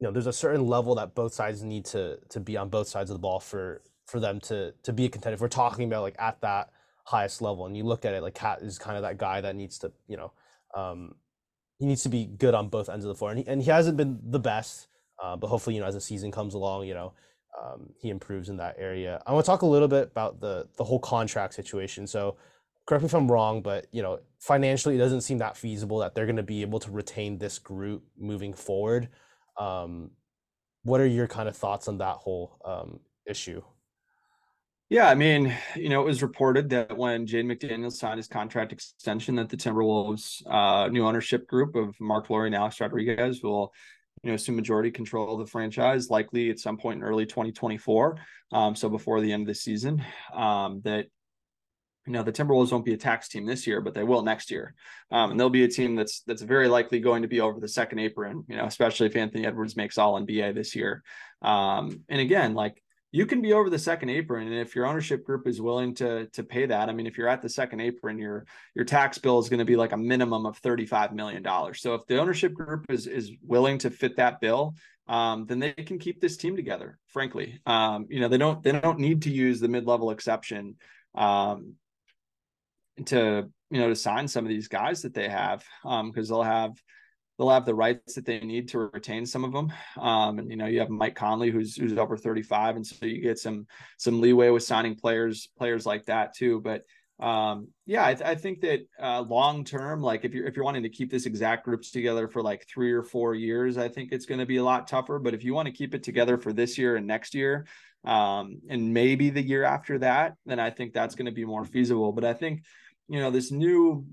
you 0.00 0.06
know 0.06 0.12
there's 0.12 0.26
a 0.26 0.32
certain 0.32 0.66
level 0.66 0.94
that 0.96 1.14
both 1.14 1.34
sides 1.34 1.62
need 1.62 1.84
to 1.86 2.18
to 2.28 2.40
be 2.40 2.56
on 2.56 2.68
both 2.68 2.88
sides 2.88 3.10
of 3.10 3.14
the 3.14 3.20
ball 3.20 3.40
for 3.40 3.82
for 4.06 4.20
them 4.20 4.40
to 4.40 4.72
to 4.82 4.92
be 4.92 5.04
a 5.04 5.08
contender. 5.08 5.34
If 5.34 5.40
we're 5.40 5.48
talking 5.48 5.86
about 5.86 6.02
like 6.02 6.16
at 6.18 6.40
that 6.40 6.70
highest 7.04 7.42
level, 7.42 7.66
and 7.66 7.76
you 7.76 7.84
look 7.84 8.04
at 8.04 8.14
it 8.14 8.22
like 8.22 8.34
KAT 8.34 8.62
is 8.62 8.78
kind 8.78 8.96
of 8.96 9.02
that 9.02 9.18
guy 9.18 9.40
that 9.40 9.56
needs 9.56 9.78
to 9.80 9.92
you 10.06 10.16
know 10.16 10.32
um, 10.74 11.14
he 11.78 11.86
needs 11.86 12.02
to 12.02 12.08
be 12.08 12.26
good 12.26 12.54
on 12.54 12.68
both 12.68 12.88
ends 12.88 13.04
of 13.04 13.08
the 13.08 13.14
floor, 13.14 13.30
and 13.30 13.40
he, 13.40 13.46
and 13.46 13.62
he 13.62 13.70
hasn't 13.70 13.96
been 13.96 14.18
the 14.22 14.38
best, 14.38 14.88
uh, 15.22 15.36
but 15.36 15.48
hopefully 15.48 15.74
you 15.74 15.80
know 15.80 15.86
as 15.86 15.94
the 15.94 16.00
season 16.00 16.30
comes 16.30 16.54
along, 16.54 16.86
you 16.86 16.94
know 16.94 17.12
um, 17.60 17.90
he 18.00 18.10
improves 18.10 18.48
in 18.48 18.56
that 18.58 18.76
area. 18.78 19.22
I 19.26 19.32
want 19.32 19.44
to 19.44 19.50
talk 19.50 19.62
a 19.62 19.66
little 19.66 19.88
bit 19.88 20.04
about 20.04 20.40
the 20.40 20.68
the 20.76 20.84
whole 20.84 21.00
contract 21.00 21.54
situation. 21.54 22.06
So 22.06 22.36
correct 22.86 23.02
me 23.02 23.06
if 23.06 23.14
I'm 23.14 23.30
wrong, 23.30 23.62
but 23.62 23.86
you 23.92 24.02
know 24.02 24.20
financially 24.38 24.94
it 24.94 24.98
doesn't 24.98 25.22
seem 25.22 25.38
that 25.38 25.56
feasible 25.56 25.98
that 25.98 26.14
they're 26.14 26.26
going 26.26 26.36
to 26.36 26.42
be 26.42 26.62
able 26.62 26.78
to 26.80 26.90
retain 26.90 27.38
this 27.38 27.58
group 27.58 28.04
moving 28.18 28.54
forward. 28.54 29.08
Um, 29.58 30.10
what 30.84 31.00
are 31.00 31.06
your 31.06 31.26
kind 31.26 31.48
of 31.48 31.56
thoughts 31.56 31.88
on 31.88 31.98
that 31.98 32.16
whole 32.16 32.60
um, 32.64 33.00
issue? 33.26 33.62
Yeah, 34.90 35.10
I 35.10 35.14
mean, 35.14 35.54
you 35.76 35.90
know, 35.90 36.00
it 36.00 36.06
was 36.06 36.22
reported 36.22 36.70
that 36.70 36.96
when 36.96 37.26
Jaden 37.26 37.44
McDaniels 37.44 37.92
signed 37.92 38.16
his 38.16 38.26
contract 38.26 38.72
extension, 38.72 39.34
that 39.34 39.50
the 39.50 39.56
Timberwolves' 39.56 40.42
uh, 40.46 40.88
new 40.88 41.06
ownership 41.06 41.46
group 41.46 41.76
of 41.76 41.94
Mark 42.00 42.30
Lore 42.30 42.46
and 42.46 42.54
Alex 42.54 42.80
Rodriguez 42.80 43.42
will, 43.42 43.70
you 44.22 44.30
know, 44.30 44.34
assume 44.34 44.56
majority 44.56 44.90
control 44.90 45.34
of 45.34 45.46
the 45.46 45.50
franchise, 45.50 46.08
likely 46.08 46.48
at 46.48 46.58
some 46.58 46.78
point 46.78 47.00
in 47.00 47.04
early 47.04 47.26
2024. 47.26 48.16
Um, 48.50 48.74
so 48.74 48.88
before 48.88 49.20
the 49.20 49.30
end 49.30 49.42
of 49.42 49.48
the 49.48 49.54
season, 49.54 50.02
um, 50.32 50.80
that 50.84 51.08
you 52.08 52.14
know 52.14 52.22
the 52.22 52.32
Timberwolves 52.32 52.72
won't 52.72 52.86
be 52.86 52.94
a 52.94 52.98
tax 52.98 53.28
team 53.28 53.44
this 53.44 53.66
year, 53.66 53.82
but 53.82 53.92
they 53.92 54.02
will 54.02 54.22
next 54.22 54.50
year, 54.50 54.74
um, 55.10 55.30
and 55.30 55.38
they'll 55.38 55.50
be 55.50 55.64
a 55.64 55.68
team 55.68 55.94
that's 55.94 56.22
that's 56.22 56.40
very 56.40 56.66
likely 56.66 57.00
going 57.00 57.20
to 57.20 57.28
be 57.28 57.42
over 57.42 57.60
the 57.60 57.68
second 57.68 57.98
apron. 57.98 58.44
You 58.48 58.56
know, 58.56 58.64
especially 58.64 59.08
if 59.08 59.16
Anthony 59.16 59.44
Edwards 59.44 59.76
makes 59.76 59.98
All 59.98 60.18
NBA 60.18 60.54
this 60.54 60.74
year. 60.74 61.02
Um, 61.42 62.04
and 62.08 62.20
again, 62.20 62.54
like 62.54 62.82
you 63.10 63.26
can 63.26 63.40
be 63.40 63.52
over 63.52 63.70
the 63.70 63.78
second 63.78 64.10
apron 64.10 64.46
and 64.46 64.56
if 64.56 64.74
your 64.74 64.86
ownership 64.86 65.24
group 65.24 65.46
is 65.46 65.60
willing 65.60 65.94
to 65.94 66.26
to 66.26 66.42
pay 66.42 66.66
that 66.66 66.90
i 66.90 66.92
mean 66.92 67.06
if 67.06 67.16
you're 67.16 67.26
at 67.26 67.40
the 67.40 67.48
second 67.48 67.80
apron 67.80 68.18
your 68.18 68.44
your 68.74 68.84
tax 68.84 69.16
bill 69.16 69.38
is 69.38 69.48
going 69.48 69.58
to 69.58 69.64
be 69.64 69.76
like 69.76 69.92
a 69.92 69.96
minimum 69.96 70.44
of 70.44 70.58
35 70.58 71.14
million 71.14 71.42
dollars 71.42 71.80
so 71.80 71.94
if 71.94 72.06
the 72.06 72.18
ownership 72.18 72.52
group 72.52 72.84
is 72.90 73.06
is 73.06 73.32
willing 73.42 73.78
to 73.78 73.90
fit 73.90 74.16
that 74.16 74.40
bill 74.40 74.74
um, 75.08 75.46
then 75.46 75.58
they 75.58 75.72
can 75.72 75.98
keep 75.98 76.20
this 76.20 76.36
team 76.36 76.54
together 76.54 76.98
frankly 77.06 77.60
um, 77.64 78.06
you 78.10 78.20
know 78.20 78.28
they 78.28 78.36
don't 78.36 78.62
they 78.62 78.72
don't 78.72 78.98
need 78.98 79.22
to 79.22 79.30
use 79.30 79.58
the 79.58 79.68
mid-level 79.68 80.10
exception 80.10 80.76
um, 81.14 81.74
to 83.06 83.48
you 83.70 83.80
know 83.80 83.88
to 83.88 83.96
sign 83.96 84.28
some 84.28 84.44
of 84.44 84.48
these 84.48 84.68
guys 84.68 85.02
that 85.02 85.14
they 85.14 85.28
have 85.28 85.64
because 85.82 86.30
um, 86.30 86.34
they'll 86.34 86.42
have 86.42 86.72
they'll 87.38 87.50
have 87.50 87.64
the 87.64 87.74
rights 87.74 88.14
that 88.14 88.26
they 88.26 88.40
need 88.40 88.68
to 88.68 88.90
retain 88.92 89.24
some 89.24 89.44
of 89.44 89.52
them. 89.52 89.72
Um, 89.96 90.38
and 90.38 90.50
you 90.50 90.56
know, 90.56 90.66
you 90.66 90.80
have 90.80 90.90
Mike 90.90 91.14
Conley 91.14 91.50
who's 91.50 91.76
who's 91.76 91.96
over 91.96 92.16
35, 92.16 92.76
and 92.76 92.86
so 92.86 93.06
you 93.06 93.20
get 93.20 93.38
some 93.38 93.66
some 93.96 94.20
leeway 94.20 94.50
with 94.50 94.64
signing 94.64 94.96
players 94.96 95.48
players 95.56 95.86
like 95.86 96.06
that 96.06 96.34
too. 96.34 96.60
But 96.60 96.82
um, 97.20 97.68
yeah, 97.84 98.06
I, 98.06 98.14
th- 98.14 98.28
I, 98.28 98.36
think 98.36 98.60
that 98.60 98.86
uh, 99.00 99.22
long 99.22 99.64
term, 99.64 100.00
like 100.00 100.24
if 100.24 100.32
you're 100.34 100.46
if 100.46 100.54
you're 100.54 100.64
wanting 100.64 100.84
to 100.84 100.88
keep 100.88 101.10
this 101.10 101.26
exact 101.26 101.64
groups 101.64 101.90
together 101.90 102.28
for 102.28 102.42
like 102.42 102.64
three 102.68 102.92
or 102.92 103.02
four 103.02 103.34
years, 103.34 103.76
I 103.76 103.88
think 103.88 104.12
it's 104.12 104.26
going 104.26 104.38
to 104.38 104.46
be 104.46 104.58
a 104.58 104.64
lot 104.64 104.86
tougher. 104.86 105.18
But 105.18 105.34
if 105.34 105.42
you 105.42 105.52
want 105.52 105.66
to 105.66 105.72
keep 105.72 105.94
it 105.94 106.04
together 106.04 106.38
for 106.38 106.52
this 106.52 106.78
year 106.78 106.94
and 106.94 107.08
next 107.08 107.34
year, 107.34 107.66
um, 108.04 108.60
and 108.68 108.94
maybe 108.94 109.30
the 109.30 109.42
year 109.42 109.64
after 109.64 109.98
that, 109.98 110.34
then 110.46 110.60
I 110.60 110.70
think 110.70 110.92
that's 110.92 111.16
going 111.16 111.26
to 111.26 111.32
be 111.32 111.44
more 111.44 111.64
feasible. 111.64 112.12
But 112.12 112.24
I 112.24 112.34
think 112.34 112.62
you 113.08 113.20
know 113.20 113.30
this 113.30 113.50
new 113.50 114.06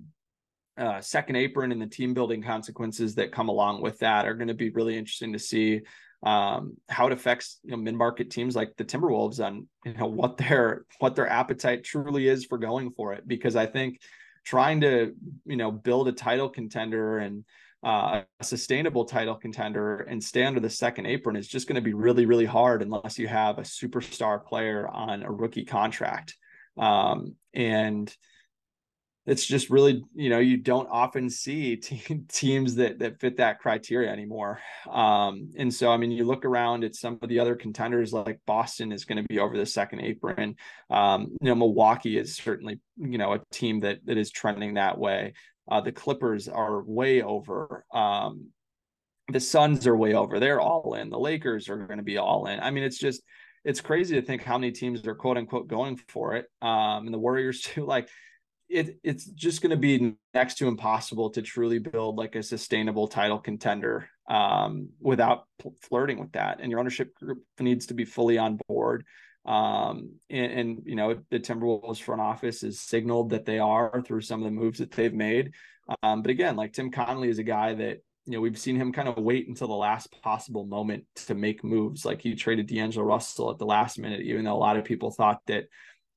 uh, 0.78 1.00
second 1.00 1.36
apron 1.38 1.72
and 1.72 1.82
the 1.82 1.88
team 1.88 2.14
building 2.14 2.44
consequences 2.44 3.16
that 3.16 3.32
come 3.32 3.50
along 3.50 3.82
with 3.82 4.00
that 4.00 4.26
are 4.26 4.34
going 4.34 4.50
to 4.50 4.54
be 4.54 4.70
really 4.72 4.98
interesting 4.98 5.34
to 5.34 5.40
see 5.40 5.82
um, 6.24 6.76
how 6.90 7.08
it 7.08 7.14
affects 7.14 7.60
you 7.64 7.72
know 7.72 7.78
mid 7.78 7.96
market 7.96 8.32
teams 8.32 8.56
like 8.56 8.76
the 8.76 8.84
Timberwolves 8.84 9.44
on 9.46 9.68
you 9.86 9.94
know 9.94 10.08
what 10.08 10.38
their 10.38 10.86
what 11.00 11.16
their 11.16 11.30
appetite 11.30 11.84
truly 11.84 12.28
is 12.28 12.46
for 12.46 12.58
going 12.58 12.92
for 12.92 13.14
it. 13.14 13.28
Because 13.28 13.56
I 13.56 13.68
think 13.68 14.02
trying 14.44 14.82
to 14.82 15.14
you 15.46 15.56
know 15.56 15.72
build 15.72 16.08
a 16.08 16.12
title 16.12 16.50
contender 16.50 17.20
and 17.20 17.46
uh, 17.84 18.24
a 18.40 18.44
sustainable 18.44 19.06
title 19.06 19.36
contender 19.36 19.98
and 19.98 20.24
stay 20.24 20.44
under 20.44 20.60
the 20.60 20.70
second 20.70 21.06
apron 21.06 21.36
is 21.36 21.48
just 21.48 21.68
going 21.68 21.76
to 21.76 21.82
be 21.82 21.94
really 21.94 22.26
really 22.26 22.46
hard 22.46 22.82
unless 22.82 23.20
you 23.20 23.28
have 23.28 23.60
a 23.60 23.64
superstar 23.64 24.44
player 24.44 24.88
on 24.88 25.24
a 25.24 25.32
rookie 25.32 25.66
contract. 25.66 26.36
Um, 26.78 27.36
and 27.54 28.14
it's 29.26 29.46
just 29.46 29.70
really 29.70 30.04
you 30.14 30.30
know 30.30 30.40
you 30.40 30.58
don't 30.58 30.88
often 30.92 31.30
see 31.30 31.76
te- 31.78 32.24
teams 32.28 32.76
that 32.76 33.00
that 33.00 33.20
fit 33.20 33.38
that 33.38 33.60
criteria 33.60 34.12
anymore. 34.12 34.60
Um, 34.90 35.52
and 35.58 35.74
so 35.74 35.92
i 35.92 35.98
mean 35.98 36.12
you 36.12 36.26
look 36.26 36.46
around 36.46 36.84
at 36.84 36.96
some 36.96 37.20
of 37.22 37.30
the 37.30 37.40
other 37.40 37.56
contenders 37.56 38.14
like 38.14 38.40
boston 38.46 38.92
is 38.92 39.06
going 39.06 39.22
to 39.22 39.28
be 39.28 39.40
over 39.40 39.58
the 39.58 39.66
second 39.66 40.02
apron. 40.02 40.56
Um, 40.90 41.36
you 41.42 41.50
know 41.50 41.56
milwaukee 41.56 42.18
is 42.18 42.36
certainly 42.36 42.80
you 42.98 43.18
know 43.18 43.34
a 43.34 43.42
team 43.52 43.80
that 43.82 44.06
that 44.06 44.18
is 44.18 44.32
trending 44.32 44.76
that 44.76 44.98
way. 44.98 45.34
Uh, 45.70 45.82
the 45.82 45.92
clippers 45.92 46.48
are 46.48 46.84
way 46.84 47.24
over. 47.24 47.86
Um, 47.92 48.50
the 49.30 49.40
suns 49.40 49.88
are 49.88 49.98
way 49.98 50.14
over. 50.14 50.40
They're 50.40 50.62
all 50.62 50.94
in. 50.94 51.10
The 51.10 51.18
lakers 51.18 51.68
are 51.70 51.88
going 51.88 51.98
to 51.98 52.04
be 52.04 52.18
all 52.18 52.46
in. 52.46 52.60
I 52.60 52.70
mean 52.70 52.84
it's 52.84 53.00
just 53.00 53.24
it's 53.64 53.82
crazy 53.82 54.14
to 54.14 54.22
think 54.22 54.44
how 54.44 54.60
many 54.60 54.72
teams 54.72 55.06
are 55.08 55.16
quote 55.16 55.38
unquote 55.38 55.68
going 55.68 55.98
for 56.08 56.36
it. 56.36 56.46
Um, 56.62 57.06
and 57.06 57.14
the 57.14 57.20
warriors 57.20 57.62
too 57.64 57.86
like 57.86 58.08
it 58.70 59.00
it's 59.04 59.26
just 59.26 59.62
going 59.62 59.72
to 59.72 59.78
be 59.78 60.16
next 60.34 60.58
to 60.58 60.68
impossible 60.68 61.30
to 61.32 61.42
truly 61.42 61.80
build 61.80 62.18
like 62.18 62.36
a 62.36 62.44
sustainable 62.44 63.08
title 63.08 63.40
contender 63.40 64.10
um, 64.30 64.90
without 65.00 65.46
flirting 65.82 66.20
with 66.20 66.32
that. 66.34 66.60
And 66.62 66.72
your 66.72 66.80
ownership 66.80 67.14
group 67.16 67.44
needs 67.60 67.88
to 67.88 67.94
be 67.94 68.06
fully 68.06 68.38
on 68.38 68.60
board. 68.68 69.06
Um, 69.46 70.14
and, 70.30 70.52
and, 70.52 70.82
you 70.86 70.96
know 70.96 71.20
the 71.30 71.40
Timberwolves 71.40 72.02
front 72.02 72.20
office 72.20 72.62
has 72.62 72.80
signaled 72.80 73.30
that 73.30 73.46
they 73.46 73.60
are 73.60 74.02
through 74.02 74.22
some 74.22 74.40
of 74.42 74.46
the 74.46 74.60
moves 74.60 74.80
that 74.80 74.92
they've 74.92 75.14
made. 75.14 75.54
Um, 76.02 76.24
but 76.24 76.32
again, 76.32 76.56
like 76.56 76.74
Tim 76.74 76.90
Connelly 76.90 77.30
is 77.30 77.38
a 77.38 77.44
guy 77.44 77.76
that 77.76 78.00
you 78.26 78.34
know 78.34 78.42
we've 78.42 78.58
seen 78.58 78.76
him 78.76 78.92
kind 78.92 79.08
of 79.08 79.18
wait 79.18 79.48
until 79.48 79.68
the 79.68 79.76
last 79.76 80.20
possible 80.24 80.66
moment 80.66 81.06
to 81.28 81.36
make 81.36 81.64
moves. 81.64 82.04
Like 82.04 82.22
he 82.22 82.34
traded 82.34 82.66
D'Angelo 82.66 83.06
Russell 83.06 83.52
at 83.52 83.60
the 83.60 83.68
last 83.68 84.00
minute, 84.00 84.22
even 84.22 84.46
though 84.46 84.56
a 84.56 84.58
lot 84.58 84.78
of 84.78 84.84
people 84.84 85.12
thought 85.12 85.42
that 85.46 85.66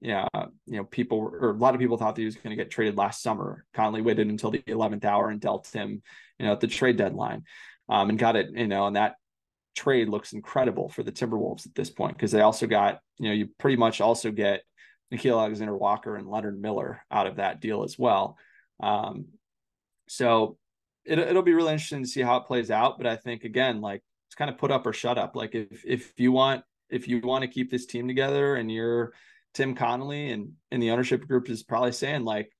yeah, 0.00 0.26
you 0.66 0.76
know, 0.76 0.84
people 0.84 1.18
or 1.18 1.50
a 1.50 1.54
lot 1.54 1.74
of 1.74 1.80
people 1.80 1.96
thought 1.96 2.14
that 2.14 2.22
he 2.22 2.26
was 2.26 2.36
going 2.36 2.56
to 2.56 2.62
get 2.62 2.70
traded 2.70 2.96
last 2.96 3.22
summer. 3.22 3.64
Conley 3.74 4.00
waited 4.00 4.28
until 4.28 4.50
the 4.50 4.58
11th 4.60 5.04
hour 5.04 5.28
and 5.28 5.40
dealt 5.40 5.68
him, 5.68 6.02
you 6.38 6.46
know, 6.46 6.52
at 6.52 6.60
the 6.60 6.68
trade 6.68 6.96
deadline, 6.96 7.44
um, 7.88 8.08
and 8.08 8.18
got 8.18 8.36
it, 8.36 8.50
you 8.54 8.68
know, 8.68 8.86
and 8.86 8.96
that 8.96 9.16
trade 9.74 10.08
looks 10.08 10.32
incredible 10.32 10.88
for 10.88 11.02
the 11.02 11.12
Timberwolves 11.12 11.66
at 11.66 11.74
this 11.74 11.90
point 11.90 12.16
because 12.16 12.32
they 12.32 12.42
also 12.42 12.66
got, 12.66 13.00
you 13.18 13.28
know, 13.28 13.34
you 13.34 13.48
pretty 13.58 13.76
much 13.76 14.00
also 14.00 14.30
get 14.30 14.62
Nickeil 15.12 15.40
Alexander 15.40 15.76
Walker 15.76 16.16
and 16.16 16.28
Leonard 16.28 16.60
Miller 16.60 17.02
out 17.10 17.26
of 17.26 17.36
that 17.36 17.60
deal 17.60 17.82
as 17.82 17.98
well. 17.98 18.36
Um, 18.80 19.26
so 20.08 20.58
it, 21.04 21.18
it'll 21.18 21.42
be 21.42 21.54
really 21.54 21.72
interesting 21.72 22.02
to 22.02 22.08
see 22.08 22.22
how 22.22 22.36
it 22.36 22.46
plays 22.46 22.70
out. 22.70 22.98
But 22.98 23.06
I 23.06 23.16
think 23.16 23.44
again, 23.44 23.80
like 23.80 24.02
it's 24.28 24.34
kind 24.34 24.50
of 24.50 24.58
put 24.58 24.70
up 24.70 24.86
or 24.86 24.92
shut 24.92 25.18
up. 25.18 25.34
Like 25.34 25.54
if 25.54 25.84
if 25.84 26.12
you 26.18 26.32
want 26.32 26.62
if 26.90 27.08
you 27.08 27.20
want 27.20 27.42
to 27.42 27.48
keep 27.48 27.70
this 27.70 27.86
team 27.86 28.06
together 28.08 28.56
and 28.56 28.70
you're 28.70 29.12
Tim 29.58 29.74
Connelly 29.74 30.30
and 30.30 30.52
and 30.70 30.80
the 30.80 30.92
ownership 30.92 31.26
group 31.26 31.50
is 31.50 31.64
probably 31.64 31.90
saying 31.90 32.22
like, 32.24 32.52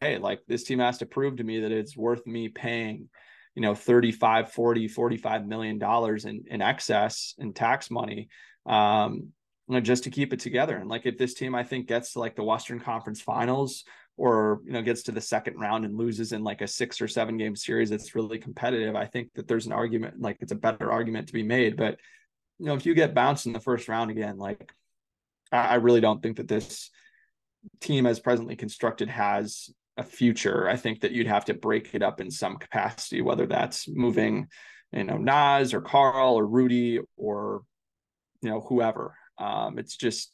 hey, 0.00 0.18
like 0.18 0.40
this 0.46 0.62
team 0.62 0.78
has 0.78 0.98
to 0.98 1.06
prove 1.06 1.38
to 1.38 1.44
me 1.44 1.58
that 1.60 1.72
it's 1.72 1.96
worth 1.96 2.24
me 2.28 2.48
paying, 2.48 3.08
you 3.56 3.62
know, 3.62 3.74
35, 3.74 4.52
40, 4.52 4.86
45 4.86 5.46
million 5.48 5.80
dollars 5.80 6.24
in, 6.24 6.44
in 6.48 6.62
excess 6.62 7.34
in 7.38 7.52
tax 7.52 7.90
money. 7.90 8.28
Um, 8.66 9.32
you 9.66 9.74
know, 9.74 9.80
just 9.80 10.04
to 10.04 10.10
keep 10.10 10.32
it 10.32 10.38
together. 10.38 10.76
And 10.76 10.88
like 10.88 11.06
if 11.06 11.18
this 11.18 11.34
team 11.34 11.56
I 11.56 11.64
think 11.64 11.88
gets 11.88 12.12
to 12.12 12.20
like 12.20 12.36
the 12.36 12.44
Western 12.44 12.78
Conference 12.78 13.20
finals 13.20 13.82
or 14.16 14.60
you 14.64 14.74
know 14.74 14.82
gets 14.82 15.02
to 15.04 15.12
the 15.12 15.20
second 15.20 15.58
round 15.58 15.84
and 15.84 15.98
loses 15.98 16.30
in 16.30 16.44
like 16.44 16.60
a 16.60 16.68
six 16.68 17.00
or 17.00 17.08
seven 17.08 17.36
game 17.36 17.56
series 17.56 17.90
that's 17.90 18.14
really 18.14 18.38
competitive, 18.38 18.94
I 18.94 19.06
think 19.06 19.34
that 19.34 19.48
there's 19.48 19.66
an 19.66 19.72
argument 19.72 20.20
like 20.20 20.36
it's 20.38 20.52
a 20.52 20.54
better 20.56 20.92
argument 20.92 21.26
to 21.26 21.32
be 21.32 21.42
made. 21.42 21.76
But 21.76 21.98
you 22.60 22.66
know, 22.66 22.74
if 22.74 22.86
you 22.86 22.94
get 22.94 23.12
bounced 23.12 23.46
in 23.46 23.52
the 23.52 23.58
first 23.58 23.88
round 23.88 24.12
again, 24.12 24.38
like 24.38 24.72
I 25.52 25.76
really 25.76 26.00
don't 26.00 26.22
think 26.22 26.38
that 26.38 26.48
this 26.48 26.90
team, 27.80 28.06
as 28.06 28.20
presently 28.20 28.56
constructed, 28.56 29.08
has 29.08 29.70
a 29.96 30.02
future. 30.02 30.68
I 30.68 30.76
think 30.76 31.00
that 31.00 31.12
you'd 31.12 31.26
have 31.26 31.44
to 31.46 31.54
break 31.54 31.94
it 31.94 32.02
up 32.02 32.20
in 32.20 32.30
some 32.30 32.56
capacity, 32.56 33.22
whether 33.22 33.46
that's 33.46 33.88
moving, 33.88 34.48
you 34.92 35.04
know, 35.04 35.16
Naz 35.16 35.72
or 35.72 35.80
Karl 35.80 36.34
or 36.34 36.46
Rudy 36.46 37.00
or 37.16 37.62
you 38.42 38.50
know 38.50 38.60
whoever. 38.60 39.14
Um, 39.38 39.78
it's 39.78 39.96
just 39.96 40.32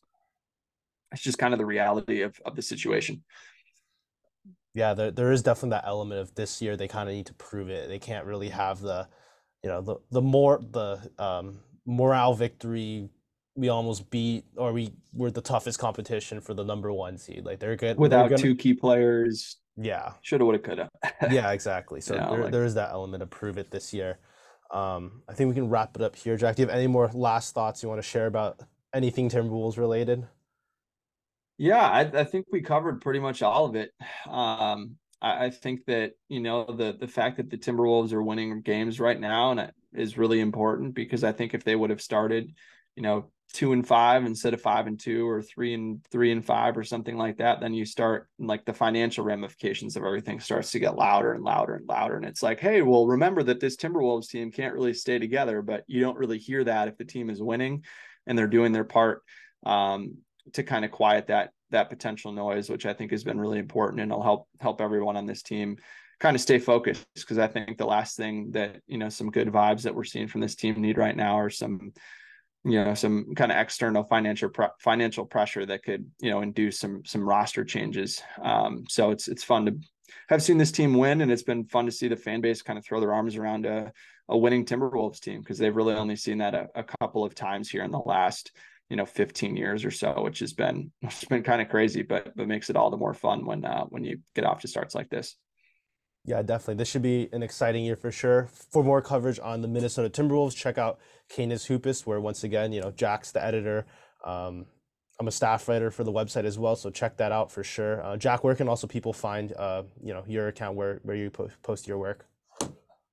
it's 1.13 1.23
just 1.23 1.39
kind 1.39 1.55
of 1.55 1.59
the 1.59 1.67
reality 1.67 2.23
of 2.23 2.39
of 2.45 2.57
the 2.57 2.63
situation. 2.63 3.23
Yeah, 4.75 4.95
there 4.95 5.11
there 5.11 5.33
is 5.33 5.43
definitely 5.43 5.71
that 5.71 5.87
element 5.87 6.21
of 6.21 6.35
this 6.35 6.63
year. 6.63 6.77
They 6.77 6.89
kind 6.89 7.09
of 7.09 7.15
need 7.15 7.27
to 7.27 7.35
prove 7.35 7.69
it. 7.69 7.89
They 7.89 7.99
can't 7.99 8.27
really 8.27 8.49
have 8.49 8.81
the, 8.81 9.09
you 9.63 9.69
know, 9.69 9.83
the 9.83 9.97
the 10.11 10.23
more 10.23 10.61
the 10.71 11.11
um, 11.19 11.61
morale 11.87 12.35
victory 12.35 13.09
we 13.55 13.69
almost 13.69 14.11
beat 14.11 14.45
or 14.57 14.73
we 14.73 14.93
were 15.13 15.31
the 15.31 15.41
toughest 15.41 15.79
competition 15.79 16.41
for 16.41 16.55
the 16.55 16.65
number 16.65 16.93
one 16.93 17.19
seed. 17.19 17.45
Like 17.45 17.59
they're 17.59 17.77
good 17.77 17.99
without 17.99 18.29
they're 18.29 18.39
gonna, 18.39 18.43
two 18.43 18.55
key 18.55 18.75
players. 18.75 19.59
Yeah, 19.77 20.13
shoulda, 20.23 20.45
woulda, 20.45 20.59
coulda. 20.59 20.89
yeah, 21.31 21.51
exactly. 21.53 22.01
So 22.01 22.15
there, 22.15 22.43
like, 22.43 22.53
there 22.53 22.65
is 22.65 22.75
that 22.75 22.91
element 22.91 23.21
to 23.21 23.27
prove 23.27 23.59
it 23.59 23.71
this 23.71 23.93
year. 23.93 24.19
Um, 24.71 25.23
I 25.29 25.35
think 25.35 25.49
we 25.49 25.55
can 25.55 25.69
wrap 25.69 25.97
it 25.97 26.03
up 26.03 26.17
here. 26.17 26.37
Jack, 26.37 26.57
do 26.57 26.63
you 26.63 26.69
have 26.69 26.77
any 26.77 26.87
more 26.87 27.11
last 27.13 27.55
thoughts 27.55 27.83
you 27.83 27.89
want 27.89 27.99
to 28.01 28.09
share 28.09 28.27
about 28.27 28.61
anything 28.95 29.29
Timberwolves 29.29 29.77
related? 29.77 30.27
Yeah, 31.59 31.81
I, 31.81 32.01
I 32.01 32.25
think 32.25 32.47
we 32.51 32.63
covered 32.63 33.01
pretty 33.01 33.21
much 33.21 33.43
all 33.43 33.67
of 33.67 33.77
it. 33.77 33.91
Um, 34.29 34.97
I, 35.21 35.47
I 35.47 35.51
think 35.51 35.85
that 35.87 36.13
you 36.29 36.41
know 36.41 36.65
the 36.65 36.97
the 36.99 37.07
fact 37.07 37.37
that 37.37 37.51
the 37.51 37.59
Timberwolves 37.59 38.13
are 38.13 38.23
winning 38.23 38.63
games 38.63 38.99
right 38.99 39.19
now 39.19 39.53
and 39.53 39.73
is 39.95 40.19
really 40.19 40.41
important 40.41 40.95
because 40.95 41.23
I 41.23 41.33
think 41.33 41.55
if 41.55 41.65
they 41.65 41.77
would 41.77 41.91
have 41.91 42.03
started, 42.03 42.53
you 42.97 43.03
know, 43.03 43.31
two 43.53 43.73
and 43.73 43.87
five 43.87 44.25
instead 44.25 44.55
of 44.55 44.61
five 44.61 44.87
and 44.87 44.99
two 44.99 45.29
or 45.29 45.43
three 45.43 45.75
and 45.75 46.05
three 46.11 46.33
and 46.33 46.45
five 46.45 46.77
or 46.77 46.85
something 46.85 47.17
like 47.17 47.37
that, 47.37 47.61
then 47.61 47.75
you 47.75 47.85
start 47.85 48.29
like 48.39 48.65
the 48.65 48.73
financial 48.73 49.25
ramifications 49.25 49.95
of 49.97 50.05
everything 50.05 50.41
starts 50.41 50.71
to 50.73 50.79
get 50.79 50.97
louder 50.97 51.33
and 51.35 51.45
louder 51.45 51.75
and 51.75 51.87
louder. 51.87 52.17
And 52.17 52.25
it's 52.25 52.43
like, 52.43 52.61
hey, 52.61 52.83
well, 52.83 53.07
remember 53.07 53.43
that 53.43 53.61
this 53.61 53.77
Timberwolves 53.77 54.29
team 54.29 54.51
can't 54.51 54.75
really 54.75 54.95
stay 54.95 55.19
together, 55.19 55.61
but 55.61 55.85
you 55.87 56.01
don't 56.01 56.19
really 56.19 56.39
hear 56.39 56.65
that 56.65 56.89
if 56.89 56.97
the 56.97 57.05
team 57.05 57.29
is 57.29 57.43
winning 57.43 57.85
and 58.27 58.39
they're 58.39 58.47
doing 58.47 58.73
their 58.73 58.85
part 58.85 59.23
um, 59.65 60.17
to 60.55 60.63
kind 60.63 60.85
of 60.85 60.91
quiet 60.91 61.27
that 61.27 61.51
that 61.71 61.91
potential 61.91 62.33
noise, 62.33 62.69
which 62.69 62.87
I 62.87 62.93
think 62.93 63.11
has 63.11 63.25
been 63.25 63.41
really 63.41 63.59
important 63.59 64.01
and 64.01 64.11
will 64.11 64.23
help 64.23 64.49
help 64.61 64.81
everyone 64.81 65.17
on 65.17 65.27
this 65.27 65.43
team 65.43 65.77
kind 66.21 66.37
of 66.37 66.41
stay 66.41 66.59
focused 66.59 67.05
because 67.17 67.39
I 67.39 67.49
think 67.49 67.79
the 67.79 67.85
last 67.85 68.17
thing 68.17 68.53
that 68.53 68.81
you 68.87 68.97
know 68.97 69.09
some 69.09 69.31
good 69.31 69.49
vibes 69.49 69.83
that 69.83 69.95
we're 69.95 70.05
seeing 70.05 70.29
from 70.29 70.41
this 70.41 70.55
team 70.55 70.81
need 70.81 70.97
right 70.97 71.17
now 71.17 71.39
are 71.39 71.51
some 71.51 71.93
you 72.65 72.83
know 72.83 72.95
some 72.95 73.35
kind 73.35 73.51
of 73.51 73.59
external 73.59 74.05
financial 74.05 74.51
financial 74.79 75.27
pressure 75.27 75.67
that 75.67 75.83
could 75.83 76.09
you 76.21 76.31
know 76.31 76.43
induce 76.43 76.79
some 76.79 77.05
some 77.05 77.29
roster 77.29 77.65
changes. 77.65 78.23
Um, 78.43 78.85
so 78.89 79.11
it's 79.11 79.29
it's 79.29 79.45
fun 79.45 79.67
to 79.67 79.77
have 80.29 80.43
seen 80.43 80.59
this 80.59 80.73
team 80.73 80.95
win, 80.95 81.21
and 81.21 81.33
it's 81.33 81.43
been 81.43 81.65
fun 81.65 81.87
to 81.87 81.93
see 81.93 82.09
the 82.09 82.17
fan 82.17 82.41
base 82.41 82.63
kind 82.63 82.79
of 82.79 82.85
throw 82.85 83.01
their 83.01 83.13
arms 83.13 83.37
around 83.37 83.67
a, 83.67 83.93
a 84.29 84.37
winning 84.37 84.65
Timberwolves 84.65 85.21
team 85.21 85.41
because 85.41 85.59
they've 85.59 85.75
really 85.75 85.95
only 85.95 86.17
seen 86.17 86.39
that 86.39 86.55
a, 86.55 86.69
a, 86.75 86.85
couple 86.85 87.25
of 87.25 87.35
times 87.35 87.69
here 87.69 87.83
in 87.83 87.91
the 87.91 87.99
last 87.99 88.53
you 88.89 88.97
know 88.97 89.07
15 89.07 89.57
years 89.57 89.85
or 89.85 89.91
so, 89.91 90.23
which 90.23 90.39
has 90.39 90.53
been 90.53 90.93
it's 91.03 91.25
been 91.25 91.43
kind 91.43 91.63
of 91.63 91.69
crazy, 91.69 92.03
but 92.03 92.37
but 92.37 92.47
makes 92.47 92.71
it 92.71 92.77
all 92.77 92.91
the 92.91 92.97
more 92.97 93.15
fun 93.15 93.45
when 93.45 93.65
uh, 93.65 93.85
when 93.85 94.05
you 94.05 94.21
get 94.35 94.45
off 94.45 94.61
to 94.61 94.69
starts 94.69 94.95
like 94.95 95.09
this. 95.11 95.37
Yeah, 96.25 96.41
definitely. 96.43 96.77
This 96.77 96.89
should 96.89 97.03
be 97.03 97.29
an 97.33 97.43
exciting 97.43 97.85
year 97.85 97.97
for 97.97 98.13
sure. 98.13 98.49
For 98.71 98.85
more 98.85 99.03
coverage 99.03 99.41
on 99.41 99.61
the 99.61 99.69
Minnesota 99.69 100.09
Timberwolves, 100.09 100.55
check 100.55 100.79
out 100.79 101.01
Canis 101.29 101.65
Hoopus, 101.65 102.07
where 102.07 102.21
once 102.21 102.45
again, 102.45 102.73
you 102.73 102.81
know, 102.81 102.93
Jack's 102.93 103.33
the 103.33 103.45
editor. 103.45 103.87
Um, 104.25 104.67
I'm 105.19 105.29
a 105.29 105.33
staff 105.33 105.69
writer 105.69 105.91
for 105.91 106.05
the 106.05 106.13
website 106.13 106.45
as 106.45 106.59
well, 106.59 106.77
so 106.77 106.91
check 106.91 107.17
that 107.19 107.33
out 107.33 107.51
for 107.51 107.65
sure. 107.65 108.03
Uh, 108.03 108.17
Jack, 108.17 108.45
where 108.45 108.55
can 108.55 108.69
also 108.69 108.87
people 108.87 109.13
find 109.13 109.53
uh, 109.53 109.83
you 110.03 110.15
know 110.15 110.25
your 110.27 110.49
account 110.49 110.77
where 110.77 111.01
where 111.03 111.17
you 111.17 111.31
po- 111.31 111.51
post 111.63 111.87
your 111.87 111.99
work? 111.99 112.27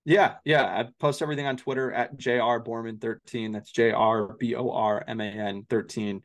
Yeah, 0.05 0.35
yeah, 0.45 0.63
I 0.63 0.89
post 0.99 1.21
everything 1.21 1.45
on 1.45 1.57
Twitter 1.57 1.91
at 1.91 2.17
jr 2.17 2.59
borman 2.65 3.01
13. 3.01 3.51
That's 3.51 3.71
J 3.71 3.91
R 3.91 4.35
B 4.39 4.55
O 4.55 4.71
R 4.71 5.03
M 5.07 5.19
A 5.19 5.25
N 5.25 5.65
13. 5.69 6.21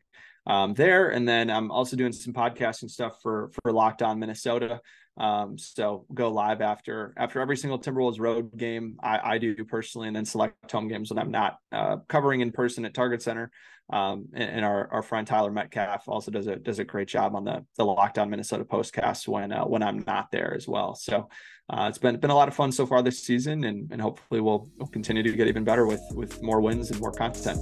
Um, 0.47 0.75
there, 0.75 1.11
and 1.11 1.27
then 1.27 1.51
I'm 1.51 1.71
also 1.71 1.97
doing 1.97 2.13
some 2.13 2.33
podcasting 2.33 2.91
stuff 2.91 3.21
for 3.23 3.51
for 3.63 3.73
Locked 3.73 4.03
On 4.03 4.19
Minnesota. 4.19 4.81
Um, 5.17 5.59
so 5.59 6.07
go 6.13 6.31
live 6.31 6.61
after 6.61 7.15
after 7.17 7.41
every 7.41 7.57
single 7.57 7.79
Timberwolves 7.79 8.19
road 8.19 8.57
game. 8.57 8.97
I, 9.03 9.35
I 9.35 9.39
do 9.39 9.55
personally, 9.65 10.09
and 10.09 10.17
then 10.17 10.25
select 10.25 10.71
home 10.71 10.89
games 10.89 11.11
when 11.11 11.19
I'm 11.19 11.31
not 11.31 11.59
uh, 11.71 11.97
covering 12.09 12.41
in 12.41 12.51
person 12.51 12.85
at 12.85 12.95
Target 12.95 13.23
Center. 13.23 13.51
Um, 13.93 14.29
and, 14.33 14.51
and, 14.51 14.65
our 14.65 14.91
our 14.91 15.03
friend 15.03 15.27
Tyler 15.27 15.51
Metcalf 15.51 16.09
also 16.09 16.31
does 16.31 16.47
a 16.47 16.57
does 16.57 16.79
a 16.79 16.85
great 16.85 17.07
job 17.07 17.37
on 17.37 17.45
the 17.45 17.65
the 17.77 17.85
Lockdown 17.85 18.31
Minnesota 18.31 18.65
postcast 18.65 19.29
when 19.29 19.53
uh, 19.53 19.65
when 19.65 19.83
I'm 19.83 20.03
not 20.07 20.31
there 20.33 20.55
as 20.55 20.67
well. 20.67 20.95
So 20.95 21.29
uh, 21.71 21.87
it's 21.89 21.99
been 21.99 22.19
been 22.19 22.31
a 22.31 22.35
lot 22.35 22.49
of 22.49 22.55
fun 22.55 22.73
so 22.73 22.87
far 22.87 23.03
this 23.03 23.23
season, 23.23 23.65
and 23.65 23.91
and 23.91 24.01
hopefully 24.01 24.41
we'll, 24.41 24.69
we'll 24.79 24.89
continue 24.89 25.23
to 25.23 25.33
get 25.33 25.49
even 25.49 25.65
better 25.65 25.87
with 25.87 26.03
with 26.13 26.43
more 26.43 26.61
wins 26.61 26.91
and 26.91 27.01
more 27.01 27.13
content. 27.13 27.59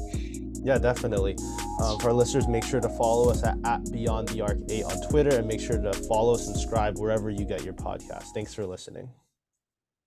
Yeah, 0.65 0.79
definitely. 0.79 1.37
Um, 1.83 1.99
for 1.99 2.09
our 2.09 2.13
listeners, 2.13 2.47
make 2.47 2.65
sure 2.65 2.81
to 2.81 2.89
follow 2.89 3.31
us 3.31 3.43
at, 3.43 3.59
at 3.65 3.91
Beyond 3.91 4.29
the 4.29 4.43
Arc 4.43 4.59
8 4.69 4.85
on 4.85 5.09
Twitter 5.09 5.37
and 5.37 5.47
make 5.47 5.61
sure 5.61 5.81
to 5.81 5.93
follow, 5.93 6.37
subscribe 6.37 6.99
wherever 6.99 7.31
you 7.31 7.45
get 7.45 7.65
your 7.65 7.75
podcast. 7.75 8.27
Thanks 8.33 8.55
for 8.55 8.65
listening. 8.65 9.09